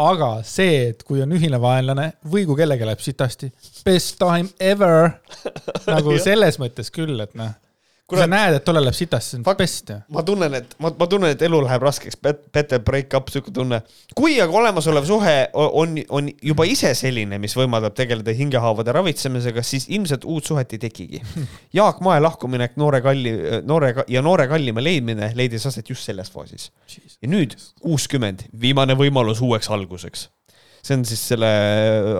aga 0.03 0.31
see, 0.47 0.89
et 0.89 1.07
kui 1.07 1.23
on 1.23 1.31
ühine 1.37 1.61
vaenlane 1.63 2.09
või 2.27 2.43
kui 2.49 2.59
kellelgi 2.59 2.91
läheb 2.91 3.05
sitasti, 3.05 3.53
best 3.87 4.19
time 4.19 4.51
ever 4.59 5.13
nagu 5.95 6.19
selles 6.19 6.59
mõttes 6.59 6.91
küll, 6.91 7.15
et 7.23 7.39
noh 7.39 7.55
kui 8.07 8.19
sa 8.19 8.27
näed, 8.29 8.55
et 8.55 8.63
tollel 8.63 8.85
läheb 8.87 8.95
sitasti, 8.95 9.35
see 9.35 9.41
on 9.41 9.57
best 9.59 9.89
ju. 9.91 9.97
ma 10.15 10.21
tunnen, 10.23 10.53
et 10.61 10.75
ma, 10.83 10.93
ma 10.95 11.07
tunnen, 11.11 11.33
et 11.35 11.41
elu 11.43 11.59
läheb 11.65 11.83
raskeks, 11.83 12.15
better 12.23 12.79
break 12.83 13.11
up, 13.17 13.27
sihuke 13.33 13.51
tunne. 13.55 13.81
kui 14.15 14.37
aga 14.43 14.55
olemasolev 14.61 15.07
suhe 15.09 15.33
on, 15.51 15.97
on 16.15 16.29
juba 16.51 16.67
ise 16.71 16.93
selline, 16.95 17.39
mis 17.43 17.55
võimaldab 17.57 17.97
tegeleda 17.97 18.35
hingehaavade 18.37 18.95
ravitsemisega, 18.95 19.63
siis 19.67 19.89
ilmselt 19.91 20.23
uut 20.23 20.47
suhet 20.47 20.77
ei 20.77 20.81
tekigi. 20.87 21.21
Jaak 21.77 21.99
Mae 22.05 22.23
lahkuminek 22.23 22.79
noore 22.79 23.03
kalli, 23.03 23.35
noore 23.67 23.91
ja 24.07 24.23
noore 24.23 24.47
kallima 24.47 24.83
leidmine 24.83 25.33
leidis 25.35 25.67
aset 25.67 25.91
just 25.91 26.07
selles 26.07 26.31
faasis. 26.31 26.71
ja 27.19 27.27
nüüd 27.27 27.59
kuuskümmend, 27.83 28.47
viimane 28.55 28.95
võimalus 28.95 29.43
uueks 29.43 29.67
alguseks. 29.73 30.29
see 30.87 30.95
on 30.95 31.03
siis 31.05 31.19
selle 31.33 31.47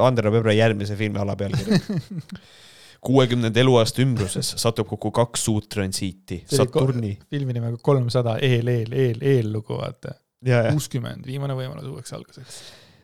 Andero 0.03 0.34
Pebre 0.34 0.51
järgmise 0.57 0.97
filmi 0.99 1.22
alapealkiri 1.23 1.80
kuuekümnenda 3.07 3.61
eluaasta 3.63 4.03
ümbruses 4.03 4.53
satub 4.59 4.89
kokku 4.89 5.11
kaks 5.15 5.45
suurt 5.47 5.69
transiiti, 5.71 6.41
Saturni. 6.51 7.13
filmi 7.29 7.55
nimega 7.55 7.79
kolmsada 7.84 8.38
eel, 8.43 8.67
eel, 8.67 8.91
eel, 8.91 9.23
eellugu, 9.35 9.79
vaata. 9.79 10.17
kuuskümmend, 10.71 11.25
viimane 11.25 11.55
võimalus 11.57 11.88
uueks 11.91 12.13
alguseks. 12.17 12.59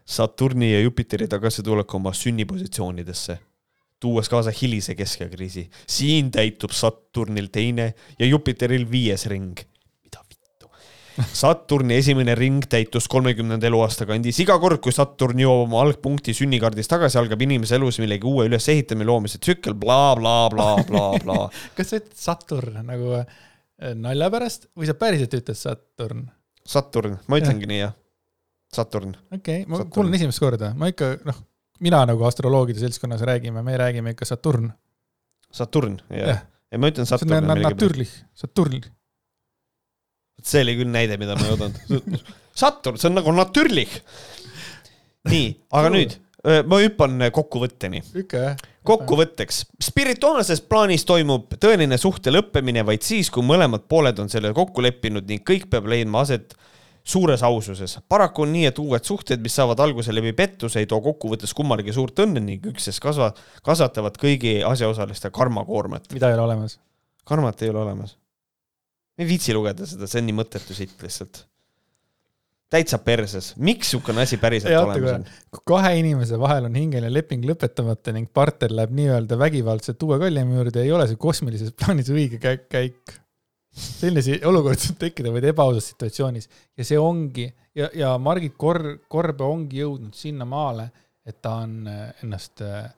Saturni 0.06 0.74
ja 0.74 0.82
Jupiteri 0.84 1.30
tagasitulek 1.32 1.96
oma 1.96 2.12
sünnipositsioonidesse, 2.14 3.38
tuues 4.04 4.30
kaasa 4.30 4.52
hilise 4.62 4.96
keskeakriisi. 5.00 5.70
siin 5.88 6.32
täitub 6.32 6.76
Saturnil 6.76 7.48
teine 7.52 7.94
ja 8.20 8.26
Jupiteril 8.28 8.90
viies 8.92 9.26
ring 9.32 9.64
Saturni 11.14 11.98
esimene 12.02 12.34
ring 12.38 12.64
täitus 12.70 13.06
kolmekümnenda 13.12 13.68
eluaasta 13.70 14.08
kandis. 14.10 14.40
iga 14.42 14.56
kord, 14.62 14.80
kui 14.84 14.94
Saturn 14.96 15.40
jõuab 15.44 15.68
oma 15.68 15.82
algpunkti 15.86 16.34
sünnikaardist 16.38 16.90
tagasi, 16.90 17.20
algab 17.22 17.42
inimese 17.46 17.78
elus 17.78 18.00
millegi 18.02 18.28
uue 18.30 18.48
ülesehitamine, 18.50 19.06
loomise 19.08 19.42
tsükkel 19.42 19.78
bla, 19.78 20.16
bla, 20.18 20.36
bla-bla-bla-bla 20.54 21.20
bla. 21.24 21.50
kas 21.78 21.92
sa 21.92 22.00
ütled 22.02 22.18
Saturn 22.20 22.80
nagu 22.90 23.18
äh, 23.20 23.28
nalja 23.94 24.32
pärast 24.34 24.70
või 24.78 24.90
sa 24.90 24.98
päriselt 24.98 25.38
ütled 25.38 25.60
Saturn? 25.60 26.26
Saturn, 26.66 27.20
ma 27.30 27.42
ütlengi 27.42 27.68
ja. 27.68 27.74
nii 27.74 27.82
jah. 27.84 27.98
Saturn. 28.74 29.14
okei 29.30 29.64
okay,, 29.64 29.70
ma 29.70 29.84
kuulen 29.94 30.18
esimest 30.18 30.42
korda, 30.42 30.72
ma 30.78 30.90
ikka 30.90 31.12
noh, 31.28 31.44
mina 31.84 32.00
nagu 32.10 32.26
astroloogide 32.26 32.82
seltskonnas 32.82 33.22
räägime, 33.28 33.62
me 33.62 33.78
räägime 33.78 34.16
ikka 34.16 34.26
Saturn. 34.26 34.72
Saturn, 35.54 36.00
jah 36.10 36.34
ja. 36.34 36.38
ja 36.74 36.82
ma 36.82 36.90
ütlen 36.90 37.06
Saturn. 37.06 37.36
see 37.36 37.54
on 37.54 37.66
naturlich, 37.68 38.18
Saturn 38.34 38.82
see 40.48 40.64
oli 40.66 40.78
küll 40.80 40.92
näide, 40.94 41.18
mida 41.22 41.38
ma 41.40 41.48
ei 41.48 41.56
oodanud. 41.56 42.20
Saturn, 42.56 43.00
see 43.02 43.10
on 43.10 43.18
nagu 43.20 43.34
natürlich. 43.36 43.98
nii, 45.32 45.48
aga 45.72 45.90
nüüd 45.94 46.20
ma 46.68 46.80
hüppan 46.82 47.30
kokkuvõtteni. 47.32 48.02
kokkuvõtteks, 48.84 49.64
spirituaalses 49.82 50.62
plaanis 50.62 51.06
toimub 51.08 51.56
tõeline 51.56 51.98
suhte 51.98 52.34
lõppemine 52.34 52.84
vaid 52.86 53.06
siis, 53.06 53.32
kui 53.32 53.46
mõlemad 53.46 53.88
pooled 53.88 54.20
on 54.20 54.30
selle 54.30 54.52
kokku 54.54 54.84
leppinud 54.84 55.28
ning 55.30 55.44
kõik 55.48 55.70
peab 55.72 55.88
leidma 55.88 56.26
aset 56.26 56.56
suures 57.04 57.44
aususes. 57.44 57.98
paraku 58.10 58.44
on 58.44 58.54
nii, 58.54 58.66
et 58.66 58.80
uued 58.80 59.04
suhted, 59.04 59.40
mis 59.44 59.56
saavad 59.56 59.80
alguse 59.80 60.16
läbi 60.16 60.34
pettuse, 60.34 60.80
ei 60.80 60.86
too 60.88 61.02
kokkuvõttes 61.02 61.54
kummalegi 61.54 61.94
suurt 61.94 62.20
õnne 62.20 62.44
ning 62.44 62.66
üksteist 62.74 63.00
kasva-, 63.04 63.34
kasvatavad 63.64 64.20
kõigi 64.20 64.60
asjaosaliste 64.68 65.32
karmakoormat. 65.32 66.12
mida 66.14 66.32
ei 66.32 66.40
ole 66.40 66.50
olemas? 66.50 66.80
karmat 67.24 67.62
ei 67.62 67.72
ole 67.72 67.80
olemas 67.80 68.18
ei 69.18 69.28
viitsi 69.30 69.54
lugeda 69.56 69.88
seda, 69.88 70.08
see 70.10 70.22
on 70.22 70.30
nii 70.30 70.38
mõttetu 70.38 70.76
sitt 70.78 71.02
lihtsalt. 71.04 71.44
täitsa 72.74 72.98
perses, 73.06 73.52
miks 73.62 73.92
niisugune 73.92 74.24
asi 74.24 74.40
päriselt 74.42 74.74
olemas 74.80 75.20
on? 75.20 75.26
kahe 75.70 75.92
inimese 76.00 76.40
vahel 76.42 76.66
on 76.70 76.78
hingeline 76.80 77.12
leping 77.14 77.46
lõpetamata 77.46 78.14
ning 78.16 78.32
partner 78.34 78.74
läheb 78.74 78.96
nii-öelda 78.98 79.38
vägivaldselt 79.38 80.06
uue 80.08 80.18
kallima 80.22 80.58
juurde, 80.58 80.82
ei 80.82 80.94
ole 80.96 81.06
see 81.10 81.20
kosmilises 81.22 81.76
plaanis 81.78 82.10
õige 82.14 82.40
käik, 82.42 82.66
käik. 82.74 83.20
selline 83.74 84.40
olukord 84.50 84.82
saab 84.82 84.98
tekkida 85.02 85.34
vaid 85.34 85.46
ebaausas 85.50 85.92
situatsioonis 85.94 86.50
ja 86.78 86.88
see 86.88 86.98
ongi 86.98 87.48
ja, 87.78 87.92
ja 87.94 88.18
Margit 88.18 88.58
Kor-, 88.58 88.98
Korbe 89.10 89.46
ongi 89.46 89.82
jõudnud 89.82 90.18
sinnamaale, 90.18 90.90
et 91.26 91.40
ta 91.42 91.60
on 91.62 91.78
äh, 91.90 92.10
ennast 92.26 92.66
äh,, 92.66 92.90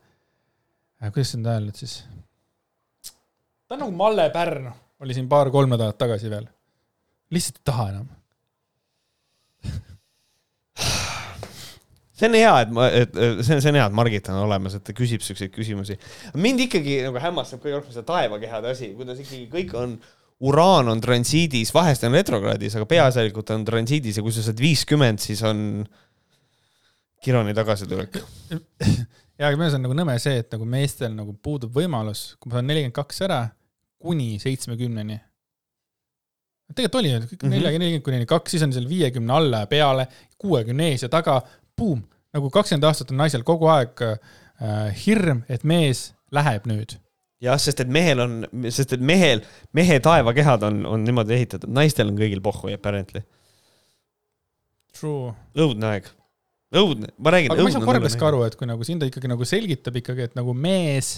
kuidas 1.12 1.36
seda 1.36 1.60
öelnud 1.60 1.76
siis? 1.84 2.00
ta 3.68 3.76
on 3.76 3.84
nagu 3.84 3.96
Malle 4.00 4.30
Pärn 4.32 4.72
oli 5.04 5.16
siin 5.18 5.30
paar-kolm 5.32 5.74
nädalat 5.74 5.98
tagasi 5.98 6.30
veel. 6.30 6.48
lihtsalt 7.34 7.58
ei 7.60 7.68
taha 7.72 7.90
enam 7.94 8.08
see 12.16 12.30
on 12.30 12.38
hea, 12.38 12.52
et 12.64 12.76
ma, 12.76 12.88
et 12.90 13.16
see 13.16 13.58
on, 13.58 13.62
see 13.64 13.72
on 13.72 13.80
hea, 13.80 13.86
et 13.86 13.96
Margit 13.96 14.30
on 14.32 14.42
olemas, 14.46 14.78
et 14.78 14.86
ta 14.88 14.96
küsib 14.96 15.24
siukseid 15.26 15.52
küsimusi. 15.56 15.98
mind 16.40 16.64
ikkagi 16.68 17.02
nagu 17.08 17.20
hämmastab 17.22 17.64
kõige 17.64 17.80
rohkem 17.80 17.96
see 17.96 18.06
taevakehade 18.08 18.72
asi, 18.72 18.92
kuidas 18.98 19.20
ikkagi 19.24 19.50
kõik 19.52 19.76
on, 19.80 19.98
uraan 20.46 20.92
on 20.92 21.04
transiidis, 21.04 21.74
vahest 21.76 22.04
on 22.08 22.16
retrokraadis, 22.16 22.76
aga 22.80 22.88
peaasjalikult 22.92 23.52
on 23.56 23.68
transiidis 23.68 24.20
ja 24.20 24.24
kui 24.24 24.36
sa 24.36 24.44
saad 24.46 24.64
viiskümmend, 24.64 25.24
siis 25.24 25.44
on 25.48 25.86
Kironi 27.26 27.56
tagasitulek. 27.58 28.20
ja, 28.52 29.48
aga 29.48 29.56
minu 29.56 29.66
arust 29.66 29.80
on 29.80 29.86
nagu 29.88 29.96
nõme 29.98 30.18
see, 30.22 30.40
et 30.44 30.52
nagu 30.54 30.68
meestel 30.70 31.16
nagu 31.16 31.36
puudub 31.44 31.74
võimalus, 31.76 32.34
kui 32.40 32.52
ma 32.52 32.60
saan 32.60 32.70
nelikümmend 32.70 32.96
kaks 32.96 33.24
ära 33.28 33.40
kuni 34.06 34.36
seitsmekümneni. 34.42 35.20
tegelikult 36.74 37.00
oli 37.02 37.14
kõik 37.14 37.40
mhm. 37.42 37.54
neljakümne, 37.54 37.86
nelikümmend 37.86 38.10
kuni 38.10 38.30
kaks, 38.30 38.56
siis 38.56 38.66
on 38.66 38.74
seal 38.76 38.90
viiekümne 38.90 39.34
alla 39.34 39.64
ja 39.66 39.72
peale, 39.72 40.08
kuuekümne 40.42 40.92
ees 40.94 41.06
ja 41.06 41.12
taga, 41.14 41.40
buum, 41.78 42.04
nagu 42.34 42.52
kakskümmend 42.54 42.88
aastat 42.90 43.14
on 43.14 43.22
naisel 43.22 43.46
kogu 43.48 43.70
aeg 43.74 44.06
äh, 44.06 45.02
hirm, 45.06 45.44
et 45.50 45.66
mees 45.68 46.12
läheb 46.34 46.66
nüüd 46.70 46.98
jah, 47.44 47.60
sest 47.62 47.82
et 47.84 47.92
mehel 47.92 48.22
on, 48.24 48.36
sest 48.74 48.96
et 48.98 49.04
mehel, 49.04 49.44
mehe 49.76 49.98
taevakehad 50.04 50.66
on, 50.68 50.84
on 50.90 51.06
niimoodi 51.06 51.36
ehitatud, 51.38 51.72
naistel 51.76 52.12
on 52.12 52.20
kõigil 52.20 52.42
pohhu 52.44 52.72
apparently. 52.74 53.24
True. 54.96 55.34
õudne 55.60 55.92
aeg, 55.92 56.10
õudne, 56.76 57.12
ma 57.20 57.34
räägin. 57.36 57.52
aga 57.52 57.66
ma 57.66 57.72
ei 57.72 57.76
saa 57.76 57.88
korraks 57.88 58.18
ka 58.20 58.30
aru, 58.30 58.44
et 58.48 58.56
kui 58.60 58.70
nagu 58.70 58.88
siin 58.88 59.02
ta 59.02 59.10
ikkagi 59.10 59.32
nagu 59.32 59.48
selgitab 59.48 60.00
ikkagi, 60.00 60.30
et 60.30 60.38
nagu 60.40 60.56
mees 60.56 61.18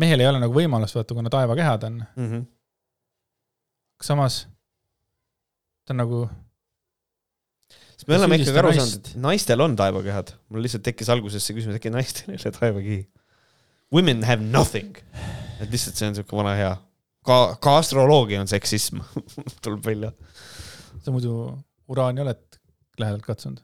mehel 0.00 0.22
ei 0.22 0.26
ole 0.30 0.40
nagu 0.40 0.54
võimalust, 0.56 0.96
vaata, 0.96 1.14
kuna 1.16 1.30
taevakehad 1.32 1.82
on 1.90 1.98
mm. 2.00 2.28
-hmm. 2.30 2.44
samas 4.02 4.44
ta 5.84 5.92
on 5.92 6.00
nagu. 6.00 6.20
sest 7.94 8.08
me 8.08 8.16
oleme 8.18 8.38
ikkagi 8.40 8.60
aru 8.62 8.72
saanud, 8.76 8.96
et 9.00 9.12
naistel 9.20 9.64
on 9.64 9.76
taevakehad. 9.78 10.32
mul 10.48 10.64
lihtsalt 10.64 10.84
tekkis 10.86 11.10
alguses 11.12 11.44
see 11.44 11.56
küsimus, 11.58 11.78
äkki 11.78 11.92
naistel 11.92 12.32
ei 12.32 12.40
ole 12.40 12.54
taevakihi. 12.58 13.02
Women 13.94 14.24
have 14.26 14.44
nothing. 14.44 14.96
et 15.60 15.70
lihtsalt 15.70 16.00
see 16.00 16.08
on 16.08 16.18
siuke 16.18 16.36
vana 16.36 16.56
hea. 16.58 16.72
ka, 17.24 17.38
ka 17.60 17.76
astroloogia 17.82 18.40
on 18.40 18.50
seksism 18.50 19.04
tuleb 19.64 19.84
välja. 19.84 20.12
sa 21.04 21.12
muidu 21.12 21.36
uraani 21.88 22.24
oled 22.24 22.60
lähedalt 22.98 23.26
katsunud? 23.26 23.60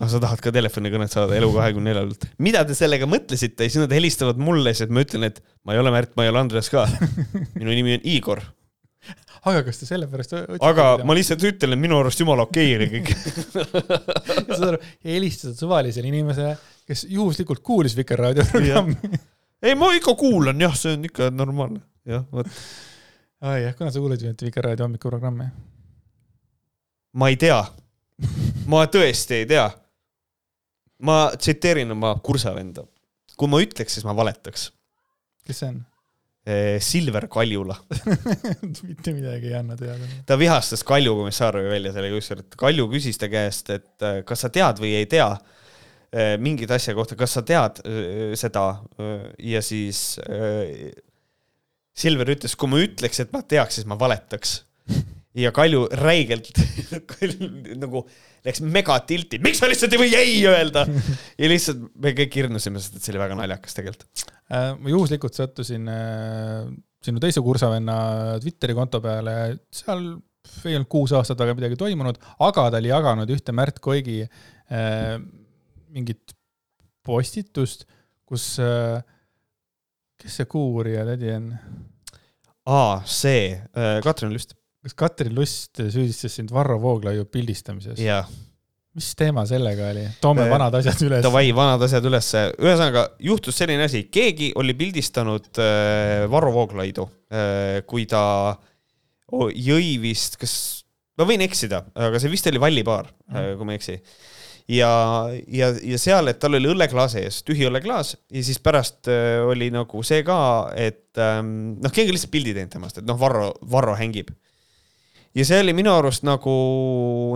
Ah, 0.00 0.08
sa 0.08 0.20
tahad 0.22 0.40
ka 0.42 0.52
telefonikõnet 0.54 1.12
saada 1.12 1.36
Elu24-lt. 1.38 2.30
mida 2.42 2.64
te 2.68 2.76
sellega 2.78 3.08
mõtlesite? 3.10 3.66
siis 3.68 3.82
nad 3.82 3.92
helistavad 3.92 4.40
mulle, 4.40 4.72
siis 4.76 4.90
ma 4.92 5.04
ütlen, 5.04 5.28
et 5.28 5.42
ma 5.66 5.76
ei 5.76 5.82
ole 5.82 5.92
Märt, 5.94 6.14
ma 6.16 6.26
ei 6.26 6.32
ole 6.32 6.42
Andres 6.42 6.70
ka. 6.72 6.86
minu 7.58 7.72
nimi 7.74 7.98
on 7.98 8.06
Igor. 8.14 8.42
aga 9.42 9.64
kas 9.66 9.82
te 9.82 9.88
sellepärast 9.88 10.36
aga 10.38 10.86
mida? 10.96 11.08
ma 11.08 11.16
lihtsalt 11.18 11.44
ütlen, 11.50 11.76
et 11.76 11.82
minu 11.82 11.98
arust 11.98 12.22
jumala 12.22 12.46
okei 12.46 12.76
oli 12.78 12.88
kõik 12.94 13.12
saad 14.56 14.68
aru, 14.70 14.80
helistad 15.08 15.58
suvalisele 15.58 16.08
inimesele, 16.12 16.54
kes 16.88 17.04
juhuslikult 17.10 17.64
kuulis 17.66 17.98
Vikerraadio 17.98 18.46
programmi 18.52 18.96
ei, 19.62 19.76
ma 19.78 19.92
ikka 19.98 20.16
kuulan 20.18 20.62
jah, 20.62 20.74
see 20.78 20.96
on 20.96 21.04
ikka 21.10 21.28
normaalne, 21.34 21.82
jah, 22.08 22.24
vot. 22.32 22.48
aa 23.42 23.58
jah, 23.66 23.76
kuna 23.78 23.92
sa 23.92 24.00
kuulad 24.02 24.22
ju 24.22 24.32
Vikerraadio 24.46 24.86
hommikuprogrammi? 24.86 25.50
ma 27.18 27.28
ei 27.28 27.36
tea 27.36 27.60
ma 28.70 28.84
tõesti 28.90 29.42
ei 29.42 29.46
tea 29.50 29.66
ma 31.06 31.22
tsiteerin 31.36 31.94
oma 31.94 32.14
kursavenda. 32.24 32.86
kui 33.36 33.50
ma 33.50 33.58
ütleks, 33.62 33.96
siis 33.96 34.06
ma 34.06 34.14
valetaks. 34.16 34.70
kes 35.46 35.62
see 35.62 35.72
on? 35.72 35.80
Eh, 36.42 36.80
Silver 36.82 37.28
Kaljula 37.30 37.76
mitte 38.88 39.12
midagi 39.14 39.52
ei 39.52 39.54
anna 39.54 39.76
teada. 39.78 40.08
ta 40.26 40.34
vihastas 40.38 40.82
Kalju 40.82 41.14
Komissarovi 41.20 41.70
välja 41.70 41.92
sellega 41.94 42.18
ükskord, 42.18 42.48
et 42.48 42.56
Kalju 42.58 42.88
küsis 42.90 43.20
ta 43.20 43.28
käest, 43.30 43.70
et 43.70 44.06
eh, 44.08 44.24
kas 44.26 44.42
sa 44.42 44.50
tead 44.50 44.82
või 44.82 44.90
ei 44.98 45.06
tea 45.06 45.28
eh, 46.10 46.34
mingit 46.42 46.74
asja 46.74 46.96
kohta, 46.98 47.14
kas 47.18 47.38
sa 47.38 47.44
tead 47.46 47.78
seda 48.38 48.64
ja 49.38 49.62
siis 49.62 50.18
Silver 51.94 52.34
ütles, 52.34 52.58
kui 52.58 52.72
ma 52.72 52.82
ütleks, 52.82 53.22
et 53.22 53.30
ma 53.34 53.44
teaks, 53.46 53.78
siis 53.78 53.86
ma 53.86 53.98
valetaks. 54.00 54.62
ja 55.38 55.52
Kalju 55.54 55.86
räigelt 55.96 56.50
nagu 57.82 58.04
läks 58.44 58.60
megatilti, 58.64 59.40
miks 59.42 59.62
sa 59.62 59.68
lihtsalt 59.70 59.94
ei 59.96 60.00
või 60.02 60.16
ei 60.18 60.34
öelda? 60.48 60.84
ja 61.40 61.50
lihtsalt 61.50 61.86
me 62.02 62.12
kõik 62.18 62.36
hirmusime, 62.40 62.82
sest 62.82 62.98
et 62.98 63.06
see 63.06 63.14
oli 63.14 63.22
väga 63.22 63.38
naljakas 63.38 63.78
tegelikult 63.78 64.26
äh,. 64.52 64.72
ma 64.76 64.92
juhuslikult 64.92 65.38
sattusin 65.38 65.88
äh, 65.92 66.68
sinu 67.02 67.22
teise 67.22 67.42
kursavenna 67.44 67.96
Twitteri 68.42 68.76
konto 68.76 69.00
peale, 69.04 69.36
seal 69.72 70.04
ei 70.66 70.76
olnud 70.76 70.90
kuus 70.90 71.14
aastat 71.16 71.40
väga 71.40 71.54
midagi 71.56 71.78
toimunud, 71.80 72.18
aga 72.42 72.68
ta 72.70 72.82
oli 72.82 72.90
jaganud 72.92 73.30
ühte 73.32 73.54
Märt 73.56 73.80
Koigi 73.82 74.20
äh, 74.26 75.16
mingit 75.92 76.36
postitust, 77.06 77.86
kus 78.28 78.56
äh,, 78.62 79.00
kes 80.20 80.42
see 80.42 80.50
kuurija 80.50 81.06
tädi 81.08 81.32
on? 81.38 81.54
aa, 82.68 82.98
see 83.08 83.54
äh,, 83.56 84.02
Katrin 84.04 84.34
Lüst 84.34 84.58
kas 84.82 84.96
Katrin 84.98 85.34
Lust 85.36 85.78
süüdistas 85.78 86.34
sind 86.38 86.50
Varro 86.54 86.80
Vooglaiu 86.82 87.26
pildistamises? 87.30 88.00
mis 88.92 89.08
teema 89.16 89.44
sellega 89.48 89.88
oli? 89.92 90.04
toome 90.20 90.44
vanad 90.50 90.74
asjad 90.76 91.00
üles. 91.06 91.22
Davai, 91.24 91.46
vanad 91.56 91.86
asjad 91.86 92.04
ülesse. 92.08 92.44
ühesõnaga, 92.60 93.06
juhtus 93.24 93.56
selline 93.62 93.86
asi, 93.88 94.04
keegi 94.12 94.52
oli 94.60 94.74
pildistanud 94.76 95.48
äh, 95.62 96.26
Varro 96.32 96.52
Vooglaidu 96.56 97.06
äh,, 97.32 97.80
kui 97.88 98.04
ta 98.10 98.24
jõi 99.32 99.96
vist, 100.02 100.36
kas, 100.40 100.54
ma 101.16 101.24
võin 101.28 101.44
eksida, 101.46 101.86
aga 101.96 102.20
see 102.20 102.32
vist 102.32 102.50
oli 102.50 102.60
Vallipaar 102.60 103.08
mm., 103.08 103.38
äh, 103.38 103.50
kui 103.56 103.68
ma 103.68 103.76
ei 103.76 103.80
eksi. 103.80 103.96
ja, 104.76 104.92
ja, 105.46 105.72
ja 105.94 106.02
seal, 106.02 106.28
et 106.28 106.42
tal 106.42 106.58
oli 106.58 106.68
õlleklaas 106.74 107.16
ees, 107.22 107.40
tühi 107.46 107.64
õlleklaas 107.70 108.16
ja 108.18 108.44
siis 108.44 108.60
pärast 108.62 109.08
äh, 109.08 109.40
oli 109.46 109.70
nagu 109.72 110.04
see 110.04 110.20
ka, 110.26 110.38
et 110.76 111.22
ähm, 111.22 111.78
noh, 111.80 111.94
keegi 111.94 112.12
lihtsalt 112.12 112.34
pildi 112.34 112.58
teinud 112.58 112.76
temast, 112.76 113.00
et 113.00 113.08
noh, 113.08 113.16
Varro, 113.20 113.54
Varro 113.72 113.96
hängib. 113.96 114.34
Ja 115.36 115.44
see 115.48 115.60
oli 115.62 115.74
minu 115.76 115.92
arust 115.94 116.26
nagu 116.28 116.54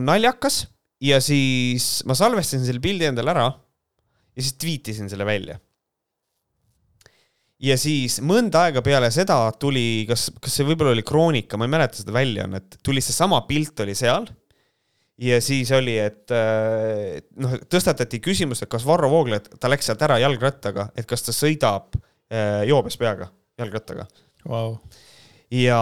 naljakas. 0.05 0.64
Ja 1.05 1.18
siis 1.20 2.01
ma 2.09 2.14
salvestasin 2.16 2.64
selle 2.64 2.81
pildi 2.81 3.05
endale 3.05 3.35
ära 3.35 3.47
ja 4.36 4.43
siis 4.43 4.55
tweetisin 4.60 5.10
selle 5.12 5.27
välja. 5.28 5.59
ja 7.60 7.77
siis 7.81 8.18
mõnda 8.24 8.66
aega 8.66 8.82
peale 8.85 9.10
seda 9.12 9.36
tuli, 9.60 10.06
kas, 10.09 10.31
kas 10.40 10.56
see 10.56 10.64
võib-olla 10.68 10.93
oli 10.93 11.05
Kroonika, 11.05 11.56
ma 11.56 11.68
ei 11.68 11.73
mäleta 11.73 12.01
seda 12.01 12.12
väljaannet, 12.16 12.78
tuli 12.85 13.05
seesama 13.05 13.43
pilt 13.48 13.81
oli 13.85 13.94
seal. 13.97 14.28
Ja 15.16 15.39
siis 15.40 15.70
oli, 15.73 15.94
et 15.97 16.32
noh, 17.40 17.55
tõstatati 17.73 18.20
küsimus, 18.20 18.60
et 18.60 18.68
kas 18.68 18.85
Varro 18.85 19.09
Vooglaid, 19.09 19.48
ta 19.60 19.70
läks 19.73 19.89
sealt 19.89 20.02
ära 20.05 20.18
jalgrattaga, 20.20 20.90
et 20.93 21.09
kas 21.09 21.24
ta 21.24 21.32
sõidab 21.32 21.97
äh, 21.97 22.66
joobes 22.68 23.01
peaga 23.01 23.31
jalgrattaga. 23.56 24.05
Wow.. 24.44 24.77
Ja 25.51 25.81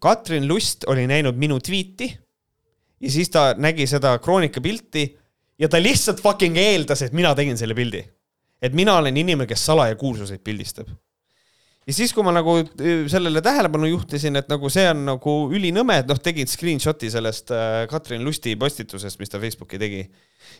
Katrin 0.00 0.48
Lust 0.48 0.84
oli 0.90 1.06
näinud 1.10 1.38
minu 1.38 1.58
tweet'i 1.60 2.08
ja 3.00 3.10
siis 3.10 3.30
ta 3.30 3.52
nägi 3.58 3.86
seda 3.90 4.16
Kroonika 4.22 4.60
pilti 4.60 5.06
ja 5.58 5.68
ta 5.68 5.80
lihtsalt 5.82 6.22
fucking 6.22 6.56
eeldas, 6.58 7.02
et 7.02 7.12
mina 7.12 7.34
tegin 7.34 7.58
selle 7.58 7.74
pildi. 7.74 8.04
et 8.62 8.72
mina 8.72 8.96
olen 8.96 9.16
inimene, 9.16 9.46
kes 9.46 9.66
salaja 9.66 9.96
kuulsuseid 9.96 10.40
pildistab 10.44 10.88
ja 11.84 11.92
siis, 11.92 12.14
kui 12.16 12.24
ma 12.24 12.32
nagu 12.34 12.56
äh, 12.62 13.04
sellele 13.10 13.42
tähelepanu 13.44 13.88
juhtisin, 13.90 14.36
et 14.40 14.48
nagu 14.48 14.70
see 14.72 14.86
on 14.90 15.04
nagu 15.10 15.34
ülinõme, 15.52 15.98
et 16.00 16.08
noh, 16.08 16.20
tegid 16.20 16.50
screenshot'i 16.50 17.10
sellest 17.12 17.52
äh, 17.54 17.84
Katrin 17.90 18.24
Lusti 18.24 18.54
postitusest, 18.60 19.20
mis 19.20 19.32
ta 19.32 19.40
Facebooki 19.42 19.80
tegi. 19.80 20.04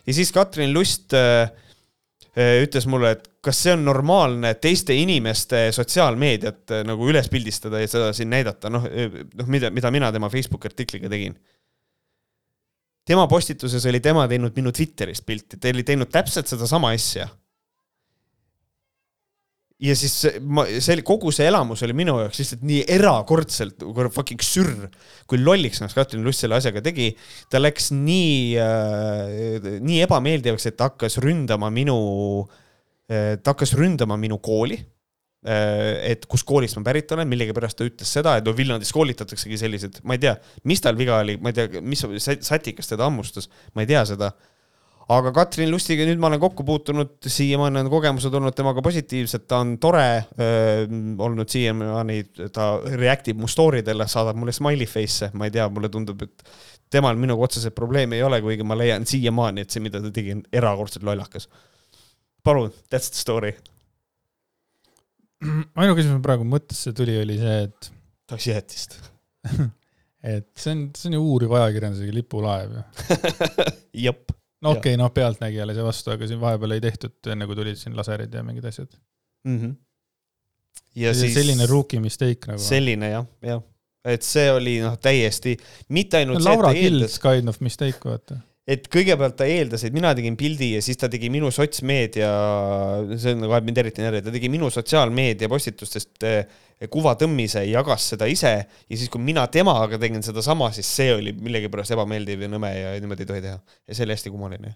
ja 0.05 0.13
siis 0.13 0.31
Katrin 0.35 0.73
Lust 0.73 1.15
äh, 1.17 1.49
ütles 2.35 2.83
mulle, 2.91 3.13
et 3.15 3.27
kas 3.43 3.61
see 3.63 3.73
on 3.75 3.85
normaalne 3.85 4.55
teiste 4.59 4.95
inimeste 4.97 5.69
sotsiaalmeediat 5.75 6.73
nagu 6.83 7.07
üles 7.07 7.29
pildistada 7.31 7.79
ja 7.79 7.87
seda 7.87 8.09
siin 8.15 8.31
näidata, 8.33 8.71
noh, 8.73 8.83
noh, 8.83 9.47
mida, 9.51 9.71
mida 9.71 9.91
mina 9.95 10.11
tema 10.11 10.29
Facebooki 10.29 10.67
artikliga 10.67 11.09
tegin. 11.11 11.37
tema 13.07 13.27
postituses 13.27 13.85
oli 13.85 13.99
tema 13.99 14.27
teinud 14.27 14.55
minu 14.55 14.71
Twitterist 14.71 15.25
pilti, 15.25 15.57
ta 15.57 15.71
oli 15.71 15.83
teinud 15.87 16.11
täpselt 16.11 16.51
sedasama 16.51 16.91
asja 16.91 17.29
ja 19.83 19.95
siis 19.97 20.13
ma, 20.39 20.63
see 20.79 21.01
kogu 21.05 21.33
see 21.35 21.49
elamus 21.49 21.83
oli 21.83 21.95
minu 21.97 22.15
jaoks 22.21 22.39
lihtsalt 22.39 22.63
nii 22.67 22.85
erakordselt 22.95 23.83
fucking 24.15 24.43
sürr, 24.43 24.87
kui 25.27 25.41
lolliks 25.41 25.81
ennast 25.81 25.97
Katrin 25.97 26.23
Lust 26.23 26.43
selle 26.43 26.59
asjaga 26.59 26.83
tegi. 26.85 27.11
ta 27.51 27.59
läks 27.59 27.91
nii 27.91 28.55
äh,, 28.61 29.69
nii 29.83 30.01
ebameeldivaks, 30.07 30.69
et 30.71 30.83
hakkas 30.85 31.19
ründama 31.23 31.71
minu 31.75 31.97
äh,, 33.11 33.35
ta 33.41 33.51
hakkas 33.51 33.75
ründama 33.75 34.15
minu 34.21 34.39
kooli 34.39 34.79
äh,. 34.79 36.13
et 36.13 36.25
kus 36.31 36.47
koolist 36.47 36.79
ma 36.79 36.87
pärit 36.87 37.11
olen, 37.11 37.27
millegipärast 37.35 37.81
ta 37.81 37.89
ütles 37.89 38.15
seda, 38.15 38.37
et 38.39 38.47
no 38.47 38.55
Viljandis 38.55 38.95
koolitataksegi 38.95 39.59
sellised, 39.59 39.99
ma 40.07 40.15
ei 40.15 40.23
tea, 40.23 40.37
mis 40.71 40.83
tal 40.83 40.95
viga 40.95 41.19
oli, 41.19 41.35
ma 41.35 41.51
ei 41.51 41.59
tea, 41.59 41.83
mis 41.83 42.07
satikas 42.23 42.95
teda 42.95 43.09
hammustas, 43.09 43.51
ma 43.75 43.83
ei 43.83 43.91
tea 43.91 44.07
seda 44.07 44.31
aga 45.13 45.31
Katrin 45.35 45.69
Lustiga 45.69 46.05
nüüd 46.07 46.21
ma 46.21 46.31
olen 46.31 46.41
kokku 46.41 46.65
puutunud, 46.65 47.17
siiamaani 47.29 47.83
on 47.83 47.89
kogemused 47.93 48.33
olnud 48.33 48.55
temaga 48.57 48.81
positiivsed, 48.85 49.45
ta 49.49 49.59
on 49.61 49.75
tore 49.81 50.05
öö, 50.41 50.87
olnud 51.27 51.51
siiamaani, 51.51 52.17
ta 52.53 52.71
react 52.95 53.29
ib 53.29 53.43
mu 53.43 53.49
story 53.51 53.83
dele, 53.85 54.07
saadab 54.09 54.39
mulle 54.39 54.55
smiley 54.55 54.89
face'e, 54.89 55.29
ma 55.37 55.45
ei 55.45 55.53
tea, 55.53 55.67
mulle 55.73 55.91
tundub, 55.93 56.25
et 56.25 56.49
temal 56.93 57.19
minuga 57.21 57.45
otseselt 57.45 57.75
probleemi 57.77 58.17
ei 58.17 58.25
ole, 58.25 58.41
kuigi 58.41 58.65
ma 58.65 58.77
leian 58.79 59.05
siiamaani, 59.09 59.65
et 59.65 59.73
see, 59.75 59.83
mida 59.85 60.01
ta 60.01 60.09
tegi, 60.13 60.33
on 60.39 60.43
erakordselt 60.53 61.05
lollakas. 61.05 61.49
palun, 62.45 62.73
that's 62.89 63.11
the 63.11 63.21
story. 63.21 63.53
ainuke, 65.45 65.99
mis 66.01 66.09
mul 66.09 66.23
praegu 66.25 66.47
mõttesse 66.49 66.93
tuli, 66.97 67.17
oli 67.21 67.37
see, 67.41 67.57
et. 67.67 67.91
tahaks 68.25 68.47
jäätist 68.49 68.97
et 70.25 70.49
see 70.57 70.73
on, 70.73 70.81
see 70.97 71.11
on 71.11 71.19
ju 71.19 71.21
uuriv 71.21 71.53
ajakirjandusega 71.59 72.15
lipulaev 72.15 72.73
ju. 72.79 72.83
jep 74.07 74.33
no 74.61 74.75
okei 74.75 74.93
okay,, 74.93 75.01
noh, 75.01 75.11
pealtnägijale 75.13 75.75
see 75.77 75.85
vastu, 75.85 76.13
aga 76.15 76.29
siin 76.29 76.41
vahepeal 76.41 76.77
ei 76.77 76.83
tehtud, 76.83 77.17
enne 77.33 77.47
kui 77.49 77.57
tulid 77.59 77.79
siin 77.79 77.97
laserid 77.97 78.33
ja 78.33 78.43
mingid 78.43 78.65
asjad 78.71 78.91
mm. 79.43 79.59
-hmm. 79.59 79.75
ja, 80.95 81.07
ja 81.07 81.13
siis. 81.13 81.33
selline 81.33 81.67
rookie 81.69 81.99
mistake 81.99 82.51
nagu. 82.51 82.61
selline 82.61 83.09
jah, 83.09 83.27
jah, 83.41 83.63
et 84.05 84.25
see 84.25 84.49
oli 84.51 84.79
noh, 84.83 84.97
täiesti, 85.01 85.57
mitte 85.89 86.23
ainult 86.23 86.39
no, 86.39 86.43
see, 86.43 86.51
Laura 86.51 86.73
Kilds 86.73 87.19
kind 87.19 87.51
of 87.51 87.59
mistake, 87.59 87.99
vaata 88.05 88.39
et 88.65 88.87
kõigepealt 88.89 89.35
ta 89.37 89.45
eeldas, 89.45 89.83
et 89.85 89.93
mina 89.93 90.09
tegin 90.17 90.35
pildi 90.39 90.71
ja 90.73 90.81
siis 90.81 90.97
ta 90.97 91.07
tegi 91.11 91.29
minu 91.33 91.51
sotsmeedia, 91.53 92.29
see 93.13 93.35
on 93.35 93.43
nagu 93.43 93.53
ajab 93.53 93.67
mind 93.69 93.81
eriti 93.83 94.01
närvi, 94.01 94.23
ta 94.25 94.33
tegi 94.33 94.49
minu 94.49 94.71
sotsiaalmeedia 94.73 95.49
postitustest 95.51 96.25
eh, 96.25 96.55
kuvatõmmise 96.91 97.61
ja 97.67 97.79
jagas 97.79 98.09
seda 98.15 98.27
ise 98.29 98.55
ja 98.57 98.97
siis, 98.97 99.07
kui 99.13 99.21
mina 99.21 99.45
temaga 99.53 99.99
tegin 100.01 100.25
sedasama, 100.25 100.71
siis 100.75 100.89
see 100.97 101.13
oli 101.13 101.35
millegipärast 101.37 101.93
ebameeldiv 101.93 102.47
ja 102.47 102.49
nõme 102.51 102.71
ja 102.73 102.95
niimoodi 103.03 103.25
ei 103.25 103.29
tohi 103.29 103.43
teha. 103.45 103.59
ja 103.61 103.97
see 103.97 104.07
oli 104.07 104.17
hästi 104.17 104.33
kummaline. 104.33 104.73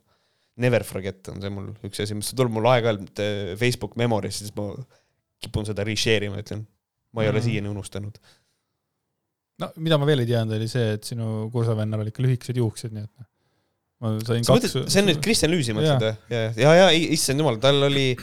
Never 0.59 0.83
forget 0.83 1.31
on 1.31 1.41
see 1.41 1.51
mul 1.53 1.71
üks 1.87 2.03
asi, 2.03 2.17
mis 2.19 2.29
tuleb 2.35 2.53
mul 2.53 2.69
aeg-ajalt 2.69 3.23
eh, 3.25 3.55
Facebook 3.57 3.97
memory's, 3.97 4.43
siis 4.43 4.53
ma 4.59 4.69
kipun 5.41 5.65
seda 5.65 5.87
reshare 5.87 6.29
ima, 6.29 6.43
ütlen. 6.43 6.61
ma 7.15 7.25
ei 7.25 7.31
mm. 7.31 7.33
ole 7.33 7.41
siiani 7.41 7.73
unustanud. 7.73 8.21
no 9.65 9.73
mida 9.81 9.97
ma 9.97 10.05
veel 10.05 10.21
ei 10.27 10.29
teadnud, 10.29 10.59
oli 10.61 10.69
see, 10.69 10.93
et 10.99 11.09
sinu 11.09 11.49
kursavennal 11.49 12.05
olid 12.05 12.13
ikka 12.13 12.27
lühikesed 12.27 12.61
juuksed, 12.61 12.93
nii 12.93 13.07
et 13.09 13.13
noh 13.17 13.29
ma 13.99 14.13
sain 14.23 14.45
sa 14.47 14.55
kaks. 14.55 14.75
see 14.87 15.01
on 15.01 15.09
nüüd 15.09 15.19
Kristjan 15.23 15.51
Lüüsi 15.51 15.75
mõtled 15.75 16.03
või? 16.03 16.13
ja, 16.31 16.43
ja, 16.47 16.71
ja, 16.79 16.87
ja 16.87 17.09
issand 17.15 17.41
jumal, 17.41 17.59
tal 17.63 17.81
oli, 17.89 18.13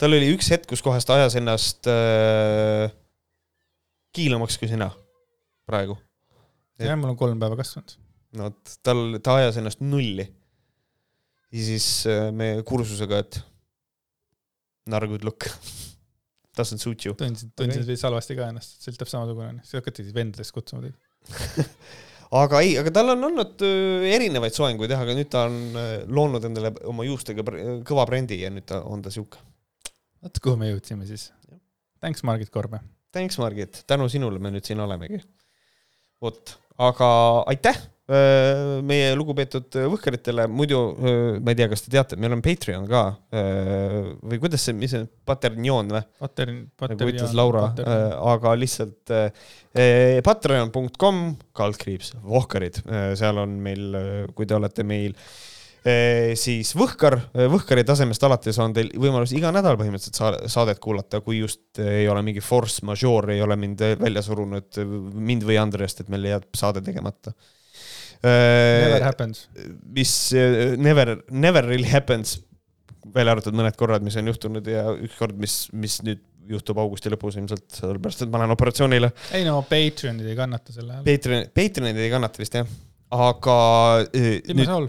tal 0.00 0.14
oli 0.14 0.30
üks 0.34 0.50
hetk, 0.54 0.68
kus 0.70 0.84
kohas 0.84 1.06
ta 1.08 1.18
ajas 1.18 1.38
ennast 1.40 1.90
äh, 1.90 2.86
kiilamaks 4.16 4.58
kui 4.60 4.70
sina 4.70 4.90
praegu. 5.68 5.98
jah, 6.80 6.94
mul 6.98 7.14
on 7.14 7.18
kolm 7.18 7.42
päeva 7.42 7.58
kasvanud. 7.58 7.96
no 8.38 8.50
vot, 8.50 8.78
tal, 8.86 9.02
ta 9.24 9.40
ajas 9.42 9.58
ennast 9.62 9.82
nulli. 9.82 10.28
ja 11.50 11.66
siis 11.72 11.90
äh, 12.10 12.30
me 12.30 12.54
kursusega, 12.66 13.24
et 13.26 13.42
not 14.86 15.02
a 15.02 15.10
good 15.10 15.26
look 15.26 15.50
Doesn't 16.56 16.80
suit 16.80 17.04
you. 17.04 17.12
tundsin, 17.12 17.50
tundsin 17.52 17.82
okay. 17.82 17.90
veits 17.90 18.06
halvasti 18.06 18.32
ka 18.38 18.46
ennast, 18.48 18.78
see 18.80 18.88
oli 18.88 19.00
täpselt 19.02 19.18
samasugune, 19.18 19.58
siis 19.66 19.76
hakati 19.76 20.06
vendadest 20.16 20.54
kutsuma 20.56 20.86
teid 20.86 20.94
aga 22.34 22.60
ei, 22.64 22.74
aga 22.80 22.92
tal 22.98 23.14
on 23.14 23.28
olnud 23.30 23.64
äh, 23.66 24.06
erinevaid 24.16 24.56
soenguid 24.56 24.92
jah, 24.94 25.02
aga 25.06 25.16
nüüd 25.18 25.30
ta 25.32 25.46
on 25.50 25.58
äh, 25.78 25.92
loonud 26.08 26.48
endale 26.48 26.72
oma 26.90 27.06
juustega 27.06 27.46
kõva 27.86 28.06
brändi 28.08 28.40
ja 28.42 28.52
nüüd 28.52 28.66
ta 28.68 28.82
on 28.84 29.04
ta 29.04 29.12
sihuke. 29.14 29.42
vot 30.22 30.42
kuhu 30.42 30.60
me 30.60 30.70
jõudsime 30.72 31.08
siis. 31.08 31.30
Thanks, 32.02 32.22
Margit 32.26 32.50
Korbe. 32.52 32.82
Thanks, 33.14 33.38
Margit, 33.40 33.82
tänu 33.88 34.08
sinule 34.12 34.38
me 34.42 34.52
nüüd 34.52 34.66
siin 34.66 34.80
olemegi. 34.82 35.22
vot, 36.22 36.56
aga 36.78 37.08
aitäh 37.52 37.78
Äh, 37.78 37.95
meie 38.06 39.14
lugupeetud 39.18 39.74
võhkaritele, 39.90 40.44
muidu 40.46 40.78
äh, 40.94 41.16
ma 41.42 41.50
ei 41.50 41.58
tea, 41.58 41.66
kas 41.72 41.82
te 41.82 41.90
teate, 41.90 42.18
meil 42.22 42.36
on 42.36 42.42
Patreon 42.44 42.84
ka 42.86 43.00
äh, 43.34 43.96
või 44.22 44.38
kuidas 44.44 44.62
see, 44.62 44.76
mis 44.78 44.94
see, 44.94 45.08
Paternioon 45.26 45.90
või? 45.90 46.02
Patern, 46.22 46.60
nagu 46.92 47.08
ütles 47.10 47.34
Laura, 47.34 47.64
aga 47.74 48.52
lihtsalt 48.58 49.10
patreon.com, 50.26 51.18
kaldkriips, 51.58 52.14
vohkarid, 52.22 52.78
seal 53.18 53.42
on 53.42 53.58
meil, 53.66 53.98
kui 54.38 54.46
te 54.46 54.56
olete 54.56 54.86
meil 54.86 55.18
siis 56.38 56.72
Võhkar, 56.74 57.14
Võhkari 57.52 57.84
tasemest 57.86 58.24
alates 58.26 58.56
on 58.62 58.72
teil 58.74 58.88
võimalus 58.98 59.34
iga 59.36 59.52
nädal 59.54 59.76
põhimõtteliselt 59.78 60.48
saadet 60.50 60.80
kuulata, 60.82 61.20
kui 61.22 61.42
just 61.42 61.78
ei 61.82 62.08
ole 62.10 62.24
mingi 62.26 62.42
force 62.42 62.86
majeure, 62.86 63.36
ei 63.36 63.44
ole 63.44 63.58
mind 63.60 63.84
välja 64.00 64.24
surunud, 64.26 64.80
mind 65.14 65.46
või 65.46 65.60
Andreast, 65.62 66.02
et 66.02 66.10
meil 66.10 66.26
jääb 66.30 66.48
saade 66.58 66.82
tegemata 66.86 67.34
Never 68.22 69.04
happens. 69.04 69.46
mis 69.96 70.12
äh, 70.34 70.76
never, 70.80 71.16
never 71.30 71.66
really 71.66 71.88
happens, 71.90 72.38
välja 73.14 73.36
arvatud 73.36 73.56
mõned 73.56 73.76
korrad, 73.78 74.04
mis 74.06 74.16
on 74.18 74.32
juhtunud 74.32 74.66
ja 74.70 74.88
üks 74.96 75.18
kord, 75.18 75.36
mis, 75.40 75.66
mis 75.76 76.00
nüüd 76.06 76.24
juhtub 76.46 76.78
augusti 76.78 77.10
lõpus 77.10 77.38
ilmselt, 77.40 77.66
sellepärast 77.74 78.26
et 78.26 78.30
ma 78.30 78.42
lähen 78.42 78.54
operatsioonile. 78.54 79.10
ei 79.34 79.46
no 79.46 79.58
Patreonid 79.66 80.28
ei 80.30 80.38
kannata 80.38 80.74
selle 80.74 80.98
all. 80.98 81.06
Patreon, 81.06 81.50
Patreonid 81.54 81.98
ei 82.02 82.12
kannata 82.12 82.42
vist 82.42 82.58
jah, 82.58 82.70
aga. 83.16 83.58
Äh, 84.14 84.38
Timo 84.46 84.68
Saul 84.68 84.88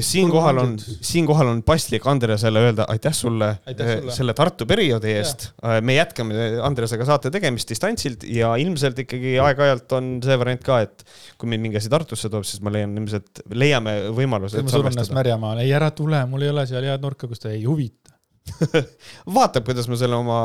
siinkohal 0.00 0.58
on, 0.58 0.74
siinkohal 0.78 1.50
on 1.50 1.62
paslik 1.66 2.06
Andresele 2.06 2.62
öelda 2.68 2.86
aitäh 2.88 3.14
sulle, 3.14 3.52
aitäh 3.66 3.92
sulle. 4.00 4.14
selle 4.14 4.34
Tartu 4.34 4.66
perioodi 4.66 5.12
eest. 5.16 5.48
me 5.80 5.96
jätkame 5.96 6.48
Andresega 6.62 7.06
saate 7.08 7.30
tegemist 7.34 7.70
distantsilt 7.70 8.26
ja 8.28 8.54
ilmselt 8.60 8.98
ikkagi 9.04 9.36
aeg-ajalt 9.42 9.96
on 9.98 10.10
see 10.24 10.38
variant 10.40 10.64
ka, 10.66 10.80
et 10.86 11.06
kui 11.38 11.50
mind 11.50 11.66
mingi 11.68 11.80
asi 11.80 11.92
Tartusse 11.92 12.30
toob, 12.32 12.46
siis 12.48 12.62
ma 12.64 12.72
leian 12.74 12.96
ilmselt, 12.98 13.44
leiame 13.54 13.96
võimaluse. 14.16 14.64
ma 14.64 14.74
surun 14.74 14.92
ennast 14.92 15.14
märjamaale, 15.16 15.64
ei 15.66 15.72
ära 15.76 15.92
tule, 15.96 16.22
mul 16.30 16.46
ei 16.46 16.52
ole 16.54 16.66
seal 16.68 16.86
head 16.88 17.04
nurka, 17.04 17.30
kus 17.30 17.42
ta 17.42 17.52
ei 17.54 17.64
huvita 17.64 18.14
vaatab, 19.38 19.64
kuidas 19.66 19.88
ma 19.90 19.98
selle 19.98 20.18
oma 20.18 20.38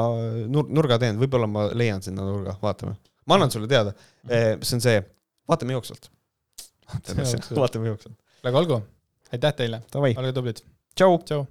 nurga 0.50 0.98
teen, 1.02 1.20
võib-olla 1.22 1.50
ma 1.50 1.68
leian 1.78 2.02
sinna 2.06 2.26
nurga, 2.26 2.58
vaatame. 2.64 2.98
ma 3.30 3.38
annan 3.38 3.54
sulle 3.54 3.70
teada. 3.70 3.94
Mhm. 4.26 4.66
see 4.66 4.80
on 4.80 4.84
see, 4.88 5.06
vaatame 5.50 5.78
jooksvalt. 5.78 6.10
vaatame 6.92 7.94
jooksvalt 7.94 8.21
väga 8.44 8.58
olgu. 8.64 8.82
aitäh 9.32 9.54
teile, 9.56 9.82
olge 9.96 10.34
tublid, 10.36 10.64
tšau. 11.26 11.46